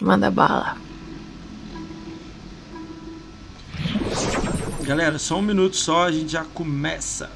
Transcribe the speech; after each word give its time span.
Manda 0.00 0.30
bala. 0.30 0.76
Galera, 4.82 5.18
só 5.18 5.38
um 5.38 5.42
minuto 5.42 5.76
só, 5.76 6.04
a 6.04 6.12
gente 6.12 6.30
já 6.30 6.44
começa. 6.44 7.30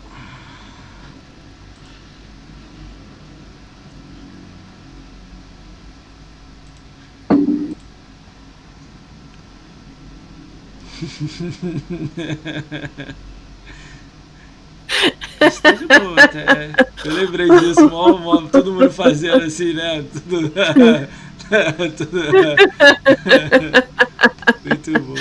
Está 15.41 15.73
de 15.73 15.87
boa, 15.87 16.23
até. 16.23 16.73
Eu 17.05 17.15
lembrei 17.15 17.49
disso, 17.49 17.89
mó, 17.89 18.17
mó, 18.19 18.43
todo 18.43 18.73
mundo 18.73 18.91
fazendo 18.91 19.45
assim, 19.45 19.73
né? 19.73 20.05
Tudo. 20.29 20.53
muito 24.65 24.93
bom. 25.01 25.15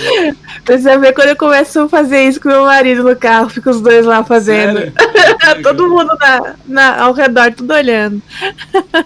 Você 0.65 0.97
vê 0.97 1.13
quando 1.13 1.29
eu 1.29 1.35
começo 1.35 1.79
a 1.79 1.89
fazer 1.89 2.27
isso 2.27 2.39
com 2.39 2.49
meu 2.49 2.65
marido 2.65 3.03
no 3.03 3.15
carro, 3.15 3.49
fica 3.49 3.71
os 3.71 3.81
dois 3.81 4.05
lá 4.05 4.23
fazendo. 4.23 4.93
Todo 5.63 5.89
mundo 5.89 6.15
na, 6.19 6.55
na, 6.65 7.01
ao 7.01 7.13
redor, 7.13 7.51
tudo 7.53 7.73
olhando. 7.73 8.21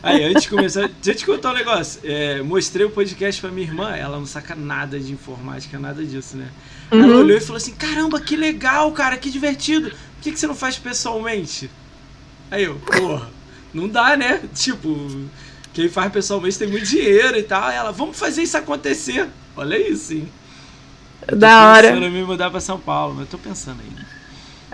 Aí, 0.02 0.24
antes 0.26 0.44
de 0.44 0.50
começar, 0.50 0.90
deixa 1.02 1.12
eu 1.12 1.16
te 1.16 1.26
contar 1.26 1.52
um 1.52 1.56
negócio. 1.56 2.02
É, 2.04 2.42
mostrei 2.42 2.86
o 2.86 2.90
podcast 2.90 3.40
pra 3.40 3.52
minha 3.52 3.68
irmã, 3.68 3.96
ela 3.96 4.18
não 4.18 4.26
saca 4.26 4.56
nada 4.56 5.00
de 5.00 5.14
informática, 5.14 5.80
nada 5.80 6.04
disso, 6.04 6.36
né? 6.36 6.48
Uhum. 6.92 7.04
Ela 7.04 7.18
olhou 7.18 7.38
e 7.38 7.42
falou 7.42 7.58
assim: 7.58 7.74
caramba, 7.74 8.20
que 8.20 8.36
legal, 8.36 8.92
cara, 8.92 9.18
que 9.18 9.30
divertido. 9.30 9.90
Por 9.90 9.98
que, 10.22 10.32
que 10.32 10.40
você 10.40 10.48
não 10.48 10.56
faz 10.56 10.78
pessoalmente? 10.78 11.70
Aí 12.52 12.66
eu, 12.66 12.76
porra, 12.76 13.30
não 13.74 13.88
dá, 13.88 14.16
né? 14.16 14.42
Tipo, 14.54 15.10
quem 15.74 15.90
faz 15.90 16.12
pessoalmente 16.12 16.58
tem 16.58 16.68
muito 16.68 16.86
dinheiro 16.86 17.38
e 17.38 17.44
tal. 17.44 17.70
Ela, 17.70 17.92
vamos 17.92 18.18
fazer 18.18 18.44
isso 18.44 18.58
acontecer. 18.58 19.28
Olha 19.56 19.76
isso, 19.78 20.14
hein? 20.14 20.30
Da 21.28 21.72
hora. 21.72 21.88
Eu 21.90 22.12
me 22.12 22.24
mudar 22.24 22.50
pra 22.50 22.60
São 22.60 22.80
Paulo, 22.80 23.16
mas 23.18 23.30
tô 23.30 23.38
pensando 23.38 23.82
ainda. 23.82 24.06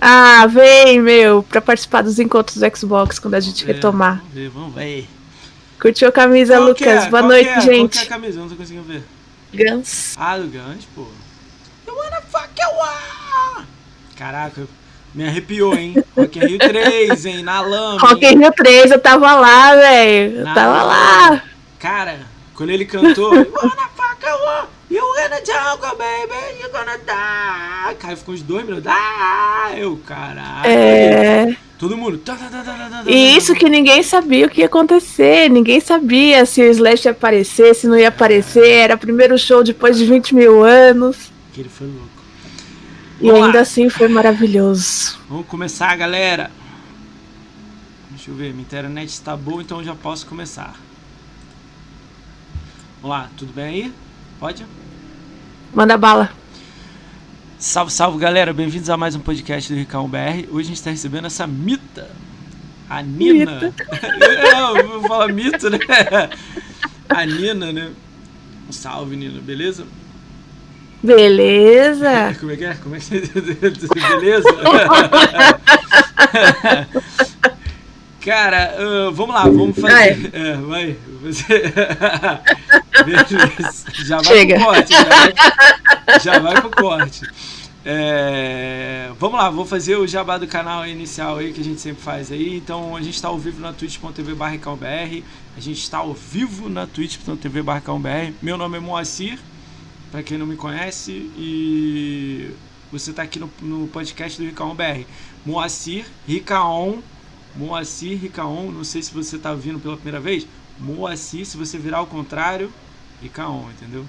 Ah, 0.01 0.45
vem, 0.47 1.01
meu, 1.01 1.43
pra 1.43 1.61
participar 1.61 2.01
dos 2.01 2.19
encontros 2.19 2.57
do 2.57 2.77
Xbox 2.77 3.19
quando 3.19 3.35
a 3.35 3.39
gente 3.39 3.63
é, 3.63 3.67
retomar. 3.67 4.17
Vamos 4.17 4.33
ver, 4.33 4.49
vamos 4.49 4.75
ver. 4.75 5.07
Curtiu 5.79 6.07
a 6.07 6.11
camisa, 6.11 6.55
Qual 6.55 6.67
Lucas? 6.67 6.87
É? 6.87 7.09
Boa 7.09 7.21
Qual 7.21 7.23
noite, 7.23 7.49
é? 7.49 7.61
gente. 7.61 7.97
Qual 7.97 8.03
é 8.03 8.05
a 8.05 8.09
camisa? 8.09 8.37
Eu 8.37 8.41
não 8.41 8.49
tô 8.49 8.55
conseguindo 8.55 8.83
ver. 8.83 9.03
Gans. 9.53 10.15
Ah, 10.17 10.37
do 10.37 10.47
Gans, 10.47 10.85
pô. 10.95 11.05
You 11.87 11.95
wanna 11.95 12.21
fuck 12.29 12.49
you 12.59 13.65
Caraca, 14.15 14.67
me 15.13 15.27
arrepiou, 15.27 15.75
hein? 15.75 15.95
Rock 16.15 16.39
in 16.39 16.45
Rio 16.45 16.59
3, 16.59 17.25
hein? 17.25 17.43
Na 17.43 17.61
lama. 17.61 17.99
Rock 17.99 18.25
in 18.25 18.37
Rio 18.37 18.51
3, 18.51 18.91
eu 18.91 18.99
tava 18.99 19.35
lá, 19.35 19.75
velho. 19.75 20.39
Eu 20.39 20.45
tava 20.45 20.83
lama. 20.83 20.85
lá. 20.85 21.43
Cara, 21.79 22.19
quando 22.53 22.69
ele 22.69 22.85
cantou, 22.85 23.31
wanna 23.33 23.89
fuck 23.95 24.25
you 24.25 24.67
You 24.91 25.01
gonna 25.01 25.39
jungle, 25.45 25.95
baby, 25.97 26.61
you 26.61 26.69
gonna 26.71 26.97
die. 26.97 27.95
Cara, 27.99 28.15
ficou 28.17 28.33
uns 28.33 28.41
dois 28.41 28.65
minutos. 28.65 28.91
Ah, 28.91 29.71
eu, 29.77 29.99
caralho. 30.03 30.65
É. 30.65 31.55
Todo 31.77 31.95
mundo. 31.95 32.19
E 33.07 33.37
isso 33.37 33.53
que 33.53 33.69
ninguém 33.69 34.03
sabia 34.03 34.47
o 34.47 34.49
que 34.49 34.61
ia 34.61 34.65
acontecer. 34.65 35.49
Ninguém 35.49 35.79
sabia 35.79 36.45
se 36.45 36.61
o 36.61 36.65
Slash 36.65 37.05
ia 37.05 37.11
aparecer, 37.11 37.73
se 37.75 37.87
não 37.87 37.97
ia 37.97 38.09
aparecer. 38.09 38.67
Era 38.67 38.95
o 38.95 38.97
primeiro 38.97 39.37
show 39.37 39.63
depois 39.63 39.97
de 39.97 40.05
20 40.05 40.35
mil 40.35 40.63
anos. 40.63 41.31
Que 41.53 41.61
ele 41.61 41.69
foi 41.69 41.87
louco. 41.87 42.18
E 43.21 43.29
ainda 43.29 43.59
assim 43.59 43.89
foi 43.89 44.07
maravilhoso. 44.07 45.19
Vamos 45.27 45.45
começar, 45.47 45.93
galera. 45.97 46.49
Deixa 48.09 48.31
eu 48.31 48.35
ver, 48.35 48.51
minha 48.51 48.61
internet 48.61 49.09
está 49.09 49.35
boa, 49.35 49.61
então 49.61 49.79
eu 49.79 49.83
já 49.83 49.95
posso 49.95 50.25
começar. 50.25 50.73
Vamos 53.01 53.17
lá, 53.17 53.29
tudo 53.37 53.51
bem 53.51 53.65
aí? 53.65 53.93
Pode? 54.39 54.65
Manda 55.73 55.97
bala. 55.97 56.31
Salve, 57.57 57.91
salve 57.91 58.17
galera, 58.17 58.53
bem-vindos 58.53 58.89
a 58.89 58.95
mais 58.95 59.15
um 59.15 59.19
podcast 59.19 59.71
do 59.71 59.77
Ricão 59.77 60.07
BR. 60.07 60.47
Hoje 60.49 60.67
a 60.67 60.69
gente 60.69 60.77
está 60.77 60.89
recebendo 60.89 61.27
essa 61.27 61.45
mita, 61.45 62.09
a 62.89 63.01
Nina. 63.01 63.59
Mita. 63.59 63.85
eu 64.79 64.87
vou 64.87 65.01
falar 65.09 65.27
mito, 65.27 65.69
né? 65.69 65.77
A 67.09 67.25
Nina, 67.25 67.73
né? 67.73 67.91
Um 68.69 68.71
salve, 68.71 69.15
Nina, 69.15 69.41
beleza? 69.41 69.85
Beleza. 71.03 72.35
Como 72.39 72.51
é 72.51 72.55
que 72.57 72.65
é? 72.65 72.73
Como 72.75 72.95
é 72.95 72.99
que 72.99 73.15
é? 73.15 73.21
Beleza? 74.19 74.49
Cara, 78.23 78.75
uh, 78.77 79.11
vamos 79.13 79.33
lá, 79.33 79.43
vamos 79.43 79.79
fazer. 79.79 80.29
Vai. 80.29 80.29
É, 80.33 80.53
vai. 80.57 80.95
Você... 81.21 81.73
já 84.05 84.17
vai 84.17 84.25
Chega. 84.25 84.55
pro 84.55 84.65
corte. 84.65 84.91
Já 84.91 85.03
vai, 85.03 85.33
já 86.21 86.39
vai 86.39 86.61
pro 86.61 86.69
corte. 86.69 87.21
É, 87.85 89.09
vamos 89.17 89.39
lá, 89.39 89.49
vou 89.49 89.65
fazer 89.65 89.95
o 89.95 90.05
jabá 90.05 90.37
do 90.37 90.45
canal 90.45 90.85
inicial 90.85 91.37
aí 91.37 91.53
que 91.53 91.61
a 91.61 91.63
gente 91.63 91.79
sempre 91.79 92.03
faz 92.03 92.31
aí. 92.31 92.57
Então 92.57 92.95
a 92.95 93.01
gente 93.01 93.15
está 93.15 93.29
ao 93.29 93.37
vivo 93.39 93.61
na 93.61 93.71
twitch.tv. 93.71 94.35
A 95.57 95.59
gente 95.59 95.81
está 95.81 95.99
ao 95.99 96.13
vivo 96.13 96.69
na 96.69 96.85
twitch.tv. 96.85 97.63
Meu 98.41 98.57
nome 98.57 98.77
é 98.77 98.79
Moacir, 98.79 99.39
para 100.11 100.23
quem 100.23 100.37
não 100.37 100.45
me 100.45 100.55
conhece, 100.55 101.11
e 101.11 102.51
você 102.91 103.11
está 103.11 103.23
aqui 103.23 103.39
no, 103.39 103.49
no 103.61 103.87
podcast 103.87 104.39
do 104.39 104.45
Ricaon 104.45 104.75
BR. 104.75 105.05
Moacir, 105.45 106.05
Ricaon 106.27 106.99
Moacir 107.55 108.17
Ricaon, 108.17 108.71
não 108.71 108.83
sei 108.83 109.01
se 109.01 109.13
você 109.13 109.35
está 109.35 109.53
vindo 109.53 109.79
pela 109.79 109.95
primeira 109.95 110.19
vez. 110.19 110.47
Moacir, 110.79 111.45
se 111.45 111.57
você 111.57 111.77
virar 111.77 111.97
ao 111.97 112.07
contrário, 112.07 112.71
Ricaon, 113.21 113.69
entendeu? 113.71 114.05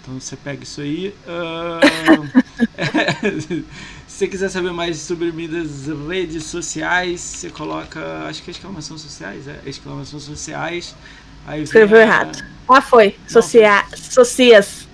Então 0.00 0.20
você 0.20 0.36
pega 0.36 0.62
isso 0.62 0.80
aí. 0.80 1.12
Uh, 1.26 2.42
se 4.06 4.16
você 4.18 4.28
quiser 4.28 4.48
saber 4.50 4.72
mais 4.72 4.98
sobre 4.98 5.32
minhas 5.32 5.86
redes 6.08 6.44
sociais, 6.44 7.20
você 7.20 7.50
coloca. 7.50 8.24
Acho 8.28 8.42
que 8.42 8.50
é 8.50 8.52
exclamação 8.52 8.96
sociais, 8.96 9.48
é 9.48 9.60
exclamação 9.66 10.20
sociais. 10.20 10.94
Aí 11.44 11.62
Escreveu 11.62 11.98
errado. 11.98 12.44
Ah, 12.68 12.80
foi. 12.80 13.16
Socia 13.26 13.84
Socias. 13.96 14.85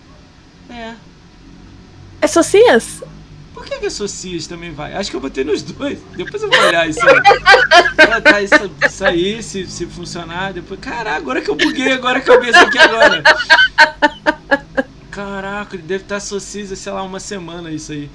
É. 2.23 2.25
É 2.25 2.29
Socias? 2.29 3.03
Por 3.53 3.65
que, 3.65 3.79
que 3.79 3.87
a 3.87 3.91
Socias 3.91 4.47
também 4.47 4.73
vai? 4.73 4.95
Acho 4.95 5.11
que 5.11 5.17
eu 5.17 5.21
botei 5.21 5.43
nos 5.43 5.63
dois. 5.63 5.99
Depois 6.17 6.41
eu 6.43 6.49
vou 6.49 6.61
olhar 6.61 6.89
isso 6.89 7.01
aí. 7.07 7.17
Ah, 7.99 8.21
tá, 8.21 8.41
isso, 8.41 8.55
isso 8.87 9.05
aí, 9.05 9.43
se, 9.43 9.67
se 9.67 9.87
funcionar, 9.87 10.53
depois. 10.53 10.79
Caraca, 10.81 11.17
agora 11.17 11.41
que 11.41 11.51
eu 11.51 11.57
buguei, 11.57 11.93
agora 11.93 12.21
vi 12.21 12.49
isso 12.49 12.59
aqui 12.59 12.79
agora. 12.79 13.23
Caraca, 15.11 15.77
ele 15.77 15.83
deve 15.83 16.05
estar 16.05 16.21
Socias, 16.21 16.79
sei 16.79 16.93
lá, 16.93 17.03
uma 17.03 17.21
semana 17.21 17.71
isso 17.71 17.93
aí. 17.93 18.11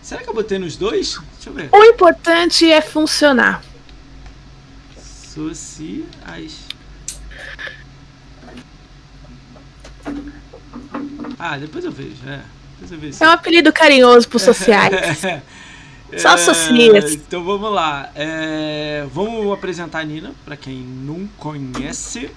Será 0.00 0.22
que 0.22 0.28
eu 0.28 0.34
botei 0.34 0.58
nos 0.58 0.76
dois? 0.76 1.18
Deixa 1.34 1.50
eu 1.50 1.52
ver. 1.52 1.68
O 1.72 1.84
importante 1.84 2.70
é 2.70 2.80
funcionar. 2.80 3.62
Sociais. 5.34 6.60
Ah, 11.38 11.58
depois 11.58 11.84
eu 11.84 11.92
vejo, 11.92 12.26
é. 12.26 12.57
É 13.20 13.28
um 13.28 13.32
apelido 13.32 13.72
carinhoso 13.72 14.28
para 14.28 14.38
sociais. 14.38 14.94
Só 16.16 16.36
sociais. 16.38 17.14
Então 17.14 17.44
vamos 17.44 17.72
lá. 17.72 18.10
É, 18.14 19.06
vamos 19.12 19.52
apresentar 19.52 20.00
a 20.00 20.04
Nina, 20.04 20.32
para 20.44 20.56
quem 20.56 20.78
não 20.78 21.28
conhece. 21.36 22.30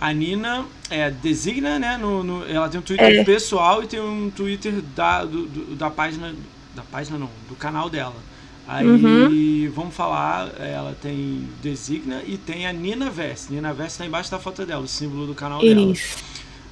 A 0.00 0.12
Nina 0.12 0.64
é 0.88 1.10
designa, 1.10 1.78
né? 1.78 1.96
No, 1.96 2.22
no 2.22 2.46
ela 2.46 2.68
tem 2.68 2.80
um 2.80 2.82
Twitter 2.82 3.20
é. 3.20 3.24
pessoal 3.24 3.82
e 3.82 3.86
tem 3.86 4.00
um 4.00 4.30
Twitter 4.30 4.80
da, 4.94 5.24
do, 5.24 5.46
do, 5.46 5.76
da 5.76 5.90
página. 5.90 6.34
Da 6.74 6.82
página 6.82 7.18
não, 7.18 7.28
do 7.48 7.56
canal 7.56 7.90
dela. 7.90 8.14
Aí 8.68 8.86
uhum. 8.86 9.72
vamos 9.74 9.94
falar, 9.94 10.52
ela 10.60 10.94
tem 11.00 11.48
designa 11.62 12.22
e 12.26 12.36
tem 12.36 12.66
a 12.66 12.72
Nina 12.72 13.08
Vest. 13.08 13.48
Nina 13.48 13.72
Vest 13.72 13.92
está 13.92 14.04
embaixo 14.04 14.30
da 14.30 14.38
foto 14.38 14.66
dela, 14.66 14.82
o 14.82 14.86
símbolo 14.86 15.26
do 15.26 15.34
canal 15.34 15.64
Isso. 15.64 15.74
dela. 15.74 16.27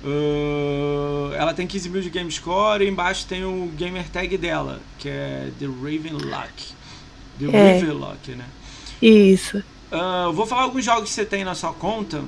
Uh, 0.06 1.34
ela 1.34 1.52
tem 1.52 1.66
15 1.66 1.88
mil 1.88 2.00
de 2.00 2.10
game 2.10 2.30
score 2.30 2.84
e 2.84 2.88
embaixo 2.88 3.26
tem 3.26 3.44
o 3.44 3.68
gamer 3.76 4.08
tag 4.08 4.38
dela, 4.38 4.80
que 4.98 5.08
é 5.08 5.50
The 5.58 5.66
Ravenlock. 5.66 6.74
The 7.40 7.46
é. 7.52 7.72
Ravenlock, 7.74 8.30
né? 8.30 8.44
Isso. 9.02 9.58
Uh, 9.90 10.32
vou 10.32 10.46
falar 10.46 10.62
alguns 10.62 10.84
jogos 10.84 11.08
que 11.08 11.14
você 11.14 11.24
tem 11.24 11.44
na 11.44 11.56
sua 11.56 11.72
conta. 11.72 12.22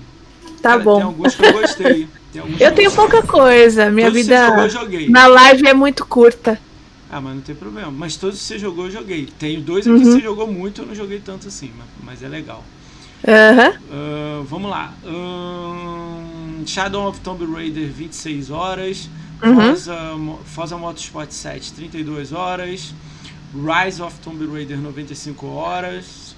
Tá 0.61 0.71
Cara, 0.71 0.83
bom. 0.83 0.97
Tem 0.97 1.05
alguns 1.05 1.37
que 1.37 1.45
eu 1.45 1.53
gostei. 1.53 2.09
eu 2.59 2.75
tenho 2.75 2.91
pouca 2.91 3.23
coisa. 3.23 3.91
Minha 3.91 4.09
todos 4.09 4.27
vida 4.27 4.69
jogou, 4.69 5.11
na 5.11 5.29
live 5.29 5.69
é 5.69 5.75
muito 5.75 6.05
curta. 6.05 6.61
Ah, 7.09 7.21
mas 7.21 7.37
não 7.37 7.43
tem 7.43 7.55
problema. 7.55 7.93
Mas 7.93 8.17
todos 8.17 8.39
que 8.39 8.45
você 8.45 8.59
jogou, 8.59 8.87
eu 8.87 8.91
joguei. 8.91 9.27
Tem 9.39 9.61
dois 9.61 9.87
aqui 9.87 9.97
uhum. 9.97 10.03
que 10.03 10.13
você 10.13 10.21
jogou 10.21 10.47
muito, 10.47 10.83
eu 10.83 10.87
não 10.87 10.95
joguei 10.95 11.21
tanto 11.21 11.47
assim, 11.47 11.71
mas, 11.79 11.87
mas 12.03 12.23
é 12.25 12.29
legal. 12.29 12.65
Uhum. 13.27 14.41
Uh, 14.41 14.45
vamos 14.45 14.71
lá. 14.71 14.93
Uh, 15.05 16.08
Shadow 16.67 17.09
of 17.09 17.21
Tomb 17.21 17.45
Raider, 17.47 17.89
26 17.89 18.51
horas. 18.51 19.09
Uhum. 19.43 20.39
Forza, 20.45 20.77
Motorsport 20.77 21.31
7, 21.31 21.73
32 21.73 22.33
horas. 22.33 22.93
Rise 23.55 24.03
of 24.03 24.19
Tomb 24.21 24.47
Raider, 24.47 24.79
95 24.79 25.47
horas. 25.47 26.37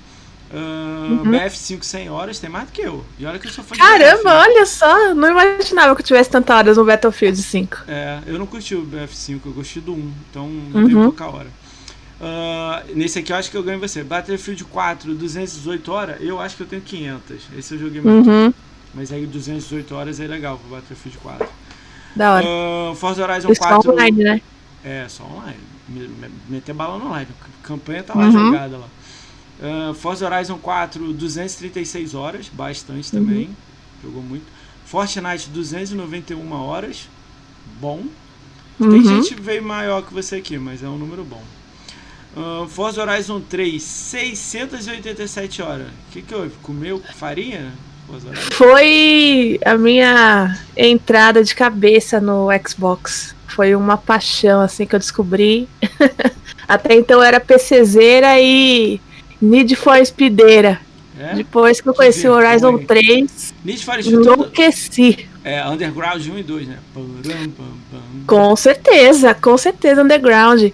Uh, 0.52 1.22
uhum. 1.22 1.30
BF5 1.30 1.84
100 1.84 2.10
horas, 2.10 2.38
tem 2.40 2.50
mais 2.50 2.66
do 2.66 2.72
que 2.72 2.82
eu. 2.82 3.04
E 3.18 3.24
olha 3.24 3.38
que 3.38 3.46
eu 3.46 3.52
sou 3.52 3.62
fã 3.62 3.76
Caramba, 3.76 4.40
olha 4.40 4.66
só, 4.66 5.14
não 5.14 5.30
imaginava 5.30 5.94
que 5.94 6.02
eu 6.02 6.06
tivesse 6.06 6.28
tantas 6.28 6.56
horas 6.56 6.76
no 6.76 6.84
Battlefield 6.84 7.40
5. 7.40 7.84
É, 7.86 8.18
eu 8.26 8.36
não 8.36 8.46
curti 8.46 8.74
o 8.74 8.84
BF5, 8.84 9.40
eu 9.46 9.52
gostei 9.52 9.80
do 9.80 9.92
1, 9.92 10.12
então 10.28 10.46
uhum. 10.46 10.86
tem 10.86 10.94
pouca 10.94 11.26
hora. 11.26 11.46
Uh, 12.20 12.96
nesse 12.96 13.20
aqui 13.20 13.32
eu 13.32 13.36
acho 13.36 13.48
que 13.48 13.56
eu 13.56 13.62
ganho 13.62 13.78
você. 13.78 14.02
Battlefield 14.02 14.64
4, 14.64 15.14
218 15.14 15.92
horas, 15.92 16.16
eu 16.20 16.40
acho 16.40 16.56
que 16.56 16.64
eu 16.64 16.66
tenho 16.66 16.82
500. 16.82 17.36
Esse 17.56 17.74
eu 17.74 17.78
joguei 17.78 18.00
muito. 18.00 18.28
Uhum. 18.28 18.52
Mas 18.94 19.12
aí 19.12 19.26
218 19.26 19.94
horas 19.94 20.20
é 20.20 20.26
legal 20.26 20.58
pro 20.58 20.70
Battlefield 20.70 21.18
4. 21.18 21.48
Da 22.16 22.34
hora. 22.34 22.46
Uh, 22.46 22.94
Forza 22.96 23.22
Horizon 23.22 23.54
4. 23.54 23.82
Só 23.82 23.90
online, 23.90 24.24
né? 24.24 24.42
É, 24.84 25.06
só 25.08 25.24
online. 25.24 25.58
Meter 26.48 26.74
bala 26.74 26.98
no 26.98 27.06
online. 27.06 27.28
A 27.40 27.66
campanha 27.66 28.02
tá 28.02 28.14
lá 28.14 28.26
uhum. 28.26 28.32
jogada 28.32 28.78
lá. 28.78 28.88
Uh, 29.60 29.94
Forza 29.94 30.26
Horizon 30.26 30.58
4, 30.58 31.12
236 31.12 32.14
horas, 32.14 32.48
bastante 32.48 33.14
uhum. 33.14 33.24
também. 33.24 33.56
Jogou 34.02 34.22
muito. 34.22 34.46
Fortnite, 34.84 35.48
291 35.50 36.52
horas. 36.52 37.08
Bom. 37.80 38.04
Uhum. 38.80 38.90
Tem 38.90 39.04
gente 39.04 39.34
que 39.34 39.40
veio 39.40 39.62
maior 39.62 40.02
que 40.02 40.12
você 40.12 40.36
aqui, 40.36 40.58
mas 40.58 40.82
é 40.82 40.88
um 40.88 40.96
número 40.96 41.22
bom. 41.24 41.42
Uh, 42.34 42.66
Forza 42.68 43.02
Horizon 43.02 43.40
3, 43.40 43.82
687 43.82 45.62
horas. 45.62 45.88
O 45.88 46.12
que, 46.12 46.22
que 46.22 46.34
houve? 46.34 46.54
Comeu 46.62 47.00
farinha? 47.14 47.72
Foi 48.52 49.58
a 49.64 49.76
minha 49.76 50.58
entrada 50.76 51.42
de 51.42 51.54
cabeça 51.54 52.20
no 52.20 52.48
Xbox. 52.66 53.34
Foi 53.48 53.74
uma 53.74 53.96
paixão 53.96 54.60
assim 54.60 54.86
que 54.86 54.94
eu 54.94 54.98
descobri. 54.98 55.68
Até 56.68 56.94
então 56.94 57.18
eu 57.18 57.22
era 57.22 57.40
PCzeira 57.40 58.40
e 58.40 59.00
Need 59.40 59.74
for 59.76 60.04
Speedeira. 60.04 60.80
É? 61.18 61.34
Depois 61.34 61.80
que 61.80 61.88
eu 61.88 61.94
conheci 61.94 62.26
o 62.26 62.32
Horizon 62.32 62.78
3, 62.78 63.54
Need 63.64 63.84
for 63.84 64.00
enlouqueci. 64.00 65.28
É, 65.44 65.66
Underground 65.66 66.26
1 66.26 66.38
e 66.38 66.42
2, 66.42 66.68
né? 66.68 66.78
Com 68.26 68.56
certeza, 68.56 69.34
com 69.34 69.56
certeza 69.58 70.02
Underground. 70.02 70.70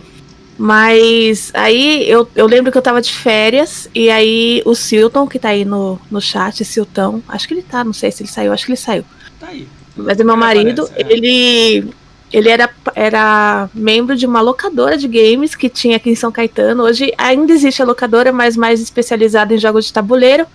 Mas 0.59 1.51
aí 1.53 2.09
eu, 2.09 2.29
eu 2.35 2.47
lembro 2.47 2.73
que 2.73 2.79
eu 2.79 2.83
tava 2.83 3.03
de 3.03 3.13
férias 3.13 3.91
e 3.95 4.09
aí 4.09 4.63
o 4.65 4.75
Silton, 4.75 5.27
que 5.27 5.39
tá 5.39 5.51
aí 5.51 5.65
no, 5.65 6.01
no 6.11 6.21
chat, 6.21 6.65
Siltão, 6.65 7.23
acho 7.29 7.47
que 7.47 7.55
ele 7.55 7.63
tá, 7.63 7.85
não 7.85 7.93
sei 7.93 8.11
se 8.11 8.23
ele 8.23 8.31
saiu, 8.31 8.53
acho 8.53 8.65
que 8.65 8.73
ele 8.73 8.79
saiu. 8.79 9.05
Tá 9.39 9.49
aí. 9.49 9.69
Mas 9.95 10.19
o 10.19 10.25
meu 10.25 10.37
marido, 10.37 10.85
aparece, 10.85 11.11
é. 11.11 11.13
ele 11.13 11.95
ele 12.33 12.49
era, 12.49 12.69
era 12.95 13.71
membro 13.73 14.17
de 14.17 14.27
uma 14.27 14.41
locadora 14.41 14.97
de 14.99 15.07
games 15.07 15.55
que 15.55 15.69
tinha 15.69 15.97
aqui 15.97 16.11
em 16.11 16.15
São 16.15 16.33
Caetano. 16.33 16.83
Hoje 16.83 17.13
ainda 17.17 17.53
existe 17.53 17.81
a 17.81 17.85
locadora, 17.85 18.33
mas 18.33 18.57
mais 18.57 18.81
especializada 18.81 19.55
em 19.55 19.59
jogos 19.59 19.87
de 19.87 19.93
tabuleiro. 19.93 20.47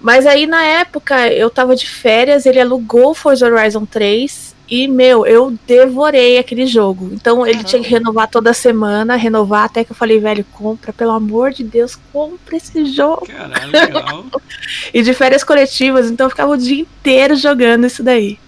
Mas 0.00 0.26
aí 0.26 0.46
na 0.46 0.62
época 0.64 1.32
eu 1.32 1.48
tava 1.48 1.76
de 1.76 1.88
férias, 1.88 2.46
ele 2.46 2.60
alugou 2.60 3.14
Forza 3.14 3.46
Horizon 3.46 3.86
3 3.86 4.45
e, 4.68 4.88
meu, 4.88 5.24
eu 5.24 5.56
devorei 5.66 6.38
aquele 6.38 6.66
jogo. 6.66 7.10
Então 7.12 7.46
ele 7.46 7.62
tinha 7.62 7.80
que 7.80 7.88
renovar 7.88 8.28
toda 8.28 8.52
semana, 8.52 9.14
renovar 9.14 9.64
até 9.64 9.84
que 9.84 9.92
eu 9.92 9.96
falei, 9.96 10.18
velho, 10.18 10.44
compra, 10.52 10.92
pelo 10.92 11.12
amor 11.12 11.52
de 11.52 11.62
Deus, 11.62 11.98
compra 12.12 12.56
esse 12.56 12.84
jogo. 12.86 13.26
Caralho, 13.26 13.70
legal. 13.70 14.24
e 14.92 15.02
de 15.02 15.14
férias 15.14 15.44
coletivas, 15.44 16.10
então 16.10 16.26
eu 16.26 16.30
ficava 16.30 16.52
o 16.52 16.56
dia 16.56 16.82
inteiro 16.82 17.36
jogando 17.36 17.86
isso 17.86 18.02
daí. 18.02 18.38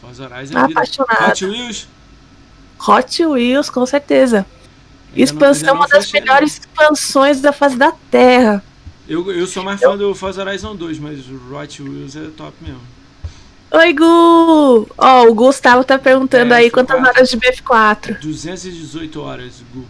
Forza 0.00 0.24
Horizon 0.24 0.58
é 0.58 0.62
Apaixonada. 0.62 1.28
Hot 1.28 1.44
Wheels? 1.44 1.88
Hot 2.88 3.26
Wheels, 3.26 3.70
com 3.70 3.86
certeza. 3.86 4.44
Ainda 5.10 5.22
Expansão 5.22 5.74
uma 5.74 5.86
das 5.86 6.10
melhores 6.10 6.58
não. 6.58 6.64
expansões 6.64 7.40
da 7.40 7.52
face 7.52 7.76
da 7.76 7.92
Terra. 8.10 8.64
Eu, 9.08 9.30
eu 9.30 9.46
sou 9.46 9.62
mais 9.62 9.80
fã 9.80 9.96
do 9.96 10.14
Forza 10.14 10.42
Horizon 10.42 10.74
2, 10.74 10.98
mas 10.98 11.20
o 11.28 11.54
Hot 11.54 11.82
Wheels 11.82 12.16
é 12.16 12.28
top 12.36 12.52
mesmo. 12.60 12.80
Oi, 13.74 13.92
Gu! 13.94 14.86
Ó, 14.98 15.22
oh, 15.22 15.30
o 15.30 15.34
Gustavo 15.34 15.82
tá 15.82 15.98
perguntando 15.98 16.52
é, 16.52 16.58
aí 16.58 16.70
quantas 16.70 17.02
horas 17.02 17.30
de 17.30 17.38
BF4. 17.38 18.18
218 18.18 19.20
horas, 19.20 19.64
Gu. 19.72 19.86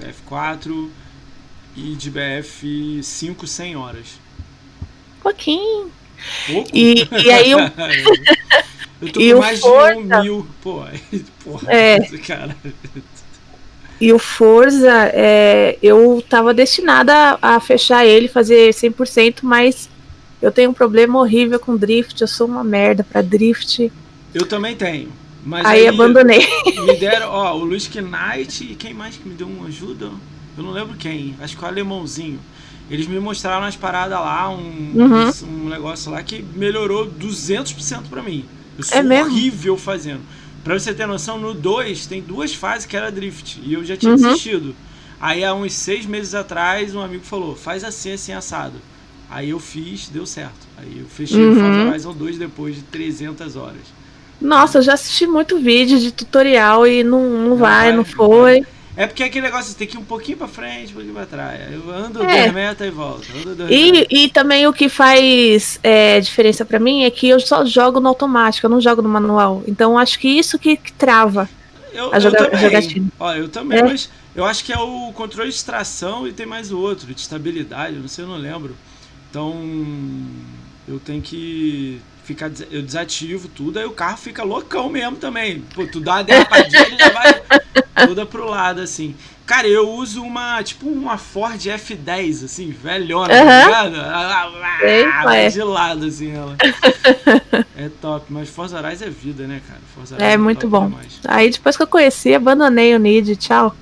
BF4 0.00 0.90
e 1.76 1.94
de 1.94 2.12
BF5, 2.12 3.46
100 3.46 3.76
horas. 3.76 4.06
Pouquinho. 5.22 5.90
Pouco? 6.46 6.70
E, 6.74 7.08
e 7.10 7.30
aí 7.30 7.50
eu... 7.50 7.58
Eu 9.00 9.12
tô 9.12 9.20
e 9.20 9.32
com 9.32 9.40
mais 9.40 9.60
Forza... 9.60 9.94
de 9.94 10.00
um 10.00 10.22
mil. 10.22 10.46
Pô, 10.62 10.84
porra, 11.44 11.72
é. 11.72 12.00
cara. 12.18 12.56
E 14.00 14.12
o 14.12 14.18
Forza, 14.18 15.10
é, 15.12 15.78
eu 15.82 16.22
tava 16.28 16.52
destinada 16.52 17.38
a, 17.40 17.60
fechar 17.60 18.04
ele, 18.04 18.28
fazer 18.28 18.70
100%, 18.70 19.38
mas 19.42 19.88
eu 20.44 20.52
tenho 20.52 20.70
um 20.70 20.74
problema 20.74 21.18
horrível 21.18 21.58
com 21.58 21.74
drift. 21.74 22.20
Eu 22.20 22.28
sou 22.28 22.46
uma 22.46 22.62
merda 22.62 23.02
pra 23.02 23.22
drift. 23.22 23.90
Eu 24.34 24.46
também 24.46 24.76
tenho. 24.76 25.10
Mas 25.42 25.64
aí, 25.64 25.80
aí 25.80 25.88
abandonei. 25.88 26.46
Me 26.84 26.96
deram, 26.96 27.30
ó, 27.30 27.54
o 27.56 27.64
Luiz 27.64 27.88
Knight 27.88 28.62
e 28.62 28.74
quem 28.74 28.92
mais 28.92 29.16
que 29.16 29.26
me 29.26 29.34
deu 29.34 29.46
uma 29.46 29.68
ajuda? 29.68 30.10
Eu 30.56 30.62
não 30.62 30.70
lembro 30.70 30.96
quem. 30.98 31.34
Acho 31.40 31.56
que 31.56 31.64
o 31.64 31.66
alemãozinho. 31.66 32.38
Eles 32.90 33.06
me 33.06 33.18
mostraram 33.18 33.64
as 33.64 33.74
paradas 33.74 34.18
lá, 34.18 34.50
um, 34.50 34.92
uhum. 34.94 35.30
um 35.44 35.68
negócio 35.70 36.12
lá 36.12 36.22
que 36.22 36.44
melhorou 36.54 37.10
200% 37.10 38.02
pra 38.10 38.22
mim. 38.22 38.44
Eu 38.76 38.84
sou 38.84 38.98
é 38.98 39.22
horrível 39.22 39.78
fazendo. 39.78 40.20
Pra 40.62 40.78
você 40.78 40.92
ter 40.92 41.06
noção, 41.06 41.38
no 41.38 41.54
2 41.54 42.06
tem 42.06 42.20
duas 42.20 42.54
fases 42.54 42.84
que 42.84 42.94
era 42.94 43.10
drift. 43.10 43.62
E 43.64 43.72
eu 43.72 43.82
já 43.82 43.96
tinha 43.96 44.12
uhum. 44.12 44.18
desistido. 44.18 44.76
Aí 45.18 45.42
há 45.42 45.54
uns 45.54 45.72
seis 45.72 46.04
meses 46.04 46.34
atrás, 46.34 46.94
um 46.94 47.00
amigo 47.00 47.24
falou: 47.24 47.56
faz 47.56 47.82
assim, 47.82 48.12
assim, 48.12 48.32
assado. 48.32 48.74
Aí 49.34 49.50
eu 49.50 49.58
fiz, 49.58 50.08
deu 50.08 50.24
certo. 50.24 50.68
Aí 50.78 51.00
eu 51.00 51.06
fechei 51.06 51.44
uhum. 51.44 51.50
o 51.50 51.54
Forza 51.56 51.88
Horizon 51.88 52.12
2 52.12 52.38
depois 52.38 52.76
de 52.76 52.82
300 52.82 53.56
horas. 53.56 53.82
Nossa, 54.40 54.78
eu 54.78 54.82
já 54.82 54.94
assisti 54.94 55.26
muito 55.26 55.58
vídeo 55.58 55.98
de 55.98 56.12
tutorial 56.12 56.86
e 56.86 57.02
não, 57.02 57.20
não, 57.28 57.48
não 57.48 57.56
vai, 57.56 57.88
vai, 57.88 57.96
não 57.96 58.04
foi. 58.04 58.64
É 58.96 59.08
porque 59.08 59.24
é 59.24 59.26
aquele 59.26 59.46
negócio, 59.46 59.72
você 59.72 59.76
tem 59.76 59.88
que 59.88 59.96
ir 59.96 59.98
um 59.98 60.04
pouquinho 60.04 60.38
pra 60.38 60.46
frente, 60.46 60.92
um 60.92 60.94
pouquinho 60.94 61.14
pra 61.14 61.26
trás. 61.26 61.60
Eu 61.72 61.90
ando 61.90 62.22
é. 62.22 62.42
dois 62.42 62.54
metros 62.54 62.86
e 62.86 62.90
volto. 62.92 63.26
E, 63.68 64.06
e 64.08 64.28
também 64.28 64.68
o 64.68 64.72
que 64.72 64.88
faz 64.88 65.80
é, 65.82 66.20
diferença 66.20 66.64
pra 66.64 66.78
mim 66.78 67.02
é 67.02 67.10
que 67.10 67.28
eu 67.28 67.40
só 67.40 67.64
jogo 67.64 67.98
no 67.98 68.08
automático, 68.08 68.66
eu 68.66 68.70
não 68.70 68.80
jogo 68.80 69.02
no 69.02 69.08
manual. 69.08 69.64
Então 69.66 69.98
acho 69.98 70.16
que 70.16 70.28
isso 70.28 70.60
que, 70.60 70.76
que 70.76 70.92
trava 70.92 71.48
eu, 71.92 72.14
a, 72.14 72.20
joga, 72.20 72.50
eu 72.52 72.58
jogatina. 72.58 73.08
Ó, 73.18 73.32
eu 73.34 73.48
também, 73.48 73.80
é. 73.80 73.82
mas 73.82 74.08
eu 74.34 74.44
acho 74.44 74.64
que 74.64 74.72
é 74.72 74.78
o 74.78 75.12
controle 75.12 75.48
de 75.48 75.56
extração 75.56 76.26
e 76.28 76.32
tem 76.32 76.46
mais 76.46 76.70
o 76.70 76.78
outro, 76.78 77.06
de 77.06 77.20
estabilidade, 77.20 77.96
não 77.96 78.06
sei, 78.06 78.24
eu 78.24 78.28
não 78.28 78.36
lembro. 78.36 78.76
Então 79.34 79.52
eu 80.86 81.00
tenho 81.00 81.20
que 81.20 82.00
ficar 82.22 82.52
eu 82.70 82.82
desativo 82.82 83.48
tudo, 83.48 83.80
aí 83.80 83.84
o 83.84 83.90
carro 83.90 84.16
fica 84.16 84.44
loucão 84.44 84.88
mesmo 84.88 85.16
também. 85.16 85.60
Pô, 85.74 85.84
tu 85.88 85.98
dá 85.98 86.12
uma 86.12 86.22
derrapadinha, 86.22 86.82
ele 86.82 86.96
já 86.96 87.08
vai 87.10 88.06
toda 88.06 88.24
pro 88.24 88.48
lado, 88.48 88.80
assim. 88.80 89.12
Cara, 89.44 89.66
eu 89.66 89.90
uso 89.90 90.22
uma, 90.22 90.62
tipo, 90.62 90.88
uma 90.88 91.18
Ford 91.18 91.60
F10, 91.60 92.44
assim, 92.44 92.70
velhona, 92.70 93.34
uhum. 93.34 93.44
tá 93.44 93.64
ligado? 93.64 93.96
Ah, 93.96 95.22
vai 95.24 95.50
de 95.50 95.62
lado, 95.64 96.06
assim, 96.06 96.30
ela. 96.30 96.56
é 97.76 97.90
top, 98.00 98.26
mas 98.28 98.48
Forza 98.48 98.78
Horizon 98.78 99.06
é 99.06 99.10
vida, 99.10 99.48
né, 99.48 99.60
cara? 99.66 99.80
Forza 99.96 100.16
é, 100.16 100.34
é 100.34 100.36
muito 100.36 100.68
bom. 100.68 100.88
Demais. 100.88 101.18
Aí 101.26 101.50
depois 101.50 101.76
que 101.76 101.82
eu 101.82 101.88
conheci, 101.88 102.32
abandonei 102.32 102.94
o 102.94 103.00
Nid, 103.00 103.34
tchau. 103.34 103.74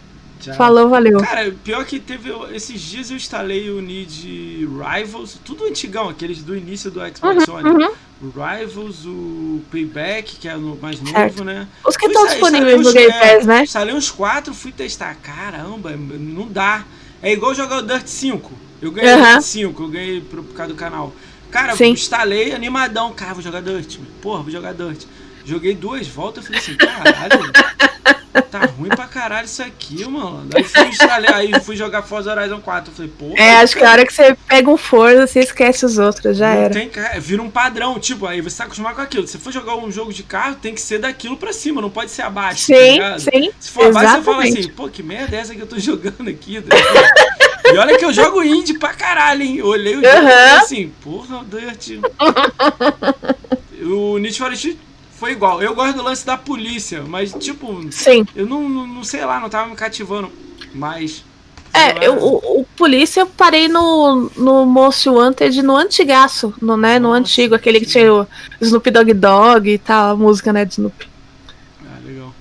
Tchau. 0.43 0.55
Falou, 0.55 0.89
valeu. 0.89 1.21
Cara, 1.21 1.55
pior 1.63 1.85
que 1.85 2.01
teve. 2.01 2.33
Esses 2.53 2.81
dias 2.81 3.11
eu 3.11 3.17
instalei 3.17 3.71
o 3.71 3.81
Need 3.81 4.67
Rivals, 4.67 5.39
tudo 5.45 5.65
antigão, 5.65 6.09
aqueles 6.09 6.43
do 6.43 6.57
início 6.57 6.91
do 6.91 6.99
Xbox 6.99 7.47
uhum, 7.47 7.55
One. 7.55 7.69
Uhum. 7.71 7.91
O 8.23 8.27
Rivals, 8.27 9.07
o 9.07 9.61
Payback, 9.71 10.37
que 10.37 10.49
é 10.49 10.57
o 10.57 10.77
mais 10.83 10.99
novo, 11.01 11.13
certo. 11.13 11.45
né? 11.45 11.69
Os 11.87 11.97
que 11.97 12.07
estão 12.07 12.27
disponíveis 12.27 12.83
no 12.83 12.93
Game 12.93 13.13
Pass, 13.13 13.47
né? 13.47 13.63
Instalei 13.63 13.95
uns 13.95 14.11
quatro, 14.11 14.53
fui 14.53 14.73
testar. 14.73 15.15
Caramba, 15.23 15.93
não 15.97 16.49
dá. 16.49 16.85
É 17.23 17.33
igual 17.33 17.55
jogar 17.55 17.79
o 17.79 17.83
Dirt 17.83 18.07
5. 18.07 18.51
Eu 18.81 18.91
ganhei 18.91 19.15
uhum. 19.15 19.23
o 19.23 19.25
Dirt 19.25 19.43
5, 19.43 19.83
eu 19.83 19.89
ganhei 19.89 20.21
por, 20.21 20.43
por 20.43 20.55
causa 20.57 20.73
do 20.73 20.77
canal. 20.77 21.13
Cara, 21.53 21.77
Sim. 21.77 21.91
instalei 21.91 22.53
animadão. 22.53 23.13
Cara, 23.13 23.35
vou 23.35 23.43
jogar 23.43 23.63
Dirt. 23.63 23.99
Porra, 24.21 24.43
vou 24.43 24.51
jogar 24.51 24.73
Dirt. 24.75 25.05
Joguei 25.45 25.75
duas 25.75 26.07
voltas 26.07 26.45
e 26.45 26.47
falei 26.47 26.61
assim, 26.61 26.77
caralho. 26.77 27.53
Tá 28.51 28.61
ruim 28.67 28.89
pra 28.89 29.07
caralho 29.07 29.45
isso 29.45 29.63
aqui, 29.63 30.05
mano. 30.07 30.49
Aí 30.55 30.65
fui, 30.65 30.87
instalar, 30.87 31.35
aí 31.35 31.61
fui 31.61 31.77
jogar 31.77 32.03
Forza 32.03 32.33
Horizon 32.33 32.61
4. 32.61 32.91
Eu 32.91 32.97
falei, 32.97 33.13
pô. 33.19 33.35
É, 33.37 33.57
acho 33.57 33.77
que 33.77 33.85
a 33.85 33.91
hora 33.91 34.07
que 34.07 34.13
você 34.13 34.37
pega 34.49 34.71
um 34.71 34.77
Forza, 34.77 35.27
você 35.27 35.41
esquece 35.41 35.85
os 35.85 35.99
outros, 35.99 36.39
já 36.39 36.51
era. 36.51 36.73
Tem, 36.73 36.91
vira 37.21 37.43
um 37.43 37.51
padrão, 37.51 37.99
tipo, 37.99 38.27
aí 38.27 38.41
você 38.41 38.59
tá 38.59 38.65
acostumado 38.65 38.95
com 38.95 39.03
aquilo. 39.03 39.27
Se 39.27 39.37
for 39.37 39.53
jogar 39.53 39.77
um 39.77 39.91
jogo 39.91 40.13
de 40.13 40.23
carro, 40.23 40.55
tem 40.55 40.75
que 40.75 40.81
ser 40.81 40.99
daquilo 40.99 41.37
pra 41.37 41.53
cima, 41.53 41.83
não 41.83 41.91
pode 41.91 42.11
ser 42.11 42.23
abaixo. 42.23 42.69
Tá 42.69 42.75
sim, 42.75 42.99
tá 42.99 43.19
sim. 43.19 43.51
Se 43.61 43.71
for 43.71 43.87
exatamente. 43.87 44.09
abaixo, 44.09 44.25
você 44.25 44.31
fala 44.33 44.45
assim, 44.45 44.69
pô, 44.71 44.89
que 44.89 45.03
merda 45.03 45.37
é 45.37 45.41
essa 45.41 45.55
que 45.55 45.61
eu 45.61 45.67
tô 45.67 45.77
jogando 45.81 46.29
aqui? 46.29 46.63
e 47.67 47.77
olha 47.77 47.99
que 47.99 48.05
eu 48.05 48.13
jogo 48.13 48.43
indie 48.43 48.79
pra 48.79 48.95
caralho, 48.95 49.43
hein? 49.43 49.57
Eu 49.59 49.67
olhei 49.67 49.97
o 49.97 50.03
jogo 50.03 50.17
uhum. 50.17 50.29
e 50.29 50.51
assim, 50.57 50.93
porra, 51.03 51.45
Dirt. 51.45 52.01
o 53.85 54.19
Need 54.19 54.39
for 54.39 54.57
Speed 54.57 54.92
foi 55.23 55.31
igual. 55.31 55.63
Eu 55.63 55.73
gosto 55.73 55.99
do 55.99 56.03
lance 56.03 56.27
da 56.27 56.37
polícia, 56.37 57.05
mas 57.07 57.33
tipo. 57.33 57.81
Sim. 57.93 58.27
Eu 58.35 58.45
não, 58.45 58.69
não, 58.69 58.87
não 58.89 59.05
sei 59.05 59.25
lá, 59.25 59.39
não 59.39 59.49
tava 59.49 59.69
me 59.69 59.77
cativando. 59.77 60.33
Mas. 60.75 61.25
É, 61.73 62.05
eu, 62.05 62.19
o, 62.19 62.61
o, 62.61 62.67
polícia 62.77 63.21
eu 63.21 63.27
parei 63.27 63.69
no, 63.69 64.29
no 64.37 64.67
Most 64.67 65.09
Wanted 65.09 65.63
no 65.63 65.77
antigaço, 65.77 66.53
no, 66.61 66.77
né, 66.77 66.99
no 66.99 67.09
Nossa, 67.11 67.21
antigo, 67.21 67.55
aquele 67.55 67.79
que 67.79 67.87
tinha 67.87 68.13
o 68.13 68.27
Snoop 68.61 68.91
Dogg 68.91 69.15
Dog 69.15 69.71
e 69.71 69.79
tal, 69.79 70.11
a 70.11 70.17
música, 70.17 70.53
né, 70.53 70.65
de 70.65 70.73
Snoop. 70.73 71.09
Ah, 71.81 71.99
legal. 72.05 72.35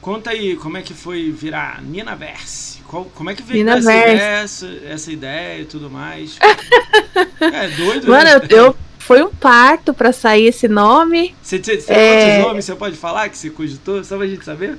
Conta 0.00 0.30
aí, 0.30 0.54
como 0.54 0.76
é 0.76 0.82
que 0.82 0.94
foi 0.94 1.32
virar 1.32 1.82
Nina 1.82 2.14
Verse? 2.14 2.80
Qual, 2.86 3.06
como 3.06 3.30
é 3.30 3.34
que 3.34 3.42
veio 3.42 3.68
essa 3.68 3.90
ideia, 3.90 4.20
essa, 4.20 4.80
essa 4.84 5.12
ideia 5.12 5.62
e 5.62 5.64
tudo 5.64 5.90
mais? 5.90 6.38
é 7.40 7.68
doido, 7.68 8.06
Mano, 8.06 8.24
né? 8.24 8.48
eu, 8.50 8.76
foi 9.08 9.22
um 9.22 9.30
parto 9.30 9.94
pra 9.94 10.12
sair 10.12 10.48
esse 10.48 10.68
nome. 10.68 11.34
Você, 11.42 11.56
você 11.58 11.82
é... 11.88 12.26
outros 12.26 12.46
nomes 12.46 12.64
você 12.66 12.74
pode 12.74 12.96
falar 12.98 13.30
que 13.30 13.38
você 13.38 13.48
cogitou, 13.48 14.04
só 14.04 14.18
pra 14.18 14.26
gente 14.26 14.44
saber? 14.44 14.76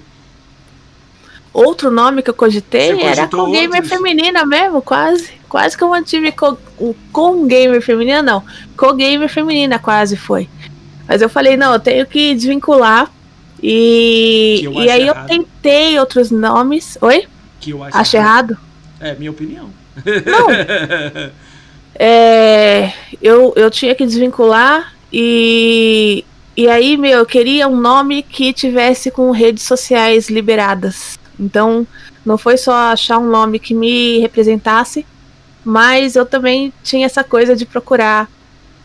Outro 1.52 1.90
nome 1.90 2.22
que 2.22 2.30
eu 2.30 2.34
cogitei 2.36 3.02
era 3.02 3.28
com 3.28 3.52
gamer 3.52 3.84
feminina 3.84 4.46
mesmo, 4.46 4.84
quase. 4.84 5.32
Quase 5.50 5.76
que 5.76 5.84
eu 5.84 5.90
mantive 5.90 6.32
com, 6.32 6.56
com 7.12 7.48
gamer 7.48 7.82
feminina, 7.82 8.22
não. 8.22 8.44
Com 8.78 8.94
gamer 8.94 9.28
feminina 9.28 9.80
quase 9.80 10.16
foi. 10.16 10.48
Mas 11.08 11.24
eu 11.24 11.28
falei, 11.28 11.58
não, 11.58 11.74
eu 11.74 11.80
tenho 11.80 12.06
que 12.06 12.36
desvincular. 12.36 13.12
E, 13.64 14.62
e 14.62 14.90
aí 14.92 15.08
errado. 15.08 15.32
eu 15.32 15.38
tentei 15.40 16.00
outros 16.00 16.30
nomes. 16.30 17.00
Oi? 17.02 17.26
Que 17.60 17.72
eu 17.72 17.84
acho, 17.84 17.98
acho 17.98 18.16
errado. 18.16 18.52
errado. 18.52 18.64
É, 19.00 19.16
minha 19.16 19.32
opinião. 19.32 19.72
Não. 20.06 21.30
é, 21.96 22.92
eu, 23.22 23.54
eu 23.56 23.70
tinha 23.70 23.96
que 23.96 24.06
desvincular 24.06 24.94
e, 25.12 26.24
e 26.56 26.68
aí, 26.68 26.98
meu, 26.98 27.20
eu 27.20 27.26
queria 27.26 27.68
um 27.68 27.76
nome 27.76 28.22
que 28.22 28.54
tivesse 28.54 29.10
com 29.12 29.32
redes 29.32 29.64
sociais 29.64 30.30
liberadas. 30.30 31.18
Então, 31.40 31.88
não 32.26 32.38
foi 32.38 32.58
só 32.58 32.74
achar 32.92 33.18
um 33.18 33.30
nome 33.30 33.60
que 33.60 33.74
me 33.74 34.20
representasse, 34.20 35.06
mas 35.64 36.16
eu 36.16 36.26
também 36.26 36.74
tinha 36.84 37.06
essa 37.06 37.24
coisa 37.24 37.56
de 37.56 37.66
procurar 37.66 38.30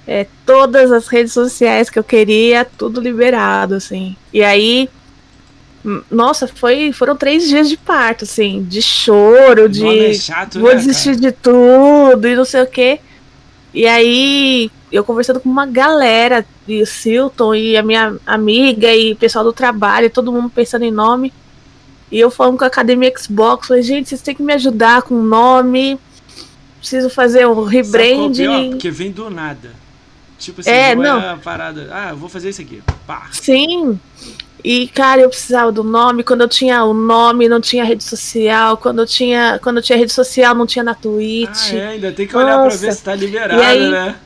é, 0.07 0.27
todas 0.45 0.93
as 0.93 1.09
redes 1.09 1.33
sociais 1.33 1.91
que 1.91 1.99
eu 1.99 2.05
queria, 2.05 2.65
tudo 2.65 3.01
liberado, 3.01 3.75
assim. 3.75 4.17
E 4.33 4.43
aí, 4.43 4.89
nossa, 6.11 6.49
foi, 6.49 6.93
foram 6.93 7.15
três 7.15 7.47
dias 7.47 7.69
de 7.69 7.77
parto, 7.77 8.25
assim, 8.25 8.63
de 8.63 8.81
choro, 8.81 9.69
de 9.69 9.87
é 9.87 10.15
chato, 10.15 10.59
vou 10.59 10.71
né, 10.71 10.77
desistir 10.77 11.17
cara? 11.17 11.21
de 11.21 11.33
tudo 11.33 12.27
e 12.27 12.35
não 12.35 12.45
sei 12.45 12.63
o 12.63 12.67
quê. 12.67 13.01
E 13.75 13.87
aí, 13.87 14.71
eu 14.91 15.05
conversando 15.05 15.41
com 15.41 15.49
uma 15.49 15.67
galera, 15.67 16.47
e 16.67 16.81
o 16.81 16.87
Silton 16.87 17.55
e 17.55 17.77
a 17.77 17.83
minha 17.83 18.17
amiga 18.27 18.95
e 18.95 19.13
o 19.13 19.17
pessoal 19.17 19.45
do 19.45 19.53
trabalho, 19.53 20.09
todo 20.09 20.33
mundo 20.33 20.49
pensando 20.49 20.85
em 20.85 20.91
nome. 20.91 21.33
E 22.11 22.21
eu 22.21 22.31
falando 22.31 22.57
com 22.57 22.65
a 22.65 22.69
Academia 22.69 23.13
Xbox, 23.17 23.67
falei, 23.67 23.83
gente, 23.83 24.09
vocês 24.09 24.23
têm 24.23 24.35
que 24.35 24.43
me 24.43 24.53
ajudar 24.53 25.03
com 25.03 25.15
o 25.17 25.23
nome. 25.23 25.99
Preciso 26.79 27.11
fazer 27.11 27.47
um 27.47 27.65
rebranding. 27.65 28.71
Porque 28.71 28.91
vem 28.91 29.11
do 29.11 29.29
nada. 29.29 29.73
Tipo 30.39 30.61
assim, 30.61 30.71
é, 30.71 30.95
não, 30.95 31.21
é 31.21 31.37
parada. 31.37 31.89
Ah, 31.91 32.11
eu 32.11 32.17
vou 32.17 32.29
fazer 32.29 32.51
isso 32.51 32.61
aqui. 32.61 32.83
Pá. 33.07 33.29
Sim. 33.33 33.99
E, 34.65 34.89
cara, 34.89 35.21
eu 35.21 35.29
precisava 35.29 35.71
do 35.71 35.85
nome. 35.85 36.25
Quando 36.25 36.41
eu 36.41 36.49
tinha 36.49 36.83
o 36.85 36.95
nome, 36.95 37.51
não 37.51 37.61
tinha 37.61 37.85
rede 37.85 38.03
social. 38.03 38.79
Quando 38.79 39.01
eu 39.01 39.07
tinha, 39.07 39.61
quando 39.63 39.77
eu 39.77 39.83
tinha 39.83 39.99
rede 39.99 40.13
social, 40.13 40.55
não 40.55 40.67
tinha 40.67 40.83
na 40.83 40.95
Twitch. 40.95 41.73
Ah, 41.73 41.77
é, 41.77 41.87
ainda 41.89 42.11
tem 42.11 42.27
que 42.27 42.35
olhar 42.35 42.57
Nossa. 42.57 42.79
pra 42.79 42.89
ver 42.89 42.95
se 42.95 43.03
tá 43.03 43.15
liberado, 43.15 43.61
aí, 43.61 43.91
né? 43.91 44.17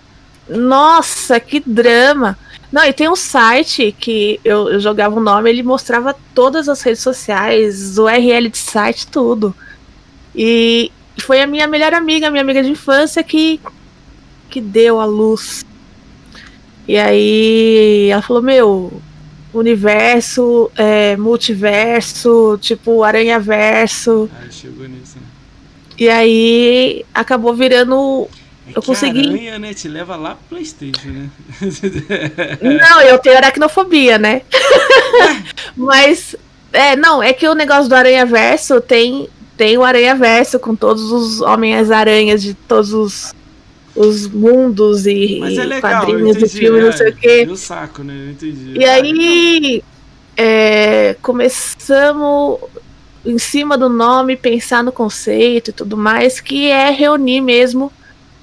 Nossa, 0.49 1.41
que 1.41 1.59
drama. 1.59 2.39
Não, 2.71 2.85
e 2.85 2.93
tem 2.93 3.09
um 3.09 3.17
site 3.17 3.95
que 3.99 4.39
eu, 4.45 4.69
eu 4.69 4.79
jogava 4.79 5.17
o 5.17 5.19
um 5.19 5.23
nome, 5.23 5.51
ele 5.51 5.63
mostrava 5.63 6.15
todas 6.35 6.69
as 6.69 6.83
redes 6.83 7.03
sociais, 7.03 7.99
o 7.99 8.05
URL 8.05 8.49
de 8.49 8.59
site, 8.59 9.09
tudo. 9.09 9.53
E 10.37 10.93
foi 11.21 11.41
a 11.43 11.47
minha 11.49 11.67
melhor 11.67 11.95
amiga, 11.95 12.31
minha 12.31 12.43
amiga 12.43 12.63
de 12.63 12.71
infância, 12.71 13.25
que, 13.25 13.61
que 14.49 14.61
deu 14.61 15.01
a 15.01 15.05
luz. 15.05 15.67
E 16.87 16.97
aí 16.97 18.09
ela 18.11 18.23
falou, 18.23 18.43
meu, 18.43 19.03
universo, 19.59 20.71
é, 20.77 21.17
multiverso, 21.17 22.59
tipo 22.61 23.03
aranha-verso. 23.03 24.31
Ah, 24.33 24.51
chegou 24.51 24.89
nisso, 24.89 25.17
né? 25.17 25.27
E 25.99 26.09
aí 26.09 27.05
acabou 27.13 27.55
virando 27.55 28.29
é 28.75 28.79
eu 28.79 28.83
consegui. 28.83 29.29
Aranha, 29.29 29.59
né, 29.59 29.75
te 29.75 29.89
leva 29.89 30.17
lá 30.17 30.35
pro 30.35 30.57
Playstation, 30.57 31.09
né? 31.09 31.31
Não, 32.61 33.01
eu 33.03 33.19
tenho 33.19 33.37
aracnofobia, 33.37 34.19
né? 34.19 34.43
Mas, 35.77 36.37
é, 36.73 36.97
não, 36.97 37.23
é 37.23 37.33
que 37.33 37.49
o 37.49 37.55
negócio 37.55 37.89
do 37.89 37.95
Aranha 37.95 38.27
Verso 38.27 38.81
tem, 38.81 39.29
tem 39.57 39.79
o 39.79 39.85
Aranha 39.85 40.15
Verso 40.15 40.59
com 40.59 40.75
todos 40.75 41.11
os 41.11 41.41
Homens-Aranhas 41.41 42.43
de 42.43 42.55
todos 42.55 42.93
os, 42.93 43.35
os 43.99 44.29
mundos 44.29 45.07
e, 45.07 45.41
é 45.43 45.65
legal, 45.65 45.81
quadrinhos 45.81 46.37
entendi, 46.37 46.53
de 46.53 46.59
filme, 46.59 46.79
é, 46.79 46.83
não 46.83 46.93
sei 46.93 47.11
o 47.11 47.17
quê. 47.17 47.57
saco, 47.57 48.03
né? 48.05 48.15
Eu 48.15 48.31
entendi. 48.31 48.79
E 48.79 48.85
aí, 48.85 49.85
é, 50.37 51.17
começamos 51.21 52.61
em 53.27 53.39
cima 53.39 53.77
do 53.77 53.89
nome, 53.89 54.37
pensar 54.37 54.85
no 54.85 54.93
conceito 54.93 55.71
e 55.71 55.73
tudo 55.73 55.97
mais, 55.97 56.41
que 56.41 56.69
é 56.69 56.91
reunir 56.91 57.41
mesmo 57.41 57.93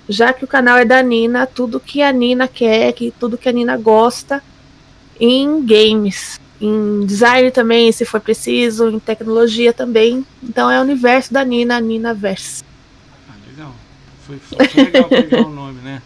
já 0.07 0.31
que 0.33 0.43
o 0.43 0.47
canal 0.47 0.77
é 0.77 0.85
da 0.85 1.01
Nina, 1.01 1.47
tudo 1.47 1.79
que 1.79 2.01
a 2.01 2.11
Nina 2.11 2.47
quer, 2.47 2.91
que 2.93 3.11
tudo 3.19 3.37
que 3.37 3.49
a 3.49 3.51
Nina 3.51 3.75
gosta 3.77 4.43
em 5.19 5.65
games, 5.65 6.39
em 6.61 7.05
design 7.05 7.49
também, 7.51 7.91
se 7.91 8.05
for 8.05 8.19
preciso, 8.19 8.89
em 8.89 8.99
tecnologia 8.99 9.73
também. 9.73 10.25
Então 10.43 10.69
é 10.69 10.79
o 10.79 10.83
universo 10.83 11.33
da 11.33 11.43
Nina, 11.43 11.79
Nina 11.79 12.13
Verse. 12.13 12.63
Foi, 14.25 14.39
legal 14.83 15.07
pegar 15.07 15.45
o 15.45 15.49
nome, 15.49 15.81
né? 15.81 16.01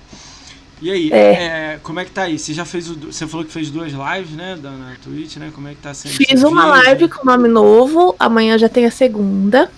E 0.81 0.91
aí, 0.91 1.11
é. 1.11 1.33
É, 1.33 1.79
como 1.83 1.99
é 1.99 2.05
que 2.05 2.11
tá 2.11 2.23
aí? 2.23 2.39
Você 2.39 2.53
já 2.53 2.63
fez 2.63 2.89
o, 2.89 2.95
Você 2.95 3.27
falou 3.27 3.45
que 3.45 3.51
fez 3.51 3.69
duas 3.69 3.91
lives, 3.91 4.31
né? 4.31 4.57
Da, 4.61 4.71
na 4.71 4.95
Twitch, 5.03 5.37
né? 5.37 5.51
Como 5.53 5.67
é 5.67 5.71
que 5.71 5.81
tá 5.81 5.93
sendo? 5.93 6.13
Fiz 6.13 6.43
uma 6.43 6.63
vídeo, 6.63 6.85
live 6.85 7.09
com 7.09 7.25
nome 7.25 7.47
novo, 7.47 8.15
amanhã 8.17 8.57
já 8.57 8.69
tem 8.69 8.85
a 8.85 8.91
segunda. 8.91 9.69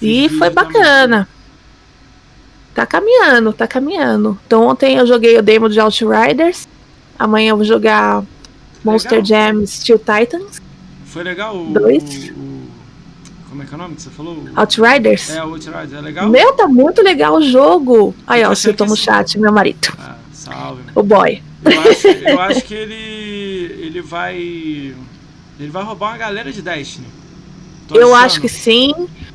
e 0.00 0.28
foi 0.28 0.50
bacana. 0.50 1.26
Também. 1.26 1.40
Tá 2.74 2.86
caminhando, 2.86 3.52
tá 3.52 3.66
caminhando. 3.66 4.38
Então 4.46 4.68
ontem 4.68 4.96
eu 4.96 5.06
joguei 5.06 5.36
o 5.36 5.42
demo 5.42 5.68
de 5.68 5.80
Outriders. 5.80 6.68
Amanhã 7.18 7.50
eu 7.50 7.56
vou 7.56 7.64
jogar 7.64 8.24
Monster 8.84 9.22
legal. 9.22 9.52
Jam 9.52 9.66
Steel 9.66 9.98
Titans. 9.98 10.62
Foi 11.06 11.24
legal 11.24 11.56
o, 11.56 11.72
Dois. 11.72 12.30
O, 12.30 12.49
como 13.60 13.64
é 13.64 13.66
que 13.66 13.74
é 13.74 13.76
o 13.76 13.78
nome 13.78 13.94
que 13.96 14.02
você 14.02 14.10
falou? 14.10 14.44
Outriders? 14.56 15.30
É, 15.30 15.40
Outriders, 15.40 15.92
é 15.92 16.00
legal? 16.00 16.28
Meu, 16.28 16.52
tá 16.52 16.66
muito 16.66 17.02
legal 17.02 17.36
o 17.36 17.42
jogo. 17.42 18.14
Aí, 18.26 18.42
ó, 18.44 18.52
eu 18.52 18.74
tô 18.74 18.86
no 18.86 18.96
chat, 18.96 19.38
meu 19.38 19.52
marido. 19.52 19.92
Ah, 19.98 20.16
salve. 20.32 20.82
O 20.94 21.02
boy. 21.02 21.42
Eu 21.64 21.80
acho, 21.80 22.08
eu 22.08 22.40
acho 22.40 22.62
que 22.62 22.74
ele. 22.74 23.84
ele 23.84 24.00
vai. 24.00 24.36
Ele 24.36 25.68
vai 25.70 25.82
roubar 25.82 26.12
uma 26.12 26.16
galera 26.16 26.50
de 26.50 26.62
Destiny. 26.62 27.06
Tô 27.86 27.96
eu 27.96 28.14
achando. 28.14 28.24
acho 28.24 28.40
que 28.40 28.48
sim. 28.48 28.94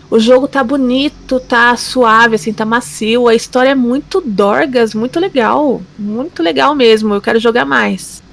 O 0.09 0.19
jogo 0.19 0.47
tá 0.47 0.63
bonito, 0.63 1.39
tá 1.39 1.75
suave, 1.75 2.35
assim, 2.35 2.53
tá 2.53 2.65
macio. 2.65 3.27
A 3.27 3.35
história 3.35 3.69
é 3.69 3.75
muito 3.75 4.21
dorgas, 4.21 4.95
muito 4.95 5.19
legal. 5.19 5.81
Muito 5.99 6.41
legal 6.41 6.73
mesmo. 6.73 7.13
Eu 7.13 7.21
quero 7.21 7.39
jogar 7.39 7.65
mais. 7.65 8.23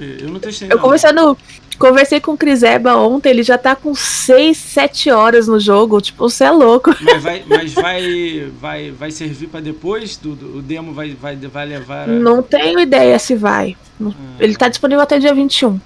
Eu 0.00 0.30
não 0.30 0.40
testei. 0.40 0.68
Eu 0.70 0.78
conversando, 0.78 1.36
conversei 1.78 2.20
com 2.20 2.32
o 2.32 2.36
Cris 2.36 2.62
Eba 2.62 2.96
ontem, 2.96 3.30
ele 3.30 3.42
já 3.42 3.56
tá 3.56 3.74
com 3.76 3.94
6, 3.94 4.56
7 4.56 5.10
horas 5.10 5.48
no 5.48 5.58
jogo. 5.58 6.00
Tipo, 6.00 6.28
você 6.28 6.44
é 6.44 6.50
louco. 6.50 6.94
Mas 7.00 7.22
vai, 7.22 7.44
mas 7.46 7.72
vai, 7.72 8.52
vai, 8.60 8.90
vai 8.90 9.10
servir 9.10 9.46
para 9.46 9.60
depois? 9.60 10.16
Do, 10.16 10.34
do, 10.34 10.58
o 10.58 10.62
demo 10.62 10.92
vai, 10.92 11.10
vai, 11.10 11.36
vai 11.36 11.66
levar. 11.66 12.04
A... 12.04 12.06
Não 12.06 12.42
tenho 12.42 12.80
ideia 12.80 13.18
se 13.18 13.34
vai. 13.34 13.76
Ah. 14.02 14.10
Ele 14.38 14.56
tá 14.56 14.68
disponível 14.68 15.02
até 15.02 15.18
dia 15.18 15.32
21. 15.32 15.80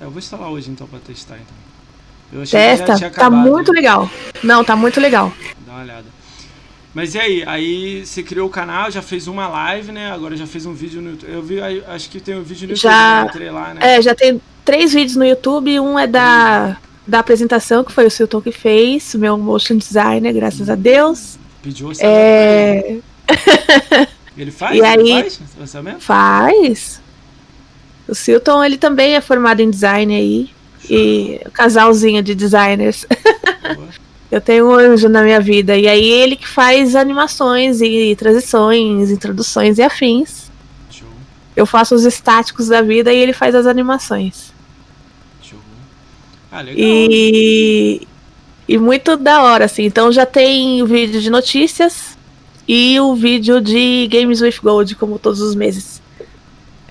É, 0.00 0.04
eu 0.04 0.10
vou 0.10 0.18
instalar 0.18 0.50
hoje 0.50 0.70
então 0.70 0.86
para 0.86 0.98
testar 1.00 1.36
então. 1.36 2.44
Testa, 2.44 3.10
tá 3.10 3.30
muito 3.30 3.72
legal. 3.72 4.08
Não, 4.42 4.62
tá 4.62 4.76
muito 4.76 5.00
legal. 5.00 5.32
Dá 5.66 5.72
uma 5.72 5.82
olhada. 5.82 6.18
Mas 6.94 7.14
e 7.14 7.18
aí? 7.18 7.44
Aí 7.46 8.06
você 8.06 8.22
criou 8.22 8.48
o 8.48 8.50
canal, 8.50 8.90
já 8.90 9.00
fez 9.00 9.28
uma 9.28 9.46
live, 9.46 9.92
né? 9.92 10.10
Agora 10.10 10.36
já 10.36 10.46
fez 10.46 10.66
um 10.66 10.74
vídeo 10.74 11.00
no 11.00 11.10
YouTube. 11.10 11.32
Eu 11.32 11.42
vi, 11.42 11.60
acho 11.86 12.10
que 12.10 12.20
tem 12.20 12.36
um 12.36 12.42
vídeo 12.42 12.68
no 12.68 12.74
já, 12.74 13.22
YouTube, 13.22 13.44
né? 13.44 13.50
lá, 13.50 13.74
né? 13.74 13.96
É, 13.96 14.02
já 14.02 14.14
tem 14.14 14.40
três 14.68 14.92
vídeos 14.92 15.16
no 15.16 15.24
YouTube. 15.24 15.80
Um 15.80 15.98
é 15.98 16.06
da, 16.06 16.76
da 17.06 17.20
apresentação, 17.20 17.82
que 17.82 17.90
foi 17.90 18.06
o 18.06 18.10
Silton 18.10 18.42
que 18.42 18.52
fez, 18.52 19.14
o 19.14 19.18
meu 19.18 19.38
motion 19.38 19.78
designer, 19.78 20.30
graças 20.34 20.68
a 20.68 20.74
Deus. 20.74 21.38
Pediu 21.62 21.90
é... 22.00 22.98
Ele 24.36 24.50
faz? 24.50 24.76
E 24.76 24.78
ele 24.78 24.86
aí, 24.86 25.30
faz? 25.30 25.40
Faz. 26.00 27.00
O 28.06 28.14
Silton, 28.14 28.62
ele 28.62 28.76
também 28.76 29.14
é 29.14 29.22
formado 29.22 29.60
em 29.60 29.70
design 29.70 30.14
aí. 30.14 30.50
E 30.88 31.40
o 31.46 31.50
casalzinho 31.50 32.22
de 32.22 32.34
designers. 32.34 33.06
eu 34.30 34.40
tenho 34.40 34.68
um 34.68 34.74
anjo 34.74 35.08
na 35.08 35.22
minha 35.22 35.40
vida. 35.40 35.78
E 35.78 35.88
aí 35.88 36.04
ele 36.04 36.36
que 36.36 36.46
faz 36.46 36.94
animações 36.94 37.80
e 37.80 38.14
transições, 38.16 39.10
introduções 39.10 39.78
e 39.78 39.82
afins. 39.82 40.50
Show. 40.90 41.08
Eu 41.56 41.64
faço 41.64 41.94
os 41.94 42.04
estáticos 42.04 42.68
da 42.68 42.82
vida 42.82 43.10
e 43.10 43.16
ele 43.16 43.32
faz 43.32 43.54
as 43.54 43.66
animações. 43.66 44.57
Ah, 46.50 46.60
legal. 46.60 46.76
E, 46.78 48.06
E 48.68 48.76
muito 48.76 49.16
da 49.16 49.42
hora, 49.42 49.64
assim. 49.64 49.84
Então 49.84 50.12
já 50.12 50.26
tem 50.26 50.82
o 50.82 50.86
vídeo 50.86 51.20
de 51.20 51.30
notícias 51.30 52.18
e 52.66 53.00
o 53.00 53.14
vídeo 53.14 53.60
de 53.60 54.06
Games 54.12 54.42
with 54.42 54.56
Gold, 54.62 54.94
como 54.96 55.18
todos 55.18 55.40
os 55.40 55.54
meses. 55.54 56.02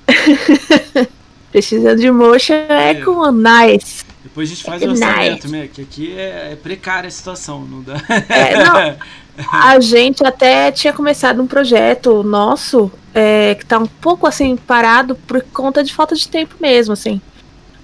Precisando 1.52 2.00
de 2.00 2.10
motion 2.12 2.54
é, 2.54 2.92
é 2.92 2.94
com 2.96 3.32
nice. 3.32 4.04
Depois 4.24 4.50
a 4.50 4.54
gente 4.54 4.64
faz 4.64 4.82
o 4.82 4.90
orçamento, 4.90 5.48
né? 5.50 5.70
Que 5.72 5.82
aqui 5.82 6.14
é, 6.18 6.52
é, 6.52 6.56
precária 6.56 7.08
a 7.08 7.12
situação, 7.12 7.62
não 7.62 7.82
dá. 7.82 7.96
É, 8.28 8.64
não, 8.64 8.98
a 9.52 9.80
gente 9.80 10.26
até 10.26 10.72
tinha 10.72 10.92
começado 10.92 11.42
um 11.42 11.48
projeto 11.48 12.24
nosso 12.24 12.92
é, 13.14 13.56
que 13.56 13.66
tá 13.66 13.78
um 13.80 13.86
pouco 13.86 14.28
assim 14.28 14.56
parado 14.56 15.16
por 15.16 15.42
conta 15.42 15.84
de 15.84 15.94
falta 15.94 16.16
de 16.16 16.28
tempo 16.28 16.56
mesmo, 16.60 16.94
assim. 16.94 17.22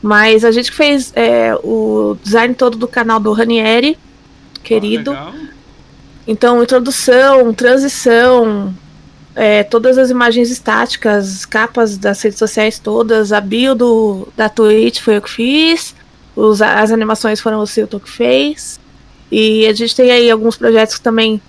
Mas 0.03 0.43
a 0.43 0.51
gente 0.51 0.69
fez 0.69 1.13
é, 1.15 1.55
o 1.63 2.17
design 2.22 2.53
todo 2.53 2.77
do 2.77 2.89
canal 2.89 3.22
do 3.22 3.31
Ranieri, 3.31 3.98
querido. 4.62 5.13
Oh, 5.13 5.53
então, 6.27 6.62
introdução, 6.62 7.53
transição, 7.53 8.75
é, 9.33 9.63
todas 9.63 9.98
as 9.98 10.10
imagens 10.10 10.51
estáticas, 10.51 11.45
capas 11.45 11.98
das 11.98 12.22
redes 12.22 12.38
sociais 12.38 12.77
todas, 12.77 13.31
a 13.31 13.39
bio 13.39 13.74
do, 13.74 14.27
da 14.36 14.50
Twitch 14.50 15.00
foi 15.00 15.15
eu 15.15 15.22
que 15.22 15.29
fiz, 15.29 15.95
os, 16.36 16.62
as 16.62 16.91
animações 16.91 17.39
foram 17.39 17.60
o 17.60 17.65
Silton 17.65 18.00
que 18.00 18.10
fez. 18.10 18.79
E 19.31 19.65
a 19.67 19.74
gente 19.74 19.95
tem 19.95 20.12
aí 20.12 20.29
alguns 20.29 20.57
projetos 20.57 20.98
que 20.98 21.01
também 21.01 21.41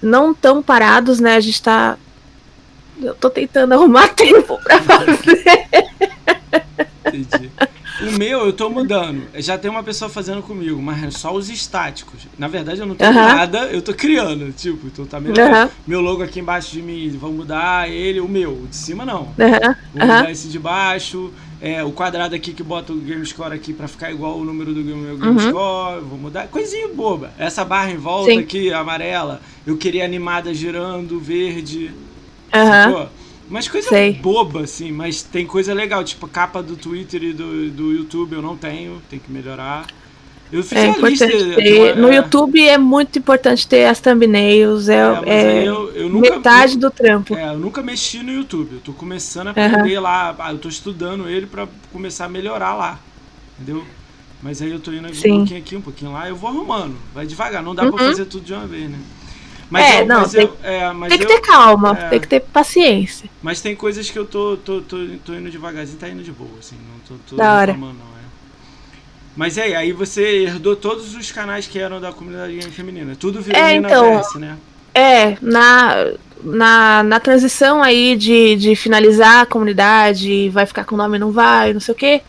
não 0.00 0.32
tão 0.32 0.62
parados, 0.62 1.20
né? 1.20 1.34
A 1.34 1.40
gente 1.40 1.60
tá. 1.60 1.98
Eu 3.02 3.14
tô 3.14 3.28
tentando 3.28 3.74
arrumar 3.74 4.08
tempo 4.08 4.58
pra 4.62 4.80
fazer. 4.80 5.42
Entendi. 7.06 7.50
O 8.08 8.18
meu 8.18 8.46
eu 8.46 8.52
tô 8.52 8.68
mudando. 8.68 9.22
Já 9.36 9.58
tem 9.58 9.70
uma 9.70 9.82
pessoa 9.82 10.08
fazendo 10.08 10.42
comigo, 10.42 10.80
mas 10.80 11.02
é 11.02 11.10
só 11.10 11.34
os 11.34 11.48
estáticos. 11.48 12.26
Na 12.38 12.48
verdade, 12.48 12.80
eu 12.80 12.86
não 12.86 12.94
tenho 12.94 13.12
nada, 13.12 13.66
eu 13.66 13.82
tô 13.82 13.92
criando. 13.94 14.52
Tipo, 14.52 14.86
então 14.86 15.06
tá 15.06 15.20
meu, 15.20 15.34
meu 15.86 16.00
logo 16.00 16.22
aqui 16.22 16.40
embaixo 16.40 16.72
de 16.72 16.82
mim, 16.82 17.08
vou 17.10 17.32
mudar 17.32 17.90
ele, 17.90 18.20
o 18.20 18.28
meu. 18.28 18.52
O 18.52 18.66
de 18.66 18.76
cima 18.76 19.04
não. 19.04 19.28
Vou 19.94 20.06
mudar 20.06 20.30
esse 20.30 20.48
de 20.48 20.58
baixo. 20.58 21.32
É, 21.60 21.82
o 21.82 21.90
quadrado 21.90 22.36
aqui 22.36 22.52
que 22.52 22.62
bota 22.62 22.92
o 22.92 22.96
Game 22.96 23.24
Score 23.26 23.52
aqui 23.52 23.72
pra 23.72 23.88
ficar 23.88 24.12
igual 24.12 24.38
o 24.38 24.44
número 24.44 24.72
do 24.72 24.80
meu 24.80 25.16
Game 25.16 25.40
uhum. 25.40 25.48
Score. 25.50 26.00
Vou 26.02 26.18
mudar. 26.18 26.46
Coisinha 26.48 26.88
boba. 26.88 27.32
Essa 27.36 27.64
barra 27.64 27.90
em 27.90 27.96
volta 27.96 28.30
Sim. 28.30 28.38
aqui, 28.38 28.72
amarela, 28.72 29.40
eu 29.66 29.76
queria 29.76 30.04
animada 30.04 30.54
girando, 30.54 31.18
verde. 31.18 31.90
Uhum. 32.54 33.08
Mas 33.50 33.66
coisa 33.66 33.88
Sei. 33.88 34.12
boba, 34.12 34.62
assim, 34.62 34.92
mas 34.92 35.22
tem 35.22 35.46
coisa 35.46 35.72
legal, 35.72 36.04
tipo 36.04 36.26
a 36.26 36.28
capa 36.28 36.62
do 36.62 36.76
Twitter 36.76 37.22
e 37.22 37.32
do, 37.32 37.70
do 37.70 37.92
YouTube 37.92 38.34
eu 38.34 38.42
não 38.42 38.56
tenho, 38.56 39.00
tem 39.08 39.18
que 39.18 39.30
melhorar. 39.30 39.86
Eu 40.50 40.62
fiz 40.62 40.78
é 40.78 40.90
a 40.90 41.08
lista. 41.08 41.26
Ter, 41.26 41.96
no 41.96 42.08
é... 42.08 42.16
YouTube 42.16 42.66
é 42.66 42.78
muito 42.78 43.18
importante 43.18 43.66
ter 43.66 43.84
as 43.86 44.00
thumbnails, 44.00 44.88
é, 44.88 44.96
é, 44.96 45.30
é 45.30 45.68
eu, 45.68 45.90
eu 45.92 46.08
nunca, 46.08 46.36
metade 46.36 46.78
do 46.78 46.90
trampo. 46.90 47.34
É, 47.34 47.48
eu 47.48 47.58
nunca 47.58 47.82
mexi 47.82 48.22
no 48.22 48.32
YouTube, 48.32 48.74
eu 48.74 48.80
tô 48.80 48.92
começando 48.92 49.48
a 49.48 49.50
aprender 49.50 49.96
uhum. 49.96 50.02
lá, 50.02 50.34
ah, 50.38 50.52
eu 50.52 50.58
tô 50.58 50.68
estudando 50.68 51.28
ele 51.28 51.46
para 51.46 51.68
começar 51.92 52.26
a 52.26 52.28
melhorar 52.28 52.74
lá, 52.74 52.98
entendeu? 53.58 53.84
Mas 54.42 54.62
aí 54.62 54.70
eu 54.70 54.80
tô 54.80 54.92
indo 54.92 55.12
Sim. 55.14 55.32
um 55.32 55.36
pouquinho 55.38 55.60
aqui, 55.60 55.76
um 55.76 55.80
pouquinho 55.80 56.12
lá, 56.12 56.28
eu 56.28 56.36
vou 56.36 56.48
arrumando, 56.48 56.96
vai 57.14 57.26
devagar, 57.26 57.62
não 57.62 57.74
dá 57.74 57.84
uhum. 57.84 57.92
pra 57.92 58.06
fazer 58.06 58.24
tudo 58.24 58.44
de 58.44 58.54
uma 58.54 58.66
vez, 58.66 58.88
né? 58.90 58.98
Mas 59.70 59.84
é, 59.84 60.00
eu, 60.00 60.06
não, 60.06 60.20
mas 60.20 60.32
tem, 60.32 60.40
eu, 60.40 60.56
é, 60.62 60.92
mas 60.92 61.08
tem 61.10 61.18
que 61.18 61.26
ter 61.26 61.40
calma, 61.40 61.90
é, 61.98 62.08
tem 62.08 62.20
que 62.20 62.28
ter 62.28 62.40
paciência. 62.40 63.28
Mas 63.42 63.60
tem 63.60 63.76
coisas 63.76 64.10
que 64.10 64.18
eu 64.18 64.24
tô, 64.24 64.56
tô, 64.56 64.80
tô, 64.80 64.96
tô 65.24 65.34
indo 65.34 65.50
devagarzinho, 65.50 65.98
tá 65.98 66.08
indo 66.08 66.22
de 66.22 66.32
boa, 66.32 66.58
assim, 66.58 66.76
não 66.76 66.98
tô, 67.00 67.22
tô 67.28 67.36
da 67.36 67.54
hora. 67.54 67.74
não, 67.74 67.90
é. 67.90 67.92
Mas 69.36 69.58
é, 69.58 69.76
aí 69.76 69.92
você 69.92 70.44
herdou 70.44 70.74
todos 70.74 71.14
os 71.14 71.30
canais 71.30 71.66
que 71.66 71.78
eram 71.78 72.00
da 72.00 72.12
comunidade 72.12 72.60
feminina, 72.70 73.14
tudo 73.14 73.42
virou 73.42 73.60
é, 73.60 73.74
então, 73.74 74.22
né? 74.36 74.56
É, 74.94 75.36
na, 75.42 76.12
na, 76.42 77.02
na 77.02 77.20
transição 77.20 77.82
aí 77.82 78.16
de, 78.16 78.56
de 78.56 78.74
finalizar 78.74 79.42
a 79.42 79.46
comunidade, 79.46 80.48
vai 80.48 80.64
ficar 80.64 80.84
com 80.84 80.94
o 80.94 80.98
nome 80.98 81.18
não 81.18 81.30
vai, 81.30 81.72
não 81.74 81.80
sei 81.80 81.92
o 81.92 81.96
quê 81.96 82.22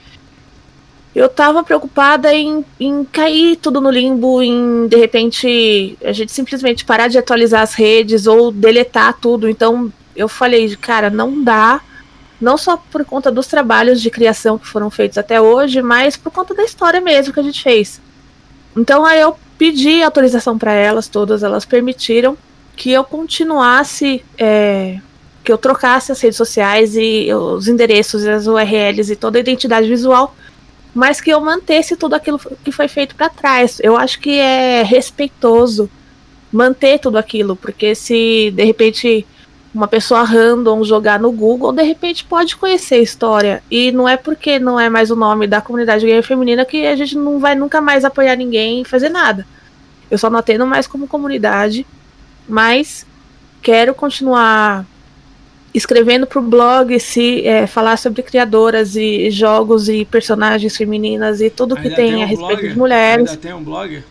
eu 1.16 1.28
tava 1.28 1.64
preocupada 1.64 2.34
em, 2.34 2.64
em 2.80 3.04
cair 3.04 3.56
tudo 3.56 3.82
no 3.82 3.90
limbo, 3.90 4.42
em 4.42 4.88
de 4.88 4.96
repente 4.96 5.98
a 6.04 6.12
gente 6.12 6.32
simplesmente 6.32 6.86
parar 6.86 7.08
de 7.08 7.18
atualizar 7.18 7.62
as 7.62 7.74
redes 7.74 8.28
ou 8.28 8.52
deletar 8.52 9.18
tudo. 9.20 9.50
Então 9.50 9.92
eu 10.16 10.28
falei, 10.28 10.76
cara, 10.76 11.10
não 11.10 11.44
dá. 11.44 11.82
Não 12.40 12.58
só 12.58 12.78
por 12.78 13.04
conta 13.04 13.32
dos 13.32 13.48
trabalhos 13.48 14.02
de 14.02 14.10
criação 14.10 14.58
que 14.58 14.68
foram 14.68 14.90
feitos 14.90 15.18
até 15.18 15.42
hoje, 15.42 15.82
mas 15.82 16.16
por 16.16 16.32
conta 16.32 16.54
da 16.54 16.64
história 16.64 17.02
mesmo 17.02 17.34
que 17.34 17.40
a 17.40 17.44
gente 17.44 17.62
fez. 17.62 18.00
Então 18.78 19.04
aí 19.04 19.20
eu 19.20 19.36
pedi 19.58 20.02
autorização 20.02 20.58
para 20.58 20.72
elas, 20.72 21.08
todas 21.08 21.44
elas 21.44 21.66
permitiram 21.66 22.38
que 22.78 22.92
eu 22.92 23.04
continuasse, 23.04 24.24
é, 24.38 25.00
que 25.44 25.52
eu 25.52 25.58
trocasse 25.58 26.14
as 26.14 26.22
redes 26.22 26.38
sociais 26.38 26.96
e 26.96 27.28
os 27.34 27.68
endereços, 27.68 28.26
as 28.26 28.48
URLs 28.48 29.12
e 29.12 29.18
toda 29.18 29.38
a 29.38 29.42
identidade 29.42 29.90
visual 29.90 30.34
mas 30.94 31.22
que 31.22 31.30
eu 31.30 31.40
mantesse 31.40 31.96
tudo 31.96 32.16
aquilo 32.16 32.40
que 32.64 32.72
foi 32.72 32.88
feito 32.88 33.16
para 33.16 33.30
trás. 33.30 33.80
Eu 33.82 33.96
acho 33.96 34.20
que 34.20 34.38
é 34.38 34.84
respeitoso 34.84 35.90
manter 36.52 37.00
tudo 37.00 37.18
aquilo, 37.18 37.56
porque 37.56 37.94
se 37.94 38.52
de 38.52 38.64
repente 38.64 39.26
uma 39.74 39.88
pessoa 39.88 40.24
random 40.24 40.84
jogar 40.84 41.20
no 41.20 41.32
Google, 41.32 41.72
de 41.72 41.84
repente 41.84 42.26
pode 42.26 42.56
conhecer 42.56 42.96
a 42.96 43.02
história. 43.02 43.64
E 43.70 43.92
não 43.92 44.10
é 44.10 44.18
porque 44.18 44.58
não 44.58 44.80
é 44.80 44.90
mais 44.90 45.12
o 45.12 45.16
nome 45.16 45.46
da 45.46 45.62
comunidade 45.62 46.06
gamer 46.06 46.24
feminina 46.24 46.66
que 46.66 46.88
a 46.88 46.96
gente 46.96 47.16
não 47.16 47.40
vai 47.40 47.56
nunca 47.56 47.80
mais 47.80 48.04
apoiar 48.04 48.36
ninguém 48.36 48.82
e 48.82 48.86
fazer 48.86 49.10
nada. 49.10 49.46
Eu 50.10 50.18
só 50.18 50.30
não 50.30 50.40
atendo 50.40 50.66
mais 50.66 50.88
como 50.88 51.08
comunidade, 51.08 51.86
mas 52.48 53.06
quero 53.62 53.94
continuar 53.94 54.86
escrevendo 55.74 56.26
para 56.26 56.40
o 56.40 56.42
blog 56.42 57.00
se 57.00 57.46
é, 57.46 57.68
falar 57.68 57.98
sobre 57.98 58.24
criadoras 58.24 58.96
e 58.96 59.30
jogos 59.30 59.88
e 59.88 60.06
personagens 60.06 60.76
femininas 60.76 61.42
e 61.42 61.50
tudo 61.50 61.76
que 61.76 61.90
tem, 61.90 61.96
tem 61.96 62.16
um 62.18 62.24
a 62.24 62.26
respeito 62.26 62.70
de 62.70 62.78
mulheres. 62.78 63.30
Ainda 63.30 63.42
tem 63.42 63.54
um 63.54 63.64
blog? 63.64 64.04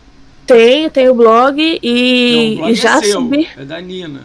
Tenho, 0.45 0.89
tenho 0.89 1.13
blog 1.13 1.79
e, 1.83 2.55
não, 2.55 2.63
blog 2.63 2.75
já 2.75 2.97
é 2.97 3.01
seu, 3.01 3.21
subi. 3.21 3.47
É 3.57 3.65
da 3.65 3.79
Nina. 3.79 4.21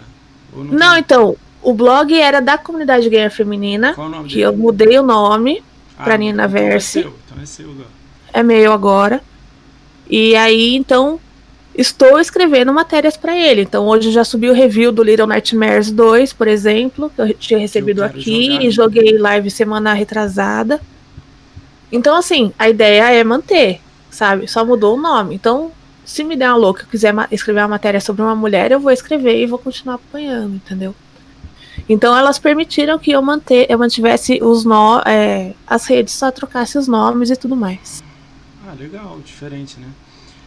não, 0.55 0.65
não 0.65 0.97
então, 0.97 1.37
o 1.63 1.75
blog 1.75 2.19
era 2.19 2.41
da 2.41 2.57
comunidade 2.57 3.09
gamer 3.09 3.31
feminina, 3.31 3.95
Qual 3.95 4.07
o 4.07 4.11
nome 4.11 4.29
que 4.29 4.41
eu 4.41 4.57
mudei 4.57 4.99
o 4.99 5.03
nome 5.03 5.63
ah, 5.99 6.05
para 6.05 6.17
Nina 6.17 6.45
então 6.45 6.59
é 6.59 6.63
Verse. 6.71 6.99
É, 6.99 7.03
seu, 7.03 7.15
então 7.27 7.43
é 7.43 7.47
seu 7.47 7.71
agora. 7.71 7.89
É 8.33 8.43
meu 8.43 8.73
agora. 8.73 9.23
E 10.09 10.37
aí, 10.37 10.77
então, 10.77 11.19
estou 11.77 12.19
escrevendo 12.21 12.73
matérias 12.73 13.17
para 13.17 13.37
ele. 13.37 13.63
Então 13.63 13.87
hoje 13.87 14.11
já 14.11 14.25
subi 14.25 14.49
o 14.49 14.55
review 14.55 14.93
do 14.93 15.03
Little 15.03 15.27
Nightmares 15.27 15.91
2, 15.91 16.33
por 16.33 16.47
exemplo, 16.47 17.11
que 17.11 17.21
eu 17.21 17.35
tinha 17.35 17.59
recebido 17.59 18.03
eu 18.03 18.07
aqui 18.07 18.47
jogar. 18.47 18.65
e 18.65 18.71
joguei 18.71 19.19
live 19.19 19.51
semana 19.51 19.93
retrasada. 19.93 20.81
Então 21.91 22.17
assim, 22.17 22.53
a 22.59 22.69
ideia 22.69 23.11
é 23.13 23.25
manter, 23.25 23.81
sabe? 24.11 24.47
Só 24.49 24.65
mudou 24.65 24.97
o 24.97 25.01
nome. 25.01 25.35
Então, 25.35 25.73
se 26.05 26.23
me 26.23 26.37
der 26.37 26.49
uma 26.49 26.57
louca, 26.57 26.83
eu 26.83 26.87
quiser 26.87 27.15
escrever 27.31 27.61
uma 27.61 27.69
matéria 27.69 28.01
sobre 28.01 28.23
uma 28.23 28.35
mulher, 28.35 28.71
eu 28.71 28.81
vou 28.81 28.93
escrever 28.93 29.43
e 29.43 29.47
vou 29.47 29.59
continuar 29.59 29.97
apoiando, 29.97 30.57
entendeu? 30.57 30.95
Então 31.89 32.17
elas 32.17 32.39
permitiram 32.39 32.99
que 32.99 33.11
eu 33.11 33.21
manter, 33.21 33.67
eu 33.69 33.79
mantivesse 33.79 34.43
os 34.43 34.65
no, 34.65 35.01
é, 35.05 35.55
as 35.67 35.87
redes, 35.87 36.15
só 36.15 36.31
trocasse 36.31 36.79
os 36.79 36.89
nomes 36.89 37.31
e 37.31 37.37
tudo 37.37 37.55
mais. 37.55 38.03
Ah, 38.67 38.75
legal, 38.79 39.19
diferente, 39.25 39.79
né? 39.79 39.89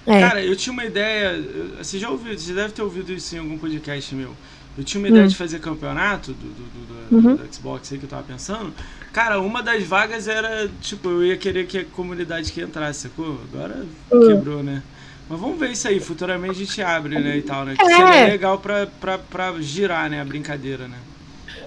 É. 0.08 0.22
Cara, 0.22 0.42
eu 0.42 0.56
tinha 0.56 0.72
uma 0.72 0.86
ideia. 0.86 1.44
Você 1.78 2.00
já 2.00 2.10
ouviu, 2.10 2.38
você 2.38 2.54
deve 2.54 2.72
ter 2.72 2.82
ouvido 2.82 3.12
isso 3.12 3.36
em 3.36 3.40
algum 3.40 3.58
podcast 3.58 4.16
meu. 4.16 4.34
Eu 4.78 4.84
tinha 4.84 5.02
uma 5.02 5.10
ideia 5.10 5.26
hum. 5.26 5.28
de 5.28 5.36
fazer 5.36 5.60
campeonato 5.60 6.32
do, 6.32 6.48
do, 6.48 7.10
do, 7.10 7.16
uhum. 7.16 7.36
do, 7.36 7.54
Xbox 7.54 7.92
aí 7.92 7.98
que 8.00 8.06
eu 8.06 8.10
tava 8.10 8.24
pensando. 8.24 8.74
Cara, 9.12 9.42
uma 9.42 9.62
das 9.62 9.84
vagas 9.84 10.28
era, 10.28 10.70
tipo, 10.80 11.10
eu 11.10 11.26
ia 11.26 11.36
querer 11.36 11.66
que 11.66 11.80
a 11.80 11.86
comunidade 11.86 12.52
que 12.52 12.62
entrasse, 12.62 13.02
sacou? 13.02 13.38
Agora 13.52 13.86
hum. 14.12 14.28
quebrou, 14.28 14.64
né? 14.64 14.82
Mas 15.28 15.40
vamos 15.40 15.60
ver 15.60 15.72
isso 15.72 15.88
aí, 15.88 16.00
futuramente 16.00 16.52
a 16.52 16.66
gente 16.66 16.82
abre, 16.82 17.20
né, 17.20 17.38
e 17.38 17.42
tal, 17.42 17.66
né? 17.66 17.76
Que 17.76 17.84
é. 17.84 17.96
seria 17.98 18.28
legal 18.28 18.60
pra, 18.60 18.88
pra, 18.88 19.18
pra 19.18 19.54
girar, 19.60 20.10
né, 20.10 20.22
a 20.22 20.26
brincadeira, 20.26 20.88
né? 20.88 20.98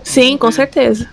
Sim, 0.02 0.38
com 0.38 0.50
certeza. 0.50 1.10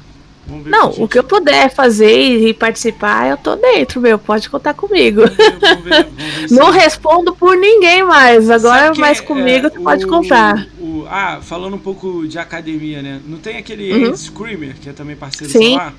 Não, 0.65 0.91
o 0.91 1.07
que 1.07 1.19
eu 1.19 1.23
puder 1.23 1.73
fazer 1.73 2.47
e 2.47 2.53
participar, 2.53 3.29
eu 3.29 3.38
tô 3.38 3.55
dentro, 3.55 3.99
meu. 3.99 4.17
Pode 4.17 4.49
contar 4.49 4.73
comigo. 4.73 5.21
Vamos 5.21 5.36
ver, 5.36 5.60
vamos 5.60 5.83
ver, 5.83 6.03
vamos 6.03 6.23
ver 6.23 6.51
Não 6.51 6.71
respondo 6.71 7.36
por 7.36 7.57
ninguém 7.57 8.03
mais. 8.03 8.49
Agora, 8.49 8.93
mais 8.95 9.19
comigo, 9.19 9.67
é, 9.67 9.69
tu 9.69 9.81
pode 9.81 10.07
contar. 10.07 10.67
O, 10.79 11.05
ah, 11.10 11.39
falando 11.41 11.75
um 11.75 11.79
pouco 11.79 12.27
de 12.27 12.39
academia, 12.39 13.01
né? 13.01 13.21
Não 13.25 13.38
tem 13.38 13.57
aquele 13.57 14.07
uhum. 14.07 14.15
Screamer, 14.15 14.75
que 14.79 14.89
é 14.89 14.93
também 14.93 15.15
parceiro 15.15 15.51
Sim. 15.51 15.75
Lá? 15.75 15.93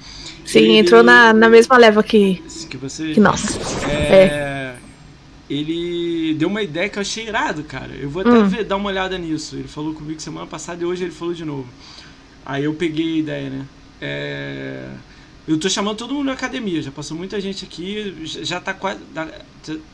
Sim, 0.44 0.60
ele, 0.60 0.78
entrou 0.78 1.02
na, 1.02 1.32
na 1.32 1.48
mesma 1.48 1.76
leva 1.76 2.02
que. 2.02 2.42
Que 2.70 2.76
você. 2.76 3.12
Que 3.12 3.20
nós. 3.20 3.58
É, 3.86 4.14
é. 4.14 4.74
Ele 5.50 6.34
deu 6.34 6.48
uma 6.48 6.62
ideia 6.62 6.88
que 6.88 6.98
eu 6.98 7.02
achei 7.02 7.26
irado, 7.26 7.62
cara. 7.64 7.92
Eu 7.98 8.10
vou 8.10 8.20
até 8.20 8.30
hum. 8.30 8.48
ver, 8.48 8.64
dar 8.64 8.76
uma 8.76 8.88
olhada 8.88 9.16
nisso. 9.16 9.56
Ele 9.56 9.68
falou 9.68 9.94
comigo 9.94 10.20
semana 10.20 10.46
passada 10.46 10.82
e 10.82 10.86
hoje 10.86 11.04
ele 11.04 11.12
falou 11.12 11.32
de 11.32 11.44
novo. 11.44 11.66
Aí 12.44 12.64
eu 12.64 12.74
peguei 12.74 13.14
a 13.14 13.18
ideia, 13.18 13.50
né? 13.50 13.64
É, 14.00 14.88
Eu 15.46 15.58
tô 15.58 15.68
chamando 15.68 15.96
todo 15.96 16.14
mundo 16.14 16.26
na 16.26 16.32
academia, 16.34 16.82
já 16.82 16.90
passou 16.90 17.16
muita 17.16 17.40
gente 17.40 17.64
aqui, 17.64 18.14
já 18.24 18.60
tá 18.60 18.74
quase. 18.74 19.00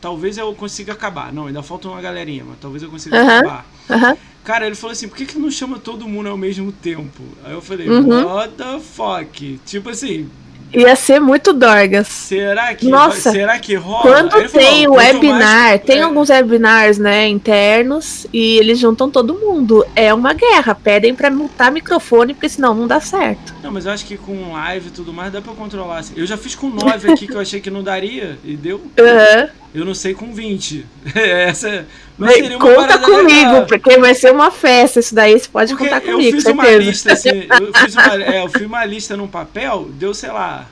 Talvez 0.00 0.36
eu 0.38 0.54
consiga 0.54 0.92
acabar. 0.92 1.32
Não, 1.32 1.46
ainda 1.46 1.62
falta 1.62 1.88
uma 1.88 2.00
galerinha, 2.00 2.44
mas 2.44 2.58
talvez 2.60 2.82
eu 2.82 2.90
consiga 2.90 3.18
Aham. 3.18 3.40
acabar. 3.40 3.66
Aham. 3.90 4.16
Cara, 4.44 4.66
ele 4.66 4.74
falou 4.74 4.92
assim, 4.92 5.08
por 5.08 5.16
que, 5.16 5.26
que 5.26 5.38
não 5.38 5.50
chama 5.50 5.78
todo 5.78 6.06
mundo 6.06 6.28
ao 6.28 6.36
mesmo 6.36 6.70
tempo? 6.70 7.22
Aí 7.44 7.52
eu 7.52 7.62
falei, 7.62 7.90
Uhum. 7.90 8.24
what 8.24 8.54
the 8.56 8.78
fuck? 8.80 9.58
Tipo 9.64 9.88
assim, 9.90 10.28
Ia 10.74 10.96
ser 10.96 11.20
muito 11.20 11.52
dorgas. 11.52 12.08
será 12.08 12.74
que, 12.74 12.88
Nossa. 12.88 13.30
será 13.30 13.58
que 13.58 13.74
rola? 13.74 14.02
Quando 14.02 14.30
falou, 14.32 14.48
tem 14.48 14.84
quanto 14.86 14.96
webinar, 14.98 15.38
mais- 15.68 15.82
tem 15.82 15.98
é, 15.98 16.02
alguns 16.02 16.28
webinars, 16.30 16.98
né, 16.98 17.28
internos, 17.28 18.26
e 18.32 18.58
eles 18.58 18.78
juntam 18.78 19.10
todo 19.10 19.34
mundo. 19.34 19.84
É 19.94 20.12
uma 20.12 20.32
guerra, 20.32 20.74
pedem 20.74 21.14
pra 21.14 21.30
mutar 21.30 21.70
microfone, 21.70 22.34
porque 22.34 22.48
senão 22.48 22.74
não 22.74 22.86
dá 22.86 23.00
certo. 23.00 23.54
Não, 23.62 23.70
mas 23.72 23.86
eu 23.86 23.92
acho 23.92 24.04
que 24.04 24.16
com 24.16 24.52
live 24.52 24.88
e 24.88 24.90
tudo 24.90 25.12
mais 25.12 25.32
dá 25.32 25.40
pra 25.40 25.52
controlar. 25.54 25.98
assim. 25.98 26.14
Eu 26.16 26.26
já 26.26 26.36
fiz 26.36 26.54
com 26.54 26.68
9 26.68 27.12
aqui 27.12 27.26
que 27.26 27.34
eu 27.34 27.40
achei 27.40 27.60
que 27.60 27.70
não 27.70 27.82
daria 27.82 28.38
e 28.44 28.56
deu. 28.56 28.80
Aham. 28.98 29.48
Eu 29.74 29.84
não 29.84 29.94
sei 29.94 30.14
com 30.14 30.32
20. 30.32 30.86
Essa 31.14 31.84
não 32.13 32.13
Mas 32.16 32.34
seria 32.34 32.56
uma 32.56 32.74
Conta 32.74 32.98
comigo, 32.98 33.28
legal. 33.28 33.66
porque 33.66 33.98
vai 33.98 34.14
ser 34.14 34.32
uma 34.32 34.50
festa. 34.50 35.00
Isso 35.00 35.14
daí 35.14 35.38
você 35.38 35.48
pode 35.48 35.72
Porque 35.72 35.88
contar 35.88 36.04
eu 36.06 36.12
comigo, 36.12 36.36
fiz 36.36 36.44
uma 36.46 36.70
lista 36.70 37.12
assim, 37.12 37.28
eu 37.60 37.72
fiz 37.74 37.94
uma, 37.94 38.22
é, 38.22 38.42
eu 38.44 38.48
fiz 38.48 38.62
uma 38.62 38.84
lista 38.84 39.16
num 39.16 39.26
papel, 39.26 39.88
deu, 39.94 40.14
sei 40.14 40.30
lá, 40.30 40.68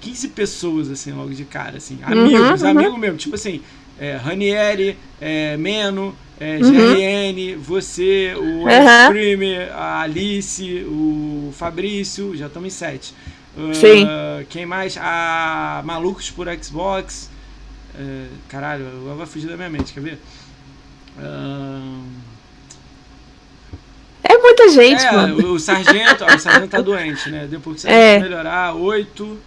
15 0.00 0.28
pessoas 0.28 0.90
assim 0.90 1.12
logo 1.12 1.30
de 1.34 1.44
cara, 1.44 1.78
assim. 1.78 1.98
Amigos, 2.02 2.62
uhum. 2.62 2.68
amigos 2.68 2.98
mesmo. 2.98 3.16
Tipo 3.16 3.34
assim, 3.34 3.60
é, 3.98 4.16
Ranieri, 4.16 4.96
é, 5.20 5.56
Meno, 5.56 6.14
é, 6.38 6.58
Uhum. 6.58 6.70
GRN, 6.72 7.56
você, 7.58 8.34
o 8.36 8.42
Uhum. 8.64 8.68
Extreme, 8.68 9.56
a 9.72 10.00
Alice, 10.02 10.84
o 10.88 11.52
Fabrício, 11.56 12.36
já 12.36 12.46
estamos 12.46 12.68
em 12.68 12.70
sete. 12.76 13.14
Ah, 13.56 13.70
Sim. 13.74 14.06
quem 14.48 14.66
mais? 14.66 14.96
A 15.00 15.82
Malucos 15.84 16.30
por 16.30 16.46
Xbox. 16.62 17.30
É, 17.96 18.26
caralho, 18.48 18.86
agora 18.88 19.14
vai 19.14 19.26
fugir 19.26 19.46
da 19.48 19.56
minha 19.56 19.70
mente, 19.70 19.92
quer 19.92 20.00
ver? 20.00 20.18
Ah, 21.18 22.02
É 24.22 24.38
muita 24.38 24.68
gente, 24.70 25.04
é, 25.04 25.12
mano. 25.12 25.52
o, 25.52 25.58
sargento, 25.58 26.24
ó, 26.24 26.34
o 26.34 26.38
sargento 26.38 26.68
tá 26.68 26.80
doente, 26.82 27.28
né? 27.30 27.46
Depois 27.48 27.82
que 27.82 27.86
o 27.86 27.90
É. 27.90 28.18
melhorar, 28.18 28.74
oito. 28.74 29.38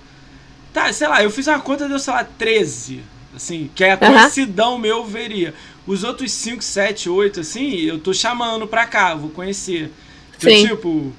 Tá, 0.73 0.91
sei 0.93 1.07
lá, 1.07 1.23
eu 1.23 1.31
fiz 1.31 1.47
uma 1.47 1.59
conta, 1.59 1.87
deu, 1.87 1.97
sei 1.99 2.13
lá, 2.13 2.23
13. 2.23 3.01
Assim, 3.35 3.69
que 3.75 3.83
é 3.83 3.91
a 3.91 3.97
coincidão 3.97 4.77
meu 4.77 5.03
veria. 5.05 5.53
Os 5.85 6.03
outros 6.03 6.31
5, 6.31 6.63
7, 6.63 7.09
8, 7.09 7.39
assim, 7.39 7.81
eu 7.81 7.99
tô 7.99 8.13
chamando 8.13 8.67
pra 8.67 8.85
cá, 8.85 9.15
vou 9.15 9.29
conhecer. 9.29 9.91
Então, 10.37 10.51
Sim. 10.51 10.67
tipo, 10.67 11.13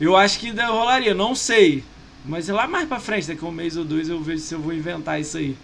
eu 0.00 0.16
acho 0.16 0.38
que 0.38 0.48
ainda 0.48 0.66
rolaria, 0.66 1.14
não 1.14 1.34
sei. 1.34 1.82
Mas 2.24 2.48
lá 2.48 2.66
mais 2.68 2.86
pra 2.88 3.00
frente, 3.00 3.26
daqui 3.26 3.44
a 3.44 3.48
um 3.48 3.52
mês 3.52 3.76
ou 3.76 3.84
dois, 3.84 4.08
eu 4.08 4.20
vejo 4.22 4.40
se 4.42 4.54
eu 4.54 4.60
vou 4.60 4.72
inventar 4.72 5.20
isso 5.20 5.36
aí. 5.38 5.56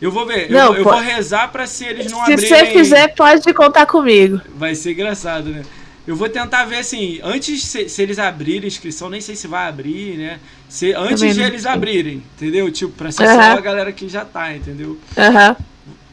Eu 0.00 0.10
vou 0.10 0.26
ver, 0.26 0.50
eu 0.50 0.58
Não, 0.58 0.66
vou- 0.68 0.76
eu, 0.76 0.82
pô- 0.84 0.90
vou 0.90 1.00
rezar 1.00 1.48
pra 1.48 1.66
se 1.66 1.84
eles 1.84 2.10
não 2.10 2.24
Se 2.26 2.32
abrirem. 2.32 2.48
você 2.58 2.66
fizer, 2.66 3.08
pode 3.14 3.54
contar 3.54 3.86
comigo. 3.86 4.40
Vai 4.54 4.74
ser 4.74 4.92
engraçado, 4.92 5.48
né? 5.48 5.62
Eu 6.06 6.14
vou 6.14 6.28
tentar 6.28 6.66
ver 6.66 6.76
assim, 6.78 7.18
antes 7.22 7.62
se, 7.64 7.88
se 7.88 8.02
eles 8.02 8.18
abrirem 8.18 8.64
a 8.64 8.66
inscrição, 8.66 9.08
nem 9.08 9.22
sei 9.22 9.34
se 9.36 9.46
vai 9.46 9.66
abrir, 9.66 10.18
né? 10.18 10.38
Se, 10.68 10.92
antes 10.92 11.20
Também 11.20 11.32
de 11.34 11.40
eles 11.42 11.62
sei. 11.62 11.70
abrirem, 11.70 12.22
entendeu? 12.36 12.70
Tipo, 12.70 12.92
pra 12.92 13.10
ser 13.10 13.24
só 13.26 13.32
Aham. 13.32 13.54
a 13.54 13.60
galera 13.60 13.92
que 13.92 14.06
já 14.08 14.24
tá, 14.24 14.54
entendeu? 14.54 14.98
Aham. 15.16 15.56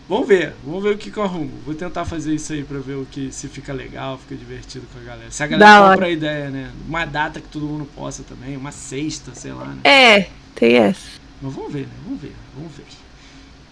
Vamos 0.08 0.28
ver, 0.28 0.54
vamos 0.66 0.84
ver 0.84 0.94
o 0.94 0.98
que, 0.98 1.10
que 1.12 1.18
eu 1.18 1.24
arrumo. 1.24 1.52
Vou 1.66 1.74
tentar 1.74 2.06
fazer 2.06 2.34
isso 2.34 2.52
aí 2.54 2.64
pra 2.64 2.80
ver 2.80 2.96
o 2.96 3.06
que 3.10 3.32
se 3.32 3.48
fica 3.50 3.74
legal, 3.74 4.18
fica 4.18 4.36
divertido 4.36 4.86
com 4.94 5.00
a 5.00 5.04
galera. 5.04 5.32
Se 5.32 5.42
a 5.44 5.48
Da 5.48 5.58
galera 5.58 5.82
hora. 5.82 5.92
compra 5.94 6.06
a 6.08 6.10
ideia, 6.12 6.50
né? 6.50 6.70
Uma 6.88 7.06
data 7.06 7.40
que 7.42 7.48
todo 7.48 7.66
mundo 7.66 7.88
possa 7.96 8.24
também, 8.24 8.56
uma 8.56 8.72
sexta, 8.72 9.32
sei 9.34 9.52
lá, 9.54 9.66
né? 9.66 9.78
É, 9.84 10.28
tem 10.56 10.76
essa. 10.76 11.02
Mas 11.42 11.54
vamos 11.54 11.72
ver, 11.74 11.82
né? 11.82 11.94
Vamos 12.06 12.22
ver, 12.22 12.32
vamos 12.56 12.72
ver. 12.76 12.84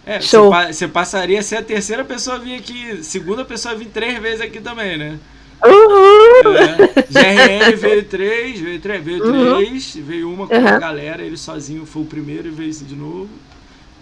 É, 0.10 0.22
Show. 0.22 0.52
Você, 0.52 0.88
pa- 0.88 0.94
passaria 1.02 1.40
a 1.40 1.44
ser 1.44 1.58
a 1.58 1.62
terceira 1.64 2.04
pessoa 2.04 2.38
a 2.38 2.40
vir 2.40 2.56
aqui, 2.56 3.04
segunda 3.04 3.46
pessoa 3.46 3.74
a 3.74 3.78
vir 3.78 3.88
três 3.88 4.20
vezes 4.20 4.42
aqui 4.42 4.60
também, 4.60 4.98
né? 4.98 5.20
Uhul! 5.64 6.56
É. 6.56 6.78
GRN 7.12 7.76
veio 7.78 8.04
três, 8.06 8.60
veio 8.60 8.80
três, 8.80 9.04
veio 9.04 9.24
Uhum. 9.24 9.56
três, 9.58 9.96
veio 9.96 10.32
uma 10.32 10.48
com 10.48 10.56
a 10.56 10.58
Uhum. 10.58 10.80
galera, 10.80 11.22
ele 11.22 11.38
sozinho 11.38 11.86
foi 11.86 12.02
o 12.02 12.06
primeiro 12.06 12.48
e 12.48 12.52
veio 12.52 12.72
de 12.72 12.96
novo. 12.96 13.30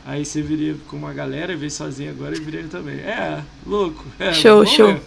Aí 0.06 0.24
você 0.24 0.41
viria 0.41 0.76
com 0.88 0.96
uma 0.96 1.12
galera, 1.13 1.56
veio 1.58 1.70
sozinho 1.72 2.12
agora 2.12 2.36
e 2.38 2.39
viria 2.39 2.63
também. 2.70 2.96
É, 3.00 3.39
louco. 3.65 4.06
É, 4.17 4.32
Show, 4.34 4.65
show. 4.65 4.93
ver. 4.93 5.02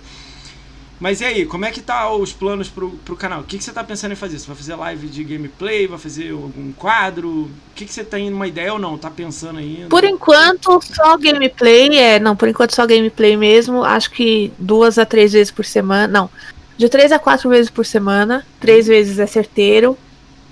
Mas 1.00 1.22
e 1.22 1.24
aí, 1.24 1.46
como 1.46 1.64
é 1.64 1.70
que 1.70 1.80
tá 1.80 2.12
os 2.12 2.30
planos 2.30 2.68
pro, 2.68 2.90
pro 2.90 3.16
canal? 3.16 3.40
O 3.40 3.44
que, 3.44 3.56
que 3.56 3.64
você 3.64 3.72
tá 3.72 3.82
pensando 3.82 4.12
em 4.12 4.16
fazer? 4.16 4.38
Você 4.38 4.46
vai 4.46 4.56
fazer 4.56 4.74
live 4.74 5.08
de 5.08 5.24
gameplay? 5.24 5.86
Vai 5.86 5.98
fazer 5.98 6.30
algum 6.32 6.70
quadro? 6.72 7.30
O 7.30 7.50
que, 7.74 7.86
que 7.86 7.92
você 7.92 8.04
tem 8.04 8.30
uma 8.30 8.46
ideia 8.46 8.74
ou 8.74 8.78
não? 8.78 8.98
Tá 8.98 9.10
pensando 9.10 9.58
ainda? 9.58 9.88
Por 9.88 10.04
enquanto, 10.04 10.78
só 10.82 11.16
gameplay. 11.16 11.96
É, 11.96 12.20
não, 12.20 12.36
por 12.36 12.48
enquanto 12.48 12.74
só 12.74 12.86
gameplay 12.86 13.34
mesmo. 13.34 13.82
Acho 13.82 14.10
que 14.10 14.52
duas 14.58 14.98
a 14.98 15.06
três 15.06 15.32
vezes 15.32 15.50
por 15.50 15.64
semana. 15.64 16.06
Não, 16.06 16.30
de 16.76 16.86
três 16.90 17.10
a 17.12 17.18
quatro 17.18 17.48
vezes 17.48 17.70
por 17.70 17.86
semana. 17.86 18.46
Três 18.60 18.86
vezes 18.86 19.18
é 19.18 19.26
certeiro. 19.26 19.96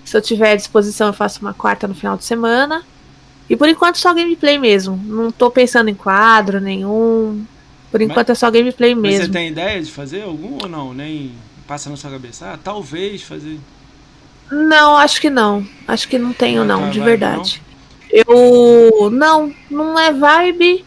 Se 0.02 0.16
eu 0.16 0.22
tiver 0.22 0.56
disposição, 0.56 1.08
eu 1.08 1.12
faço 1.12 1.42
uma 1.42 1.52
quarta 1.52 1.86
no 1.86 1.94
final 1.94 2.16
de 2.16 2.24
semana. 2.24 2.82
E 3.50 3.54
por 3.54 3.68
enquanto 3.68 3.98
só 3.98 4.14
gameplay 4.14 4.58
mesmo. 4.58 4.98
Não 5.04 5.30
tô 5.30 5.50
pensando 5.50 5.90
em 5.90 5.94
quadro 5.94 6.58
nenhum. 6.58 7.44
Por 7.90 8.00
enquanto 8.02 8.30
é 8.30 8.34
só 8.34 8.50
gameplay 8.50 8.94
Mas 8.94 9.02
mesmo. 9.12 9.26
você 9.26 9.32
tem 9.32 9.48
ideia 9.48 9.82
de 9.82 9.90
fazer 9.90 10.22
algum 10.22 10.58
ou 10.62 10.68
não? 10.68 10.92
Nem 10.94 11.32
passa 11.66 11.88
na 11.90 11.96
sua 11.96 12.10
cabeça? 12.10 12.52
Ah, 12.52 12.58
talvez 12.62 13.22
fazer. 13.22 13.58
Não, 14.50 14.96
acho 14.96 15.20
que 15.20 15.30
não. 15.30 15.66
Acho 15.86 16.08
que 16.08 16.18
não 16.18 16.32
tenho, 16.32 16.64
Não 16.64 16.80
não, 16.80 16.80
tua 16.80 16.90
de 16.90 17.00
verdade. 17.00 17.62
Eu. 18.10 19.10
Não, 19.12 19.54
não 19.70 19.98
é 19.98 20.12
vibe. 20.12 20.84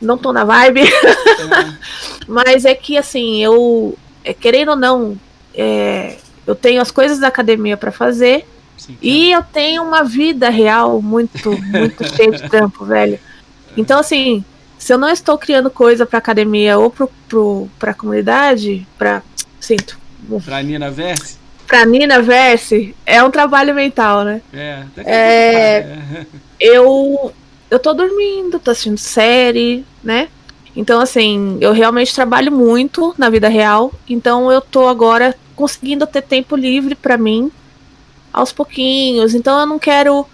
Não 0.00 0.18
tô 0.18 0.32
na 0.32 0.44
vibe. 0.44 0.82
É, 0.82 1.74
Mas 2.26 2.64
é 2.64 2.74
que, 2.74 2.96
assim, 2.96 3.42
eu. 3.42 3.98
é, 4.24 4.32
querendo 4.34 4.70
ou 4.70 4.76
não, 4.76 5.18
é, 5.54 6.18
eu 6.46 6.54
tenho 6.54 6.80
as 6.80 6.90
coisas 6.90 7.18
da 7.18 7.28
academia 7.28 7.76
pra 7.76 7.92
fazer. 7.92 8.46
sim, 8.76 8.96
E 9.00 9.30
eu 9.32 9.42
tenho 9.42 9.82
uma 9.82 10.02
vida 10.04 10.48
real 10.50 11.00
muito, 11.02 11.58
muito 11.62 12.04
cheia 12.08 12.32
de 12.32 12.42
trampo, 12.48 12.84
velho. 12.84 13.18
Então, 13.76 13.98
assim, 14.00 14.44
se 14.78 14.92
eu 14.92 14.98
não 14.98 15.08
estou 15.08 15.38
criando 15.38 15.70
coisa 15.70 16.04
pra 16.06 16.18
academia 16.18 16.78
ou 16.78 16.90
pro, 16.90 17.68
pra 17.78 17.94
comunidade, 17.94 18.86
pra. 18.98 19.22
Sinto. 19.60 19.98
Pra 20.44 20.62
Nina 20.62 20.90
Verse? 20.90 21.36
Pra 21.66 21.84
Nina 21.86 22.20
Verse, 22.20 22.94
é 23.06 23.22
um 23.22 23.30
trabalho 23.30 23.74
mental, 23.74 24.24
né? 24.24 24.42
É, 24.52 24.58
É. 24.58 24.82
a 25.00 25.04
para, 25.04 25.10
é. 25.10 26.26
eu 26.60 27.32
eu 27.70 27.78
tô 27.78 27.92
dormindo, 27.92 28.58
tô 28.58 28.70
assistindo 28.70 28.98
série, 28.98 29.84
né? 30.02 30.28
Então, 30.76 31.00
assim, 31.00 31.56
eu 31.60 31.72
realmente 31.72 32.14
trabalho 32.14 32.52
muito 32.52 33.14
na 33.16 33.30
vida 33.30 33.48
real. 33.48 33.92
Então, 34.08 34.50
eu 34.50 34.60
tô 34.60 34.86
agora 34.88 35.34
conseguindo 35.56 36.06
ter 36.06 36.22
tempo 36.22 36.56
livre 36.56 36.94
pra 36.94 37.16
mim 37.16 37.50
aos 38.32 38.52
pouquinhos. 38.52 39.34
Então, 39.34 39.58
eu 39.60 39.66
não 39.66 39.78
quero 39.78 40.26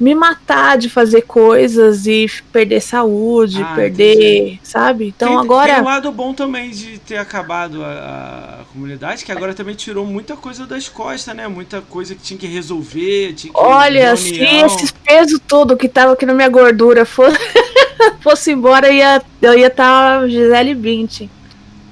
me 0.00 0.14
matar 0.14 0.78
de 0.78 0.88
fazer 0.88 1.22
coisas 1.22 2.06
e 2.06 2.26
perder 2.50 2.80
saúde, 2.80 3.62
Ah, 3.62 3.74
perder, 3.74 4.58
sabe? 4.62 5.08
Então, 5.08 5.28
tem, 5.28 5.38
agora. 5.38 5.74
Tem 5.74 5.82
um 5.82 5.84
lado 5.84 6.10
bom 6.10 6.32
também 6.32 6.70
de 6.70 6.98
ter 6.98 7.18
acabado 7.18 7.84
a, 7.84 8.60
a 8.62 8.64
comunidade, 8.72 9.24
que 9.24 9.30
agora 9.30 9.52
também 9.52 9.74
tirou 9.74 10.06
muita 10.06 10.34
coisa 10.36 10.66
das 10.66 10.88
costas, 10.88 11.36
né? 11.36 11.46
Muita 11.46 11.82
coisa 11.82 12.14
que 12.14 12.22
tinha 12.22 12.38
que 12.38 12.46
resolver, 12.46 13.34
tinha 13.34 13.52
que 13.52 13.58
Olha, 13.60 14.16
se 14.16 14.42
esses 14.42 14.90
pesos 14.90 15.38
todo 15.46 15.76
que 15.76 15.88
tava 15.88 16.14
aqui 16.14 16.24
na 16.24 16.32
minha 16.32 16.48
gordura 16.48 17.04
fosse, 17.04 17.36
fosse 18.22 18.52
embora, 18.52 18.88
eu 18.88 18.94
ia 18.94 19.22
eu 19.42 19.58
ia 19.58 19.66
estar 19.66 20.26
Gisele 20.28 20.74
Bündchen. 20.74 21.30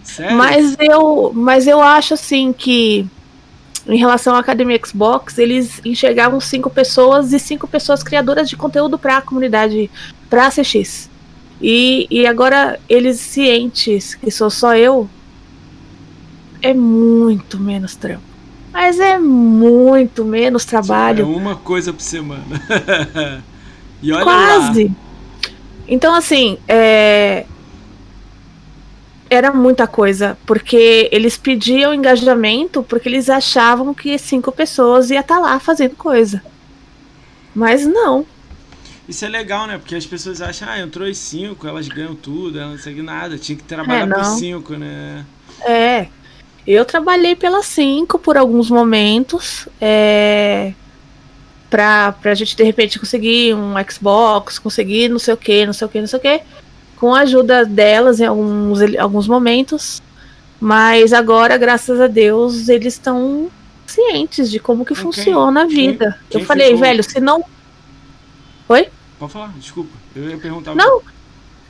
Sério? 0.02 0.36
Mas 0.36 0.74
eu, 0.80 1.32
mas 1.34 1.66
eu 1.66 1.82
acho 1.82 2.14
assim 2.14 2.54
que 2.54 3.06
em 3.88 3.96
relação 3.96 4.34
à 4.34 4.38
Academia 4.38 4.78
Xbox, 4.84 5.38
eles 5.38 5.80
enxergavam 5.84 6.40
cinco 6.40 6.68
pessoas 6.68 7.32
e 7.32 7.38
cinco 7.38 7.66
pessoas 7.66 8.02
criadoras 8.02 8.48
de 8.48 8.56
conteúdo 8.56 8.98
para 8.98 9.16
a 9.16 9.22
comunidade, 9.22 9.90
para 10.28 10.50
CX. 10.50 11.08
E, 11.60 12.06
e 12.10 12.26
agora 12.26 12.78
eles 12.88 13.18
cientes 13.18 14.14
que 14.14 14.30
sou 14.30 14.50
só 14.50 14.76
eu, 14.76 15.08
é 16.60 16.74
muito 16.74 17.58
menos 17.58 17.96
trampo. 17.96 18.22
Mas 18.72 19.00
é 19.00 19.18
muito 19.18 20.24
menos 20.24 20.64
É 20.64 20.68
trabalho. 20.68 21.28
uma 21.28 21.56
coisa 21.56 21.92
por 21.92 22.02
semana. 22.02 22.44
e 24.02 24.12
olha 24.12 24.22
Quase. 24.22 24.84
lá. 24.84 24.90
Então, 25.88 26.14
assim, 26.14 26.58
é... 26.68 27.46
era 29.30 29.52
muita 29.52 29.86
coisa, 29.86 30.38
porque 30.46 31.08
eles 31.12 31.36
pediam 31.36 31.92
engajamento 31.94 32.82
porque 32.82 33.08
eles 33.08 33.28
achavam 33.28 33.92
que 33.94 34.18
cinco 34.18 34.50
pessoas 34.50 35.10
ia 35.10 35.20
estar 35.20 35.38
lá 35.38 35.58
fazendo 35.60 35.96
coisa. 35.96 36.42
Mas 37.54 37.84
não. 37.86 38.26
Isso 39.08 39.24
é 39.24 39.28
legal, 39.28 39.66
né? 39.66 39.78
Porque 39.78 39.94
as 39.94 40.06
pessoas 40.06 40.40
acham, 40.42 40.68
ah, 40.68 40.78
entrou 40.80 41.08
as 41.08 41.16
cinco, 41.18 41.66
elas 41.66 41.88
ganham 41.88 42.14
tudo, 42.14 42.58
elas 42.58 42.72
não 42.72 42.78
seguem 42.78 43.02
nada. 43.02 43.38
Tinha 43.38 43.56
que 43.56 43.64
trabalhar 43.64 44.08
É, 44.08 44.14
por 44.14 44.24
cinco, 44.24 44.74
né? 44.74 45.24
É. 45.66 46.08
Eu 46.66 46.84
trabalhei 46.84 47.34
pelas 47.34 47.66
cinco 47.66 48.18
por 48.18 48.36
alguns 48.36 48.70
momentos. 48.70 49.66
É... 49.80 50.72
pra, 51.70 52.12
pra 52.12 52.34
gente 52.34 52.56
de 52.56 52.62
repente 52.62 52.98
conseguir 52.98 53.54
um 53.54 53.74
Xbox, 53.90 54.58
conseguir 54.58 55.08
não 55.08 55.18
sei 55.18 55.34
o 55.34 55.36
que, 55.36 55.66
não 55.66 55.72
sei 55.72 55.86
o 55.86 55.90
que, 55.90 56.00
não 56.00 56.06
sei 56.06 56.18
o 56.18 56.22
que, 56.22 56.40
com 56.98 57.14
a 57.14 57.20
ajuda 57.20 57.64
delas 57.64 58.20
em 58.20 58.26
alguns, 58.26 58.80
alguns 58.98 59.28
momentos. 59.28 60.02
Mas 60.60 61.12
agora, 61.12 61.56
graças 61.56 62.00
a 62.00 62.08
Deus, 62.08 62.68
eles 62.68 62.94
estão 62.94 63.48
cientes 63.86 64.50
de 64.50 64.58
como 64.58 64.84
que 64.84 64.94
quem, 64.94 65.02
funciona 65.02 65.62
a 65.62 65.66
vida. 65.66 66.18
Quem, 66.22 66.30
quem 66.30 66.40
eu 66.40 66.46
falei, 66.46 66.66
ficou... 66.66 66.80
velho, 66.80 67.02
se 67.04 67.20
não. 67.20 67.44
Oi? 68.68 68.88
Pode 69.18 69.32
falar, 69.32 69.52
desculpa. 69.56 69.90
Eu 70.14 70.28
ia 70.28 70.38
perguntar. 70.38 70.74
Não, 70.74 71.00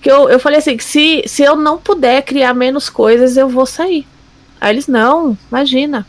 que 0.00 0.10
eu, 0.10 0.28
eu 0.30 0.40
falei 0.40 0.58
assim, 0.58 0.76
que 0.76 0.84
se, 0.84 1.22
se 1.26 1.42
eu 1.42 1.54
não 1.54 1.76
puder 1.76 2.22
criar 2.22 2.54
menos 2.54 2.88
coisas, 2.88 3.36
eu 3.36 3.48
vou 3.48 3.66
sair. 3.66 4.06
Aí 4.60 4.74
eles, 4.74 4.86
não, 4.86 5.36
imagina. 5.50 6.06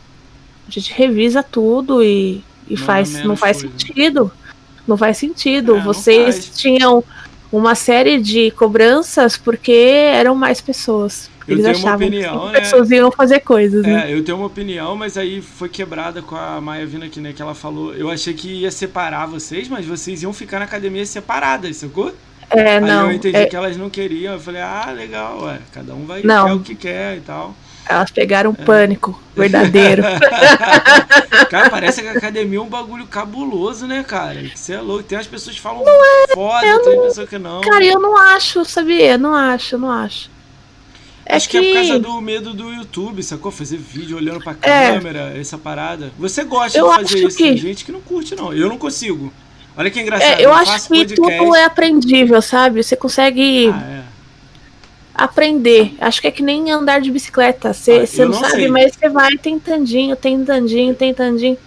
A 0.66 0.70
gente 0.70 0.92
revisa 0.92 1.42
tudo 1.42 2.02
e, 2.02 2.42
e 2.66 2.76
não 2.76 2.86
faz, 2.86 3.24
não 3.24 3.36
faz 3.36 3.60
coisa. 3.60 3.78
sentido. 3.78 4.32
Não 4.86 4.96
faz 4.96 5.18
sentido. 5.18 5.76
É, 5.76 5.80
Vocês 5.80 6.46
faz. 6.46 6.58
tinham 6.58 7.04
uma 7.52 7.74
série 7.74 8.20
de 8.20 8.50
cobranças 8.52 9.36
porque 9.36 9.72
eram 9.72 10.34
mais 10.34 10.60
pessoas. 10.60 11.30
Eu 11.46 11.56
Eles 11.56 11.66
achavam 11.66 12.06
opinião, 12.06 12.46
que 12.46 12.52
né? 12.52 12.60
pessoas 12.60 12.90
iam 12.90 13.10
fazer 13.10 13.40
coisas. 13.40 13.84
É, 13.84 13.88
né? 13.88 14.14
eu 14.14 14.22
tenho 14.22 14.38
uma 14.38 14.46
opinião, 14.46 14.94
mas 14.94 15.16
aí 15.16 15.42
foi 15.42 15.68
quebrada 15.68 16.22
com 16.22 16.36
a 16.36 16.60
Maia 16.60 16.86
vindo 16.86 17.04
aqui, 17.04 17.20
né? 17.20 17.32
Que 17.32 17.42
ela 17.42 17.54
falou. 17.54 17.92
Eu 17.94 18.08
achei 18.08 18.34
que 18.34 18.48
ia 18.48 18.70
separar 18.70 19.26
vocês, 19.26 19.68
mas 19.68 19.84
vocês 19.84 20.22
iam 20.22 20.32
ficar 20.32 20.60
na 20.60 20.66
academia 20.66 21.04
separadas, 21.04 21.76
sacou? 21.76 22.14
É, 22.50 22.76
aí 22.76 22.80
não. 22.80 23.06
eu 23.06 23.12
entendi 23.12 23.36
é... 23.36 23.46
que 23.46 23.56
elas 23.56 23.76
não 23.76 23.90
queriam. 23.90 24.34
Eu 24.34 24.40
falei, 24.40 24.60
ah, 24.60 24.92
legal, 24.94 25.42
ué, 25.44 25.58
cada 25.72 25.94
um 25.94 26.04
vai 26.04 26.22
não. 26.22 26.46
quer 26.46 26.52
o 26.54 26.60
que 26.60 26.74
quer 26.74 27.16
e 27.16 27.20
tal. 27.20 27.54
Elas 27.90 28.10
pegaram 28.10 28.50
um 28.50 28.56
é. 28.62 28.64
pânico 28.64 29.20
verdadeiro. 29.34 30.02
cara, 31.50 31.70
parece 31.70 32.02
que 32.02 32.08
a 32.08 32.12
academia 32.12 32.58
é 32.58 32.62
um 32.62 32.68
bagulho 32.68 33.06
cabuloso, 33.06 33.86
né, 33.86 34.04
cara? 34.04 34.40
Você 34.54 34.74
é 34.74 34.80
louco. 34.80 35.02
Tem 35.02 35.18
as 35.18 35.26
pessoas 35.26 35.56
que 35.56 35.62
falam 35.62 35.84
não 35.84 36.04
é, 36.04 36.34
foda, 36.34 36.82
tem 36.82 37.00
pessoas 37.02 37.28
que 37.28 37.38
não. 37.38 37.60
Cara, 37.62 37.84
eu 37.84 37.98
não 37.98 38.16
acho, 38.16 38.64
sabia? 38.64 39.18
Não 39.18 39.34
acho, 39.34 39.76
não 39.76 39.90
acho. 39.90 40.30
É 41.26 41.36
Acho 41.36 41.48
que... 41.48 41.60
que... 41.60 41.66
é 41.66 41.70
por 41.70 41.88
causa 41.88 41.98
do 42.00 42.20
medo 42.20 42.52
do 42.52 42.72
YouTube, 42.72 43.22
sacou? 43.22 43.52
Fazer 43.52 43.76
vídeo 43.76 44.16
olhando 44.16 44.40
pra 44.40 44.56
é. 44.62 44.94
câmera, 44.94 45.32
essa 45.38 45.56
parada. 45.56 46.12
Você 46.18 46.42
gosta 46.42 46.76
eu 46.76 46.88
de 46.88 46.94
fazer 46.96 47.18
isso, 47.26 47.36
que... 47.36 47.44
tem 47.44 47.56
gente 47.56 47.84
que 47.84 47.92
não 47.92 48.00
curte, 48.00 48.34
não. 48.34 48.52
Eu 48.52 48.68
não 48.68 48.76
consigo. 48.76 49.32
Olha 49.76 49.90
que 49.90 50.00
engraçado. 50.00 50.28
É, 50.28 50.36
eu, 50.38 50.50
eu 50.50 50.52
acho 50.52 50.82
que 50.82 50.88
podcast... 50.88 51.38
tudo 51.38 51.54
é 51.54 51.64
aprendível, 51.64 52.42
sabe? 52.42 52.82
Você 52.82 52.96
consegue 52.96 53.70
ah, 53.72 54.02
é. 54.04 54.09
Aprender. 55.14 55.94
Acho 56.00 56.20
que 56.20 56.26
é 56.26 56.30
que 56.30 56.42
nem 56.42 56.70
andar 56.70 57.00
de 57.00 57.10
bicicleta. 57.10 57.72
Você, 57.72 57.92
ah, 57.92 58.24
não, 58.24 58.28
não, 58.28 58.40
sabe, 58.40 58.62
sei. 58.62 58.68
mas 58.68 58.94
você 58.94 59.08
vai 59.08 59.36
tentandinho, 59.36 60.16
tentandinho, 60.16 60.94
tentandinho. 60.94 61.58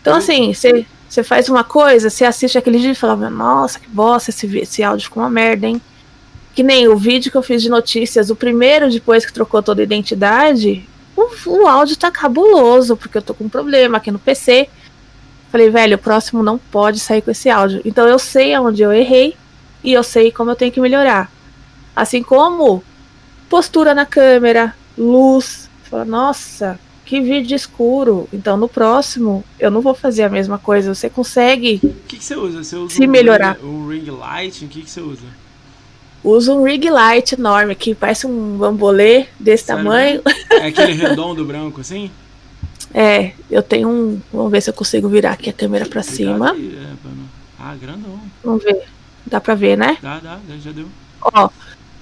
Então, 0.00 0.14
eu... 0.14 0.18
assim, 0.18 0.52
você, 0.52 0.86
você 1.08 1.22
faz 1.22 1.48
uma 1.48 1.64
coisa, 1.64 2.10
você 2.10 2.24
assiste 2.24 2.58
aquele 2.58 2.78
vídeo 2.78 2.92
e 2.92 2.94
fala, 2.94 3.30
nossa, 3.30 3.78
que 3.78 3.88
bosta, 3.88 4.30
esse, 4.30 4.58
esse 4.58 4.82
áudio 4.82 5.04
ficou 5.04 5.22
uma 5.22 5.30
merda, 5.30 5.66
hein? 5.66 5.80
Que 6.54 6.62
nem 6.62 6.88
o 6.88 6.96
vídeo 6.96 7.30
que 7.30 7.36
eu 7.36 7.42
fiz 7.42 7.62
de 7.62 7.70
notícias, 7.70 8.30
o 8.30 8.36
primeiro 8.36 8.90
depois 8.90 9.24
que 9.24 9.32
trocou 9.32 9.62
toda 9.62 9.80
a 9.80 9.84
identidade, 9.84 10.86
o, 11.16 11.28
o 11.46 11.66
áudio 11.66 11.96
tá 11.96 12.10
cabuloso, 12.10 12.96
porque 12.96 13.18
eu 13.18 13.22
tô 13.22 13.34
com 13.34 13.44
um 13.44 13.48
problema 13.48 13.98
aqui 13.98 14.10
no 14.10 14.18
PC. 14.18 14.68
Falei, 15.50 15.70
velho, 15.70 15.96
o 15.96 15.98
próximo 15.98 16.42
não 16.42 16.56
pode 16.56 16.98
sair 16.98 17.20
com 17.20 17.30
esse 17.30 17.50
áudio. 17.50 17.82
Então 17.84 18.08
eu 18.08 18.18
sei 18.18 18.54
aonde 18.54 18.82
eu 18.82 18.92
errei 18.92 19.36
e 19.84 19.92
eu 19.92 20.02
sei 20.02 20.32
como 20.32 20.50
eu 20.50 20.56
tenho 20.56 20.72
que 20.72 20.80
melhorar. 20.80 21.30
Assim 21.94 22.22
como 22.22 22.82
postura 23.48 23.94
na 23.94 24.06
câmera, 24.06 24.74
luz. 24.96 25.68
Fala, 25.84 26.04
nossa, 26.04 26.78
que 27.04 27.20
vídeo 27.20 27.54
escuro. 27.54 28.28
Então 28.32 28.56
no 28.56 28.68
próximo 28.68 29.44
eu 29.58 29.70
não 29.70 29.80
vou 29.80 29.94
fazer 29.94 30.22
a 30.22 30.28
mesma 30.28 30.58
coisa. 30.58 30.94
Você 30.94 31.10
consegue. 31.10 31.80
O 31.82 31.94
que, 32.08 32.16
que 32.16 32.24
você 32.24 32.34
usa? 32.34 32.64
Você 32.64 32.76
usa 32.76 32.94
se 32.94 33.06
um 33.06 33.10
melhorar. 33.10 33.56
Ring, 33.56 33.66
um 33.66 33.88
ring 33.88 34.10
light? 34.10 34.64
O 34.64 34.68
que, 34.68 34.82
que 34.82 34.90
você 34.90 35.00
usa? 35.00 35.42
usa 36.24 36.54
um 36.54 36.62
rig 36.62 36.88
light 36.88 37.34
enorme, 37.34 37.74
que 37.74 37.94
parece 37.94 38.26
um 38.26 38.56
bambolê 38.56 39.26
desse 39.38 39.64
Sério? 39.64 39.82
tamanho. 39.82 40.22
É 40.50 40.66
aquele 40.66 40.92
redondo 40.92 41.44
branco 41.44 41.80
assim? 41.80 42.10
É, 42.94 43.32
eu 43.50 43.62
tenho 43.62 43.88
um. 43.88 44.20
Vamos 44.30 44.52
ver 44.52 44.60
se 44.60 44.68
eu 44.68 44.74
consigo 44.74 45.08
virar 45.08 45.32
aqui 45.32 45.48
a 45.48 45.52
câmera 45.52 45.86
pra 45.86 46.02
cima. 46.02 46.52
Aí, 46.52 46.76
é, 46.76 46.92
ah, 47.58 47.74
grandão. 47.80 48.20
Vamos 48.44 48.62
ver. 48.62 48.82
Dá 49.24 49.40
pra 49.40 49.54
ver, 49.54 49.78
né? 49.78 49.96
Dá, 50.02 50.18
dá, 50.18 50.38
já 50.62 50.72
deu. 50.72 50.86
Ó. 51.22 51.48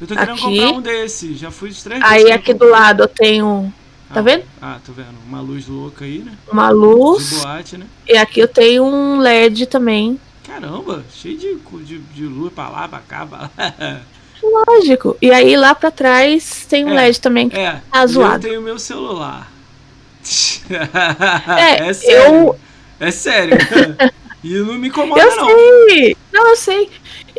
Eu 0.00 0.06
tô 0.06 0.14
querendo 0.14 0.32
aqui, 0.32 0.40
comprar 0.40 0.78
um 0.78 0.80
desse, 0.80 1.34
já 1.34 1.50
fui 1.50 1.70
de 1.70 1.82
três 1.82 2.02
Aí 2.02 2.32
aqui 2.32 2.54
do 2.54 2.64
lado 2.66 3.02
eu 3.02 3.08
tenho. 3.08 3.72
Tá 4.12 4.20
ah, 4.20 4.22
vendo? 4.22 4.44
Ah, 4.60 4.78
tô 4.84 4.92
vendo. 4.92 5.14
Uma 5.28 5.40
luz 5.40 5.68
louca 5.68 6.04
aí, 6.04 6.18
né? 6.18 6.32
Uma 6.50 6.70
luz. 6.70 7.28
De 7.28 7.36
boate, 7.36 7.76
né? 7.76 7.86
E 8.08 8.16
aqui 8.16 8.40
eu 8.40 8.48
tenho 8.48 8.82
um 8.82 9.20
LED 9.20 9.66
também. 9.66 10.18
Caramba, 10.44 11.04
cheio 11.14 11.38
de, 11.38 11.54
de, 11.84 11.98
de 11.98 12.24
luz 12.24 12.52
pra 12.52 12.68
lá, 12.68 12.88
pra 12.88 12.98
cá, 13.00 13.26
pra 13.26 13.38
lá. 13.38 14.00
Lógico. 14.42 15.16
E 15.20 15.30
aí 15.30 15.56
lá 15.56 15.74
pra 15.74 15.90
trás 15.90 16.66
tem 16.68 16.84
um 16.84 16.90
é, 16.90 17.02
LED 17.02 17.20
também 17.20 17.48
que 17.48 17.58
é, 17.58 17.80
tá 17.92 18.06
zoado. 18.06 18.46
Eu 18.46 18.50
tenho 18.50 18.62
meu 18.62 18.78
celular. 18.78 19.52
É, 21.58 21.88
é 21.88 21.92
sério. 21.92 22.34
Eu... 22.34 22.60
É 22.98 23.10
sério. 23.10 23.56
e 24.42 24.54
não 24.54 24.74
me 24.74 24.88
incomoda, 24.88 25.20
eu 25.20 25.36
não. 25.36 25.46
Sei. 25.88 26.16
Não, 26.32 26.48
eu 26.48 26.56
sei. 26.56 26.90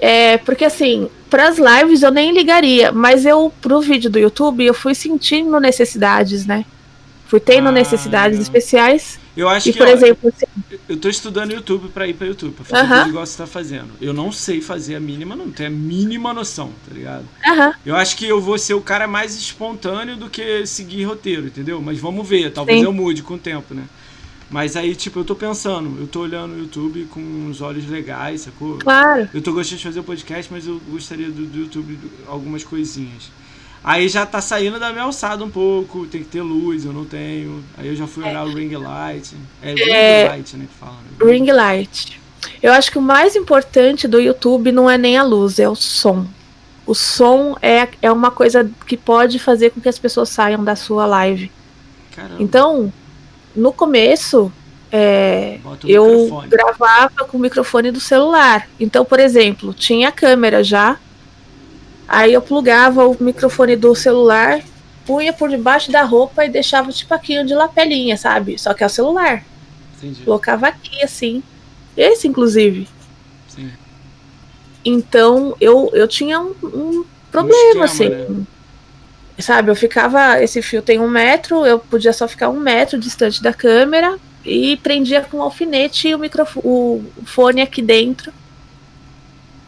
É, 0.02 0.40
porque 0.40 0.66
assim, 0.66 1.08
pras 1.30 1.60
lives 1.60 2.02
eu 2.02 2.12
nem 2.12 2.34
ligaria, 2.34 2.92
mas 2.92 3.24
eu, 3.24 3.54
pro 3.62 3.80
vídeo 3.80 4.10
do 4.10 4.18
YouTube, 4.18 4.66
eu 4.66 4.74
fui 4.74 4.96
sentindo 4.96 5.60
necessidades, 5.60 6.48
né? 6.48 6.66
Fui 7.28 7.40
tendo 7.40 7.70
ah, 7.70 7.72
necessidades 7.72 8.40
especiais. 8.40 9.18
Eu 9.38 9.48
acho 9.48 9.70
e, 9.70 9.72
que. 9.72 9.78
por 9.78 9.88
exemplo, 9.88 10.34
assim, 10.36 10.46
eu 10.90 10.98
tô 10.98 11.08
estudando 11.08 11.54
YouTube 11.54 11.88
para 11.88 12.06
ir 12.06 12.14
para 12.14 12.28
YouTube, 12.28 12.54
pra 12.54 12.66
fazer 12.66 12.84
uh 12.84 12.90
-huh. 12.90 13.04
o 13.04 13.06
negócio 13.06 13.32
que 13.32 13.38
você 13.38 13.44
tá 13.44 13.48
fazendo. 13.48 13.92
Eu 14.02 14.12
não 14.12 14.32
sei 14.34 14.60
fazer 14.60 14.96
a 14.96 15.00
mínima, 15.00 15.36
não 15.36 15.50
tenho 15.50 15.70
a 15.70 15.72
mínima 15.72 16.34
noção, 16.34 16.72
tá 16.86 16.94
ligado? 16.94 17.24
Uh 17.46 17.56
-huh. 17.56 17.74
Eu 17.86 17.96
acho 17.96 18.18
que 18.18 18.28
eu 18.28 18.42
vou 18.42 18.58
ser 18.58 18.74
o 18.74 18.82
cara 18.82 19.08
mais 19.08 19.34
espontâneo 19.38 20.18
do 20.18 20.30
que 20.30 20.66
seguir 20.66 21.04
roteiro, 21.06 21.46
entendeu? 21.46 21.80
Mas 21.82 22.00
vamos 22.00 22.28
ver, 22.28 22.52
talvez 22.52 22.80
Sim. 22.80 22.86
eu 22.86 22.92
mude 22.92 23.24
com 23.24 23.36
o 23.36 23.40
tempo, 23.40 23.74
né? 23.74 23.84
Mas 24.52 24.76
aí, 24.76 24.94
tipo, 24.94 25.20
eu 25.20 25.24
tô 25.24 25.34
pensando, 25.34 25.98
eu 25.98 26.06
tô 26.06 26.20
olhando 26.20 26.54
o 26.54 26.60
YouTube 26.60 27.06
com 27.06 27.22
uns 27.22 27.62
olhos 27.62 27.88
legais, 27.88 28.42
sacou? 28.42 28.80
Claro. 28.80 29.30
Eu 29.34 29.42
tô 29.42 29.54
gostando 29.54 29.78
de 29.78 29.84
fazer 29.86 30.02
o 30.02 30.04
podcast, 30.04 30.52
mas 30.52 30.68
eu 30.68 30.80
gostaria 30.90 31.32
do, 31.32 31.46
do 31.46 31.58
YouTube 31.58 31.98
algumas 32.28 32.62
coisinhas. 32.62 33.32
Aí 33.82 34.10
já 34.10 34.26
tá 34.26 34.42
saindo 34.42 34.78
da 34.78 34.92
minha 34.92 35.06
alçada 35.06 35.44
um 35.44 35.50
pouco, 35.50 36.06
tem 36.06 36.22
que 36.22 36.28
ter 36.28 36.42
luz, 36.42 36.84
eu 36.84 36.92
não 36.92 37.06
tenho. 37.06 37.64
Aí 37.78 37.88
eu 37.88 37.96
já 37.96 38.06
fui 38.06 38.24
olhar 38.26 38.46
é. 38.46 38.50
o 38.50 38.54
ring 38.54 38.76
light. 38.76 39.36
É, 39.64 39.74
ring 39.74 39.90
é... 39.90 40.28
light, 40.28 40.58
né, 40.58 40.68
que 40.70 40.78
fala. 40.78 40.98
Né? 40.98 41.32
Ring 41.32 41.50
light. 41.50 42.22
Eu 42.62 42.74
acho 42.74 42.92
que 42.92 42.98
o 42.98 43.02
mais 43.02 43.38
importante 43.38 44.06
do 44.06 44.20
YouTube 44.20 44.74
não 44.74 44.90
é 44.90 44.98
nem 44.98 45.18
a 45.18 45.24
luz, 45.24 45.60
é 45.60 45.70
o 45.70 45.76
som. 45.76 46.28
O 46.86 46.94
som 46.94 47.56
é, 47.62 47.88
é 48.02 48.12
uma 48.12 48.30
coisa 48.32 48.70
que 48.86 48.98
pode 48.98 49.40
fazer 49.40 49.70
com 49.70 49.80
que 49.80 49.88
as 49.88 49.98
pessoas 49.98 50.28
saiam 50.28 50.62
da 50.62 50.76
sua 50.76 51.06
live. 51.06 51.50
Caramba. 52.14 52.44
Então, 52.44 52.92
no 53.56 53.72
começo, 53.72 54.52
é, 54.92 55.60
eu 55.86 56.06
microfone. 56.06 56.48
gravava 56.48 57.26
com 57.28 57.38
o 57.38 57.40
microfone 57.40 57.92
do 57.92 58.00
celular. 58.00 58.68
Então, 58.80 59.06
por 59.06 59.20
exemplo, 59.20 59.74
tinha 59.74 60.12
câmera 60.12 60.64
já, 60.64 61.00
Aí 62.12 62.34
eu 62.34 62.42
plugava 62.42 63.08
o 63.08 63.16
microfone 63.24 63.78
do 63.78 63.96
celular, 63.96 64.62
punha 65.06 65.32
por 65.32 65.50
debaixo 65.50 65.90
da 65.94 66.04
roupa 66.04 66.44
e 66.44 66.50
deixava 66.50 66.92
tipo 66.92 67.14
aqui 67.14 67.42
de 67.46 67.54
lapelinha, 67.54 68.18
sabe? 68.18 68.60
Só 68.60 68.74
que 68.74 68.84
é 68.84 68.86
o 68.86 68.90
celular. 68.90 69.46
Entendi. 69.98 70.22
Colocava 70.24 70.68
aqui, 70.68 71.02
assim. 71.02 71.42
Esse, 71.96 72.28
inclusive. 72.28 72.86
Sim. 73.48 73.72
Então 74.84 75.56
eu, 75.62 75.90
eu 75.94 76.06
tinha 76.06 76.38
um, 76.42 76.54
um 76.62 77.06
problema, 77.32 77.82
um 77.82 77.86
esquema, 77.86 77.86
assim. 77.86 78.10
Né? 78.10 78.28
Sabe, 79.42 79.72
eu 79.72 79.76
ficava. 79.76 80.42
Esse 80.42 80.62
fio 80.62 80.82
tem 80.82 81.00
um 81.00 81.10
metro, 81.10 81.66
eu 81.66 81.80
podia 81.80 82.14
só 82.14 82.28
ficar 82.28 82.50
um 82.50 82.60
metro 82.60 83.00
distante 83.00 83.42
da 83.42 83.54
câmera 83.54 84.18
e 84.46 84.78
prendia 84.78 85.22
com 85.22 85.38
um 85.38 85.42
alfinete 85.42 86.14
o 86.14 86.20
microfone, 86.20 86.66
o 86.66 87.04
fone 87.26 87.62
aqui 87.62 87.82
dentro 87.82 88.34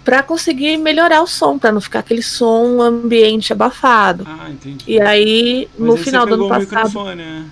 para 0.03 0.21
conseguir 0.21 0.77
melhorar 0.77 1.21
o 1.21 1.27
som, 1.27 1.57
para 1.57 1.71
não 1.71 1.79
ficar 1.79 1.99
aquele 1.99 2.21
som 2.21 2.81
ambiente 2.81 3.53
abafado. 3.53 4.25
Ah, 4.27 4.49
entendi. 4.49 4.83
E 4.86 4.99
aí, 4.99 5.69
Mas 5.77 5.88
no 5.88 5.95
aí 5.95 6.03
final 6.03 6.25
do 6.25 6.33
ano 6.33 6.49
passado. 6.49 7.15
Né? 7.15 7.45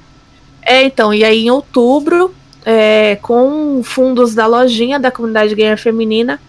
É, 0.62 0.84
então, 0.84 1.14
e 1.14 1.24
aí 1.24 1.46
em 1.46 1.50
outubro, 1.52 2.36
é, 2.66 3.16
com 3.22 3.82
fundos 3.84 4.36
da 4.36 4.46
lojinha 4.46 5.00
da 5.00 5.10
comunidade 5.10 5.56
gamer 5.56 5.78
feminina, 5.78 6.40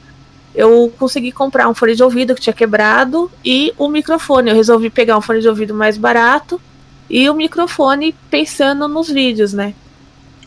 eu 0.55 0.93
consegui 0.99 1.33
comprar 1.33 1.69
um 1.69 1.75
fone 1.75 1.95
de 1.95 2.03
ouvido 2.03 2.35
que 2.35 2.41
tinha 2.41 2.53
quebrado 2.53 3.31
e 3.45 3.73
o 3.79 3.89
microfone. 3.89 4.51
Eu 4.51 4.57
resolvi 4.57 4.91
pegar 4.91 5.17
um 5.17 5.21
fone 5.21 5.41
de 5.41 5.49
ouvido 5.49 5.75
mais 5.75 5.97
barato 5.97 6.61
e 7.09 7.29
o 7.29 7.35
microfone 7.35 8.15
pensando 8.31 8.87
nos 8.89 9.09
vídeos, 9.09 9.53
né? 9.53 9.75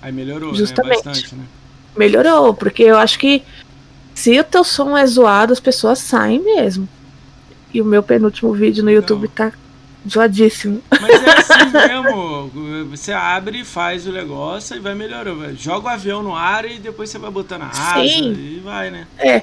Aí 0.01 0.11
melhorou, 0.11 0.51
né? 0.51 0.57
Justamente. 0.57 0.97
Né? 0.97 1.03
Bastante, 1.03 1.35
né? 1.35 1.43
Melhorou, 1.97 2.53
porque 2.53 2.83
eu 2.83 2.97
acho 2.97 3.17
que 3.17 3.41
se 4.13 4.39
o 4.39 4.43
teu 4.43 4.63
som 4.63 4.97
é 4.97 5.05
zoado, 5.05 5.53
as 5.53 5.59
pessoas 5.59 5.99
saem 5.99 6.39
mesmo. 6.39 6.87
E 7.73 7.81
o 7.81 7.85
meu 7.85 8.03
penúltimo 8.03 8.53
vídeo 8.53 8.83
no 8.83 8.91
YouTube 8.91 9.27
tá 9.29 9.51
Zoadíssimo. 10.07 10.81
Mas 10.89 11.23
é 11.23 11.37
assim 11.37 11.71
mesmo. 11.73 12.85
Você 12.91 13.11
abre 13.11 13.61
e 13.61 13.65
faz 13.65 14.05
o 14.05 14.11
negócio 14.11 14.75
e 14.75 14.79
vai 14.79 14.93
melhorando. 14.93 15.55
Joga 15.55 15.87
o 15.87 15.89
avião 15.89 16.21
no 16.21 16.35
ar 16.35 16.65
e 16.65 16.77
depois 16.77 17.09
você 17.09 17.17
vai 17.17 17.31
botando 17.31 17.63
a 17.63 17.69
asa 17.69 18.07
Sim. 18.07 18.33
e 18.33 18.61
vai, 18.63 18.91
né? 18.91 19.07
É. 19.17 19.41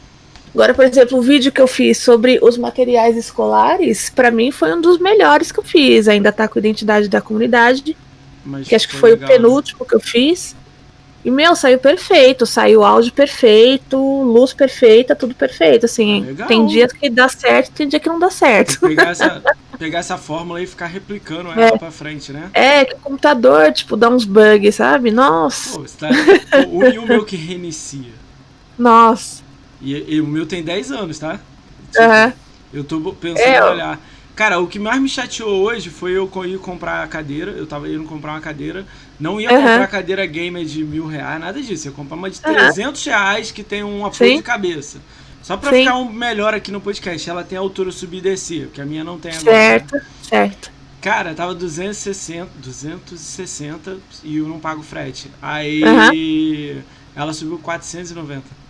Agora, 0.54 0.74
por 0.74 0.84
exemplo, 0.84 1.18
o 1.18 1.22
vídeo 1.22 1.50
que 1.50 1.60
eu 1.60 1.66
fiz 1.66 1.98
sobre 1.98 2.38
os 2.42 2.58
materiais 2.58 3.16
escolares, 3.16 4.10
para 4.10 4.30
mim 4.30 4.50
foi 4.50 4.74
um 4.74 4.80
dos 4.80 4.98
melhores 4.98 5.50
que 5.50 5.58
eu 5.58 5.64
fiz. 5.64 6.08
Ainda 6.08 6.30
tá 6.30 6.46
com 6.46 6.58
a 6.58 6.60
identidade 6.60 7.08
da 7.08 7.22
comunidade, 7.22 7.96
Mas 8.44 8.68
que 8.68 8.74
acho 8.74 8.88
que 8.88 8.96
foi 8.96 9.12
legal, 9.12 9.28
o 9.28 9.32
penúltimo 9.32 9.80
né? 9.80 9.86
que 9.88 9.94
eu 9.94 10.00
fiz. 10.00 10.54
E, 11.24 11.30
meu, 11.30 11.54
saiu 11.54 11.78
perfeito, 11.78 12.44
saiu 12.44 12.82
áudio 12.82 13.12
perfeito, 13.12 13.96
luz 13.96 14.52
perfeita, 14.52 15.14
tudo 15.14 15.34
perfeito, 15.34 15.86
assim. 15.86 16.36
Ah, 16.38 16.46
tem 16.46 16.66
dias 16.66 16.92
que 16.92 17.08
dá 17.08 17.28
certo, 17.28 17.70
tem 17.70 17.86
dia 17.86 18.00
que 18.00 18.08
não 18.08 18.18
dá 18.18 18.28
certo. 18.28 18.80
Pegar 18.80 19.10
essa, 19.10 19.42
pegar 19.78 19.98
essa 20.00 20.18
fórmula 20.18 20.60
e 20.60 20.66
ficar 20.66 20.86
replicando 20.86 21.52
ela 21.52 21.66
é. 21.66 21.78
pra 21.78 21.92
frente, 21.92 22.32
né? 22.32 22.50
É, 22.52 22.84
que 22.84 22.94
o 22.94 22.98
computador, 22.98 23.72
tipo, 23.72 23.96
dá 23.96 24.10
uns 24.10 24.24
bugs, 24.24 24.74
sabe? 24.74 25.12
Nossa. 25.12 25.78
Pô, 25.78 25.84
tá... 25.96 26.08
o, 26.66 26.78
o 26.78 27.06
meu 27.06 27.24
que 27.24 27.36
reinicia? 27.36 28.10
Nossa. 28.76 29.41
E, 29.82 30.14
e, 30.14 30.20
o 30.20 30.26
meu 30.26 30.46
tem 30.46 30.62
10 30.62 30.92
anos, 30.92 31.18
tá? 31.18 31.40
Uhum. 31.96 32.32
Eu 32.72 32.84
tô 32.84 33.00
pensando 33.12 33.40
é, 33.40 33.58
em 33.58 33.62
olhar. 33.62 34.00
Cara, 34.34 34.58
o 34.58 34.66
que 34.66 34.78
mais 34.78 35.00
me 35.00 35.08
chateou 35.08 35.62
hoje 35.62 35.90
foi 35.90 36.12
eu 36.12 36.30
ir 36.46 36.58
comprar 36.58 37.02
a 37.02 37.06
cadeira. 37.06 37.50
Eu 37.50 37.66
tava 37.66 37.88
indo 37.88 38.04
comprar 38.04 38.32
uma 38.32 38.40
cadeira. 38.40 38.86
Não 39.20 39.40
ia 39.40 39.50
uhum. 39.52 39.56
comprar 39.56 39.86
cadeira 39.88 40.24
gamer 40.24 40.64
de 40.64 40.82
mil 40.82 41.06
reais, 41.06 41.40
nada 41.40 41.60
disso. 41.60 41.88
Ia 41.88 41.92
comprar 41.92 42.16
uma 42.16 42.30
de 42.30 42.38
uhum. 42.46 42.54
300 42.54 43.04
reais 43.04 43.50
que 43.50 43.62
tem 43.62 43.84
um 43.84 44.06
apoio 44.06 44.36
de 44.36 44.42
cabeça. 44.42 44.98
Só 45.42 45.56
pra 45.56 45.70
Sim. 45.70 45.80
ficar 45.80 45.96
um 45.96 46.10
melhor 46.10 46.54
aqui 46.54 46.70
no 46.70 46.80
podcast. 46.80 47.28
Ela 47.28 47.44
tem 47.44 47.58
altura 47.58 47.90
subir 47.90 48.18
e 48.18 48.20
descer, 48.20 48.66
porque 48.66 48.80
a 48.80 48.86
minha 48.86 49.04
não 49.04 49.18
tem 49.18 49.32
agora. 49.32 49.44
Certo, 49.44 50.00
certo. 50.22 50.72
Cara, 51.00 51.34
tava 51.34 51.52
260, 51.52 52.48
260 52.58 53.98
e 54.22 54.36
eu 54.36 54.46
não 54.46 54.60
pago 54.60 54.82
frete. 54.84 55.28
Aí 55.42 55.82
ela 57.14 57.32
subiu 57.32 57.58
490. 57.58 58.61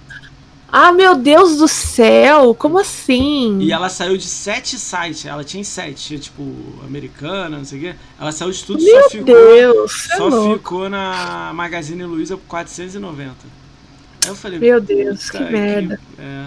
Ah, 0.74 0.90
meu 0.90 1.14
Deus 1.14 1.58
do 1.58 1.68
céu! 1.68 2.54
Como 2.54 2.78
assim? 2.78 3.58
E 3.60 3.70
ela 3.70 3.90
saiu 3.90 4.16
de 4.16 4.24
sete 4.24 4.78
sites. 4.78 5.26
Ela 5.26 5.44
tinha 5.44 5.62
sete, 5.62 6.02
tinha, 6.02 6.18
tipo, 6.18 6.42
americana, 6.82 7.58
não 7.58 7.64
sei 7.66 7.78
o 7.78 7.82
quê. 7.82 7.94
Ela 8.18 8.32
saiu 8.32 8.50
de 8.50 8.64
tudo 8.64 8.82
meu 8.82 9.02
só 9.02 9.10
ficou. 9.10 9.24
Deus, 9.26 10.10
é 10.10 10.16
só 10.16 10.54
ficou 10.54 10.88
na 10.88 11.52
Magazine 11.52 12.02
Luiza 12.04 12.38
por 12.38 12.46
490. 12.46 13.34
Aí 14.24 14.30
eu 14.30 14.34
falei, 14.34 14.58
meu 14.58 14.80
Deus, 14.80 15.28
que, 15.28 15.40
merda. 15.40 16.00
É. 16.18 16.46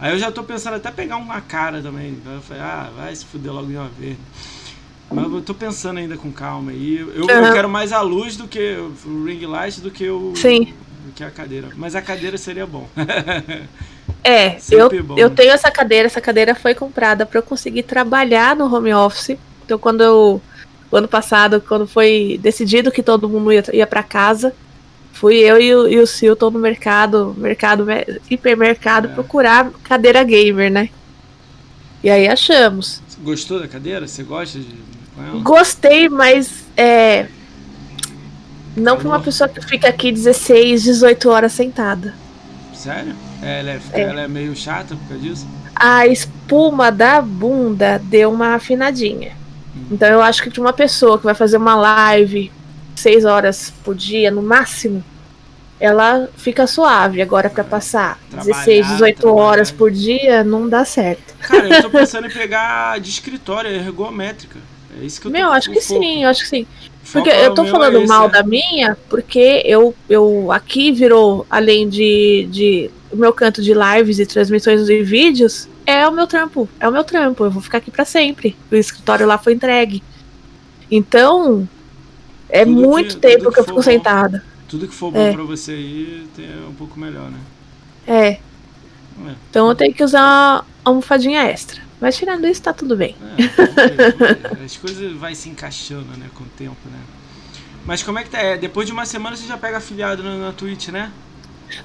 Aí 0.00 0.12
eu 0.12 0.18
já 0.18 0.30
tô 0.30 0.44
pensando 0.44 0.74
até 0.74 0.90
pegar 0.90 1.16
uma 1.16 1.40
cara 1.40 1.80
também. 1.80 2.10
Então 2.10 2.34
eu 2.34 2.42
falei, 2.42 2.62
ah, 2.62 2.90
vai 2.94 3.16
se 3.16 3.24
fuder 3.24 3.54
logo 3.54 3.68
de 3.68 3.76
uma 3.76 3.88
vez. 3.88 4.18
Mas 5.10 5.32
eu 5.32 5.40
tô 5.40 5.54
pensando 5.54 5.96
ainda 5.96 6.18
com 6.18 6.30
calma 6.30 6.72
aí. 6.72 6.98
Eu, 6.98 7.24
uhum. 7.24 7.30
eu 7.30 7.52
quero 7.54 7.70
mais 7.70 7.90
a 7.90 8.02
luz 8.02 8.36
do 8.36 8.46
que 8.46 8.76
o 9.06 9.24
ring 9.24 9.46
light 9.46 9.80
do 9.80 9.90
que 9.90 10.10
o. 10.10 10.34
Sim 10.36 10.74
que 11.14 11.24
a 11.24 11.30
cadeira. 11.30 11.68
Mas 11.76 11.94
a 11.94 12.02
cadeira 12.02 12.38
seria 12.38 12.66
bom. 12.66 12.88
é, 14.22 14.58
eu, 14.70 15.04
bom. 15.04 15.16
eu 15.18 15.30
tenho 15.30 15.52
essa 15.52 15.70
cadeira. 15.70 16.06
Essa 16.06 16.20
cadeira 16.20 16.54
foi 16.54 16.74
comprada 16.74 17.26
para 17.26 17.38
eu 17.38 17.42
conseguir 17.42 17.82
trabalhar 17.82 18.56
no 18.56 18.72
home 18.72 18.92
office. 18.92 19.38
Então, 19.64 19.78
quando 19.78 20.02
eu. 20.02 20.40
O 20.88 20.96
ano 20.96 21.08
passado, 21.08 21.60
quando 21.60 21.84
foi 21.86 22.38
decidido 22.40 22.92
que 22.92 23.02
todo 23.02 23.28
mundo 23.28 23.52
ia, 23.52 23.64
ia 23.72 23.86
para 23.88 24.04
casa, 24.04 24.54
fui 25.12 25.34
eu 25.38 25.60
e 25.60 25.74
o, 25.74 25.88
e 25.88 25.98
o 25.98 26.06
Silton 26.06 26.50
no 26.50 26.60
mercado, 26.60 27.34
mercado 27.36 27.84
hipermercado, 28.30 29.08
é. 29.08 29.12
procurar 29.12 29.68
cadeira 29.82 30.22
gamer, 30.22 30.70
né? 30.70 30.90
E 32.04 32.08
aí 32.08 32.28
achamos. 32.28 33.02
Gostou 33.18 33.58
da 33.58 33.66
cadeira? 33.66 34.06
Você 34.06 34.22
gosta 34.22 34.60
de. 34.60 34.76
Gostei, 35.42 36.08
mas 36.08 36.66
é, 36.76 37.26
não 38.76 38.96
pra 38.96 39.08
uma 39.08 39.20
pessoa 39.20 39.48
que 39.48 39.60
fica 39.62 39.88
aqui 39.88 40.12
16, 40.12 40.82
18 40.82 41.30
horas 41.30 41.52
sentada. 41.52 42.14
Sério? 42.74 43.14
Ela 43.42 43.70
é, 43.70 43.80
é. 43.92 44.00
ela 44.02 44.20
é 44.22 44.28
meio 44.28 44.54
chata 44.54 44.94
por 44.94 45.08
causa 45.08 45.22
disso? 45.22 45.46
A 45.74 46.06
espuma 46.06 46.90
da 46.92 47.20
bunda 47.20 48.00
deu 48.04 48.32
uma 48.32 48.54
afinadinha. 48.54 49.32
Hum. 49.74 49.86
Então 49.90 50.08
eu 50.08 50.22
acho 50.22 50.42
que 50.42 50.50
de 50.50 50.60
uma 50.60 50.72
pessoa 50.72 51.18
que 51.18 51.24
vai 51.24 51.34
fazer 51.34 51.56
uma 51.56 51.74
live 51.74 52.52
6 52.94 53.24
horas 53.24 53.72
por 53.84 53.94
dia, 53.94 54.30
no 54.30 54.42
máximo, 54.42 55.04
ela 55.78 56.28
fica 56.36 56.66
suave. 56.66 57.20
Agora 57.20 57.50
para 57.50 57.64
passar 57.64 58.18
trabalhar, 58.30 58.54
16, 58.54 58.86
18 58.88 59.20
trabalhar. 59.20 59.42
horas 59.42 59.70
por 59.70 59.90
dia, 59.90 60.44
não 60.44 60.68
dá 60.68 60.84
certo. 60.84 61.34
Cara, 61.40 61.68
eu 61.68 61.82
tô 61.82 61.90
pensando 61.90 62.26
em 62.26 62.30
pegar 62.30 62.98
de 63.00 63.10
escritório, 63.10 63.70
ergométrica. 63.70 64.58
É 64.98 65.04
isso 65.04 65.20
que 65.20 65.26
eu 65.26 65.30
Meu, 65.30 65.52
acho 65.52 65.70
que 65.70 65.80
sim, 65.80 66.24
eu 66.24 66.30
acho 66.30 66.42
que 66.42 66.48
sim. 66.48 66.66
Porque 67.12 67.30
eu 67.30 67.54
tô 67.54 67.64
falando 67.66 67.98
é 67.98 68.06
mal 68.06 68.28
da 68.28 68.42
minha, 68.42 68.96
porque 69.08 69.62
eu, 69.64 69.94
eu 70.08 70.50
aqui 70.50 70.90
virou, 70.90 71.46
além 71.48 71.88
de, 71.88 72.48
de 72.50 72.90
o 73.12 73.16
meu 73.16 73.32
canto 73.32 73.62
de 73.62 73.72
lives 73.72 74.18
e 74.18 74.26
transmissões 74.26 74.86
de 74.86 75.02
vídeos, 75.02 75.68
é 75.86 76.06
o 76.06 76.12
meu 76.12 76.26
trampo. 76.26 76.68
É 76.80 76.88
o 76.88 76.92
meu 76.92 77.04
trampo. 77.04 77.44
Eu 77.44 77.50
vou 77.50 77.62
ficar 77.62 77.78
aqui 77.78 77.90
para 77.90 78.04
sempre. 78.04 78.56
O 78.70 78.74
escritório 78.74 79.26
lá 79.26 79.38
foi 79.38 79.52
entregue. 79.52 80.02
Então, 80.90 81.68
é 82.48 82.64
tudo 82.64 82.80
muito 82.80 83.14
que, 83.14 83.20
tempo 83.20 83.48
que, 83.48 83.54
que 83.54 83.60
eu 83.60 83.64
fico 83.64 83.76
bom, 83.76 83.82
sentada. 83.82 84.44
Tudo 84.68 84.88
que 84.88 84.94
for 84.94 85.12
bom 85.12 85.20
é. 85.20 85.32
pra 85.32 85.44
você 85.44 85.72
aí 85.72 86.26
é 86.38 86.68
um 86.68 86.74
pouco 86.74 86.98
melhor, 86.98 87.30
né? 87.30 87.38
É. 88.06 88.28
é. 88.28 88.40
Então 89.48 89.68
eu 89.68 89.74
tenho 89.74 89.94
que 89.94 90.02
usar 90.02 90.20
uma 90.22 90.66
almofadinha 90.84 91.42
extra. 91.44 91.85
Mas 92.00 92.16
tirando 92.16 92.46
isso, 92.46 92.62
tá 92.62 92.72
tudo 92.72 92.96
bem. 92.96 93.16
É, 93.38 94.62
as 94.64 94.76
coisas 94.76 95.12
vai 95.12 95.34
se 95.34 95.48
encaixando, 95.48 96.16
né, 96.18 96.26
com 96.34 96.44
o 96.44 96.48
tempo, 96.48 96.76
né? 96.86 96.98
Mas 97.86 98.02
como 98.02 98.18
é 98.18 98.24
que 98.24 98.30
tá? 98.30 98.38
É, 98.38 98.56
depois 98.56 98.86
de 98.86 98.92
uma 98.92 99.06
semana 99.06 99.36
você 99.36 99.46
já 99.46 99.56
pega 99.56 99.76
afiliado 99.76 100.22
na, 100.22 100.36
na 100.36 100.52
Twitch, 100.52 100.88
né? 100.88 101.10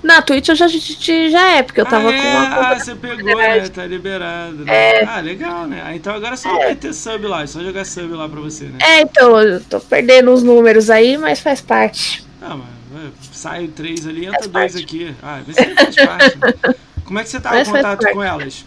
Na 0.03 0.21
Twitch 0.21 0.49
eu 0.49 0.55
já, 0.55 0.67
já 0.67 1.51
é, 1.51 1.63
porque 1.63 1.81
eu 1.81 1.85
tava 1.85 2.09
ah, 2.09 2.13
é? 2.13 2.21
com 2.21 2.27
uma 2.27 2.69
Ah, 2.71 2.79
você 2.79 2.95
pegou, 2.95 3.37
né? 3.37 3.69
Tá 3.69 3.85
liberado. 3.85 4.65
Né? 4.65 4.73
É. 4.73 5.05
Ah, 5.05 5.19
legal, 5.19 5.67
né? 5.67 5.81
Ah, 5.83 5.95
então 5.95 6.13
agora 6.13 6.33
é 6.33 6.37
só 6.37 6.49
é. 6.61 6.69
meter 6.69 6.93
sub 6.93 7.25
lá, 7.27 7.43
é 7.43 7.47
só 7.47 7.61
jogar 7.61 7.85
sub 7.85 8.13
lá 8.13 8.27
pra 8.27 8.39
você, 8.39 8.65
né? 8.65 8.77
É, 8.81 9.01
então, 9.01 9.39
eu 9.39 9.63
tô 9.63 9.79
perdendo 9.79 10.31
os 10.31 10.43
números 10.43 10.89
aí, 10.89 11.17
mas 11.17 11.39
faz 11.39 11.61
parte. 11.61 12.23
Ah, 12.41 12.57
mas 12.57 13.11
sai 13.31 13.67
três 13.67 14.07
ali, 14.07 14.25
entra 14.25 14.47
dois 14.47 14.75
aqui. 14.75 15.15
Ah, 15.21 15.41
mas 15.45 15.55
faz 15.55 15.95
parte. 15.95 16.37
Né? 16.37 16.75
Como 17.05 17.19
é 17.19 17.23
que 17.23 17.29
você 17.29 17.39
tá 17.41 17.59
em 17.59 17.65
contato 17.65 18.07
com 18.11 18.23
elas? 18.23 18.65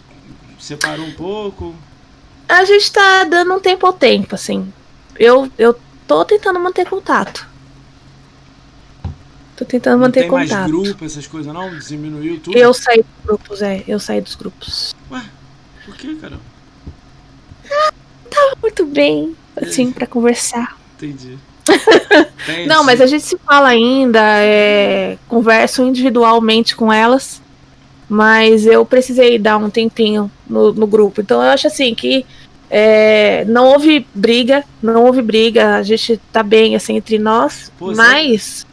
Separou 0.65 1.05
um 1.05 1.11
pouco? 1.11 1.75
A 2.49 2.65
gente 2.65 2.91
tá 2.91 3.23
dando 3.23 3.53
um 3.53 3.59
tempo 3.59 3.85
ao 3.85 3.93
tempo, 3.93 4.33
assim. 4.33 4.73
Eu, 5.15 5.47
eu 5.59 5.79
tô 6.07 6.25
tentando 6.25 6.59
manter 6.59 6.89
contato. 6.89 7.47
Tô 9.55 9.63
tentando 9.63 9.99
manter 9.99 10.21
não 10.21 10.29
tem 10.29 10.47
contato. 10.47 10.57
mais 10.57 10.71
grupo, 10.71 11.05
essas 11.05 11.27
coisas 11.27 11.53
não? 11.53 11.77
Diminuiu 11.77 12.39
tudo? 12.39 12.57
Eu 12.57 12.73
saí 12.73 12.97
dos 12.97 13.23
grupos, 13.23 13.61
é. 13.61 13.83
Eu 13.87 13.99
saí 13.99 14.19
dos 14.19 14.33
grupos. 14.33 14.95
Ué, 15.11 15.21
por 15.85 15.95
que, 15.95 16.15
cara? 16.15 16.39
Ah, 17.71 17.93
tava 18.27 18.57
muito 18.59 18.87
bem, 18.87 19.37
assim, 19.55 19.91
para 19.91 20.07
conversar. 20.07 20.75
Entendi. 20.95 21.37
não, 22.65 22.83
mas 22.83 23.01
a 23.01 23.05
gente 23.05 23.23
se 23.23 23.37
fala 23.37 23.67
ainda, 23.67 24.19
é, 24.39 25.19
converso 25.27 25.83
individualmente 25.83 26.75
com 26.75 26.91
elas 26.91 27.39
mas 28.07 28.65
eu 28.65 28.85
precisei 28.85 29.37
dar 29.39 29.57
um 29.57 29.69
tempinho 29.69 30.29
no, 30.47 30.73
no 30.73 30.87
grupo. 30.87 31.21
Então 31.21 31.41
eu 31.41 31.49
acho 31.49 31.67
assim 31.67 31.93
que 31.95 32.25
é, 32.69 33.45
não 33.45 33.67
houve 33.67 34.05
briga, 34.13 34.63
não 34.81 35.05
houve 35.05 35.21
briga, 35.21 35.75
a 35.75 35.83
gente 35.83 36.19
tá 36.31 36.43
bem 36.43 36.75
assim 36.75 36.97
entre 36.97 37.19
nós, 37.19 37.71
Pô, 37.77 37.93
mas 37.93 38.65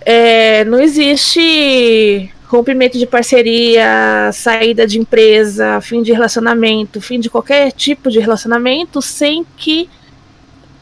é, 0.00 0.64
não 0.64 0.80
existe 0.80 2.30
rompimento 2.46 2.98
de 2.98 3.06
parceria, 3.06 4.30
saída 4.32 4.86
de 4.86 4.98
empresa, 4.98 5.80
fim 5.80 6.02
de 6.02 6.12
relacionamento, 6.12 7.00
fim 7.00 7.18
de 7.18 7.30
qualquer 7.30 7.72
tipo 7.72 8.10
de 8.10 8.20
relacionamento 8.20 9.00
sem 9.00 9.46
que 9.56 9.88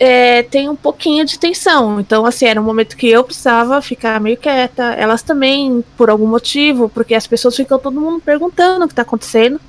é, 0.02 0.42
tem 0.44 0.66
um 0.66 0.74
pouquinho 0.74 1.26
de 1.26 1.38
tensão. 1.38 2.00
Então, 2.00 2.24
assim, 2.24 2.46
era 2.46 2.58
um 2.58 2.64
momento 2.64 2.96
que 2.96 3.06
eu 3.06 3.22
precisava 3.22 3.82
ficar 3.82 4.18
meio 4.18 4.38
quieta. 4.38 4.94
Elas 4.94 5.22
também, 5.22 5.84
por 5.94 6.08
algum 6.08 6.26
motivo, 6.26 6.88
porque 6.88 7.14
as 7.14 7.26
pessoas 7.26 7.54
ficam 7.54 7.78
todo 7.78 8.00
mundo 8.00 8.18
perguntando 8.18 8.86
o 8.86 8.88
que 8.88 8.94
tá 8.94 9.02
acontecendo. 9.02 9.60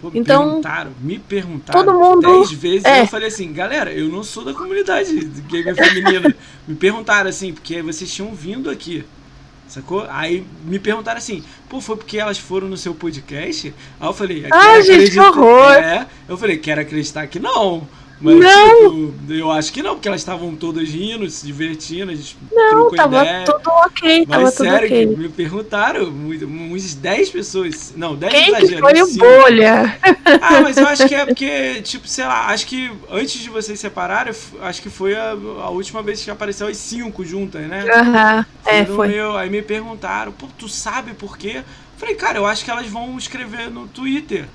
Pô, 0.00 0.10
então, 0.14 0.44
perguntaram, 0.44 0.92
me 1.00 1.18
perguntaram 1.18 1.84
todo 1.84 1.98
mundo, 1.98 2.20
dez 2.22 2.52
vezes 2.52 2.84
é. 2.84 2.98
e 2.98 3.00
eu 3.00 3.06
falei 3.08 3.28
assim, 3.28 3.52
galera, 3.52 3.92
eu 3.92 4.08
não 4.08 4.22
sou 4.22 4.44
da 4.44 4.54
comunidade 4.54 5.12
gamer 5.48 5.74
feminina. 5.74 6.34
me 6.66 6.76
perguntaram 6.76 7.28
assim, 7.28 7.52
porque 7.52 7.82
vocês 7.82 8.10
tinham 8.10 8.32
vindo 8.32 8.70
aqui. 8.70 9.04
Sacou? 9.66 10.06
Aí 10.08 10.46
me 10.64 10.78
perguntaram 10.78 11.18
assim, 11.18 11.44
pô, 11.68 11.78
foi 11.78 11.96
porque 11.96 12.16
elas 12.16 12.38
foram 12.38 12.68
no 12.68 12.76
seu 12.76 12.94
podcast? 12.94 13.74
Aí 14.00 14.08
eu 14.08 14.14
falei, 14.14 14.46
ah, 14.50 14.80
gente, 14.80 15.10
que 15.10 15.20
horror! 15.20 15.72
É, 15.72 16.06
eu 16.26 16.38
falei, 16.38 16.56
quero 16.56 16.80
acreditar 16.80 17.26
que 17.26 17.38
não. 17.38 17.86
Mas, 18.20 18.36
não! 18.36 18.80
Tipo, 18.80 19.14
eu 19.28 19.50
acho 19.50 19.72
que 19.72 19.82
não, 19.82 19.94
porque 19.94 20.08
elas 20.08 20.20
estavam 20.20 20.54
todas 20.56 20.88
rindo, 20.88 21.28
se 21.30 21.46
divertindo, 21.46 22.10
a 22.10 22.14
gente 22.14 22.36
Não, 22.50 22.90
tava 22.94 23.24
ideia. 23.24 23.44
tudo 23.44 23.70
ok, 23.70 24.26
Mas 24.26 24.26
tava 24.26 24.50
sério, 24.50 24.90
tudo 24.92 25.12
ok. 25.12 25.16
me 25.16 25.28
perguntaram, 25.28 26.04
uns 26.08 26.94
10 26.94 27.30
pessoas. 27.30 27.92
Não, 27.96 28.16
10 28.16 28.32
Quem 28.32 28.48
exageros. 28.48 28.80
foi 28.80 29.02
o 29.02 29.06
bolha? 29.16 29.98
Ah, 30.40 30.60
mas 30.60 30.78
eu 30.78 30.86
acho 30.86 31.06
que 31.06 31.14
é 31.14 31.26
porque, 31.26 31.82
tipo, 31.82 32.06
sei 32.08 32.24
lá, 32.24 32.46
acho 32.48 32.66
que 32.66 32.90
antes 33.10 33.40
de 33.40 33.50
vocês 33.50 33.78
separarem, 33.80 34.32
acho 34.60 34.82
que 34.82 34.90
foi 34.90 35.14
a, 35.16 35.30
a 35.32 35.70
última 35.70 36.02
vez 36.02 36.22
que 36.22 36.30
apareceu 36.30 36.66
as 36.66 36.76
cinco 36.76 37.24
juntas, 37.24 37.62
né? 37.66 37.90
Aham, 37.92 38.46
é, 38.64 38.84
foi. 38.84 39.08
Meu, 39.08 39.36
aí 39.36 39.48
me 39.50 39.62
perguntaram, 39.62 40.32
pô, 40.32 40.46
tu 40.58 40.68
sabe 40.68 41.14
por 41.14 41.36
quê? 41.38 41.62
Falei, 41.96 42.14
cara, 42.14 42.38
eu 42.38 42.46
acho 42.46 42.64
que 42.64 42.70
elas 42.70 42.86
vão 42.86 43.16
escrever 43.18 43.70
no 43.70 43.88
Twitter. 43.88 44.48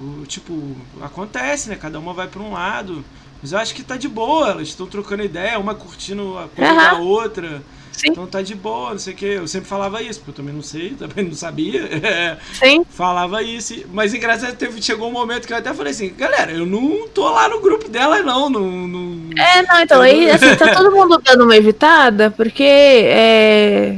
O, 0.00 0.26
tipo, 0.26 0.76
acontece, 1.00 1.68
né? 1.68 1.76
Cada 1.76 1.98
uma 1.98 2.12
vai 2.12 2.28
para 2.28 2.42
um 2.42 2.52
lado. 2.52 3.04
Mas 3.40 3.52
eu 3.52 3.58
acho 3.58 3.74
que 3.74 3.82
tá 3.82 3.96
de 3.96 4.08
boa, 4.08 4.50
elas 4.50 4.68
estão 4.68 4.86
trocando 4.86 5.22
ideia, 5.22 5.58
uma 5.58 5.74
curtindo 5.74 6.38
a 6.38 6.48
coisa 6.48 6.72
uhum. 6.72 6.78
da 6.78 6.92
outra. 6.94 7.62
Sim. 7.96 8.08
Então 8.10 8.26
tá 8.26 8.42
de 8.42 8.54
boa, 8.54 8.90
não 8.90 8.98
sei 8.98 9.14
o 9.14 9.16
que. 9.16 9.24
Eu 9.24 9.48
sempre 9.48 9.68
falava 9.68 10.02
isso, 10.02 10.20
porque 10.20 10.32
eu 10.32 10.34
também 10.34 10.54
não 10.54 10.62
sei, 10.62 10.90
também 10.98 11.24
não 11.24 11.34
sabia. 11.34 11.88
Sim. 12.52 12.84
falava 12.90 13.42
isso. 13.42 13.84
Mas 13.92 14.12
engraçado, 14.12 14.54
teve, 14.54 14.82
chegou 14.82 15.08
um 15.08 15.12
momento 15.12 15.46
que 15.46 15.52
eu 15.52 15.56
até 15.56 15.72
falei 15.72 15.92
assim, 15.92 16.12
galera, 16.14 16.52
eu 16.52 16.66
não 16.66 17.08
tô 17.08 17.28
lá 17.30 17.48
no 17.48 17.60
grupo 17.60 17.88
dela, 17.88 18.22
não. 18.22 18.50
não, 18.50 18.70
não 18.86 19.30
é, 19.38 19.62
não, 19.62 19.80
então 19.80 20.02
aí 20.02 20.30
assim, 20.30 20.54
tá 20.56 20.74
todo 20.74 20.94
mundo 20.94 21.20
dando 21.24 21.44
uma 21.44 21.56
evitada, 21.56 22.30
porque 22.30 22.62
é, 22.62 23.96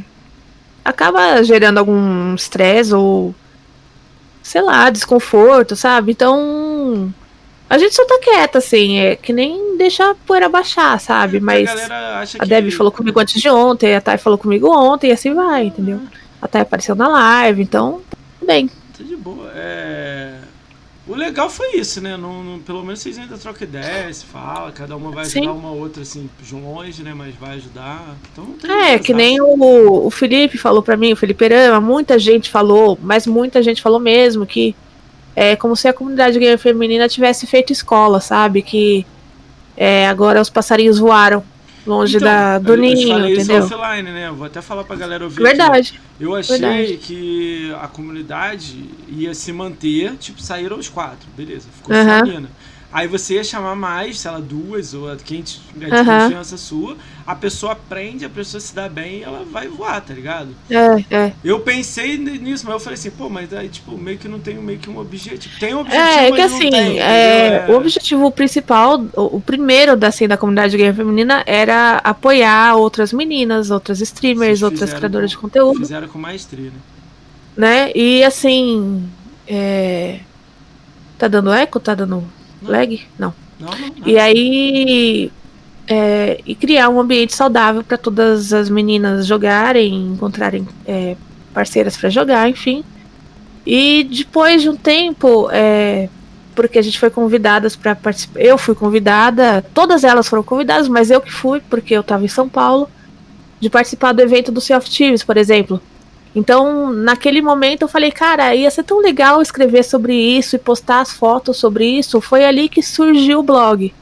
acaba 0.85 1.43
gerando 1.43 1.79
algum 1.79 2.35
estresse 2.35 2.95
ou 2.95 3.35
sei 4.43 4.63
lá, 4.63 4.91
desconforto, 4.91 5.77
sabe? 5.77 6.13
Então. 6.13 7.13
A 7.71 7.77
gente 7.77 7.95
só 7.95 8.03
tá 8.07 8.19
quieta, 8.23 8.59
assim, 8.59 8.99
é 8.99 9.15
que 9.15 9.31
nem 9.31 9.77
deixa 9.77 10.11
a 10.11 10.15
poeira 10.15 10.49
baixar, 10.49 10.99
sabe? 10.99 11.37
É, 11.37 11.41
Mas 11.41 11.69
a, 11.91 12.25
a 12.39 12.45
Debbie 12.47 12.71
falou 12.71 12.91
comigo 12.91 13.21
antes 13.21 13.41
de 13.41 13.49
ontem, 13.51 13.95
a 13.95 14.01
Thay 14.01 14.17
falou 14.17 14.39
comigo 14.39 14.75
ontem, 14.75 15.11
e 15.11 15.13
assim 15.13 15.35
vai, 15.35 15.67
entendeu? 15.67 16.01
A 16.41 16.49
Thay 16.49 16.63
apareceu 16.63 16.95
na 16.95 17.09
live, 17.09 17.61
então, 17.61 18.01
bem. 18.43 18.69
Tá 18.97 19.05
de 19.05 19.15
boa. 19.17 19.53
É... 19.55 20.48
O 21.09 21.15
legal 21.15 21.49
foi 21.49 21.77
isso, 21.77 22.03
né? 22.03 22.19
Não, 22.19 22.45
não, 22.45 22.59
pelo 22.59 22.83
menos 22.83 23.01
vocês 23.01 23.19
ainda 23.19 23.39
trocam 23.39 23.67
ideia, 23.67 24.13
se 24.13 24.27
fala, 24.27 24.71
cada 24.71 24.95
uma 24.95 25.11
vai 25.11 25.25
ajudar 25.25 25.41
Sim. 25.41 25.49
uma 25.49 25.71
outra, 25.71 26.03
assim, 26.03 26.29
longe, 26.53 27.03
né? 27.03 27.15
Mas 27.15 27.35
vai 27.35 27.57
ajudar. 27.57 28.15
Então, 28.31 28.55
é, 28.71 28.99
que 28.99 29.15
nem 29.15 29.41
o, 29.41 30.07
o 30.07 30.11
Felipe 30.11 30.59
falou 30.59 30.83
para 30.83 30.99
mim, 30.99 31.15
o 31.15 31.17
Felipe 31.17 31.47
Erama, 31.47 31.81
muita 31.81 32.19
gente 32.19 32.51
falou, 32.51 32.99
mas 33.03 33.27
muita 33.27 33.63
gente 33.63 33.81
falou 33.81 33.99
mesmo 33.99 34.45
que 34.45 34.77
é 35.35 35.57
como 35.57 35.75
se 35.75 35.89
a 35.89 35.95
comunidade 35.95 36.39
gay 36.39 36.59
feminina 36.59 37.09
tivesse 37.09 37.47
feito 37.47 37.73
escola, 37.73 38.21
sabe? 38.21 38.61
Que 38.61 39.07
é, 39.77 40.07
agora 40.09 40.43
os 40.43 40.51
passarinhos 40.51 40.99
voaram 40.99 41.43
longe 41.89 42.17
então, 42.17 42.29
da, 42.29 42.59
do 42.59 42.75
eu, 42.75 42.77
ninho, 42.77 43.09
eu 43.09 43.15
falei 43.15 43.35
entendeu? 43.35 43.65
Isso 43.65 43.75
offline, 43.75 44.11
né? 44.11 44.31
Vou 44.31 44.47
até 44.47 44.61
falar 44.61 44.85
pra 44.85 44.95
galera 44.95 45.25
ouvir. 45.25 45.43
Verdade. 45.43 45.95
Aqui. 45.97 46.25
Eu 46.25 46.35
achei 46.35 46.59
Verdade. 46.59 46.97
que 46.99 47.73
a 47.81 47.89
comunidade 47.89 48.91
ia 49.09 49.33
se 49.35 49.53
manter, 49.53 50.17
tipo, 50.17 50.43
saíram 50.43 50.79
os 50.79 50.89
quatro, 50.89 51.29
beleza, 51.37 51.69
ficou 51.75 51.97
uhum. 51.97 52.05
só 52.05 52.11
a 52.11 52.25
mina. 52.25 52.51
Aí 52.91 53.07
você 53.07 53.35
ia 53.35 53.45
chamar 53.45 53.75
mais, 53.75 54.19
sei 54.19 54.31
lá, 54.31 54.39
duas, 54.39 54.95
ou 54.95 55.15
quem 55.17 55.41
é 55.41 55.43
de 55.43 55.61
uhum. 55.85 56.05
confiança 56.05 56.57
sua. 56.57 56.97
A 57.27 57.35
pessoa 57.35 57.73
aprende, 57.73 58.25
a 58.25 58.31
pessoa 58.31 58.59
se 58.59 58.75
dá 58.75 58.89
bem 58.89 59.19
e 59.19 59.23
ela 59.23 59.45
vai 59.45 59.69
voar, 59.69 60.01
tá 60.01 60.15
ligado? 60.15 60.49
É, 60.71 61.05
é. 61.15 61.33
Eu 61.45 61.61
pensei 61.61 62.17
nisso, 62.17 62.65
mas 62.65 62.75
eu 62.75 62.81
falei 62.81 62.95
assim, 62.95 63.11
pô, 63.11 63.29
mas 63.29 63.53
aí, 63.53 63.69
tipo, 63.69 63.99
meio 63.99 64.17
que 64.17 64.27
não 64.27 64.41
tem 64.41 64.57
meio 64.57 64.79
que 64.79 64.89
um 64.89 64.99
objetivo. 64.99 65.55
Tem 65.61 65.75
um 65.75 65.81
objetivo, 65.81 66.03
É, 66.03 66.29
é 66.29 66.33
que 66.33 66.41
assim, 66.41 66.71
tem, 66.71 66.99
é, 66.99 67.67
o 67.69 67.75
objetivo 67.75 68.31
principal, 68.31 69.05
o, 69.15 69.39
primeiro 69.39 69.95
da, 69.95 70.09
assim, 70.09 70.27
da 70.27 70.39
comunidade 70.39 70.75
gay 70.75 70.91
feminina 70.91 71.43
era 71.47 72.01
apoiar 72.03 72.75
outras 72.77 73.13
meninas, 73.13 73.71
outras 73.71 74.01
streamers, 74.01 74.63
outras 74.63 74.95
criadoras 74.95 75.31
de 75.31 75.37
conteúdo. 75.37 75.81
Fizeram 75.81 76.09
com 76.09 76.19
maestria, 76.19 76.71
né? 76.71 76.79
Né? 77.55 77.93
E 77.95 78.25
assim. 78.25 79.07
É... 79.47 80.21
Tá 81.19 81.27
dando 81.27 81.53
eco? 81.53 81.81
Tá 81.81 81.95
dando 81.95 82.38
não. 82.63 82.71
lag? 82.71 83.01
Não. 83.19 83.35
Não, 83.59 83.69
não, 83.71 83.79
não. 83.79 84.09
E 84.09 84.19
aí. 84.19 85.33
É, 85.91 86.43
e 86.45 86.55
criar 86.55 86.91
um 86.91 87.01
ambiente 87.01 87.35
saudável 87.35 87.83
para 87.83 87.97
todas 87.97 88.53
as 88.53 88.69
meninas 88.69 89.27
jogarem, 89.27 90.09
encontrarem 90.13 90.69
é, 90.87 91.17
parceiras 91.55 91.97
para 91.97 92.11
jogar, 92.11 92.47
enfim. 92.49 92.85
E 93.67 94.05
depois 94.05 94.61
de 94.61 94.69
um 94.69 94.77
tempo, 94.77 95.49
é, 95.51 96.11
porque 96.55 96.79
a 96.79 96.83
gente 96.83 96.99
foi 96.99 97.09
convidadas 97.09 97.77
para 97.77 97.95
participar, 97.95 98.41
eu 98.41 98.59
fui 98.59 98.75
convidada, 98.75 99.65
todas 99.73 100.05
elas 100.05 100.29
foram 100.29 100.43
convidadas, 100.43 100.89
mas 100.89 101.11
eu 101.11 101.21
que 101.21 101.33
fui, 101.33 101.61
porque 101.71 101.95
eu 101.95 102.01
estava 102.01 102.25
em 102.25 102.29
São 102.29 102.49
Paulo, 102.49 102.91
de 103.61 103.71
participar 103.71 104.13
do 104.13 104.21
evento 104.21 104.53
do 104.53 104.61
Sea 104.61 104.77
of 104.77 104.91
Thieves, 104.91 105.23
por 105.23 105.37
exemplo. 105.37 105.81
Então, 106.35 106.93
naquele 106.93 107.41
momento 107.41 107.83
eu 107.83 107.89
falei, 107.89 108.11
cara, 108.11 108.55
ia 108.55 108.71
ser 108.71 108.85
tão 108.85 109.01
legal 109.01 109.41
escrever 109.41 109.83
sobre 109.83 110.15
isso 110.15 110.57
e 110.57 110.59
postar 110.59 111.01
as 111.01 111.13
fotos 111.13 111.57
sobre 111.57 111.87
isso. 111.87 112.21
Foi 112.21 112.45
ali 112.45 112.69
que 112.69 112.83
surgiu 112.83 113.41
o 113.41 113.43
blog. 113.43 113.93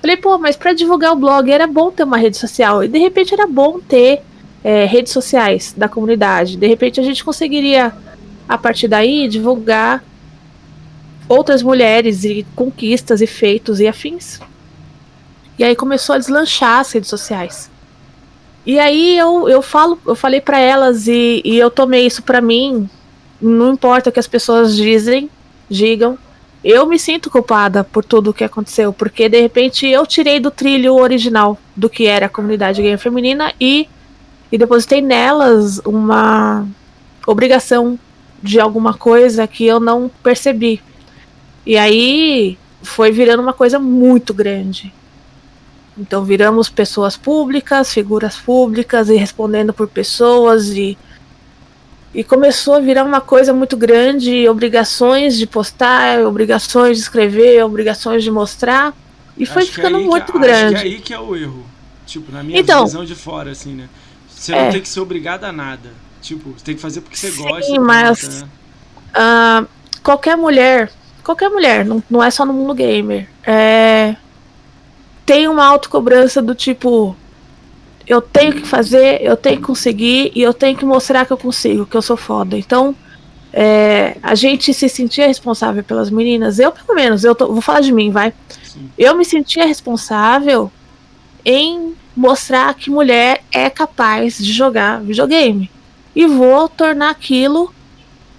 Falei, 0.00 0.16
pô, 0.16 0.38
mas 0.38 0.56
para 0.56 0.72
divulgar 0.72 1.12
o 1.12 1.16
blog 1.16 1.50
era 1.50 1.66
bom 1.66 1.90
ter 1.90 2.04
uma 2.04 2.16
rede 2.16 2.36
social. 2.36 2.82
E 2.82 2.88
de 2.88 2.98
repente 2.98 3.34
era 3.34 3.46
bom 3.46 3.78
ter 3.78 4.22
é, 4.64 4.84
redes 4.84 5.12
sociais 5.12 5.74
da 5.76 5.88
comunidade. 5.88 6.56
De 6.56 6.66
repente 6.66 6.98
a 6.98 7.02
gente 7.02 7.24
conseguiria, 7.24 7.92
a 8.48 8.58
partir 8.58 8.88
daí, 8.88 9.28
divulgar 9.28 10.02
outras 11.28 11.62
mulheres 11.62 12.24
e 12.24 12.44
conquistas 12.56 13.20
e 13.20 13.26
feitos 13.26 13.78
e 13.78 13.86
afins. 13.86 14.40
E 15.58 15.64
aí 15.64 15.76
começou 15.76 16.14
a 16.14 16.18
deslanchar 16.18 16.80
as 16.80 16.92
redes 16.92 17.08
sociais. 17.08 17.71
E 18.64 18.78
aí 18.78 19.18
eu, 19.18 19.48
eu 19.48 19.60
falo, 19.60 19.98
eu 20.06 20.14
falei 20.14 20.40
para 20.40 20.58
elas 20.58 21.08
e, 21.08 21.42
e 21.44 21.58
eu 21.58 21.70
tomei 21.70 22.06
isso 22.06 22.22
para 22.22 22.40
mim. 22.40 22.88
Não 23.40 23.72
importa 23.72 24.10
o 24.10 24.12
que 24.12 24.20
as 24.20 24.26
pessoas 24.26 24.76
dizem, 24.76 25.28
digam. 25.68 26.16
Eu 26.62 26.86
me 26.86 26.96
sinto 26.96 27.28
culpada 27.28 27.82
por 27.82 28.04
tudo 28.04 28.30
o 28.30 28.34
que 28.34 28.44
aconteceu, 28.44 28.92
porque 28.92 29.28
de 29.28 29.40
repente 29.40 29.84
eu 29.86 30.06
tirei 30.06 30.38
do 30.38 30.50
trilho 30.50 30.94
original 30.94 31.58
do 31.74 31.90
que 31.90 32.06
era 32.06 32.26
a 32.26 32.28
comunidade 32.28 32.80
gay 32.80 32.96
feminina 32.96 33.52
e, 33.60 33.88
e 34.50 34.56
depositei 34.56 35.00
nelas 35.00 35.80
uma 35.84 36.64
obrigação 37.26 37.98
de 38.40 38.60
alguma 38.60 38.94
coisa 38.94 39.46
que 39.48 39.66
eu 39.66 39.80
não 39.80 40.08
percebi. 40.22 40.80
E 41.66 41.76
aí 41.76 42.56
foi 42.80 43.10
virando 43.10 43.42
uma 43.42 43.52
coisa 43.52 43.80
muito 43.80 44.32
grande. 44.32 44.92
Então 45.96 46.24
viramos 46.24 46.68
pessoas 46.68 47.16
públicas, 47.16 47.92
figuras 47.92 48.36
públicas 48.36 49.08
e 49.08 49.16
respondendo 49.16 49.72
por 49.72 49.88
pessoas 49.88 50.70
e 50.70 50.96
e 52.14 52.22
começou 52.22 52.74
a 52.74 52.80
virar 52.80 53.04
uma 53.04 53.22
coisa 53.22 53.54
muito 53.54 53.74
grande, 53.74 54.46
obrigações 54.46 55.34
de 55.34 55.46
postar, 55.46 56.20
obrigações 56.26 56.98
de 56.98 57.04
escrever, 57.04 57.64
obrigações 57.64 58.22
de 58.22 58.30
mostrar 58.30 58.94
e 59.36 59.46
foi 59.46 59.62
acho 59.62 59.72
ficando 59.72 59.98
muito 59.98 60.32
que, 60.32 60.38
grande. 60.38 60.74
Acho 60.74 60.82
que 60.84 60.88
é 60.88 60.92
aí 60.92 61.00
que 61.00 61.14
é 61.14 61.18
o 61.18 61.34
erro, 61.34 61.64
tipo 62.04 62.30
na 62.30 62.42
minha 62.42 62.60
então, 62.60 62.84
visão 62.84 63.04
de 63.04 63.14
fora 63.14 63.50
assim, 63.52 63.74
né? 63.74 63.88
Você 64.28 64.52
é, 64.52 64.64
não 64.64 64.72
tem 64.72 64.82
que 64.82 64.88
ser 64.88 65.00
obrigada 65.00 65.48
a 65.48 65.52
nada, 65.52 65.90
tipo 66.20 66.52
você 66.52 66.64
tem 66.64 66.74
que 66.74 66.82
fazer 66.82 67.00
porque 67.00 67.16
você 67.16 67.30
sim, 67.30 67.42
gosta. 67.42 67.62
Sim, 67.62 67.78
mas 67.78 68.42
uh, 68.42 69.66
qualquer 70.02 70.36
mulher, 70.36 70.92
qualquer 71.24 71.48
mulher, 71.48 71.82
não, 71.82 72.02
não 72.10 72.22
é 72.22 72.30
só 72.30 72.44
no 72.44 72.52
mundo 72.52 72.74
gamer, 72.74 73.26
é 73.42 73.91
tem 75.24 75.48
uma 75.48 75.64
autocobrança 75.64 76.42
do 76.42 76.54
tipo 76.54 77.16
eu 78.06 78.20
tenho 78.20 78.52
que 78.54 78.66
fazer, 78.66 79.22
eu 79.22 79.36
tenho 79.36 79.56
que 79.56 79.62
conseguir 79.62 80.32
e 80.34 80.42
eu 80.42 80.52
tenho 80.52 80.76
que 80.76 80.84
mostrar 80.84 81.24
que 81.24 81.32
eu 81.32 81.38
consigo, 81.38 81.86
que 81.86 81.96
eu 81.96 82.02
sou 82.02 82.16
foda. 82.16 82.56
Então, 82.58 82.94
é, 83.52 84.16
a 84.22 84.34
gente 84.34 84.74
se 84.74 84.88
sentia 84.88 85.26
responsável 85.26 85.84
pelas 85.84 86.10
meninas. 86.10 86.58
Eu, 86.58 86.72
pelo 86.72 86.94
menos, 86.94 87.24
eu 87.24 87.34
tô, 87.34 87.48
vou 87.48 87.62
falar 87.62 87.80
de 87.80 87.92
mim, 87.92 88.10
vai. 88.10 88.32
Sim. 88.64 88.90
Eu 88.98 89.16
me 89.16 89.24
sentia 89.24 89.66
responsável 89.66 90.70
em 91.44 91.94
mostrar 92.14 92.74
que 92.74 92.90
mulher 92.90 93.44
é 93.52 93.70
capaz 93.70 94.36
de 94.36 94.52
jogar 94.52 95.00
videogame. 95.00 95.70
E 96.14 96.26
vou 96.26 96.68
tornar 96.68 97.10
aquilo 97.10 97.72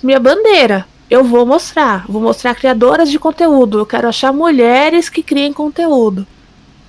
minha 0.02 0.20
bandeira. 0.20 0.86
Eu 1.10 1.24
vou 1.24 1.46
mostrar. 1.46 2.06
Vou 2.08 2.22
mostrar 2.22 2.54
criadoras 2.56 3.10
de 3.10 3.18
conteúdo. 3.18 3.80
Eu 3.80 3.86
quero 3.86 4.08
achar 4.08 4.34
mulheres 4.34 5.10
que 5.10 5.24
criem 5.24 5.54
conteúdo 5.54 6.28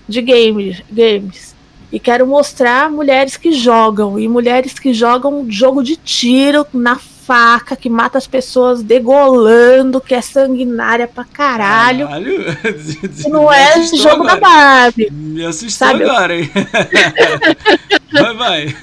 de 0.09 0.21
games, 0.21 0.83
games. 0.91 1.55
E 1.93 2.01
quero 2.01 2.27
mostrar 2.27 2.91
mulheres 2.91 3.37
que 3.37 3.53
jogam. 3.53 4.19
E 4.19 4.27
mulheres 4.29 4.79
que 4.79 4.93
jogam 4.93 5.47
jogo 5.49 5.83
de 5.83 5.97
tiro 5.97 6.67
na 6.73 6.97
faca, 6.97 7.75
que 7.75 7.89
mata 7.89 8.19
as 8.19 8.27
pessoas 8.27 8.83
degolando, 8.83 10.01
que 10.01 10.15
é 10.15 10.21
sanguinária 10.21 11.09
pra 11.09 11.25
caralho. 11.25 12.07
Caralho. 12.07 12.45
não 13.31 13.51
é 13.51 13.83
jogo 13.85 14.25
agora. 14.25 14.35
da 14.35 14.41
Barbie. 14.41 15.11
Me 15.11 15.47
assustou 15.47 15.89
sabe? 15.89 16.05
agora, 16.05 16.37
hein? 16.37 16.51
vai, 18.13 18.35
vai. 18.35 18.77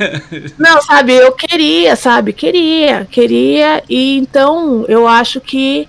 Não, 0.57 0.81
sabe, 0.81 1.13
eu 1.13 1.31
queria, 1.33 1.95
sabe? 1.95 2.33
Queria, 2.33 3.05
queria. 3.11 3.83
E 3.89 4.17
então 4.17 4.85
eu 4.87 5.07
acho 5.07 5.39
que 5.39 5.87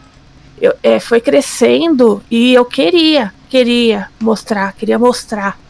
eu, 0.61 0.75
é, 0.83 1.01
foi 1.01 1.21
crescendo 1.21 2.23
e 2.31 2.53
eu 2.53 2.65
queria 2.65 3.33
queria 3.53 4.09
mostrar, 4.19 4.73
queria 4.73 4.99
mostrar. 4.99 5.61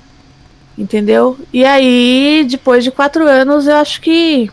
Entendeu? 0.79 1.37
E 1.53 1.65
aí, 1.65 2.47
depois 2.49 2.85
de 2.85 2.93
quatro 2.93 3.27
anos, 3.27 3.67
eu 3.67 3.75
acho 3.75 4.01
que 4.01 4.49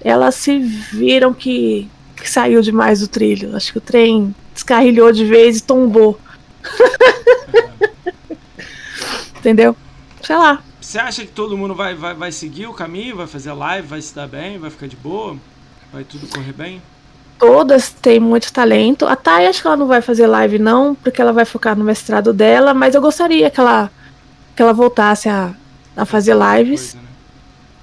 elas 0.00 0.36
se 0.36 0.60
viram 0.60 1.34
que, 1.34 1.90
que 2.16 2.30
saiu 2.30 2.62
demais 2.62 3.00
do 3.00 3.08
trilho. 3.08 3.56
Acho 3.56 3.72
que 3.72 3.78
o 3.78 3.80
trem 3.80 4.32
descarrilhou 4.54 5.10
de 5.10 5.24
vez 5.24 5.58
e 5.58 5.62
tombou. 5.62 6.18
Entendeu? 9.36 9.76
Sei 10.22 10.36
lá. 10.36 10.62
Você 10.80 11.00
acha 11.00 11.22
que 11.22 11.32
todo 11.32 11.58
mundo 11.58 11.74
vai, 11.74 11.96
vai, 11.96 12.14
vai 12.14 12.30
seguir 12.30 12.68
o 12.68 12.72
caminho, 12.72 13.16
vai 13.16 13.26
fazer 13.26 13.52
live, 13.52 13.88
vai 13.88 14.00
se 14.00 14.14
dar 14.14 14.28
bem, 14.28 14.56
vai 14.56 14.70
ficar 14.70 14.86
de 14.86 14.96
boa? 14.96 15.36
Vai 15.92 16.04
tudo 16.04 16.28
correr 16.28 16.52
bem? 16.52 16.80
Todas 17.38 17.90
têm 17.90 18.20
muito 18.20 18.52
talento. 18.52 19.06
A 19.06 19.16
Thay 19.16 19.46
acho 19.46 19.60
que 19.60 19.66
ela 19.66 19.76
não 19.76 19.86
vai 19.86 20.00
fazer 20.00 20.26
live, 20.26 20.58
não, 20.58 20.94
porque 20.94 21.20
ela 21.20 21.32
vai 21.32 21.44
focar 21.44 21.76
no 21.76 21.84
mestrado 21.84 22.32
dela, 22.32 22.72
mas 22.72 22.94
eu 22.94 23.00
gostaria 23.00 23.50
que 23.50 23.60
ela, 23.60 23.90
que 24.54 24.62
ela 24.62 24.72
voltasse 24.72 25.28
a, 25.28 25.52
a 25.96 26.04
fazer 26.04 26.34
lives. 26.34 26.92
Coisa, 26.92 26.98
né? 26.98 27.04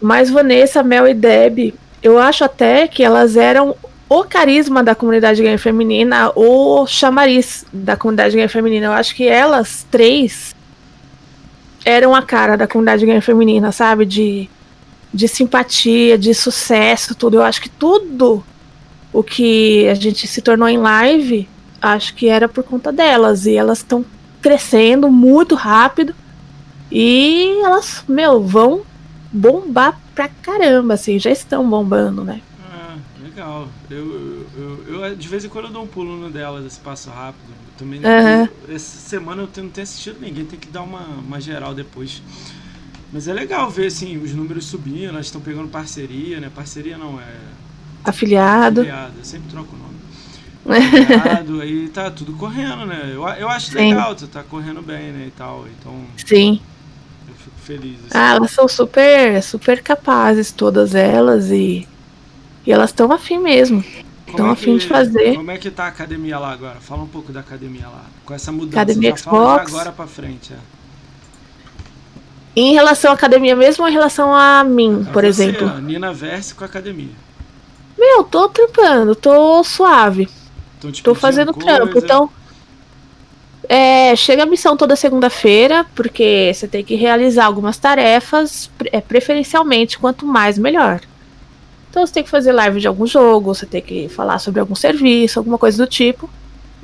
Mas 0.01 0.29
Vanessa, 0.29 0.81
Mel 0.81 1.07
e 1.07 1.13
Deb, 1.13 1.75
eu 2.01 2.17
acho 2.17 2.43
até 2.43 2.87
que 2.87 3.03
elas 3.03 3.37
eram 3.37 3.75
o 4.09 4.23
carisma 4.23 4.83
da 4.83 4.95
comunidade 4.95 5.41
gay 5.41 5.57
feminina, 5.57 6.31
o 6.35 6.85
chamariz 6.87 7.65
da 7.71 7.95
comunidade 7.95 8.35
gay 8.35 8.47
feminina. 8.47 8.87
Eu 8.87 8.93
acho 8.93 9.15
que 9.15 9.27
elas 9.27 9.85
três 9.89 10.55
eram 11.85 12.13
a 12.13 12.21
cara 12.21 12.57
da 12.57 12.67
comunidade 12.67 13.05
gay 13.05 13.21
feminina, 13.21 13.71
sabe? 13.71 14.05
De, 14.05 14.49
de 15.13 15.27
simpatia, 15.27 16.17
de 16.17 16.33
sucesso, 16.33 17.15
tudo. 17.15 17.37
Eu 17.37 17.43
acho 17.43 17.61
que 17.61 17.69
tudo 17.69 18.43
o 19.13 19.23
que 19.23 19.87
a 19.87 19.93
gente 19.93 20.27
se 20.27 20.41
tornou 20.41 20.67
em 20.67 20.77
live, 20.77 21.47
acho 21.81 22.15
que 22.15 22.27
era 22.27 22.47
por 22.47 22.63
conta 22.63 22.91
delas. 22.91 23.45
E 23.45 23.55
elas 23.55 23.79
estão 23.79 24.05
crescendo 24.41 25.09
muito 25.09 25.55
rápido. 25.55 26.15
E 26.91 27.61
elas, 27.63 28.03
meu, 28.07 28.41
vão 28.41 28.81
bombar 29.31 29.99
pra 30.13 30.27
caramba, 30.27 30.95
assim, 30.95 31.17
já 31.17 31.31
estão 31.31 31.69
bombando, 31.69 32.23
né? 32.23 32.41
Ah, 32.69 32.97
legal. 33.23 33.67
Eu, 33.89 33.97
eu, 33.97 34.85
eu, 34.87 35.05
eu 35.05 35.15
de 35.15 35.27
vez 35.27 35.45
em 35.45 35.49
quando 35.49 35.65
eu 35.65 35.71
dou 35.71 35.83
um 35.83 35.87
pulo 35.87 36.17
no 36.17 36.29
delas, 36.29 36.65
esse 36.65 36.79
passo 36.79 37.09
rápido. 37.09 37.49
Eu 37.49 37.77
também 37.77 37.99
uhum. 37.99 38.75
essa 38.75 38.99
semana 38.99 39.41
eu 39.41 39.45
não 39.45 39.51
tenho 39.51 39.71
assistido 39.81 40.19
ninguém, 40.19 40.45
tem 40.45 40.59
que 40.59 40.67
dar 40.67 40.81
uma, 40.81 41.01
uma 41.01 41.39
geral 41.39 41.73
depois. 41.73 42.21
Mas 43.13 43.27
é 43.27 43.33
legal 43.33 43.69
ver 43.69 43.87
assim, 43.87 44.17
os 44.17 44.33
números 44.33 44.65
subindo, 44.65 45.09
elas 45.09 45.25
estão 45.25 45.41
pegando 45.41 45.67
parceria, 45.67 46.39
né? 46.39 46.51
Parceria 46.53 46.97
não, 46.97 47.19
é. 47.19 47.35
Afiliado. 48.03 48.81
Afiliado, 48.81 49.13
eu 49.17 49.25
sempre 49.25 49.49
troco 49.49 49.75
o 49.75 49.79
nome. 49.79 50.85
Afiliado, 50.87 51.61
aí 51.61 51.89
tá 51.89 52.09
tudo 52.11 52.33
correndo, 52.33 52.85
né? 52.85 53.11
Eu, 53.13 53.27
eu 53.27 53.49
acho 53.49 53.71
Sim. 53.71 53.89
legal, 53.89 54.15
tu 54.15 54.27
tá 54.27 54.43
correndo 54.43 54.81
bem, 54.81 55.11
né? 55.11 55.25
E 55.27 55.31
tal. 55.31 55.65
Então. 55.79 56.05
Sim 56.25 56.61
feliz. 57.61 57.97
Assim. 57.99 58.09
Ah, 58.13 58.35
elas 58.35 58.51
são 58.51 58.67
super, 58.67 59.41
super 59.41 59.81
capazes, 59.81 60.51
todas 60.51 60.93
elas, 60.95 61.49
e, 61.49 61.87
e 62.65 62.71
elas 62.71 62.89
estão 62.89 63.11
afim 63.11 63.37
mesmo. 63.37 63.83
Estão 64.27 64.47
é 64.47 64.51
afim 64.51 64.77
de 64.77 64.87
fazer. 64.87 65.35
Como 65.35 65.51
é 65.51 65.57
que 65.57 65.69
tá 65.69 65.85
a 65.85 65.87
academia 65.87 66.39
lá 66.39 66.51
agora? 66.51 66.79
Fala 66.79 67.03
um 67.03 67.07
pouco 67.07 67.31
da 67.31 67.41
academia 67.41 67.87
lá. 67.87 68.05
Com 68.25 68.33
essa 68.33 68.51
mudança, 68.51 68.81
academia 68.81 69.15
Xbox. 69.15 69.73
agora 69.73 69.91
pra 69.91 70.07
frente. 70.07 70.53
É. 70.53 70.57
Em 72.55 72.73
relação 72.73 73.11
à 73.11 73.13
academia 73.13 73.55
mesmo 73.55 73.83
ou 73.83 73.89
em 73.89 73.93
relação 73.93 74.33
a 74.33 74.63
mim, 74.63 75.05
é 75.07 75.11
por 75.11 75.23
você, 75.23 75.27
exemplo? 75.27 75.79
Nina 75.79 76.13
Verse 76.13 76.53
com 76.53 76.63
a 76.63 76.67
academia. 76.67 77.11
Meu, 78.01 78.23
tô 78.23 78.49
trampando, 78.49 79.13
tô 79.13 79.63
suave. 79.63 80.27
Então, 80.79 80.91
tipo, 80.91 81.05
tô 81.05 81.13
fazendo 81.13 81.53
coisa... 81.53 81.77
trampo, 81.77 81.99
então 81.99 82.31
é, 83.69 84.15
chega 84.15 84.41
a 84.41 84.47
missão 84.47 84.75
toda 84.75 84.95
segunda-feira, 84.95 85.85
porque 85.93 86.51
você 86.51 86.67
tem 86.67 86.83
que 86.83 86.95
realizar 86.95 87.45
algumas 87.45 87.77
tarefas, 87.77 88.71
é, 88.91 88.99
preferencialmente, 88.99 89.99
quanto 89.99 90.25
mais 90.25 90.57
melhor. 90.57 90.99
Então 91.91 92.03
você 92.03 92.11
tem 92.11 92.23
que 92.23 92.29
fazer 92.31 92.53
live 92.53 92.79
de 92.79 92.87
algum 92.87 93.05
jogo, 93.05 93.53
você 93.53 93.67
tem 93.67 93.83
que 93.83 94.09
falar 94.09 94.39
sobre 94.39 94.59
algum 94.59 94.73
serviço, 94.73 95.37
alguma 95.37 95.59
coisa 95.59 95.77
do 95.77 95.87
tipo. 95.87 96.27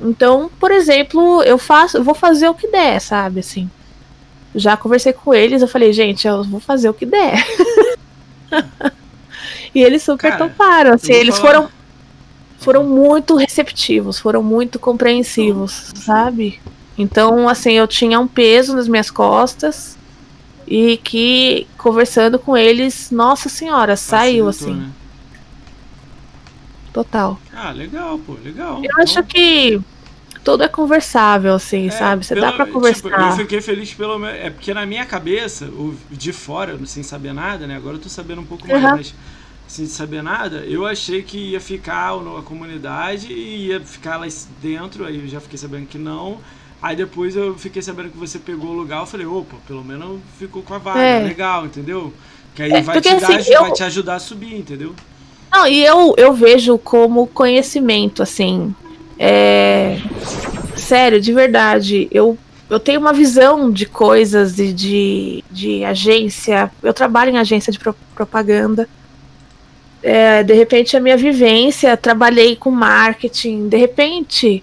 Então, 0.00 0.48
por 0.60 0.70
exemplo, 0.70 1.42
eu 1.42 1.58
faço, 1.58 1.96
eu 1.96 2.04
vou 2.04 2.14
fazer 2.14 2.48
o 2.48 2.54
que 2.54 2.68
der, 2.68 3.00
sabe, 3.00 3.40
assim. 3.40 3.68
Já 4.54 4.76
conversei 4.76 5.12
com 5.12 5.34
eles, 5.34 5.62
eu 5.62 5.68
falei, 5.68 5.92
gente, 5.92 6.28
eu 6.28 6.44
vou 6.44 6.60
fazer 6.60 6.88
o 6.88 6.94
que 6.94 7.04
der. 7.04 7.44
e 9.74 9.82
eles 9.82 10.02
super 10.02 10.30
Cara, 10.30 10.48
toparam, 10.48 10.94
assim, 10.94 11.12
eles 11.12 11.38
falar... 11.38 11.52
foram 11.52 11.78
foram 12.58 12.84
muito 12.84 13.36
receptivos, 13.36 14.18
foram 14.18 14.42
muito 14.42 14.78
compreensivos, 14.78 15.92
sabe? 15.94 16.60
Então, 16.96 17.48
assim, 17.48 17.72
eu 17.72 17.86
tinha 17.86 18.18
um 18.18 18.26
peso 18.26 18.74
nas 18.74 18.88
minhas 18.88 19.10
costas 19.10 19.96
e 20.66 20.96
que 20.98 21.66
conversando 21.78 22.38
com 22.38 22.56
eles, 22.56 23.10
nossa 23.10 23.48
senhora, 23.48 23.96
saiu 23.96 24.48
assim. 24.48 24.74
Né? 24.74 24.90
Total. 26.92 27.38
Ah, 27.54 27.70
legal, 27.70 28.18
pô, 28.18 28.36
legal. 28.44 28.78
Eu 28.78 28.84
então... 28.84 29.02
acho 29.02 29.22
que 29.22 29.80
tudo 30.42 30.64
é 30.64 30.68
conversável, 30.68 31.54
assim, 31.54 31.86
é, 31.86 31.90
sabe? 31.90 32.24
Você 32.24 32.34
dá 32.34 32.50
pra 32.50 32.66
conversar. 32.66 33.08
Tipo, 33.10 33.20
eu 33.20 33.32
fiquei 33.36 33.60
feliz 33.60 33.94
pelo. 33.94 34.24
É 34.24 34.50
porque 34.50 34.74
na 34.74 34.84
minha 34.84 35.06
cabeça, 35.06 35.70
de 36.10 36.32
fora, 36.32 36.78
sem 36.86 37.02
saber 37.02 37.32
nada, 37.32 37.66
né? 37.66 37.76
Agora 37.76 37.96
eu 37.96 38.00
tô 38.00 38.08
sabendo 38.08 38.40
um 38.40 38.46
pouco 38.46 38.66
mais, 38.66 38.82
uhum. 38.82 38.90
mas 38.96 39.14
sem 39.68 39.86
saber 39.86 40.22
nada, 40.22 40.64
eu 40.66 40.86
achei 40.86 41.22
que 41.22 41.36
ia 41.50 41.60
ficar 41.60 42.14
a 42.14 42.42
comunidade 42.42 43.30
e 43.30 43.66
ia 43.66 43.80
ficar 43.80 44.16
lá 44.16 44.26
dentro, 44.62 45.04
aí 45.04 45.20
eu 45.20 45.28
já 45.28 45.40
fiquei 45.40 45.58
sabendo 45.58 45.86
que 45.86 45.98
não. 45.98 46.38
Aí 46.80 46.96
depois 46.96 47.36
eu 47.36 47.54
fiquei 47.58 47.82
sabendo 47.82 48.10
que 48.10 48.16
você 48.16 48.38
pegou 48.38 48.70
o 48.70 48.72
lugar, 48.72 49.00
eu 49.00 49.06
falei, 49.06 49.26
opa, 49.26 49.56
pelo 49.66 49.84
menos 49.84 50.20
ficou 50.38 50.62
com 50.62 50.72
a 50.72 50.78
vaga, 50.78 51.00
é. 51.00 51.18
legal, 51.20 51.66
entendeu? 51.66 52.14
Que 52.54 52.62
aí 52.62 52.72
é, 52.72 52.80
vai, 52.80 53.00
te 53.00 53.14
dar, 53.14 53.38
assim, 53.38 53.52
eu... 53.52 53.60
vai 53.60 53.72
te 53.72 53.84
ajudar 53.84 54.14
a 54.14 54.18
subir, 54.18 54.56
entendeu? 54.56 54.94
Não, 55.52 55.66
e 55.66 55.84
eu, 55.84 56.14
eu 56.16 56.32
vejo 56.32 56.78
como 56.78 57.26
conhecimento, 57.26 58.22
assim. 58.22 58.74
É... 59.18 59.98
Sério, 60.76 61.20
de 61.20 61.32
verdade. 61.32 62.08
Eu, 62.10 62.38
eu 62.70 62.80
tenho 62.80 63.00
uma 63.00 63.12
visão 63.12 63.70
de 63.70 63.84
coisas 63.84 64.58
e 64.58 64.72
de, 64.72 65.44
de 65.50 65.84
agência. 65.84 66.70
Eu 66.82 66.94
trabalho 66.94 67.32
em 67.32 67.38
agência 67.38 67.72
de 67.72 67.78
pro 67.78 67.94
propaganda. 68.14 68.88
É, 70.02 70.42
de 70.42 70.54
repente, 70.54 70.96
a 70.96 71.00
minha 71.00 71.16
vivência, 71.16 71.96
trabalhei 71.96 72.54
com 72.56 72.70
marketing. 72.70 73.68
De 73.68 73.76
repente, 73.76 74.62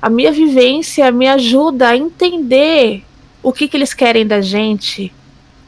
a 0.00 0.10
minha 0.10 0.30
vivência 0.30 1.10
me 1.10 1.26
ajuda 1.26 1.88
a 1.88 1.96
entender 1.96 3.02
o 3.42 3.52
que, 3.52 3.68
que 3.68 3.76
eles 3.76 3.94
querem 3.94 4.26
da 4.26 4.40
gente, 4.40 5.12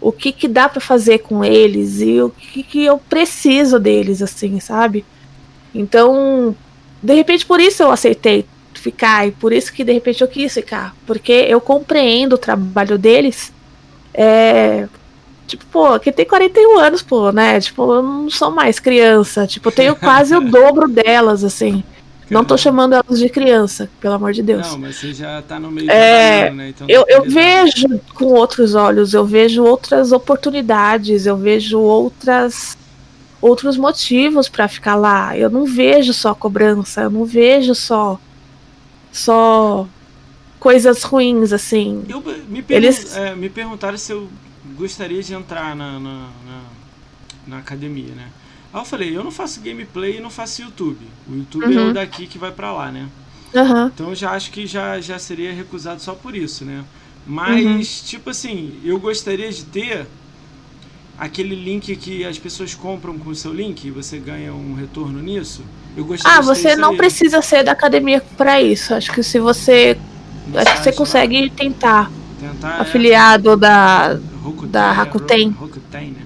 o 0.01 0.13
que, 0.13 0.33
que 0.33 0.47
dá 0.47 0.69
para 0.69 0.81
fazer 0.81 1.19
com 1.19 1.45
eles 1.45 2.01
e 2.01 2.21
o 2.21 2.31
que, 2.31 2.63
que 2.63 2.85
eu 2.85 2.99
preciso 2.99 3.79
deles, 3.79 4.21
assim, 4.21 4.61
sabe? 4.61 5.05
Então, 5.75 6.55
de 7.03 7.15
repente, 7.15 7.47
por 7.47 7.61
isso 7.61 7.83
eu 7.83 7.91
aceitei 7.91 8.45
ficar 8.75 9.27
e 9.27 9.33
por 9.33 9.53
isso 9.53 9.73
que 9.73 9.85
de 9.85 9.93
repente 9.93 10.23
eu 10.23 10.29
quis 10.29 10.55
ficar, 10.55 10.95
porque 11.07 11.33
eu 11.33 11.61
compreendo 11.61 12.35
o 12.35 12.39
trabalho 12.39 12.97
deles. 12.97 13.53
É, 14.15 14.89
tipo, 15.49 15.65
pô, 15.67 15.99
que 15.99 16.13
tem 16.13 16.27
41 16.27 16.79
anos, 16.79 17.03
pô, 17.03 17.33
né? 17.33 17.61
Tipo, 17.61 17.95
eu 17.95 18.03
não 18.03 18.31
sou 18.31 18.51
mais 18.51 18.79
criança, 18.79 19.47
tipo, 19.47 19.69
eu 19.69 19.73
tenho 19.73 19.97
quase 19.97 20.37
o 20.37 20.41
dobro 20.49 20.87
delas, 20.87 21.43
assim. 21.43 21.83
Não 22.31 22.45
tô 22.45 22.59
chamando 22.59 22.95
elas 22.95 23.19
de 23.19 23.29
criança, 23.31 23.89
pelo 24.01 24.15
amor 24.15 24.33
de 24.33 24.43
Deus. 24.43 24.71
Não, 24.71 24.79
mas 24.79 24.97
você 24.97 25.15
já 25.15 25.41
tá 25.41 25.59
no 25.59 25.71
meio 25.71 25.91
é, 25.91 26.51
né? 26.51 26.69
Então 26.69 26.87
eu, 26.89 27.05
eu 27.09 27.23
vejo 27.23 27.99
com 28.15 28.27
outros 28.27 28.75
olhos, 28.75 29.15
eu 29.15 29.25
vejo 29.25 29.65
outras 29.65 30.13
oportunidades, 30.13 31.25
eu 31.25 31.37
vejo 31.37 31.81
outras 31.81 32.77
outros 33.41 33.79
motivos 33.79 34.47
para 34.47 34.69
ficar 34.69 34.95
lá. 34.95 35.39
Eu 35.39 35.49
não 35.49 35.65
vejo 35.65 36.13
só 36.13 36.35
cobrança, 36.35 37.03
eu 37.03 37.11
não 37.11 37.25
vejo 37.25 37.75
só 37.75 38.21
só 39.11 39.89
coisas 40.61 41.03
ruins 41.03 41.53
assim. 41.53 42.05
Eu, 42.09 42.21
me, 42.49 42.63
pergun 42.63 42.87
Eles... 42.87 43.17
É, 43.17 43.35
me 43.35 43.49
perguntaram 43.49 43.97
se 43.97 44.13
eu 44.13 44.29
gostaria 44.77 45.23
de 45.23 45.35
entrar 45.35 45.75
na, 45.75 45.99
na, 45.99 46.29
na, 46.47 46.63
na 47.47 47.59
academia, 47.59 48.15
né? 48.15 48.29
Aí 48.73 48.81
eu 48.81 48.85
falei, 48.85 49.17
eu 49.17 49.25
não 49.25 49.31
faço 49.31 49.61
gameplay 49.61 50.19
e 50.19 50.21
não 50.21 50.31
faço 50.31 50.63
YouTube. 50.63 51.07
O 51.29 51.35
YouTube 51.35 51.67
uhum. 51.67 51.73
é 51.73 51.77
o 51.77 51.87
uhum. 51.87 51.93
daqui 51.93 52.27
que 52.27 52.39
vai 52.39 52.53
para 52.53 52.73
lá, 52.73 52.93
né? 52.93 53.09
Uhum. 53.55 53.87
Então 53.87 54.09
eu 54.11 54.15
já 54.15 54.33
acho 54.33 54.51
que 54.51 54.67
já, 54.67 55.01
já 55.01 55.19
seria 55.19 55.53
recusado 55.53 56.03
só 56.03 56.15
por 56.15 56.37
isso, 56.37 56.65
né? 56.65 56.85
Mas, 57.27 57.65
uhum. 57.65 58.07
tipo 58.07 58.31
assim, 58.31 58.79
eu 58.85 58.99
gostaria 58.99 59.51
de 59.51 59.65
ter 59.65 60.07
aquele 61.19 61.55
link 61.55 61.95
que 61.97 62.25
as 62.25 62.39
pessoas 62.39 62.75
compram 62.75 63.19
com 63.19 63.31
o 63.31 63.35
seu 63.35 63.53
link 63.53 63.85
e 63.85 63.91
você 63.91 64.19
ganha 64.19 64.55
um 64.55 64.75
retorno 64.75 65.21
nisso. 65.21 65.63
Eu 65.97 66.05
gostaria 66.05 66.39
ah, 66.39 66.41
você 66.41 66.77
não 66.77 66.93
aí. 66.93 66.97
precisa 66.97 67.43
ser 67.43 67.65
da 67.65 67.73
academia 67.73 68.23
para 68.37 68.63
isso. 68.63 68.95
Acho 68.95 69.13
que 69.13 69.23
se 69.23 69.41
você. 69.41 69.99
acho 70.55 70.77
que 70.77 70.83
você 70.85 70.93
consegue 70.93 71.51
tentar. 71.51 72.11
Tentar. 72.41 72.81
Afiliado 72.81 73.53
é... 73.53 73.57
da. 73.57 74.19
Rakuten, 74.45 74.69
da 74.71 74.93
Rakuten. 74.93 75.49
Né? 76.11 76.23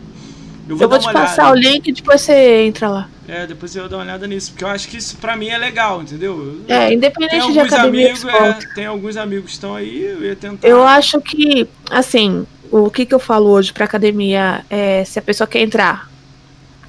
Eu 0.69 0.77
vou, 0.77 0.85
eu 0.85 0.89
vou 0.89 0.99
te 0.99 1.13
passar 1.13 1.51
olhada. 1.51 1.69
o 1.69 1.73
link 1.73 1.89
e 1.89 1.93
depois 1.93 2.21
você 2.21 2.65
entra 2.65 2.89
lá. 2.89 3.09
É, 3.27 3.47
depois 3.47 3.75
eu 3.75 3.89
dar 3.89 3.97
uma 3.97 4.03
olhada 4.03 4.27
nisso, 4.27 4.51
porque 4.51 4.65
eu 4.65 4.69
acho 4.69 4.89
que 4.89 4.97
isso 4.97 5.17
pra 5.17 5.37
mim 5.37 5.49
é 5.49 5.59
legal, 5.59 6.03
entendeu? 6.03 6.61
É, 6.69 6.93
independente 6.93 7.53
de 7.53 7.61
academia 7.61 8.13
amigos, 8.13 8.25
é, 8.25 8.59
Tem 8.75 8.87
alguns 8.87 9.17
amigos 9.17 9.47
que 9.47 9.53
estão 9.53 9.75
aí, 9.75 10.05
eu 10.05 10.23
ia 10.25 10.37
tentar. 10.37 10.67
Eu 10.67 10.83
acho 10.85 11.21
que, 11.21 11.69
assim, 11.91 12.47
o 12.71 12.91
que, 12.91 13.07
que 13.07 13.15
eu 13.15 13.19
falo 13.19 13.49
hoje 13.51 13.73
pra 13.73 13.85
academia 13.85 14.65
é 14.69 15.05
se 15.05 15.19
a 15.19 15.23
pessoa 15.23 15.47
quer 15.47 15.61
entrar. 15.61 16.11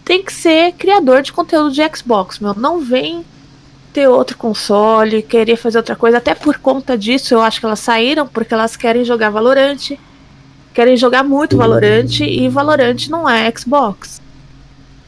Tem 0.04 0.24
que 0.24 0.34
ser 0.34 0.74
criador 0.74 1.22
de 1.22 1.32
conteúdo 1.32 1.72
de 1.72 1.82
Xbox, 1.96 2.40
meu. 2.40 2.54
Não 2.54 2.80
vem 2.80 3.24
ter 3.94 4.08
outro 4.08 4.36
console, 4.36 5.22
querer 5.22 5.56
fazer 5.56 5.78
outra 5.78 5.96
coisa. 5.96 6.18
Até 6.18 6.34
por 6.34 6.58
conta 6.58 6.98
disso, 6.98 7.34
eu 7.34 7.42
acho 7.42 7.60
que 7.60 7.66
elas 7.66 7.80
saíram 7.80 8.28
porque 8.28 8.54
elas 8.54 8.76
querem 8.76 9.06
jogar 9.06 9.30
Valorante. 9.30 10.00
Querem 10.74 10.98
jogar 10.98 11.24
muito 11.24 11.56
Valorante 11.56 12.24
e 12.24 12.50
Valorante 12.50 13.12
não 13.12 13.30
é 13.30 13.52
Xbox. 13.56 14.20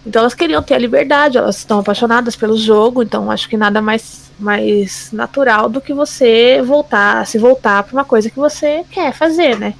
Então 0.06 0.20
elas 0.20 0.36
queriam 0.36 0.62
ter 0.62 0.76
a 0.76 0.78
liberdade, 0.78 1.38
elas 1.38 1.58
estão 1.58 1.80
apaixonadas 1.80 2.36
pelo 2.36 2.56
jogo, 2.56 3.02
então 3.02 3.32
acho 3.32 3.50
que 3.50 3.58
nada 3.58 3.82
mais, 3.82 4.32
mais 4.38 5.10
natural 5.12 5.68
do 5.68 5.82
que 5.82 5.96
você 5.96 6.62
voltar, 6.62 7.26
se 7.26 7.40
voltar 7.40 7.82
para 7.82 7.94
uma 7.94 8.06
coisa 8.06 8.30
que 8.30 8.36
você 8.36 8.86
quer 8.92 9.12
fazer, 9.12 9.58
né? 9.58 9.74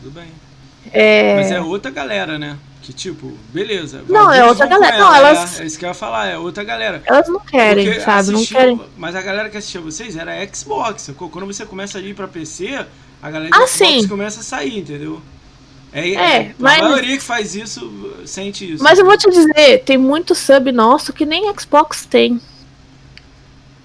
Tudo 0.00 0.12
bem. 0.12 0.28
É... 0.90 1.36
Mas 1.36 1.50
é 1.50 1.60
outra 1.60 1.90
galera, 1.90 2.38
né? 2.38 2.56
Que 2.88 2.92
tipo, 2.94 3.30
beleza. 3.52 4.02
Não, 4.08 4.32
é 4.32 4.42
outra 4.46 4.64
galera. 4.66 4.96
Ela, 4.96 5.04
não, 5.04 5.14
elas... 5.14 5.60
É, 5.60 5.62
é, 5.62 5.66
isso 5.66 5.78
que 5.78 5.84
eu 5.84 5.90
ia 5.90 5.94
falar, 5.94 6.26
é 6.26 6.38
outra 6.38 6.64
galera. 6.64 7.02
Elas 7.04 7.28
não 7.28 7.38
querem, 7.38 7.84
Porque 7.84 8.00
sabe? 8.00 8.18
Assistiu, 8.18 8.58
não 8.58 8.62
querem. 8.62 8.80
Mas 8.96 9.14
a 9.14 9.20
galera 9.20 9.50
que 9.50 9.58
assistia 9.58 9.78
vocês 9.82 10.16
era 10.16 10.32
Xbox. 10.50 11.10
Quando 11.14 11.44
você 11.44 11.66
começa 11.66 11.98
a 11.98 12.00
ir 12.00 12.14
pra 12.14 12.26
PC, 12.26 12.86
a 13.22 13.30
galera 13.30 13.50
de 13.50 13.62
ah, 13.62 13.66
Xbox 13.66 13.72
sim. 13.72 14.08
começa 14.08 14.40
a 14.40 14.42
sair, 14.42 14.78
entendeu? 14.78 15.20
É, 15.92 16.14
é, 16.14 16.54
mas... 16.58 16.80
A 16.80 16.88
maioria 16.88 17.18
que 17.18 17.22
faz 17.22 17.54
isso 17.54 18.10
sente 18.24 18.72
isso. 18.72 18.82
Mas 18.82 18.98
eu 18.98 19.04
vou 19.04 19.18
te 19.18 19.28
dizer, 19.28 19.84
tem 19.84 19.98
muito 19.98 20.34
sub 20.34 20.72
nosso 20.72 21.12
que 21.12 21.26
nem 21.26 21.44
Xbox 21.60 22.06
tem. 22.06 22.40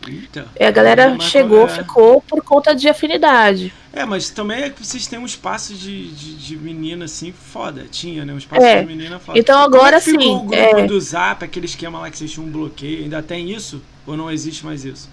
Eita. 0.07 0.47
E 0.59 0.63
a 0.63 0.71
galera 0.71 1.19
chegou, 1.19 1.65
é... 1.65 1.69
ficou 1.69 2.21
por 2.21 2.43
conta 2.43 2.75
de 2.75 2.87
afinidade. 2.89 3.73
É, 3.91 4.05
mas 4.05 4.29
também 4.29 4.63
é 4.63 4.69
que 4.69 4.83
vocês 4.83 5.05
têm 5.07 5.19
um 5.19 5.25
espaço 5.25 5.73
de, 5.73 6.09
de, 6.09 6.35
de 6.35 6.57
menina 6.57 7.05
assim 7.05 7.31
foda. 7.31 7.85
Tinha, 7.89 8.25
né? 8.25 8.33
Um 8.33 8.37
espaço 8.37 8.65
é. 8.65 8.81
de 8.81 8.87
menina 8.87 9.19
foda. 9.19 9.37
Então 9.37 9.61
agora 9.61 9.99
sim. 9.99 10.15
o 10.15 10.39
grupo 10.39 10.53
é... 10.53 10.85
do 10.85 10.99
Zap, 10.99 11.43
aquele 11.43 11.65
esquema 11.65 11.99
lá 11.99 12.09
que 12.09 12.17
vocês 12.17 12.31
tinham 12.31 12.47
um 12.47 12.51
bloqueio, 12.51 13.03
ainda 13.03 13.21
tem 13.21 13.51
isso? 13.51 13.81
Ou 14.05 14.17
não 14.17 14.31
existe 14.31 14.65
mais 14.65 14.83
isso? 14.83 15.09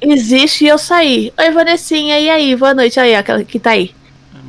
Existe 0.00 0.64
e 0.64 0.68
eu 0.68 0.78
saí. 0.78 1.32
Oi, 1.38 1.50
Vanessinha, 1.50 2.18
e 2.18 2.30
aí? 2.30 2.56
Boa 2.56 2.72
noite 2.72 2.98
aí, 2.98 3.14
aquela 3.14 3.44
que 3.44 3.58
tá 3.58 3.70
aí. 3.70 3.94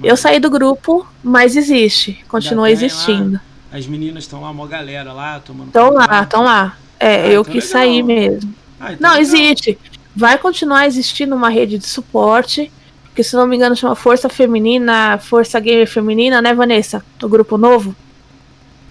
Eu 0.04 0.16
saí 0.18 0.40
do 0.40 0.50
grupo, 0.50 1.06
mas 1.24 1.56
existe. 1.56 2.24
Continua 2.28 2.72
existindo. 2.72 3.34
Lá, 3.34 3.78
as 3.78 3.86
meninas 3.86 4.24
estão 4.24 4.42
lá, 4.42 4.50
uma 4.50 4.68
galera 4.68 5.14
lá 5.14 5.40
tomando. 5.40 5.68
Estão 5.68 5.92
lá, 5.92 6.24
estão 6.24 6.44
lá. 6.44 6.78
É, 7.00 7.16
ah, 7.16 7.28
eu 7.28 7.42
então 7.42 7.54
que 7.54 7.62
saí 7.62 8.02
mesmo. 8.02 8.54
Ah, 8.82 8.94
então 8.94 9.10
não, 9.10 9.18
legal. 9.18 9.22
existe. 9.22 9.78
Vai 10.16 10.38
continuar 10.38 10.88
existindo 10.88 11.36
uma 11.36 11.50
rede 11.50 11.78
de 11.78 11.86
suporte. 11.86 12.72
Que 13.14 13.24
se 13.24 13.36
não 13.36 13.46
me 13.46 13.56
engano 13.56 13.76
chama 13.76 13.96
Força 13.96 14.30
Feminina, 14.30 15.18
Força 15.18 15.60
Gamer 15.60 15.88
Feminina, 15.88 16.42
né, 16.42 16.54
Vanessa? 16.54 17.04
Do 17.20 17.30
grupo 17.30 17.58
novo. 17.58 17.96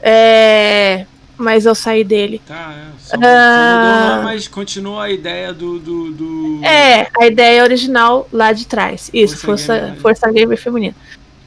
É 0.01 1.07
mas 1.41 1.64
eu 1.64 1.74
saí 1.74 2.05
dele. 2.05 2.41
Tá, 2.47 2.72
é. 2.72 2.91
Só, 3.01 3.16
ah, 3.16 4.05
só 4.05 4.11
mudou, 4.11 4.24
mas 4.24 4.47
continua 4.47 5.05
a 5.05 5.11
ideia 5.11 5.53
do, 5.53 5.78
do, 5.78 6.11
do, 6.12 6.61
É, 6.64 7.09
a 7.18 7.26
ideia 7.26 7.62
original 7.62 8.28
lá 8.30 8.53
de 8.53 8.66
trás. 8.66 9.11
Isso, 9.12 9.38
Força, 9.38 9.66
Força, 9.66 9.80
Gamer, 9.80 10.01
Força 10.01 10.32
Gamer 10.32 10.59
Feminina. 10.59 10.95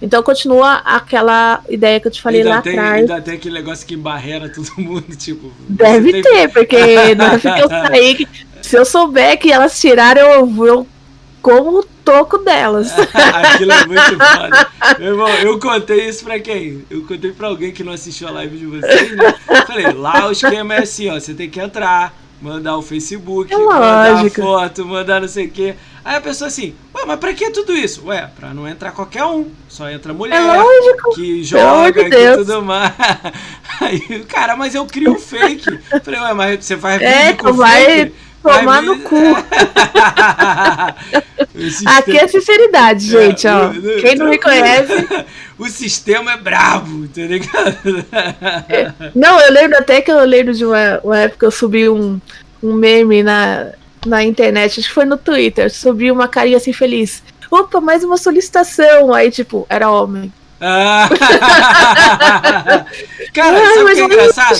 Então 0.03 0.21
continua 0.21 0.81
aquela 0.83 1.63
ideia 1.69 1.97
que 1.97 2.07
eu 2.09 2.11
te 2.11 2.21
falei 2.21 2.41
ainda 2.41 2.55
lá 2.55 2.61
tem, 2.61 2.77
atrás. 2.77 2.99
Ainda 2.99 3.21
tem 3.21 3.35
aquele 3.35 3.55
negócio 3.55 3.87
que 3.87 3.95
barreira 3.95 4.49
todo 4.49 4.69
mundo, 4.77 5.15
tipo. 5.15 5.49
Deve 5.69 6.21
ter, 6.21 6.23
tem... 6.23 6.49
porque 6.49 7.15
na 7.15 7.25
hora 7.27 7.39
que 7.39 7.47
eu 7.47 7.69
saí, 7.69 8.27
se 8.61 8.75
eu 8.75 8.83
souber 8.83 9.39
que 9.39 9.49
elas 9.49 9.79
tiraram, 9.79 10.21
eu, 10.21 10.65
eu 10.65 10.87
como 11.41 11.79
o 11.79 11.83
toco 11.83 12.37
delas. 12.39 12.91
Aquilo 13.15 13.71
é 13.71 13.87
muito 13.87 14.01
foda. 14.01 14.67
Meu 14.99 15.07
irmão, 15.13 15.29
eu 15.35 15.57
contei 15.57 16.09
isso 16.09 16.25
pra 16.25 16.37
quem? 16.37 16.83
Eu 16.89 17.05
contei 17.05 17.31
pra 17.31 17.47
alguém 17.47 17.71
que 17.71 17.81
não 17.81 17.93
assistiu 17.93 18.27
a 18.27 18.31
live 18.31 18.57
de 18.57 18.65
vocês, 18.65 19.15
né? 19.15 19.33
Falei, 19.65 19.89
lá 19.93 20.27
o 20.27 20.31
esquema 20.33 20.75
é 20.75 20.81
assim, 20.81 21.09
ó, 21.09 21.13
você 21.13 21.33
tem 21.33 21.49
que 21.49 21.61
entrar, 21.61 22.13
mandar 22.41 22.77
o 22.77 22.81
Facebook, 22.81 23.53
é 23.53 23.57
mandar 23.57 24.25
a 24.25 24.29
foto, 24.29 24.85
mandar 24.85 25.21
não 25.21 25.29
sei 25.29 25.45
o 25.45 25.49
quê. 25.51 25.75
Aí 26.05 26.17
a 26.17 26.21
pessoa 26.21 26.49
assim, 26.49 26.75
ué, 26.93 27.03
mas 27.05 27.17
pra 27.19 27.33
que 27.33 27.49
tudo 27.51 27.73
isso? 27.73 28.05
Ué, 28.07 28.29
pra 28.35 28.53
não 28.53 28.67
entrar 28.67 28.91
qualquer 28.91 29.23
um. 29.23 29.49
Só 29.69 29.89
entra 29.89 30.13
mulher 30.13 30.35
é 30.35 31.15
que 31.15 31.43
joga 31.43 32.01
e 32.01 32.37
tudo 32.37 32.61
mais. 32.61 32.91
Aí, 33.79 34.23
cara, 34.25 34.55
mas 34.55 34.75
eu 34.75 34.85
crio 34.85 35.13
um 35.13 35.19
fake. 35.19 35.79
Falei, 36.03 36.19
ué, 36.19 36.33
mas 36.33 36.65
você 36.65 36.75
faz 36.75 37.01
é, 37.01 37.33
com 37.33 37.53
vai... 37.53 37.85
fake? 37.85 38.15
Tomar 38.43 38.81
no 38.81 38.99
cu. 38.99 39.15
Aqui 41.85 42.17
é 42.17 42.27
sinceridade, 42.27 43.15
é, 43.15 43.21
gente, 43.21 43.47
ó. 43.47 43.69
Quem 44.01 44.17
não 44.17 44.29
me 44.29 44.37
conhece. 44.37 45.07
O 45.55 45.69
sistema 45.69 46.33
é 46.33 46.37
brabo, 46.37 47.07
tá 47.07 47.21
ligado? 47.21 48.05
É. 48.67 48.91
Não, 49.15 49.39
eu 49.39 49.53
lembro 49.53 49.77
até 49.77 50.01
que 50.01 50.11
eu 50.11 50.25
lembro 50.25 50.51
de 50.51 50.65
uma, 50.65 50.99
uma 51.03 51.19
época 51.19 51.39
que 51.39 51.45
eu 51.45 51.51
subi 51.51 51.87
um, 51.87 52.19
um 52.61 52.73
meme 52.73 53.21
na, 53.21 53.71
na 54.05 54.23
internet, 54.23 54.79
acho 54.79 54.89
que 54.89 54.93
foi 54.93 55.05
no 55.05 55.17
Twitter, 55.17 55.73
subi 55.73 56.11
uma 56.11 56.27
carinha 56.27 56.57
assim 56.57 56.73
feliz. 56.73 57.23
Opa, 57.49 57.79
mais 57.79 58.03
uma 58.03 58.17
solicitação. 58.17 59.13
Aí, 59.13 59.29
tipo, 59.29 59.65
era 59.69 59.89
homem. 59.89 60.33
cara, 63.33 63.57
Ai, 63.57 63.73
sabe 63.75 63.91
o 63.91 63.95
que 63.95 63.99
é 63.99 64.03
engraçado? 64.05 64.59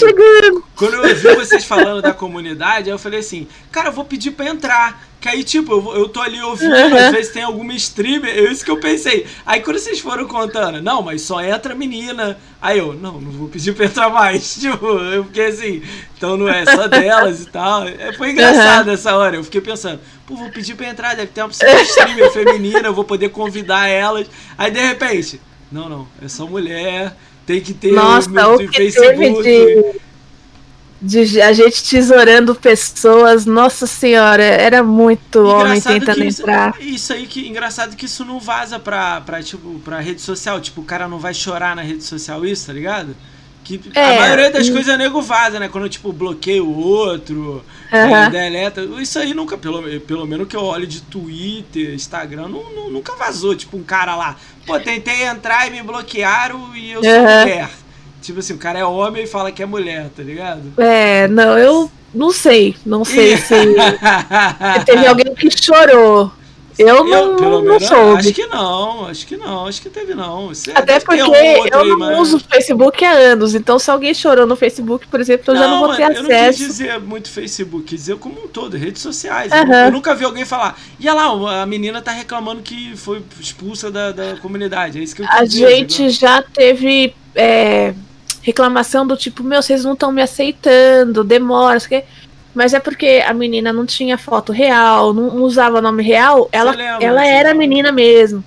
Quando 0.75 0.93
eu 0.95 1.01
ouvi 1.01 1.35
vocês 1.35 1.63
falando 1.63 2.01
da 2.01 2.13
comunidade, 2.13 2.89
eu 2.89 2.99
falei 2.99 3.19
assim, 3.19 3.47
cara, 3.71 3.87
eu 3.87 3.93
vou 3.93 4.03
pedir 4.03 4.31
pra 4.31 4.47
entrar. 4.47 5.01
Que 5.23 5.29
aí, 5.29 5.41
tipo, 5.41 5.71
eu, 5.71 5.95
eu 6.01 6.09
tô 6.09 6.19
ali 6.19 6.41
ouvindo, 6.41 6.75
uhum. 6.75 6.97
às 6.97 7.11
vezes 7.13 7.31
tem 7.31 7.43
alguma 7.43 7.73
streamer, 7.75 8.29
é 8.29 8.51
isso 8.51 8.65
que 8.65 8.69
eu 8.69 8.77
pensei. 8.77 9.25
Aí 9.45 9.61
quando 9.61 9.79
vocês 9.79 9.97
foram 10.01 10.27
contando, 10.27 10.81
não, 10.81 11.01
mas 11.01 11.21
só 11.21 11.41
entra 11.41 11.73
menina. 11.73 12.37
Aí 12.61 12.79
eu, 12.79 12.93
não, 12.93 13.21
não 13.21 13.31
vou 13.31 13.47
pedir 13.47 13.73
pra 13.73 13.85
entrar 13.85 14.09
mais. 14.09 14.55
Tipo, 14.59 14.85
eu 14.85 15.23
fiquei 15.23 15.45
assim, 15.45 15.81
então 16.17 16.35
não 16.35 16.49
é 16.49 16.65
só 16.65 16.89
delas 16.89 17.39
e 17.39 17.45
tal. 17.45 17.87
É, 17.87 18.11
foi 18.11 18.31
engraçado 18.31 18.87
uhum. 18.87 18.93
essa 18.93 19.15
hora. 19.15 19.37
Eu 19.37 19.45
fiquei 19.45 19.61
pensando, 19.61 20.01
pô, 20.27 20.35
vou 20.35 20.49
pedir 20.49 20.75
pra 20.75 20.89
entrar, 20.89 21.15
deve 21.15 21.31
ter 21.31 21.41
uma 21.41 21.51
de 21.51 21.55
streamer 21.83 22.29
feminina, 22.33 22.89
eu 22.89 22.93
vou 22.93 23.05
poder 23.05 23.29
convidar 23.29 23.87
elas. 23.87 24.27
Aí 24.57 24.71
de 24.71 24.81
repente. 24.81 25.39
Não, 25.71 25.87
não. 25.87 26.05
É 26.21 26.27
só 26.27 26.45
mulher. 26.45 27.15
Tem 27.45 27.61
que 27.61 27.73
ter 27.73 27.93
Nossa, 27.93 28.29
o, 28.29 28.55
o 28.55 28.57
que 28.57 28.75
Facebook. 28.75 29.41
Teve 29.41 29.41
de, 29.41 29.99
de, 31.03 31.41
a 31.41 31.51
gente 31.51 31.83
tesourando 31.83 32.55
pessoas. 32.55 33.45
Nossa 33.45 33.85
senhora, 33.85 34.43
era 34.43 34.81
muito 34.81 35.39
engraçado 35.39 35.61
homem 35.61 35.81
tentando 35.81 36.23
isso, 36.23 36.41
entrar. 36.41 36.75
Isso 36.79 37.13
aí 37.13 37.27
que 37.27 37.47
engraçado 37.47 37.95
que 37.95 38.05
isso 38.05 38.23
não 38.23 38.39
vaza 38.39 38.79
pra, 38.79 39.19
pra, 39.21 39.43
tipo, 39.43 39.79
pra 39.79 39.99
rede 39.99 40.21
social. 40.21 40.61
Tipo, 40.61 40.81
o 40.81 40.85
cara 40.85 41.07
não 41.07 41.19
vai 41.19 41.33
chorar 41.33 41.75
na 41.75 41.81
rede 41.81 42.03
social, 42.03 42.45
isso, 42.45 42.67
tá 42.67 42.73
ligado? 42.73 43.15
Que 43.65 43.79
é, 43.95 44.17
a 44.17 44.19
maioria 44.19 44.51
das 44.51 44.67
hum. 44.67 44.73
coisas 44.73 44.97
nego 44.97 45.21
vaza, 45.21 45.59
né? 45.59 45.69
Quando, 45.69 45.87
tipo, 45.89 46.11
bloqueia 46.11 46.63
o 46.63 46.77
outro, 46.77 47.63
é, 47.91 48.29
deleta. 48.29 48.81
Isso 48.99 49.19
aí 49.19 49.33
nunca, 49.33 49.57
pelo, 49.57 49.83
pelo 50.01 50.25
menos 50.25 50.47
que 50.47 50.55
eu 50.55 50.63
olho 50.63 50.87
de 50.87 51.01
Twitter, 51.01 51.93
Instagram, 51.93 52.47
não, 52.47 52.73
não, 52.73 52.89
nunca 52.89 53.15
vazou. 53.15 53.55
Tipo, 53.55 53.77
um 53.77 53.83
cara 53.83 54.15
lá, 54.15 54.35
pô, 54.65 54.79
tentei 54.79 55.23
entrar 55.23 55.67
e 55.67 55.71
me 55.71 55.81
bloquearam 55.81 56.75
e 56.75 56.91
eu 56.91 57.03
sou 57.03 57.11
mulher. 57.11 57.69
Tipo 58.23 58.39
assim, 58.39 58.53
o 58.53 58.57
cara 58.57 58.79
é 58.79 58.85
homem 58.85 59.25
e 59.25 59.27
fala 59.27 59.51
que 59.51 59.61
é 59.61 59.65
mulher, 59.65 60.09
tá 60.15 60.23
ligado? 60.23 60.73
É, 60.77 61.27
não, 61.27 61.57
eu 61.57 61.91
não 62.13 62.31
sei. 62.31 62.73
Não 62.85 63.03
sei 63.03 63.35
se. 63.37 63.53
teve 64.85 65.05
alguém 65.05 65.35
que 65.35 65.51
chorou. 65.61 66.31
Eu 66.79 67.03
não, 67.03 67.37
eu, 67.37 67.61
não 67.61 67.79
soube. 67.79 68.19
Acho 68.19 68.33
que 68.33 68.47
não, 68.47 69.05
acho 69.05 69.27
que 69.27 69.37
não, 69.37 69.67
acho 69.67 69.81
que 69.81 69.89
teve 69.89 70.15
não. 70.15 70.47
Você 70.47 70.71
Até 70.73 70.99
porque 70.99 71.21
um 71.21 71.35
eu 71.35 71.85
não 71.85 71.99
mas... 71.99 72.19
uso 72.19 72.37
o 72.37 72.39
Facebook 72.39 73.05
há 73.05 73.11
anos, 73.11 73.53
então 73.53 73.77
se 73.77 73.91
alguém 73.91 74.13
chorou 74.13 74.47
no 74.47 74.55
Facebook, 74.55 75.05
por 75.07 75.19
exemplo, 75.19 75.53
eu 75.53 75.55
não, 75.55 75.61
já 75.61 75.67
não 75.67 75.79
vou 75.79 75.95
ter 75.95 76.03
acesso. 76.03 76.19
Eu 76.19 76.29
não 76.29 76.47
quis 76.47 76.57
dizer 76.57 76.99
muito 76.99 77.29
Facebook, 77.29 77.85
quis 77.85 77.99
dizer 77.99 78.15
como 78.15 78.45
um 78.45 78.47
todo, 78.47 78.75
redes 78.75 79.03
sociais. 79.03 79.51
Uhum. 79.51 79.73
Eu 79.73 79.91
nunca 79.91 80.15
vi 80.15 80.25
alguém 80.25 80.45
falar, 80.45 80.79
e 80.99 81.05
lá, 81.05 81.61
a 81.61 81.65
menina 81.67 82.01
tá 82.01 82.11
reclamando 82.11 82.63
que 82.63 82.97
foi 82.97 83.21
expulsa 83.39 83.91
da, 83.91 84.11
da 84.11 84.37
comunidade, 84.37 84.97
é 84.97 85.03
isso 85.03 85.15
que 85.15 85.21
eu 85.21 85.27
A 85.29 85.43
dizer, 85.43 85.67
gente 85.67 86.09
já 86.09 86.41
teve 86.41 87.13
é, 87.35 87.93
reclamação 88.43 89.07
do 89.07 89.17
tipo, 89.17 89.41
meu, 89.43 89.61
vocês 89.61 89.83
não 89.83 89.93
estão 89.93 90.11
me 90.11 90.21
aceitando, 90.21 91.23
demora, 91.23 91.79
que 91.79 92.03
mas 92.53 92.73
é 92.73 92.79
porque 92.79 93.23
a 93.25 93.33
menina 93.33 93.73
não 93.73 93.83
tinha 93.83 94.15
foto 94.15 94.51
real, 94.51 95.11
não 95.11 95.41
usava 95.41 95.81
nome 95.81 96.03
real, 96.03 96.47
ela, 96.51 96.71
lembra, 96.71 97.03
ela 97.03 97.25
era 97.25 97.51
a 97.51 97.55
menina 97.55 97.91
mesmo. 97.91 98.43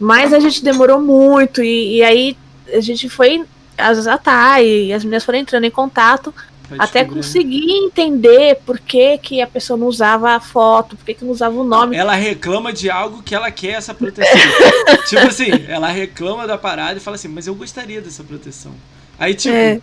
Mas 0.00 0.32
a 0.32 0.40
gente 0.40 0.64
demorou 0.64 1.00
muito, 1.00 1.62
e, 1.62 1.98
e 1.98 2.02
aí 2.02 2.36
a 2.74 2.80
gente 2.80 3.08
foi 3.08 3.44
atar 3.78 4.64
e 4.64 4.92
as 4.92 5.04
meninas 5.04 5.24
foram 5.24 5.38
entrando 5.38 5.64
em 5.64 5.70
contato 5.70 6.34
até 6.78 7.04
conseguir 7.04 7.70
entender 7.70 8.58
por 8.66 8.78
que, 8.80 9.18
que 9.18 9.40
a 9.40 9.46
pessoa 9.46 9.76
não 9.76 9.86
usava 9.86 10.32
a 10.32 10.40
foto, 10.40 10.96
por 10.96 11.04
que, 11.04 11.14
que 11.14 11.24
não 11.24 11.30
usava 11.30 11.54
o 11.56 11.62
nome. 11.62 11.96
Ela 11.96 12.14
reclama 12.14 12.72
de 12.72 12.90
algo 12.90 13.22
que 13.22 13.34
ela 13.34 13.50
quer 13.50 13.74
essa 13.74 13.94
proteção. 13.94 14.32
tipo 15.06 15.26
assim, 15.26 15.50
ela 15.68 15.88
reclama 15.88 16.46
da 16.46 16.58
parada 16.58 16.98
e 16.98 17.00
fala 17.00 17.14
assim, 17.14 17.28
mas 17.28 17.46
eu 17.46 17.54
gostaria 17.54 18.00
dessa 18.00 18.24
proteção. 18.24 18.72
Aí, 19.18 19.34
tipo, 19.34 19.54
é. 19.54 19.80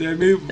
É 0.00 0.14
meio. 0.14 0.42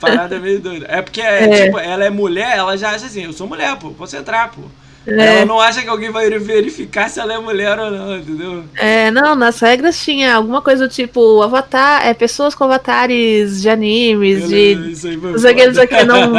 Parada 0.00 0.38
meio 0.38 0.60
doida. 0.60 0.86
É 0.88 1.02
porque, 1.02 1.20
é. 1.20 1.64
tipo, 1.64 1.78
ela 1.78 2.04
é 2.04 2.10
mulher, 2.10 2.56
ela 2.56 2.76
já 2.76 2.90
acha 2.90 3.06
assim, 3.06 3.24
eu 3.24 3.32
sou 3.32 3.46
mulher, 3.46 3.76
pô, 3.76 3.90
posso 3.90 4.16
entrar, 4.16 4.50
pô. 4.50 4.62
É. 5.06 5.36
Ela 5.36 5.46
não 5.46 5.60
acha 5.60 5.82
que 5.82 5.88
alguém 5.88 6.10
vai 6.10 6.28
verificar 6.30 7.08
se 7.08 7.20
ela 7.20 7.34
é 7.34 7.38
mulher 7.38 7.78
ou 7.78 7.90
não, 7.90 8.16
entendeu? 8.16 8.64
É, 8.74 9.10
não, 9.10 9.36
nas 9.36 9.60
regras 9.60 10.02
tinha 10.02 10.34
alguma 10.34 10.60
coisa 10.60 10.88
do 10.88 10.92
tipo 10.92 11.42
avatar, 11.42 12.04
é 12.04 12.12
pessoas 12.12 12.54
com 12.54 12.64
avatares 12.64 13.60
de 13.62 13.68
animes, 13.68 14.48
de. 14.48 14.72
Isso 14.90 15.06
aí 15.06 15.16
Os 15.16 15.44
aqueles 15.44 15.78
aqui 15.78 16.02
não. 16.02 16.32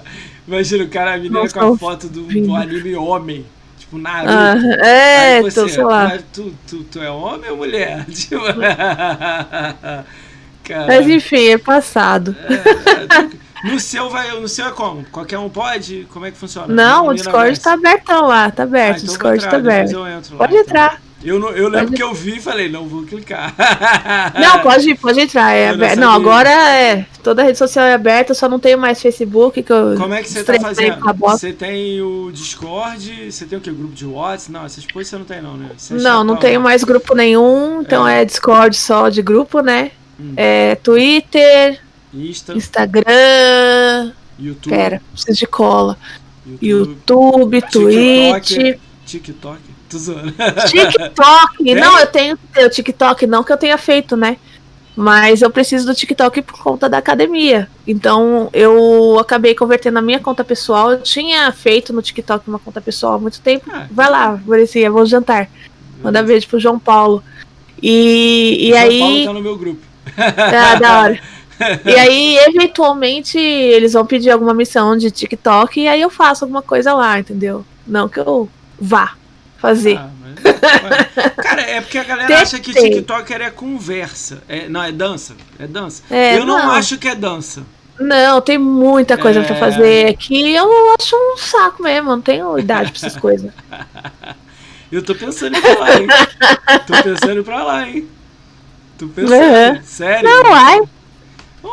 Imagina 0.48 0.84
o 0.84 0.88
cara 0.88 1.18
me 1.18 1.28
com 1.28 1.42
a 1.42 1.76
foto 1.76 2.08
do, 2.08 2.22
do 2.22 2.54
anime 2.54 2.94
homem. 2.94 3.44
Tipo, 3.78 3.98
Naruto. 3.98 4.32
Ah, 4.32 4.86
é, 4.86 5.42
você, 5.42 5.60
tô, 5.60 5.68
sei 5.68 5.84
lá. 5.84 6.18
Tu, 6.32 6.54
tu, 6.66 6.84
tu 6.84 7.02
é 7.02 7.10
homem 7.10 7.50
ou 7.50 7.56
mulher? 7.56 8.04
Tipo... 8.10 8.44
Mas 10.74 11.08
enfim, 11.08 11.48
é 11.48 11.58
passado. 11.58 12.34
É, 12.48 13.46
no 13.66 13.80
seu 13.80 14.08
vai, 14.10 14.30
no 14.38 14.48
seu 14.48 14.66
é 14.66 14.70
como? 14.70 15.04
Qualquer 15.06 15.38
um 15.38 15.48
pode? 15.48 16.06
Como 16.12 16.26
é 16.26 16.30
que 16.30 16.36
funciona? 16.36 16.72
Não, 16.72 17.08
o 17.08 17.14
Discord 17.14 17.58
tá 17.60 17.72
abertão 17.72 18.26
lá, 18.26 18.50
tá 18.50 18.62
aberto. 18.62 18.96
Ah, 18.96 18.98
então 18.98 19.04
o 19.04 19.08
Discord 19.08 19.38
entrar, 19.38 19.50
tá 19.50 19.56
aberto. 19.56 20.36
pode 20.36 20.54
lá, 20.54 20.60
entrar. 20.60 20.92
Então. 20.94 21.06
Eu, 21.24 21.40
não, 21.40 21.48
eu 21.50 21.68
lembro 21.68 21.86
pode... 21.86 21.96
que 21.96 22.02
eu 22.02 22.14
vi 22.14 22.36
e 22.36 22.40
falei, 22.40 22.68
não 22.68 22.86
vou 22.86 23.02
clicar. 23.02 23.52
Não, 24.38 24.60
pode, 24.60 24.94
pode 24.94 25.20
entrar. 25.20 25.52
É 25.52 25.70
aberto. 25.70 25.98
Não, 25.98 26.12
agora 26.12 26.48
é. 26.48 27.06
Toda 27.22 27.42
a 27.42 27.44
rede 27.44 27.58
social 27.58 27.84
é 27.84 27.94
aberta, 27.94 28.32
só 28.34 28.48
não 28.48 28.60
tenho 28.60 28.78
mais 28.78 29.02
Facebook. 29.02 29.60
Que 29.60 29.72
eu 29.72 29.96
Como 29.96 30.14
é 30.14 30.22
que 30.22 30.28
você 30.28 30.44
tá 30.44 30.54
fazendo? 30.60 30.98
Você 31.18 31.52
tem 31.52 32.00
o 32.00 32.30
Discord, 32.30 33.32
você 33.32 33.44
tem 33.44 33.58
o 33.58 33.60
que? 33.60 33.70
Grupo 33.72 33.94
de 33.94 34.06
WhatsApp? 34.06 34.52
Não, 34.52 34.64
essas 34.64 34.86
coisas 34.86 35.10
você 35.10 35.18
não 35.18 35.24
tem, 35.24 35.42
não, 35.42 35.56
né? 35.56 35.70
Você 35.76 35.94
não, 35.94 36.22
não 36.22 36.36
tenho 36.36 36.60
mais 36.60 36.84
grupo 36.84 37.14
nenhum, 37.14 37.80
então 37.80 38.06
é. 38.06 38.22
é 38.22 38.24
Discord 38.24 38.76
só 38.76 39.08
de 39.08 39.22
grupo, 39.22 39.60
né? 39.60 39.90
Hum. 40.18 40.32
É 40.36 40.74
Twitter, 40.76 41.80
Insta. 42.12 42.54
Instagram. 42.54 44.12
YouTube. 44.38 44.70
Pera, 44.70 45.02
preciso 45.12 45.38
de 45.38 45.46
cola. 45.46 45.98
YouTube, 46.62 47.56
YouTube 47.56 47.62
Twitch. 47.70 48.78
TikTok. 49.04 49.60
Tô 49.88 49.98
zoando. 49.98 50.32
TikTok! 50.68 51.74
Não, 51.74 51.98
eu 51.98 52.06
tenho 52.06 52.38
o 52.58 52.68
TikTok, 52.68 53.26
não 53.26 53.44
que 53.44 53.52
eu 53.52 53.56
tenha 53.56 53.78
feito, 53.78 54.16
né? 54.16 54.36
Mas 54.96 55.42
eu 55.42 55.50
preciso 55.50 55.86
do 55.86 55.94
TikTok 55.94 56.40
por 56.42 56.58
conta 56.58 56.88
da 56.88 56.98
academia. 56.98 57.68
Então 57.86 58.48
eu 58.52 59.18
acabei 59.20 59.54
convertendo 59.54 59.98
a 59.98 60.02
minha 60.02 60.18
conta 60.18 60.42
pessoal. 60.42 60.92
Eu 60.92 61.02
tinha 61.02 61.52
feito 61.52 61.92
no 61.92 62.00
TikTok 62.00 62.48
uma 62.48 62.58
conta 62.58 62.80
pessoal 62.80 63.14
há 63.14 63.18
muito 63.18 63.40
tempo. 63.40 63.66
Ah, 63.70 63.86
Vai 63.90 64.10
lá, 64.10 64.40
Maurícia, 64.46 64.90
vou 64.90 65.04
jantar. 65.04 65.50
Manda 66.02 66.22
beijo 66.22 66.48
pro 66.48 66.58
João 66.58 66.78
Paulo. 66.78 67.22
E, 67.82 68.56
e 68.58 68.68
João 68.70 68.82
aí. 68.82 68.98
Paulo 68.98 69.24
tá 69.26 69.32
no 69.34 69.42
meu 69.42 69.58
grupo. 69.58 69.80
Ah, 70.16 70.74
da 70.76 71.00
hora. 71.00 71.20
E 71.84 71.94
aí, 71.94 72.38
eventualmente, 72.38 73.38
eles 73.38 73.94
vão 73.94 74.04
pedir 74.04 74.30
alguma 74.30 74.52
missão 74.52 74.96
de 74.96 75.10
TikTok 75.10 75.80
e 75.80 75.88
aí 75.88 76.00
eu 76.00 76.10
faço 76.10 76.44
alguma 76.44 76.62
coisa 76.62 76.92
lá, 76.92 77.18
entendeu? 77.18 77.64
Não 77.86 78.08
que 78.08 78.20
eu 78.20 78.48
vá 78.78 79.14
fazer. 79.58 79.96
Ah, 79.96 80.10
mas, 80.20 81.34
cara, 81.36 81.62
é 81.62 81.80
porque 81.80 81.98
a 81.98 82.04
galera 82.04 82.28
Tentei. 82.28 82.42
acha 82.42 82.58
que 82.58 82.72
TikToker 82.72 83.40
é 83.40 83.50
conversa. 83.50 84.42
É, 84.48 84.68
não, 84.68 84.82
é 84.82 84.92
dança. 84.92 85.34
É 85.58 85.66
dança. 85.66 86.02
É, 86.10 86.36
eu 86.36 86.44
não, 86.44 86.58
não, 86.58 86.70
acho 86.72 86.98
que 86.98 87.08
é 87.08 87.14
dança. 87.14 87.62
Não, 87.98 88.40
tem 88.42 88.58
muita 88.58 89.16
coisa 89.16 89.40
é... 89.40 89.42
pra 89.42 89.56
fazer 89.56 90.16
que 90.18 90.54
eu 90.54 90.94
acho 90.98 91.16
um 91.16 91.36
saco 91.38 91.82
mesmo. 91.82 92.10
Não 92.10 92.20
tenho 92.20 92.58
idade 92.58 92.92
pra 92.92 93.06
essas 93.06 93.18
coisas. 93.18 93.50
eu 94.92 95.02
tô 95.02 95.14
pensando 95.14 95.56
em 95.56 95.60
pra 95.60 95.78
lá, 95.78 95.94
hein? 95.94 96.06
tô 96.86 97.02
pensando 97.02 97.44
pra 97.44 97.64
lá, 97.64 97.88
hein? 97.88 98.06
Tô 98.98 99.06
pensando. 99.08 99.76
Uhum. 99.76 99.82
Sério? 99.82 100.24
Não, 100.24 100.44
vai. 100.44 100.80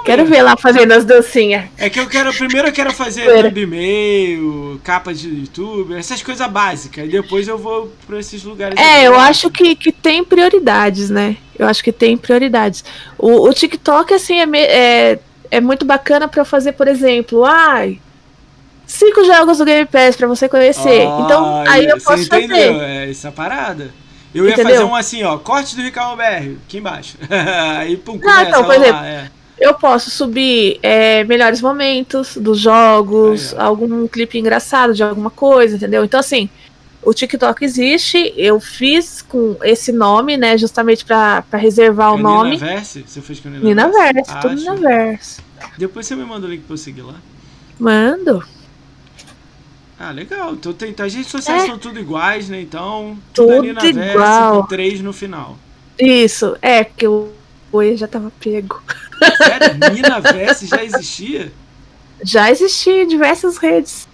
Quero 0.06 0.26
ver 0.26 0.42
lá 0.42 0.58
fazendo 0.58 0.92
as 0.92 1.06
dancinhas. 1.06 1.66
É 1.78 1.90
que 1.90 2.00
eu 2.00 2.08
quero. 2.08 2.34
Primeiro 2.34 2.70
eu 2.70 2.74
quero 2.74 2.92
fazer 2.92 3.56
e-mail, 3.56 4.82
capa 4.84 5.14
de 5.14 5.30
YouTube, 5.30 5.94
essas 5.94 6.22
coisas 6.22 6.50
básicas. 6.50 7.06
E 7.06 7.10
depois 7.10 7.48
eu 7.48 7.58
vou 7.58 7.94
para 8.08 8.20
esses 8.20 8.44
lugares. 8.44 8.78
É, 8.80 8.98
aqui. 8.98 9.06
eu 9.06 9.16
acho 9.16 9.50
que, 9.50 9.76
que 9.76 9.92
tem 9.92 10.24
prioridades, 10.24 11.10
né? 11.10 11.38
Eu 11.58 11.68
acho 11.68 11.84
que 11.84 11.92
tem 11.92 12.18
prioridades. 12.18 12.84
O, 13.18 13.48
o 13.48 13.54
TikTok, 13.54 14.14
assim, 14.14 14.40
é, 14.40 14.58
é, 14.58 15.20
é 15.52 15.62
muito 15.62 15.86
bacana 15.86 16.28
para 16.28 16.44
fazer, 16.44 16.74
por 16.74 16.88
exemplo, 16.88 17.46
ai. 17.46 18.00
Cinco 18.86 19.24
jogos 19.24 19.60
do 19.60 19.66
Game 19.66 19.86
Pass 19.86 20.16
pra 20.16 20.28
você 20.28 20.50
conhecer. 20.50 21.08
Oh, 21.08 21.24
então, 21.24 21.64
aí 21.68 21.86
eu 21.86 22.02
posso 22.02 22.24
entendeu? 22.24 22.74
fazer. 22.74 22.84
É, 22.84 23.10
essa 23.10 23.32
parada. 23.32 23.92
Eu 24.34 24.46
ia 24.46 24.54
Entendeu? 24.54 24.74
fazer 24.74 24.84
um 24.84 24.96
assim, 24.96 25.24
ó, 25.24 25.38
corte 25.38 25.76
do 25.76 25.82
Ricardo 25.82 26.18
BR, 26.18 26.58
aqui 26.66 26.78
embaixo. 26.78 27.18
aí, 27.78 27.98
pum, 27.98 28.20
começa 28.20 28.42
Não, 28.42 28.50
então, 28.50 28.64
por 28.64 28.76
exemplo, 28.76 29.04
é 29.04 29.30
eu 29.64 29.74
posso 29.74 30.10
subir 30.10 30.78
é, 30.84 31.24
melhores 31.24 31.62
momentos 31.62 32.36
dos 32.36 32.60
jogos, 32.60 33.54
algum 33.58 34.08
clipe 34.08 34.38
engraçado 34.38 34.94
de 34.94 35.02
alguma 35.02 35.30
coisa, 35.30 35.78
entendeu? 35.78 36.04
Então, 36.04 36.20
assim, 36.20 36.50
o 37.02 37.14
TikTok 37.14 37.64
existe, 37.64 38.34
eu 38.36 38.60
fiz 38.60 39.22
com 39.22 39.56
esse 39.64 39.92
nome, 39.92 40.36
né, 40.36 40.58
justamente 40.58 41.06
para 41.06 41.44
reservar 41.54 42.12
é 42.12 42.16
o 42.16 42.18
nome. 42.18 42.52
Nina 42.52 42.66
Verse? 42.66 43.06
Você 43.08 43.22
fez 43.22 43.40
com 43.40 43.50
Nina, 43.50 43.64
Nina 43.64 43.88
Verse? 43.90 44.32
Ah, 44.32 44.40
tudo 44.40 44.56
Nina 44.56 44.76
Verse. 44.76 45.42
Depois 45.78 46.06
você 46.06 46.16
me 46.16 46.26
manda 46.26 46.46
o 46.46 46.50
link 46.50 46.64
pra 46.64 46.74
eu 46.74 46.78
seguir 46.78 47.04
lá. 47.04 47.16
Mando. 47.80 48.44
Ah, 50.00 50.12
legal. 50.12 50.54
Então, 50.54 50.74
tem, 50.74 50.94
as 50.98 51.14
redes 51.14 51.32
sociais 51.32 51.64
é. 51.64 51.68
são 51.68 51.78
tudo 51.78 52.00
iguais, 52.00 52.50
né? 52.50 52.60
Então, 52.62 53.18
tudo, 53.34 53.54
tudo 53.54 53.84
Nina 53.84 54.12
igual. 54.12 54.62
Com 54.62 54.68
três 54.68 55.02
no 55.02 55.14
final. 55.14 55.58
Isso, 55.98 56.58
é, 56.62 56.84
porque 56.84 57.08
o 57.08 57.32
Oi 57.72 57.98
já 57.98 58.08
tava 58.08 58.32
pego. 58.40 58.82
Sério? 59.38 59.94
Nina 59.94 60.20
Verse 60.20 60.68
já 60.68 60.84
existia? 60.84 61.52
Já 62.24 62.52
existia 62.52 63.04
em 63.04 63.08
diversas 63.08 63.58
redes. 63.58 64.08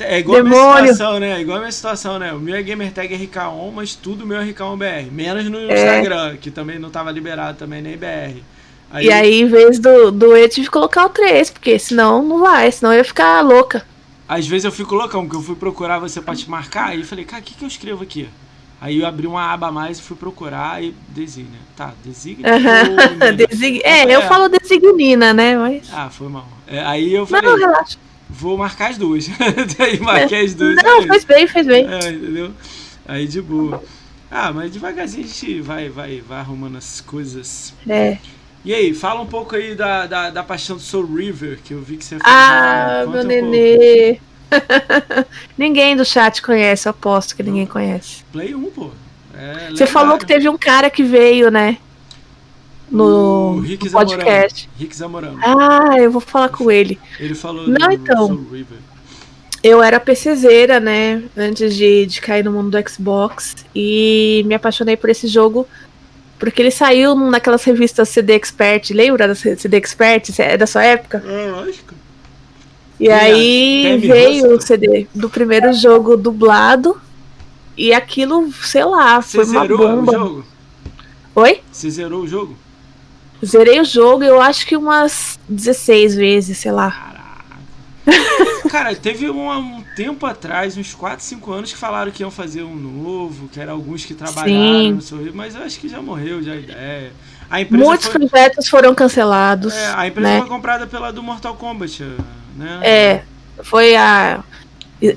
É 0.00 0.18
igual 0.18 0.42
Demônio. 0.42 0.64
a 0.64 0.82
minha 0.82 0.92
situação, 0.92 1.20
né? 1.20 1.32
É 1.32 1.40
igual 1.40 1.56
a 1.58 1.60
minha 1.60 1.72
situação, 1.72 2.18
né? 2.18 2.32
O 2.32 2.38
meu 2.38 2.56
é 2.56 2.62
gamertag 2.62 3.14
RK1, 3.14 3.72
mas 3.72 3.94
tudo 3.94 4.26
meu 4.26 4.38
é 4.38 4.44
RK1BR. 4.44 5.10
Menos 5.10 5.44
no 5.44 5.58
é. 5.58 5.74
Instagram, 5.74 6.36
que 6.36 6.50
também 6.50 6.78
não 6.78 6.90
tava 6.90 7.10
liberado 7.10 7.56
também, 7.56 7.80
nem 7.80 7.96
BR. 7.96 8.42
Aí... 8.90 9.06
E 9.06 9.12
aí, 9.12 9.40
em 9.40 9.46
vez 9.46 9.78
do, 9.78 10.10
do 10.10 10.36
E, 10.36 10.48
tive 10.48 10.66
que 10.66 10.72
colocar 10.72 11.06
o 11.06 11.08
3, 11.08 11.50
porque 11.50 11.78
senão 11.78 12.22
não 12.22 12.40
vai, 12.40 12.70
senão 12.70 12.92
eu 12.92 12.98
ia 12.98 13.04
ficar 13.04 13.40
louca. 13.40 13.84
Às 14.28 14.46
vezes 14.46 14.64
eu 14.64 14.72
fico 14.72 14.94
loucão, 14.94 15.22
porque 15.22 15.36
eu 15.36 15.42
fui 15.42 15.56
procurar 15.56 15.98
você 15.98 16.20
pra 16.20 16.34
te 16.34 16.48
marcar, 16.50 16.96
e 16.96 17.04
falei, 17.04 17.24
cara, 17.24 17.42
o 17.42 17.44
que, 17.44 17.54
que 17.54 17.64
eu 17.64 17.68
escrevo 17.68 18.02
aqui? 18.02 18.28
Aí 18.80 19.00
eu 19.00 19.06
abri 19.06 19.26
uma 19.26 19.52
aba 19.52 19.68
a 19.68 19.72
mais 19.72 19.98
e 19.98 20.02
fui 20.02 20.16
procurar 20.16 20.82
e 20.82 20.94
designa. 21.08 21.58
Tá, 21.74 21.94
designa. 22.04 22.48
Desig... 23.32 23.80
É, 23.82 24.04
eu 24.04 24.20
é. 24.20 24.28
falo 24.28 24.48
designina, 24.48 25.32
né? 25.32 25.56
Mas... 25.56 25.88
Ah, 25.92 26.10
foi 26.10 26.28
mal. 26.28 26.46
É, 26.66 26.80
aí 26.84 27.14
eu 27.14 27.26
falei. 27.26 27.50
Não, 27.50 27.58
relaxa. 27.58 27.98
Vou 28.28 28.58
marcar 28.58 28.90
as 28.90 28.98
duas. 28.98 29.28
aí 29.78 29.98
marquei 30.00 30.44
as 30.44 30.54
duas. 30.54 30.76
Não, 30.76 31.00
aí. 31.00 31.08
fez 31.08 31.24
bem, 31.24 31.46
fez 31.46 31.66
bem. 31.66 31.86
É, 31.86 32.10
entendeu? 32.10 32.52
Aí 33.06 33.26
de 33.26 33.40
boa. 33.40 33.82
Ah, 34.30 34.52
mas 34.52 34.72
devagarzinho 34.72 35.24
a 35.24 35.28
gente 35.28 35.60
vai, 35.60 35.88
vai, 35.88 36.20
vai 36.20 36.40
arrumando 36.40 36.76
as 36.76 37.00
coisas. 37.00 37.72
É. 37.88 38.18
E 38.66 38.74
aí, 38.74 38.92
fala 38.92 39.20
um 39.20 39.26
pouco 39.26 39.54
aí 39.54 39.76
da, 39.76 40.08
da, 40.08 40.28
da 40.28 40.42
paixão 40.42 40.74
do 40.74 40.82
Soul 40.82 41.06
River, 41.06 41.60
que 41.62 41.72
eu 41.72 41.80
vi 41.80 41.96
que 41.96 42.04
você 42.04 42.16
fez. 42.16 42.22
Ah, 42.24 43.04
meu 43.08 43.20
um 43.20 43.24
nenê. 43.24 44.18
Ninguém 45.56 45.94
do 45.96 46.04
chat 46.04 46.42
conhece, 46.42 46.88
eu 46.88 46.90
aposto 46.90 47.36
que 47.36 47.44
ninguém 47.44 47.64
conhece. 47.64 48.24
Play 48.32 48.56
1, 48.56 48.70
pô. 48.72 48.90
É 49.32 49.70
Você 49.70 49.86
falou 49.86 50.18
que 50.18 50.26
teve 50.26 50.48
um 50.48 50.58
cara 50.58 50.90
que 50.90 51.04
veio, 51.04 51.48
né? 51.48 51.78
No, 52.90 53.62
no 53.62 53.90
podcast. 53.90 54.68
Rick 54.76 54.96
Zamorano. 54.96 55.38
Ah, 55.44 55.98
eu 55.98 56.10
vou 56.10 56.20
falar 56.20 56.48
com 56.48 56.68
ele. 56.68 56.98
Ele 57.20 57.36
falou 57.36 57.68
Não, 57.68 57.92
então. 57.92 58.46
Eu 59.62 59.82
era 59.82 60.00
PCzeira, 60.00 60.80
né? 60.80 61.22
Antes 61.36 61.76
de, 61.76 62.06
de 62.06 62.20
cair 62.20 62.44
no 62.44 62.52
mundo 62.52 62.70
do 62.70 62.88
Xbox. 62.88 63.56
E 63.74 64.44
me 64.46 64.54
apaixonei 64.54 64.96
por 64.96 65.10
esse 65.10 65.28
jogo. 65.28 65.68
Porque 66.38 66.60
ele 66.60 66.70
saiu 66.70 67.14
naquelas 67.14 67.64
revistas 67.64 68.08
CD 68.08 68.34
Expert. 68.34 68.90
Lembra 68.92 69.28
da 69.28 69.34
CD 69.34 69.76
Expert? 69.76 70.38
É 70.38 70.56
da 70.56 70.66
sua 70.66 70.84
época? 70.84 71.22
É, 71.26 71.50
lógico. 71.50 71.94
E 72.98 73.10
aí 73.10 73.98
veio 73.98 74.54
o 74.54 74.60
CD 74.60 75.06
do 75.14 75.28
primeiro 75.28 75.72
jogo 75.72 76.16
dublado. 76.16 77.00
E 77.76 77.92
aquilo, 77.92 78.50
sei 78.62 78.84
lá, 78.84 79.20
Você 79.20 79.44
foi 79.44 79.54
uma 79.54 79.66
bomba. 79.68 80.12
O 80.12 80.14
jogo? 80.14 80.46
Oi? 81.34 81.60
Você 81.70 81.90
zerou 81.90 82.22
o 82.22 82.28
jogo? 82.28 82.56
Zerei 83.44 83.78
o 83.80 83.84
jogo, 83.84 84.24
eu 84.24 84.40
acho 84.40 84.66
que 84.66 84.74
umas 84.74 85.38
16 85.46 86.14
vezes, 86.14 86.56
sei 86.56 86.72
lá. 86.72 87.15
Cara, 88.70 88.94
teve 88.94 89.28
um, 89.30 89.50
um, 89.50 89.84
tempo 89.94 90.26
atrás, 90.26 90.76
uns 90.76 90.94
4, 90.94 91.24
5 91.24 91.52
anos, 91.52 91.72
que 91.72 91.78
falaram 91.78 92.10
que 92.10 92.22
iam 92.22 92.30
fazer 92.30 92.62
um 92.62 92.74
novo, 92.74 93.48
que 93.48 93.60
eram 93.60 93.74
alguns 93.74 94.04
que 94.04 94.14
trabalharam 94.14 94.92
no 94.92 95.02
Sorriso, 95.02 95.32
mas 95.34 95.54
eu 95.54 95.62
acho 95.62 95.78
que 95.78 95.88
já 95.88 96.00
morreu 96.00 96.42
já 96.42 96.52
a 96.52 96.56
ideia. 96.56 97.12
Muitos 97.70 98.06
foi... 98.06 98.26
projetos 98.26 98.68
foram 98.68 98.94
cancelados. 98.94 99.74
É, 99.74 99.94
a 99.94 100.06
empresa 100.06 100.28
né? 100.28 100.38
foi 100.40 100.48
comprada 100.48 100.86
pela 100.86 101.12
do 101.12 101.22
Mortal 101.22 101.54
Kombat 101.54 102.02
né? 102.56 102.80
É, 102.82 103.22
foi 103.62 103.94
a 103.94 104.42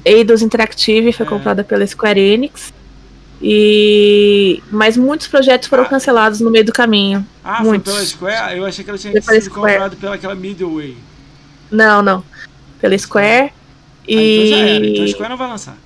Eidos 0.05 0.41
Interactive, 0.41 1.13
foi 1.13 1.25
é. 1.25 1.29
comprada 1.29 1.63
pela 1.63 1.85
Square 1.85 2.19
Enix. 2.19 2.73
E 3.41 4.61
mas 4.69 4.97
muitos 4.97 5.27
projetos 5.27 5.69
foram 5.69 5.83
ah. 5.83 5.87
cancelados 5.87 6.41
no 6.41 6.51
meio 6.51 6.65
do 6.65 6.73
caminho. 6.73 7.25
Ah, 7.43 7.63
muitos. 7.63 7.93
foi 7.93 8.01
pela 8.01 8.05
Square? 8.05 8.57
Eu 8.57 8.65
achei 8.65 8.83
que 8.83 8.89
ela 8.89 8.99
tinha 8.99 9.21
sido 9.21 9.49
comprada 9.49 9.95
pela 9.95 10.15
aquela 10.15 10.35
Midway. 10.35 10.97
Não, 11.71 12.01
não. 12.01 12.23
Pela 12.79 12.97
Square. 12.97 13.51
E... 14.07 14.17
Ah, 14.17 14.21
então 14.21 14.47
já 14.47 14.57
era. 14.57 14.87
Então 14.87 15.03
a 15.03 15.07
Square 15.07 15.29
não 15.29 15.37
vai 15.37 15.47
lançar. 15.47 15.77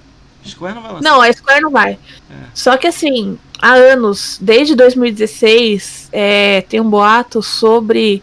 Square 0.46 0.76
não 0.76 0.82
vai 0.82 0.92
lançar. 0.94 1.10
Não, 1.10 1.22
a 1.22 1.32
Square 1.32 1.62
não 1.62 1.72
vai. 1.72 1.94
É. 1.94 2.36
Só 2.54 2.78
que 2.78 2.88
assim, 2.88 3.38
há 3.62 3.74
anos, 3.74 4.38
desde 4.42 4.76
2016, 4.76 6.10
é, 6.12 6.62
tem 6.62 6.82
um 6.82 6.90
boato 6.90 7.42
sobre 7.42 8.22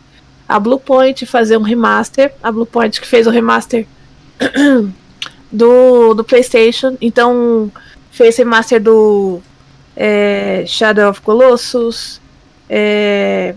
a 0.48 0.58
Bluepoint 0.58 1.24
fazer 1.26 1.56
um 1.56 1.62
remaster. 1.62 2.32
A 2.42 2.52
Bluepoint 2.52 3.00
que 3.00 3.06
fez 3.06 3.26
o 3.26 3.30
remaster 3.30 3.86
do, 5.50 6.14
do 6.14 6.24
PlayStation. 6.24 6.96
Então, 7.00 7.70
fez 8.10 8.36
remaster 8.36 8.82
do 8.82 9.40
é, 9.96 10.64
Shadow 10.66 11.10
of 11.10 11.20
Colossus. 11.20 12.20
É, 12.68 13.54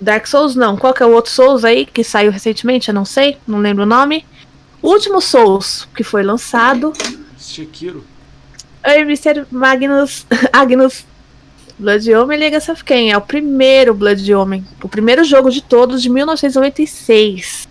Dark 0.00 0.26
Souls, 0.26 0.54
não. 0.54 0.76
Qual 0.76 0.94
que 0.94 1.02
é 1.02 1.06
o 1.06 1.12
outro 1.12 1.30
Souls 1.30 1.64
aí 1.64 1.84
que 1.84 2.02
saiu 2.02 2.32
recentemente? 2.32 2.88
Eu 2.88 2.94
não 2.94 3.04
sei, 3.04 3.36
não 3.46 3.58
lembro 3.58 3.82
o 3.82 3.86
nome. 3.86 4.24
O 4.80 4.88
último 4.88 5.20
Souls 5.20 5.86
que 5.94 6.02
foi 6.02 6.22
lançado. 6.22 6.92
Shekiro. 7.38 8.04
Oi, 8.86 9.00
Mr. 9.00 9.44
Magnus. 9.50 10.26
Agnus. 10.52 11.04
Blood 11.78 12.12
Omen 12.14 12.38
Legacy 12.38 12.70
of 12.70 12.84
Kain. 12.84 13.10
É 13.10 13.16
o 13.16 13.20
primeiro 13.20 13.94
Blood 13.94 14.32
Omen. 14.34 14.64
O 14.82 14.88
primeiro 14.88 15.24
jogo 15.24 15.50
de 15.50 15.62
todos 15.62 16.02
de 16.02 16.08
1996. 16.08 17.68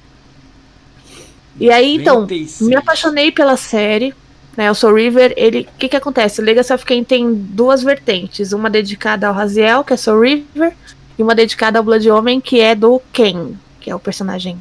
E 1.60 1.70
aí, 1.70 1.96
então, 1.96 2.26
me 2.62 2.76
apaixonei 2.76 3.32
pela 3.32 3.58
série. 3.58 4.14
Né, 4.58 4.70
o 4.70 4.76
Soul 4.76 4.96
River, 4.96 5.34
ele. 5.38 5.68
O 5.76 5.78
que, 5.78 5.90
que 5.90 5.96
acontece? 5.96 6.42
Legacy 6.42 6.74
of 6.74 6.86
Kain 6.86 7.04
tem 7.04 7.34
duas 7.34 7.84
vertentes. 7.84 8.52
Uma 8.52 8.70
dedicada 8.70 9.28
ao 9.28 9.34
Raziel, 9.34 9.84
que 9.84 9.94
é 9.94 9.98
Soul 9.98 10.22
River, 10.22 10.74
e 11.20 11.24
uma 11.24 11.36
dedicada 11.36 11.78
ao 11.78 11.84
Blood 11.84 12.10
Omen, 12.10 12.40
que 12.40 12.62
é 12.62 12.74
do 12.74 13.02
Ken, 13.12 13.56
que 13.82 13.92
é 13.92 13.96
o 13.96 14.00
personagem 14.00 14.58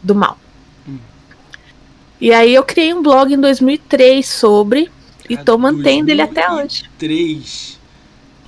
do 0.00 0.14
mal. 0.14 0.38
Hum. 0.88 0.98
E 2.20 2.32
aí 2.32 2.54
eu 2.54 2.62
criei 2.62 2.94
um 2.94 3.02
blog 3.02 3.34
em 3.34 3.40
2003 3.40 4.24
sobre 4.24 4.88
e 5.28 5.36
tô 5.36 5.58
mantendo 5.58 6.06
2003. 6.06 6.08
ele 6.08 6.22
até 6.22 6.52
hoje. 6.52 6.88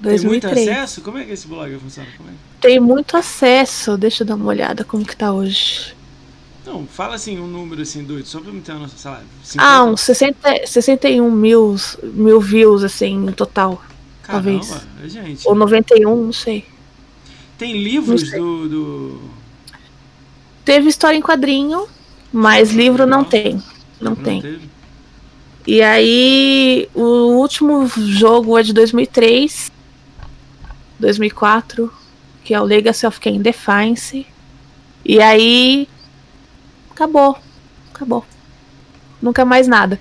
2003. 0.01 0.21
Tem 0.21 0.29
muito 0.29 0.47
acesso? 0.47 1.01
Como 1.01 1.19
é 1.19 1.25
que 1.25 1.33
esse 1.33 1.49
blog 1.49 1.77
funciona? 1.81 2.09
É? 2.09 2.33
Tem 2.61 2.79
muito 2.79 3.17
acesso. 3.17 3.99
Deixa 3.99 4.23
eu 4.23 4.27
dar 4.29 4.37
uma 4.37 4.47
olhada 4.47 4.85
como 4.85 5.05
que 5.05 5.17
tá 5.17 5.33
hoje. 5.33 5.93
Não, 6.65 6.87
fala 6.87 7.17
assim 7.17 7.39
um 7.41 7.49
número 7.49 7.83
assim 7.83 8.05
doido, 8.05 8.27
só 8.27 8.41
pra 8.41 8.53
me 8.53 8.61
ter 8.61 8.73
uma 8.73 8.83
noção, 8.83 8.99
sei 8.99 9.11
lá. 9.11 9.23
50... 9.43 9.65
Ah, 9.65 9.85
uns 9.85 10.01
60, 10.03 10.67
61 10.67 11.31
mil, 11.31 11.77
mil 12.03 12.41
views, 12.41 12.85
assim, 12.85 13.19
no 13.19 13.33
total. 13.33 13.83
Caramba, 14.23 14.61
talvez. 14.65 15.13
gente. 15.13 15.47
Ou 15.49 15.55
91, 15.55 16.25
não 16.27 16.33
sei. 16.33 16.65
Tem 17.59 17.73
livros 17.83 18.31
do, 18.31 18.69
do, 18.69 19.21
Teve 20.67 20.89
história 20.89 21.17
em 21.17 21.23
quadrinho, 21.23 21.87
mas 22.33 22.73
livro 22.73 23.07
não 23.07 23.23
tem. 23.23 23.55
Não, 24.01 24.11
não 24.11 24.17
tem. 24.17 24.43
Teve. 24.43 24.69
E 25.65 25.81
aí, 25.81 26.89
o 26.93 27.39
último 27.39 27.87
jogo 27.87 28.59
é 28.59 28.65
de 28.65 28.73
2003, 28.73 29.71
2004, 30.99 31.93
que 32.45 32.53
é 32.53 32.61
o 32.61 32.65
Legacy 32.65 33.07
of 33.07 33.21
Kain 33.21 33.41
Defiance. 33.41 34.27
E 35.05 35.21
aí, 35.21 35.89
acabou. 36.91 37.39
Acabou. 37.95 38.25
Nunca 39.23 39.45
mais 39.45 39.69
nada. 39.69 40.01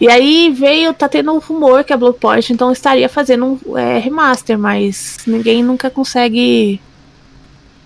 E 0.00 0.08
aí 0.08 0.50
veio, 0.50 0.92
tá 0.92 1.08
tendo 1.08 1.32
um 1.32 1.38
rumor 1.38 1.84
que 1.84 1.92
a 1.92 1.96
Bluepoint 1.96 2.52
então 2.52 2.72
estaria 2.72 3.08
fazendo 3.08 3.60
um 3.64 3.78
é, 3.78 3.98
remaster, 3.98 4.58
mas 4.58 5.18
ninguém 5.24 5.62
nunca 5.62 5.88
consegue 5.88 6.80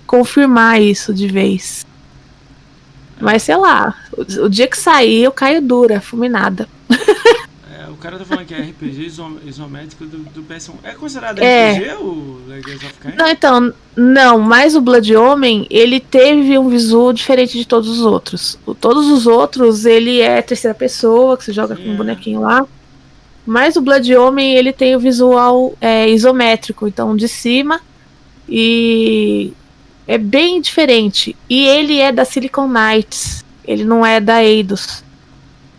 confirmar 0.06 0.80
isso 0.80 1.12
de 1.12 1.26
vez. 1.28 1.84
Mas 3.20 3.42
sei 3.42 3.56
lá, 3.56 3.94
o, 4.12 4.44
o 4.44 4.48
dia 4.48 4.66
que 4.66 4.76
sair 4.76 5.22
eu 5.22 5.32
caio 5.32 5.62
dura, 5.62 6.00
fulminada. 6.00 6.68
É, 6.90 7.88
o 7.88 7.96
cara 7.96 8.18
tá 8.18 8.24
falando 8.24 8.46
que 8.46 8.54
é 8.54 8.60
RPG 8.60 9.12
isométrico 9.46 10.04
do, 10.04 10.18
do 10.18 10.42
PS1. 10.42 10.74
É 10.82 10.92
considerado 10.92 11.38
é. 11.40 11.72
RPG 11.72 11.94
o 12.02 12.40
Legacy 12.46 12.86
of 12.86 12.94
Kain? 13.00 13.14
Não, 13.16 13.28
então, 13.28 13.74
não, 13.96 14.38
mas 14.38 14.74
o 14.76 14.80
Blood 14.80 15.14
Omen, 15.16 15.66
ele 15.70 16.00
teve 16.00 16.58
um 16.58 16.68
visual 16.68 17.12
diferente 17.12 17.56
de 17.56 17.66
todos 17.66 17.88
os 17.88 18.00
outros. 18.00 18.58
O, 18.66 18.74
todos 18.74 19.06
os 19.10 19.26
outros, 19.26 19.84
ele 19.84 20.20
é 20.20 20.42
terceira 20.42 20.74
pessoa, 20.74 21.36
que 21.36 21.44
você 21.44 21.52
joga 21.52 21.76
Sim, 21.76 21.84
com 21.84 21.90
um 21.90 21.96
bonequinho 21.96 22.40
lá. 22.40 22.66
Mas 23.46 23.76
o 23.76 23.82
Blood 23.82 24.14
Omen, 24.16 24.54
ele 24.54 24.72
tem 24.72 24.96
o 24.96 25.00
visual 25.00 25.74
é, 25.80 26.08
isométrico, 26.08 26.88
então 26.88 27.14
de 27.14 27.28
cima 27.28 27.80
e 28.48 29.52
é 30.06 30.18
bem 30.18 30.60
diferente. 30.60 31.36
E 31.48 31.66
ele 31.66 31.98
é 31.98 32.12
da 32.12 32.24
Silicon 32.24 32.68
Knights. 32.68 33.44
Ele 33.66 33.84
não 33.84 34.04
é 34.04 34.20
da 34.20 34.44
Eidos. 34.44 35.02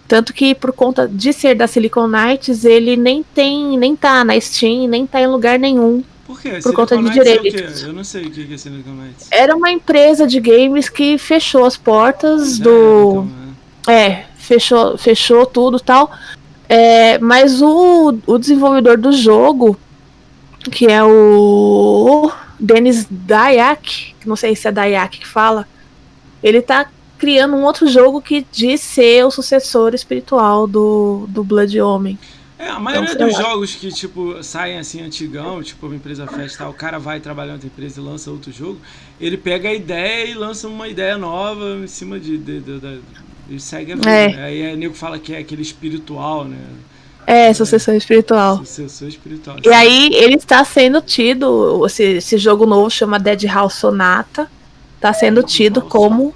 Tanto 0.07 0.33
que 0.33 0.53
por 0.53 0.71
conta 0.71 1.07
de 1.07 1.33
ser 1.33 1.55
da 1.55 1.67
Silicon 1.67 2.07
Knights, 2.07 2.63
ele 2.63 2.95
nem 2.95 3.23
tem, 3.23 3.77
nem 3.77 3.95
tá 3.95 4.23
na 4.23 4.39
Steam, 4.39 4.87
nem 4.87 5.05
tá 5.05 5.21
em 5.21 5.27
lugar 5.27 5.57
nenhum. 5.57 6.03
Por 6.25 6.39
quê? 6.39 6.49
Por 6.49 6.61
Silicon 6.61 6.81
conta 6.81 6.97
de 6.97 7.09
direitos. 7.09 7.83
É 7.83 7.87
Eu 7.87 7.93
não 7.93 8.03
sei 8.03 8.25
o 8.25 8.31
que 8.31 8.53
é 8.53 8.57
Silicon 8.57 8.91
Knights. 8.91 9.27
Era 9.31 9.55
uma 9.55 9.71
empresa 9.71 10.27
de 10.27 10.39
games 10.39 10.89
que 10.89 11.17
fechou 11.17 11.65
as 11.65 11.77
portas 11.77 12.57
Já 12.57 12.63
do. 12.63 12.69
Era, 12.69 13.27
então, 13.81 13.93
é. 13.93 14.07
é, 14.07 14.25
fechou, 14.37 14.97
fechou 14.97 15.45
tudo 15.45 15.79
tal. 15.79 16.11
É, 16.67 17.19
mas 17.19 17.61
o, 17.61 18.17
o 18.25 18.37
desenvolvedor 18.39 18.97
do 18.97 19.11
jogo, 19.11 19.77
que 20.71 20.87
é 20.87 21.03
o 21.03 22.31
Denis 22.59 23.05
Dayak, 23.09 24.15
que 24.19 24.27
não 24.27 24.35
sei 24.35 24.55
se 24.55 24.67
é 24.67 24.71
Dayak 24.71 25.19
que 25.19 25.27
fala, 25.27 25.67
ele 26.41 26.61
tá 26.61 26.89
criando 27.17 27.55
um 27.55 27.63
outro 27.63 27.87
jogo 27.87 28.21
que 28.21 28.45
diz 28.51 28.81
ser 28.81 29.25
o 29.25 29.31
sucessor 29.31 29.93
espiritual 29.93 30.67
do, 30.67 31.25
do 31.29 31.43
Blood 31.43 31.79
Homem. 31.79 32.19
É, 32.57 32.69
a 32.69 32.79
maioria 32.79 33.11
então, 33.11 33.27
dos 33.27 33.37
jogos 33.37 33.75
que, 33.75 33.91
tipo, 33.91 34.41
saem 34.41 34.79
assim 34.79 35.01
antigão, 35.01 35.61
tipo, 35.61 35.85
uma 35.87 35.95
empresa 35.95 36.25
fecha 36.25 36.57
tal, 36.57 36.71
o 36.71 36.73
cara 36.73 36.97
vai 36.97 37.19
trabalhar 37.19 37.51
em 37.51 37.53
outra 37.55 37.67
empresa 37.67 37.99
e 37.99 38.03
lança 38.03 38.31
outro 38.31 38.51
jogo, 38.51 38.79
ele 39.19 39.37
pega 39.37 39.69
a 39.69 39.73
ideia 39.73 40.29
e 40.29 40.33
lança 40.33 40.67
uma 40.67 40.87
ideia 40.87 41.17
nova 41.17 41.79
em 41.83 41.87
cima 41.87 42.19
de. 42.19 42.37
de, 42.37 42.59
de, 42.61 42.79
de 42.79 42.99
e 43.47 43.59
segue 43.59 43.91
a 43.91 43.95
vida. 43.95 44.09
É. 44.09 44.43
Aí 44.43 44.73
o 44.73 44.77
nego 44.77 44.95
fala 44.95 45.19
que 45.19 45.33
é 45.33 45.37
aquele 45.37 45.61
espiritual, 45.61 46.45
né? 46.45 46.57
É, 47.27 47.53
sucessor 47.53 47.95
espiritual. 47.95 48.57
Sucessor 48.59 49.07
espiritual. 49.07 49.57
E 49.63 49.69
aí 49.69 50.09
ele 50.13 50.35
está 50.35 50.63
sendo 50.63 51.01
tido, 51.01 51.85
esse, 51.85 52.03
esse 52.03 52.37
jogo 52.37 52.65
novo 52.65 52.89
chama 52.89 53.19
Dead 53.19 53.43
House 53.45 53.75
Sonata, 53.75 54.49
está 54.95 55.11
sendo 55.11 55.41
tido 55.41 55.81
como 55.81 56.33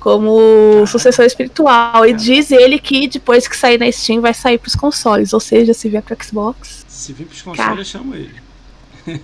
como 0.00 0.86
sucessor 0.86 1.24
espiritual. 1.24 2.04
E 2.04 2.12
diz 2.12 2.50
ele 2.50 2.78
que 2.78 3.08
depois 3.08 3.48
que 3.48 3.56
sair 3.56 3.78
na 3.78 3.90
Steam 3.90 4.20
vai 4.20 4.34
sair 4.34 4.58
para 4.58 4.68
os 4.68 4.74
consoles, 4.74 5.32
ou 5.32 5.40
seja, 5.40 5.72
se 5.72 5.88
vier 5.88 6.02
para 6.02 6.16
Xbox. 6.22 6.84
Se 6.86 7.12
vier 7.14 7.26
para 7.26 7.34
os 7.34 7.42
consoles, 7.42 7.78
eu 7.78 7.84
chamo 7.84 8.14
ele. 8.14 8.34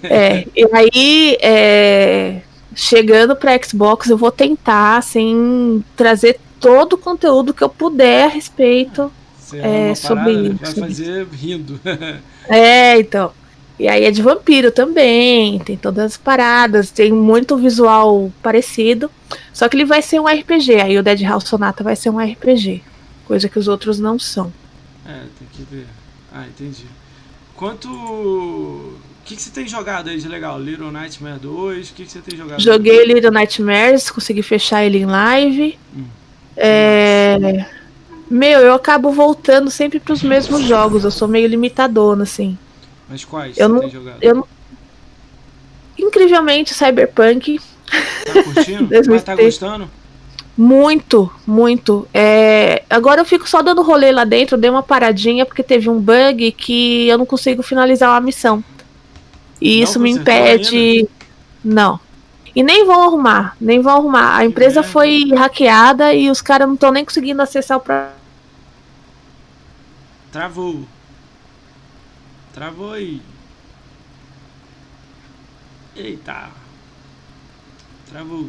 É, 0.03 0.47
e 0.57 0.67
aí, 0.73 1.37
é, 1.43 2.41
chegando 2.75 3.37
para 3.37 3.61
Xbox, 3.63 4.09
eu 4.09 4.17
vou 4.17 4.31
tentar 4.31 4.97
assim, 4.97 5.85
trazer 5.95 6.41
todo 6.59 6.95
o 6.95 6.99
conteúdo 6.99 7.53
que 7.53 7.63
eu 7.63 7.69
puder 7.69 8.25
a 8.25 8.29
respeito 8.29 9.13
é, 9.55 9.95
sobre 9.95 10.33
isso. 10.33 10.81
Vai 10.81 10.89
fazer 10.89 11.27
rindo. 11.33 11.81
é, 12.49 12.99
então. 12.99 13.33
E 13.79 13.89
aí 13.89 14.05
é 14.05 14.11
de 14.11 14.21
vampiro 14.21 14.71
também, 14.71 15.59
tem 15.61 15.75
todas 15.75 16.05
as 16.05 16.17
paradas, 16.19 16.91
tem 16.91 17.11
muito 17.11 17.57
visual 17.57 18.31
parecido. 18.43 19.11
Só 19.55 19.69
que 19.69 19.77
ele 19.77 19.87
vai 19.87 20.03
ser 20.03 20.21
um 20.21 20.27
RPG, 20.27 20.75
aí 20.75 20.99
o 20.99 21.03
Dead 21.03 21.23
House 21.23 21.45
Sonata 21.45 21.83
vai 21.83 21.97
ser 21.97 22.11
um 22.11 22.19
RPG. 22.19 22.83
Coisa 23.27 23.49
que 23.49 23.59
os 23.59 23.69
outros 23.69 23.99
não 23.99 24.19
são. 24.19 24.53
É, 25.07 25.23
tem 25.39 25.49
que 25.51 25.63
ver. 25.63 25.87
Ah, 26.31 26.45
entendi. 26.47 26.85
Quanto. 27.57 27.89
O 27.89 28.99
que, 29.25 29.37
que 29.37 29.43
você 29.43 29.51
tem 29.51 29.67
jogado 29.67 30.11
aí 30.11 30.19
de 30.19 30.29
legal? 30.29 30.61
Little 30.61 30.91
Nightmare 30.91 31.39
2? 31.39 31.91
O 31.91 31.95
que, 31.95 32.05
que 32.05 32.11
você 32.11 32.19
tem 32.19 32.37
jogado? 32.37 32.61
Joguei 32.61 33.05
Little 33.07 33.31
Nightmares, 33.31 34.11
consegui 34.11 34.43
fechar 34.43 34.85
ele 34.85 34.99
em 34.99 35.07
live. 35.07 35.79
Hum. 35.97 36.05
É. 36.57 37.67
Meu, 38.31 38.61
eu 38.61 38.73
acabo 38.73 39.11
voltando 39.11 39.71
sempre 39.73 39.99
para 39.99 40.13
os 40.13 40.23
mesmos 40.23 40.63
jogos. 40.63 41.03
Eu 41.03 41.11
sou 41.11 41.27
meio 41.27 41.49
limitadona, 41.49 42.23
assim. 42.23 42.57
Mas 43.09 43.25
quais 43.25 43.59
eu 43.59 43.69
não, 43.69 43.83
Eu 44.23 44.35
não... 44.37 44.47
Incrivelmente, 45.99 46.73
Cyberpunk. 46.73 47.61
Tá 48.25 48.43
curtindo? 48.45 48.89
Mas 49.11 49.25
tá 49.25 49.35
gostando? 49.35 49.91
Muito, 50.57 51.31
muito. 51.45 52.07
É... 52.15 52.85
Agora 52.89 53.21
eu 53.21 53.25
fico 53.25 53.49
só 53.49 53.63
dando 53.63 53.83
rolê 53.83 54.13
lá 54.13 54.25
dentro, 54.25 54.57
dei 54.57 54.71
uma 54.71 54.83
paradinha 54.83 55.45
porque 55.45 55.63
teve 55.63 55.91
um 55.91 55.99
bug 55.99 56.53
que 56.53 57.09
eu 57.09 57.19
não 57.19 57.27
consigo 57.27 57.65
finalizar 57.65 58.11
uma 58.11 58.21
missão. 58.21 58.63
E 59.61 59.79
não 59.79 59.85
isso 59.85 59.99
me 59.99 60.11
impede. 60.11 61.09
Não. 61.65 61.99
E 62.55 62.63
nem 62.63 62.85
vão 62.85 63.03
arrumar, 63.03 63.57
nem 63.61 63.81
vão 63.81 63.97
arrumar. 63.97 64.37
A 64.37 64.45
empresa 64.45 64.81
é. 64.81 64.85
foi 64.85 65.31
hackeada 65.35 66.15
e 66.15 66.31
os 66.31 66.41
caras 66.41 66.69
não 66.69 66.75
estão 66.75 66.93
nem 66.93 67.05
conseguindo 67.05 67.43
acessar 67.43 67.77
o 67.77 67.81
Travou. 70.33 70.87
travou 72.55 72.93
aí. 72.93 73.21
Eita. 75.97 76.51
Travou. 78.09 78.49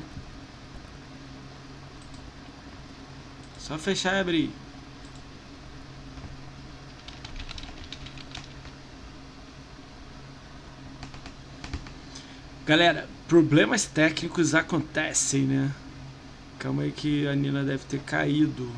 Só 3.58 3.80
fechar 3.80 4.14
e 4.16 4.20
abrir. 4.20 4.52
Galera, 12.64 13.10
problemas 13.28 13.86
técnicos 13.86 14.54
acontecem, 14.54 15.42
né? 15.44 15.72
Calma 16.60 16.84
aí 16.84 16.92
que 16.92 17.28
a 17.28 17.36
Nina 17.36 17.64
deve 17.64 17.84
ter 17.86 18.00
caído. 18.02 18.72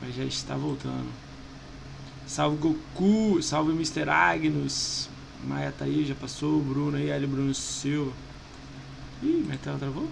Mas 0.00 0.14
já 0.14 0.24
está 0.24 0.54
voltando. 0.56 1.31
Salve 2.26 2.56
Goku, 2.56 3.42
salve 3.42 3.72
Mr. 3.72 4.08
Agnus. 4.08 5.08
Maia 5.44 5.72
tá 5.76 5.84
aí, 5.84 6.04
já 6.04 6.14
passou. 6.14 6.60
Bruno 6.60 6.96
aí, 6.96 7.12
Ali 7.12 7.26
Bruno 7.26 7.54
Silva. 7.54 8.12
Ih, 9.22 9.44
minha 9.46 9.58
tela 9.58 9.78
travou? 9.78 10.08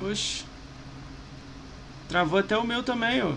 Oxi. 0.00 0.44
Travou 2.08 2.38
até 2.38 2.56
o 2.58 2.66
meu 2.66 2.82
também, 2.82 3.22
ó. 3.22 3.34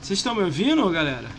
Vocês 0.00 0.18
estão 0.18 0.34
me 0.34 0.42
ouvindo, 0.42 0.88
galera? 0.90 1.37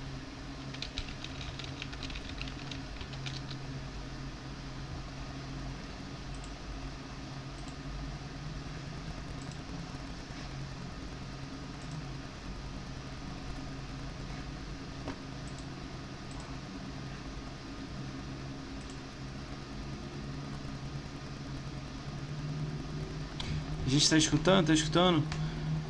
Gente 24.00 24.10
tá 24.10 24.18
escutando, 24.18 24.68
tá 24.68 24.74
escutando? 24.74 25.24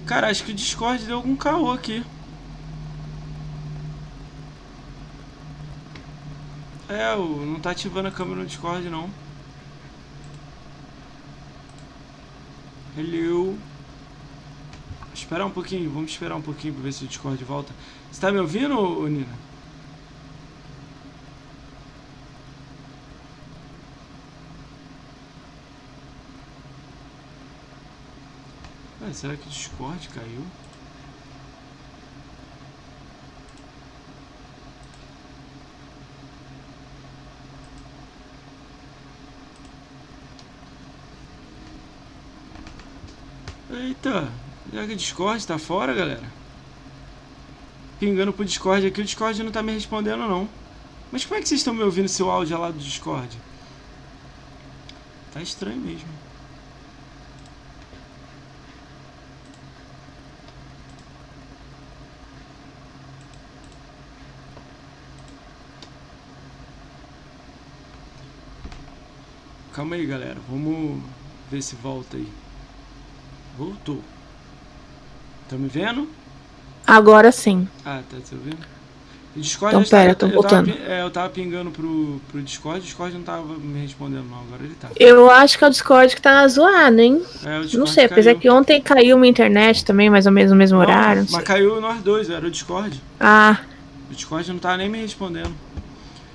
Cara, 0.05 0.29
acho 0.29 0.43
que 0.43 0.51
o 0.51 0.55
Discord 0.55 1.05
deu 1.05 1.17
algum 1.17 1.35
caô 1.35 1.71
aqui. 1.71 2.03
É, 6.89 7.15
não 7.15 7.59
tá 7.59 7.69
ativando 7.69 8.07
a 8.07 8.11
câmera 8.11 8.39
no 8.39 8.47
Discord 8.47 8.89
não. 8.89 9.09
Hello. 12.97 13.57
Esperar 15.13 15.45
um 15.45 15.51
pouquinho, 15.51 15.91
vamos 15.91 16.11
esperar 16.11 16.35
um 16.35 16.41
pouquinho 16.41 16.73
pra 16.73 16.83
ver 16.83 16.91
se 16.91 17.05
o 17.05 17.07
Discord 17.07 17.43
volta. 17.43 17.71
Você 18.11 18.19
tá 18.19 18.31
me 18.31 18.39
ouvindo, 18.39 19.07
Nina? 19.07 19.48
Ah, 29.09 29.13
será 29.13 29.35
que 29.35 29.47
o 29.47 29.49
Discord 29.49 30.07
caiu? 30.09 30.45
Eita, 43.71 44.31
já 44.71 44.85
que 44.85 44.93
o 44.93 44.95
Discord 44.95 45.47
tá 45.47 45.57
fora, 45.57 45.93
galera. 45.93 46.21
Pingando 47.99 48.31
pro 48.31 48.45
Discord 48.45 48.85
aqui, 48.85 49.01
o 49.01 49.03
Discord 49.03 49.41
não 49.41 49.51
tá 49.51 49.63
me 49.63 49.71
respondendo 49.71 50.27
não. 50.27 50.47
Mas 51.11 51.25
como 51.25 51.39
é 51.39 51.41
que 51.41 51.49
vocês 51.49 51.61
estão 51.61 51.73
me 51.73 51.81
ouvindo 51.83 52.07
seu 52.07 52.29
áudio 52.29 52.59
lá 52.59 52.69
do 52.69 52.77
Discord? 52.77 53.35
Tá 55.33 55.41
estranho 55.41 55.81
mesmo. 55.81 56.28
Calma 69.79 69.95
aí, 69.95 70.05
galera. 70.05 70.35
Vamos 70.49 71.01
ver 71.49 71.61
se 71.61 71.73
volta 71.73 72.17
aí. 72.17 72.27
Voltou. 73.57 74.01
Tá 75.47 75.55
me 75.55 75.69
vendo? 75.69 76.05
Agora 76.85 77.31
sim. 77.31 77.65
Ah, 77.85 78.01
tá 78.09 78.17
te 78.17 78.35
ouvindo? 78.35 78.57
O 79.37 79.39
Discord 79.39 79.77
então, 79.77 79.89
pera, 79.89 80.13
tô 80.13 80.25
eu 80.25 80.33
voltando. 80.33 80.73
Tava, 80.73 80.83
é, 80.83 81.01
eu 81.01 81.09
tava 81.09 81.29
pingando 81.29 81.71
pro, 81.71 82.19
pro 82.29 82.41
Discord, 82.41 82.81
o 82.81 82.83
Discord 82.83 83.15
não 83.15 83.23
tava 83.23 83.53
me 83.53 83.79
respondendo 83.79 84.25
não, 84.29 84.41
agora 84.41 84.65
ele 84.65 84.75
tá. 84.75 84.89
Eu 84.97 85.31
acho 85.31 85.57
que 85.57 85.63
é 85.63 85.67
o 85.67 85.69
Discord 85.71 86.13
que 86.13 86.21
tá 86.21 86.45
zoado, 86.45 86.99
hein? 86.99 87.23
É, 87.45 87.77
não 87.77 87.87
sei, 87.87 88.03
apesar 88.03 88.35
que 88.35 88.49
ontem 88.49 88.81
caiu 88.81 89.17
minha 89.17 89.31
internet 89.31 89.85
também, 89.85 90.09
mais 90.09 90.25
ou 90.25 90.33
menos 90.33 90.51
no 90.51 90.57
mesmo 90.57 90.77
não, 90.77 90.85
horário. 90.85 91.25
mas 91.29 91.43
caiu 91.45 91.79
nós 91.79 92.01
dois, 92.01 92.29
era 92.29 92.45
o 92.45 92.51
Discord. 92.51 93.01
Ah. 93.17 93.59
O 94.11 94.13
Discord 94.13 94.51
não 94.51 94.59
tava 94.59 94.75
nem 94.75 94.89
me 94.89 94.99
respondendo. 94.99 95.53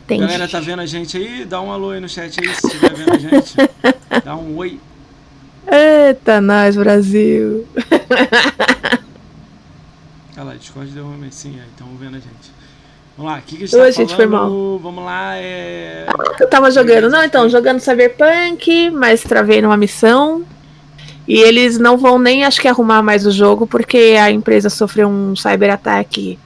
Entendi. 0.04 0.20
Galera, 0.20 0.46
tá 0.46 0.60
vendo 0.60 0.80
a 0.80 0.86
gente 0.86 1.16
aí? 1.16 1.46
Dá 1.46 1.62
um 1.62 1.72
alô 1.72 1.90
aí 1.90 2.00
no 2.00 2.08
chat 2.08 2.38
aí, 2.38 2.54
se 2.54 2.66
estiver 2.66 2.92
vendo 2.92 3.14
a 3.14 3.18
gente. 3.18 3.54
Dá 4.22 4.36
um 4.36 4.54
oi. 4.56 4.78
Eita, 5.66 6.42
nós, 6.42 6.76
Brasil. 6.76 7.66
Olha 10.36 10.44
lá, 10.44 10.54
Discord 10.56 10.90
deu 10.90 11.04
uma 11.04 11.16
messinha 11.16 11.62
aí, 11.62 11.68
estão 11.70 11.88
vendo 11.98 12.16
a 12.16 12.20
gente. 12.20 12.52
Vamos 13.16 13.32
lá, 13.32 13.38
o 13.38 13.42
que, 13.42 13.56
que 13.56 13.64
a 13.64 13.66
gente 13.66 13.76
Oi, 13.76 13.86
tá 13.86 13.90
gente, 13.92 14.14
foi 14.14 14.26
mal. 14.26 14.78
Vamos 14.78 15.04
lá, 15.04 15.36
é. 15.38 16.06
Eu 16.38 16.48
tava 16.50 16.70
jogando, 16.70 17.08
não, 17.08 17.24
então, 17.24 17.48
jogando 17.48 17.80
Cyberpunk, 17.80 18.90
mas 18.90 19.22
travei 19.22 19.62
numa 19.62 19.76
missão. 19.76 20.44
E 21.26 21.38
eles 21.38 21.78
não 21.78 21.96
vão 21.96 22.18
nem, 22.18 22.44
acho 22.44 22.60
que, 22.60 22.68
arrumar 22.68 23.02
mais 23.02 23.24
o 23.24 23.30
jogo, 23.30 23.66
porque 23.66 24.16
a 24.20 24.30
empresa 24.30 24.68
sofreu 24.68 25.08
um 25.08 25.34
cyberataque 25.34 26.38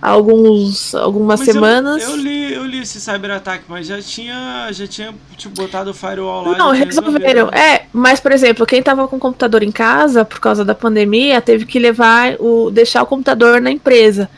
alguns, 0.00 0.94
algumas 0.94 1.40
mas 1.40 1.48
semanas. 1.48 2.02
Eu, 2.02 2.10
eu, 2.10 2.16
li, 2.16 2.54
eu 2.54 2.64
li 2.64 2.80
esse 2.80 3.00
cyberataque, 3.00 3.64
mas 3.68 3.86
já 3.86 4.00
tinha, 4.00 4.68
já 4.72 4.86
tinha 4.86 5.14
tipo, 5.36 5.54
botado 5.54 5.90
o 5.90 5.94
firewall 5.94 6.48
lá. 6.48 6.58
Não, 6.58 6.70
resolveram. 6.70 7.48
É, 7.48 7.86
mas 7.92 8.20
por 8.20 8.32
exemplo, 8.32 8.66
quem 8.66 8.82
tava 8.82 9.06
com 9.06 9.16
o 9.16 9.20
computador 9.20 9.62
em 9.62 9.72
casa 9.72 10.24
por 10.24 10.40
causa 10.40 10.64
da 10.64 10.74
pandemia 10.74 11.40
teve 11.40 11.66
que 11.66 11.78
levar 11.78 12.36
o 12.38 12.70
deixar 12.70 13.02
o 13.02 13.06
computador 13.06 13.60
na 13.60 13.70
empresa. 13.70 14.28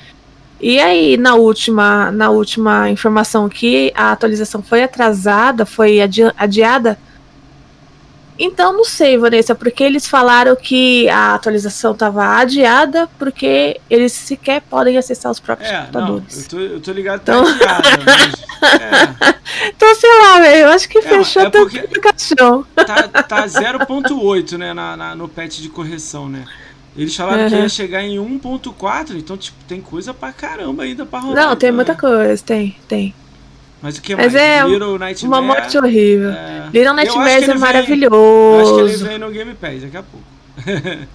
E 0.61 0.79
aí, 0.79 1.17
na 1.17 1.35
última, 1.35 2.13
na 2.13 2.31
última 2.31 2.89
informação 2.89 3.49
que 3.49 3.93
a 3.97 4.13
atualização 4.13 4.63
foi 4.63 4.85
atrasada, 4.85 5.67
foi 5.67 6.01
adi 6.01 6.23
adiada, 6.37 6.97
então, 8.45 8.73
não 8.73 8.85
sei, 8.85 9.17
Vanessa, 9.17 9.55
porque 9.55 9.85
eles 9.85 10.07
falaram 10.07 10.57
que 10.57 11.09
a 11.09 11.35
atualização 11.35 11.93
estava 11.93 12.39
adiada 12.39 13.09
porque 13.19 13.81
eles 13.89 14.13
sequer 14.13 14.61
podem 14.63 14.99
acessar 14.99 15.31
os 15.31 15.39
próprios 15.39 15.71
é, 15.71 15.81
computadores. 15.81 16.49
Não, 16.53 16.61
eu, 16.61 16.69
tô, 16.69 16.75
eu 16.75 16.81
tô 16.81 16.93
ligado 16.93 17.21
que 17.21 17.27
tá 17.27 17.39
então... 17.39 17.47
adiada, 17.47 17.89
mas, 18.05 18.43
é. 18.81 19.69
Então, 19.69 19.95
sei 19.95 20.19
lá, 20.19 20.41
velho, 20.41 20.63
eu 20.63 20.69
acho 20.71 20.89
que 20.89 20.99
é, 20.99 21.03
fechou 21.03 21.43
é 21.43 21.45
a 21.45 21.49
aplicação. 21.49 22.67
Tá, 22.75 23.23
tá 23.23 23.47
0.8, 23.47 24.59
né, 24.59 24.75
na, 24.75 24.97
na, 24.97 25.15
no 25.15 25.29
patch 25.29 25.61
de 25.61 25.69
correção, 25.69 26.29
né? 26.29 26.45
Eles 26.97 27.17
falaram 27.17 27.45
uhum. 27.45 27.49
que 27.49 27.55
ia 27.55 27.69
chegar 27.69 28.03
em 28.03 28.17
1.4, 28.17 29.17
então, 29.17 29.37
tipo, 29.37 29.57
tem 29.67 29.81
coisa 29.81 30.13
pra 30.13 30.33
caramba 30.33 30.83
ainda 30.83 31.07
pra 31.07 31.21
rodar. 31.21 31.47
Não, 31.47 31.57
tem 31.57 31.71
né? 31.71 31.77
muita 31.77 31.95
coisa, 31.95 32.43
tem, 32.43 32.77
tem. 32.87 33.15
Mas 33.83 33.99
o 33.99 34.03
que 34.03 34.15
mais? 34.15 34.33
Mas 34.33 34.41
é 34.41 34.63
Little 34.65 34.99
Nightmare, 34.99 35.27
uma 35.27 35.43
morte 35.43 35.77
horrível. 35.77 36.31
É... 36.31 36.69
Little 36.73 36.95
Nightmares 36.95 37.49
é 37.49 37.55
maravilhoso. 37.55 38.81
eu 38.81 38.87
acho 38.87 38.95
que 38.97 39.03
ele 39.03 39.09
vem 39.09 39.19
no 39.19 39.31
Game 39.31 39.55
Pass 39.55 39.83
daqui 39.83 39.97
a 39.97 40.03
pouco. 40.03 40.27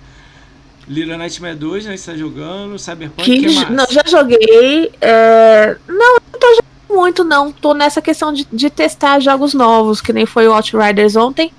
Little 0.87 1.17
Nightmare 1.17 1.55
2, 1.55 1.85
né? 1.85 1.97
Você 1.97 2.11
tá 2.11 2.17
jogando. 2.17 2.77
Cyberpunk, 2.77 3.23
que, 3.23 3.39
que 3.39 3.55
mais? 3.55 3.69
Não, 3.69 3.85
já 3.89 4.03
joguei. 4.05 4.91
É... 4.99 5.77
Não, 5.87 6.15
não 6.15 6.39
tô 6.39 6.47
jogando 6.47 6.65
muito, 6.89 7.23
não. 7.23 7.51
Tô 7.51 7.73
nessa 7.73 8.01
questão 8.01 8.33
de, 8.33 8.45
de 8.51 8.69
testar 8.69 9.19
jogos 9.19 9.53
novos, 9.53 10.01
que 10.01 10.11
nem 10.11 10.25
foi 10.25 10.47
o 10.47 10.53
Outriders 10.53 11.15
ontem. 11.15 11.51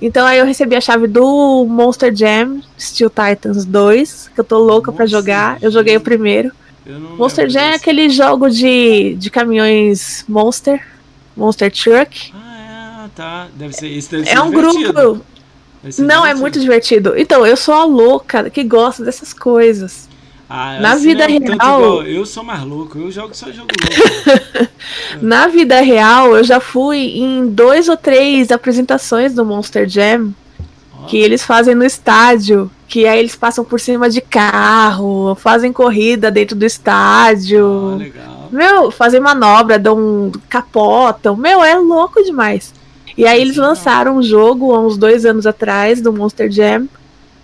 Então 0.00 0.26
aí 0.26 0.38
eu 0.38 0.46
recebi 0.46 0.76
a 0.76 0.80
chave 0.80 1.08
do 1.08 1.66
Monster 1.68 2.14
Jam 2.14 2.60
Steel 2.78 3.10
Titans 3.10 3.64
2, 3.64 4.30
que 4.34 4.40
eu 4.40 4.44
tô 4.44 4.58
louca 4.58 4.92
para 4.92 5.06
jogar. 5.06 5.58
Eu 5.60 5.70
joguei 5.70 5.96
o 5.96 6.00
primeiro. 6.00 6.52
Monster 7.16 7.48
Jam 7.50 7.62
é 7.62 7.74
aquele 7.74 8.08
jogo 8.08 8.48
de, 8.48 9.14
de 9.16 9.30
caminhões 9.30 10.24
Monster, 10.28 10.84
Monster 11.36 11.70
Truck. 11.70 12.32
Ah, 12.34 13.04
é, 13.04 13.08
tá. 13.14 13.48
Deve 13.54 13.74
ser 13.74 13.88
isso. 13.88 14.10
Deve 14.10 14.22
é 14.28 14.32
ser 14.32 14.40
um 14.40 14.50
divertido. 14.50 14.92
grupo. 14.92 15.24
Não, 15.82 15.90
divertido. 15.90 16.26
é 16.26 16.34
muito 16.34 16.60
divertido. 16.60 17.14
Então, 17.18 17.46
eu 17.46 17.56
sou 17.56 17.74
a 17.74 17.84
louca 17.84 18.48
que 18.50 18.64
gosta 18.64 19.04
dessas 19.04 19.32
coisas. 19.32 20.08
Ah, 20.50 20.78
Na 20.80 20.92
assim 20.92 21.02
vida 21.08 21.24
é 21.24 21.26
real- 21.26 21.42
igual. 21.54 22.02
Eu 22.04 22.24
sou 22.24 22.42
mais 22.42 22.62
louco, 22.62 22.98
eu 22.98 23.10
jogo 23.10 23.34
só 23.34 23.52
jogo 23.52 23.68
louco. 23.78 24.68
Na 25.20 25.46
vida 25.46 25.80
real, 25.82 26.34
eu 26.36 26.42
já 26.42 26.58
fui 26.58 27.18
em 27.18 27.46
dois 27.48 27.86
ou 27.88 27.96
três 27.98 28.50
apresentações 28.50 29.34
do 29.34 29.44
Monster 29.44 29.86
Jam 29.88 30.32
que 31.06 31.18
eles 31.18 31.42
fazem 31.44 31.74
no 31.74 31.84
estádio. 31.84 32.70
Que 32.88 33.06
aí 33.06 33.18
eles 33.20 33.36
passam 33.36 33.64
por 33.64 33.78
cima 33.78 34.08
de 34.08 34.20
carro, 34.22 35.34
fazem 35.34 35.72
corrida 35.72 36.30
dentro 36.30 36.56
do 36.56 36.64
estádio. 36.64 37.96
legal. 37.96 38.48
Meu, 38.50 38.90
fazem 38.90 39.20
manobra, 39.20 39.78
dão 39.78 40.32
capotam. 40.48 41.36
Meu, 41.36 41.62
é 41.62 41.76
louco 41.76 42.22
demais. 42.24 42.72
E 43.16 43.26
aí 43.26 43.40
eles 43.42 43.56
Legal. 43.56 43.70
lançaram 43.70 44.16
um 44.16 44.22
jogo 44.22 44.72
há 44.74 44.80
uns 44.80 44.96
dois 44.96 45.26
anos 45.26 45.46
atrás 45.46 46.00
do 46.00 46.12
Monster 46.12 46.50
Jam. 46.50 46.88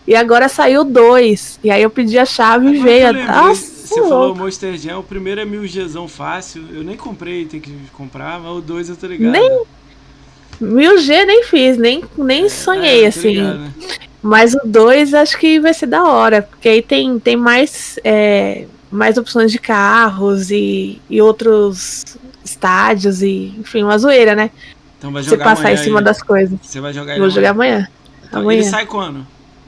E 0.07 0.15
agora 0.15 0.49
saiu 0.49 0.83
dois. 0.85 1.59
E 1.63 1.71
aí 1.71 1.83
eu 1.83 1.91
pedi 1.91 2.19
a 2.19 2.25
chave 2.25 2.69
e 2.69 2.79
veio. 2.79 3.13
Nossa, 3.27 3.65
você 3.87 4.01
falou. 4.01 4.35
Monster 4.35 4.77
Jam, 4.79 5.01
o 5.01 5.03
primeiro 5.03 5.41
é 5.41 5.45
1000Gzão 5.45 6.09
fácil. 6.09 6.63
Eu 6.73 6.83
nem 6.83 6.97
comprei, 6.97 7.45
tem 7.45 7.61
que 7.61 7.73
comprar, 7.93 8.39
mas 8.41 8.51
o 8.53 8.61
2 8.63 8.89
eu 8.91 8.97
tô 8.97 9.07
ligado. 9.07 9.33
Nem 9.33 9.63
Mil 10.61 10.99
G 10.99 11.25
nem 11.27 11.43
fiz, 11.45 11.77
nem, 11.77 12.05
nem 12.17 12.49
sonhei, 12.49 13.05
É, 13.05 13.09
assim. 13.09 13.29
ligado, 13.31 13.59
né? 13.59 13.71
Mas 14.25 14.55
o 14.55 14.61
2 14.65 15.13
acho 15.13 15.37
que 15.37 15.61
vai 15.61 15.75
ser 15.75 15.85
da 15.85 16.03
hora, 16.03 16.41
porque 16.41 16.67
aí 16.67 16.81
tem, 16.81 17.19
tem 17.19 17.37
mais, 17.37 18.01
é, 18.03 18.65
mais 18.91 19.19
opções 19.19 19.53
de 19.53 19.59
carros 19.59 20.51
e, 20.51 20.99
e 21.11 21.21
outros 21.21 22.17
estádios 22.43 23.21
e, 23.21 23.55
enfim, 23.59 23.83
uma 23.83 23.99
zoeira, 23.99 24.35
né? 24.35 24.51
Então 24.97 25.13
vai 25.13 25.23
Você 25.23 25.29
jogar 25.29 25.45
passar 25.45 25.65
em 25.65 25.73
amanhã 25.73 25.85
cima 25.85 25.99
aí. 25.99 26.05
das 26.07 26.23
coisas. 26.23 26.59
Você 26.63 26.81
vai 26.81 26.95
jogar 26.95 27.19
Vou 27.19 27.29
jogar 27.29 27.51
amanhã. 27.51 27.87
Então, 28.27 28.41
amanhã. 28.41 28.61
Ele 28.61 28.71
sai 28.71 28.87
quando? 28.87 29.27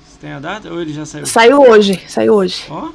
Você 0.08 0.18
tem 0.22 0.32
a 0.32 0.38
data 0.38 0.72
ou 0.72 0.80
ele 0.80 0.94
já 0.94 1.04
saiu? 1.04 1.26
Saiu 1.26 1.60
hoje, 1.60 2.02
saiu 2.08 2.32
hoje. 2.32 2.64
Ó, 2.70 2.88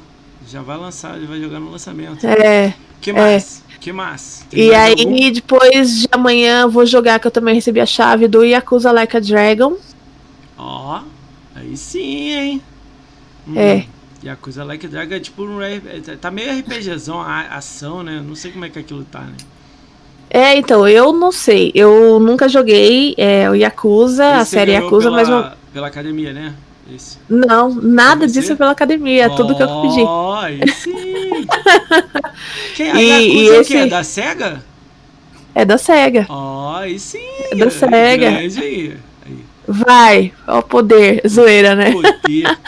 já 0.48 0.62
vai 0.62 0.76
lançar, 0.76 1.16
ele 1.16 1.28
vai 1.28 1.40
jogar 1.40 1.60
no 1.60 1.70
lançamento. 1.70 2.26
É, 2.26 2.74
que 3.00 3.12
mais? 3.12 3.62
Que 3.78 3.92
mais? 3.92 4.44
Tem 4.50 4.64
e 4.64 4.74
aí 4.74 4.96
algum? 4.98 5.30
depois 5.30 6.00
de 6.00 6.08
amanhã 6.10 6.66
vou 6.66 6.84
jogar, 6.84 7.20
que 7.20 7.26
eu 7.28 7.30
também 7.30 7.54
recebi 7.54 7.80
a 7.80 7.86
chave 7.86 8.26
do 8.26 8.42
Yakuza 8.42 8.90
Like 8.90 9.16
a 9.16 9.20
Dragon. 9.20 9.76
Ó, 10.58 11.02
aí 11.54 11.76
sim, 11.76 12.32
hein? 12.32 12.62
Hum, 13.48 13.58
É. 13.58 13.84
Yakuza 14.24 14.62
Like 14.62 14.86
a 14.86 14.88
Dragon 14.88 15.14
é 15.16 15.20
tipo 15.20 15.42
um. 15.42 15.60
É, 15.60 15.80
Tá 16.20 16.30
meio 16.30 16.52
RPGzão, 16.60 17.20
a- 17.20 17.56
ação, 17.56 18.02
né? 18.04 18.22
Não 18.24 18.36
sei 18.36 18.52
como 18.52 18.64
é 18.64 18.68
que 18.68 18.78
aquilo 18.78 19.04
tá, 19.04 19.20
né? 19.20 19.34
É, 20.30 20.56
então, 20.56 20.86
eu 20.88 21.12
não 21.12 21.32
sei. 21.32 21.72
Eu 21.74 22.18
nunca 22.20 22.48
joguei 22.48 23.14
é, 23.18 23.50
o 23.50 23.54
Yakuza, 23.54 24.24
a 24.24 24.42
Esse 24.42 24.50
você 24.50 24.56
série 24.56 24.72
Yakuza, 24.72 25.10
pela, 25.10 25.16
mas 25.16 25.28
não, 25.28 25.52
Pela 25.74 25.86
academia, 25.88 26.32
né? 26.32 26.54
Esse. 26.94 27.16
não, 27.28 27.74
nada 27.74 28.26
disso 28.26 28.52
é 28.52 28.56
pela 28.56 28.70
academia, 28.72 29.24
é 29.24 29.28
tudo 29.28 29.54
que 29.56 29.62
eu 29.62 29.82
pedi. 29.82 30.72
Sim! 30.72 31.46
Quem, 32.76 32.90
a 32.90 33.00
E- 33.02 33.08
Yakuza 33.08 33.38
e 33.44 33.48
é 33.56 33.60
esse- 33.60 33.72
quê? 33.74 33.86
Da 33.86 34.04
SEGA? 34.04 34.64
É 35.54 35.64
da 35.64 35.78
SEGA. 35.78 36.26
Ó, 36.28 36.76
aí 36.76 36.98
sim! 36.98 37.18
É 37.50 37.54
da 37.56 37.70
SEGA. 37.70 38.16
grande. 38.30 38.96
Vai, 39.72 40.32
ó 40.46 40.58
o 40.58 40.62
poder, 40.62 41.22
zoeira, 41.26 41.74
né? 41.74 41.92
Poder. 41.92 42.58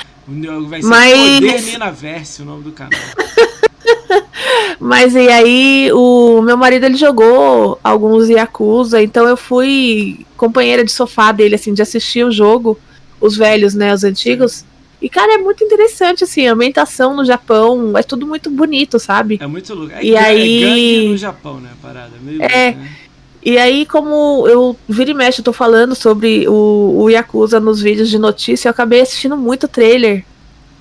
Vai 0.68 0.80
ser 0.82 0.88
Mas- 0.88 1.40
Poder 1.40 1.62
Ninaverse 1.62 2.42
o 2.42 2.44
nome 2.46 2.62
do 2.64 2.72
canal. 2.72 2.90
Mas 4.80 5.14
e 5.14 5.28
aí, 5.28 5.90
o 5.92 6.42
meu 6.42 6.56
marido 6.56 6.84
ele 6.84 6.96
jogou 6.96 7.78
alguns 7.82 8.28
Yakuza, 8.28 9.02
então 9.02 9.26
eu 9.26 9.36
fui 9.36 10.24
companheira 10.36 10.84
de 10.84 10.92
sofá 10.92 11.32
dele, 11.32 11.54
assim, 11.54 11.72
de 11.72 11.82
assistir 11.82 12.24
o 12.24 12.30
jogo, 12.32 12.78
os 13.20 13.36
velhos, 13.36 13.74
né, 13.74 13.92
os 13.94 14.04
antigos. 14.04 14.64
E, 15.00 15.08
cara, 15.08 15.34
é 15.34 15.38
muito 15.38 15.62
interessante, 15.62 16.24
assim, 16.24 16.46
a 16.46 16.52
ambientação 16.52 17.14
no 17.14 17.24
Japão, 17.24 17.96
é 17.96 18.02
tudo 18.02 18.26
muito 18.26 18.50
bonito, 18.50 18.98
sabe? 18.98 19.38
É 19.40 19.46
muito 19.46 19.74
louco. 19.74 19.92
É, 19.94 20.02
E 20.04 20.14
é 20.14 20.18
aí- 20.18 20.60
gangue 20.60 21.08
no 21.08 21.16
Japão, 21.16 21.60
né? 21.60 21.70
A 21.78 21.86
parada. 21.86 22.12
Meio 22.22 22.42
É. 22.42 22.64
louco, 22.66 22.80
né? 22.80 22.90
E 23.44 23.58
aí, 23.58 23.84
como 23.84 24.46
eu 24.48 24.74
vira 24.88 25.10
e 25.10 25.14
mexe, 25.14 25.40
eu 25.40 25.44
tô 25.44 25.52
falando 25.52 25.94
sobre 25.94 26.48
o, 26.48 27.02
o 27.02 27.10
Yakuza 27.10 27.60
nos 27.60 27.80
vídeos 27.82 28.08
de 28.08 28.18
notícia, 28.18 28.68
eu 28.68 28.70
acabei 28.70 29.02
assistindo 29.02 29.36
muito 29.36 29.68
trailer. 29.68 30.24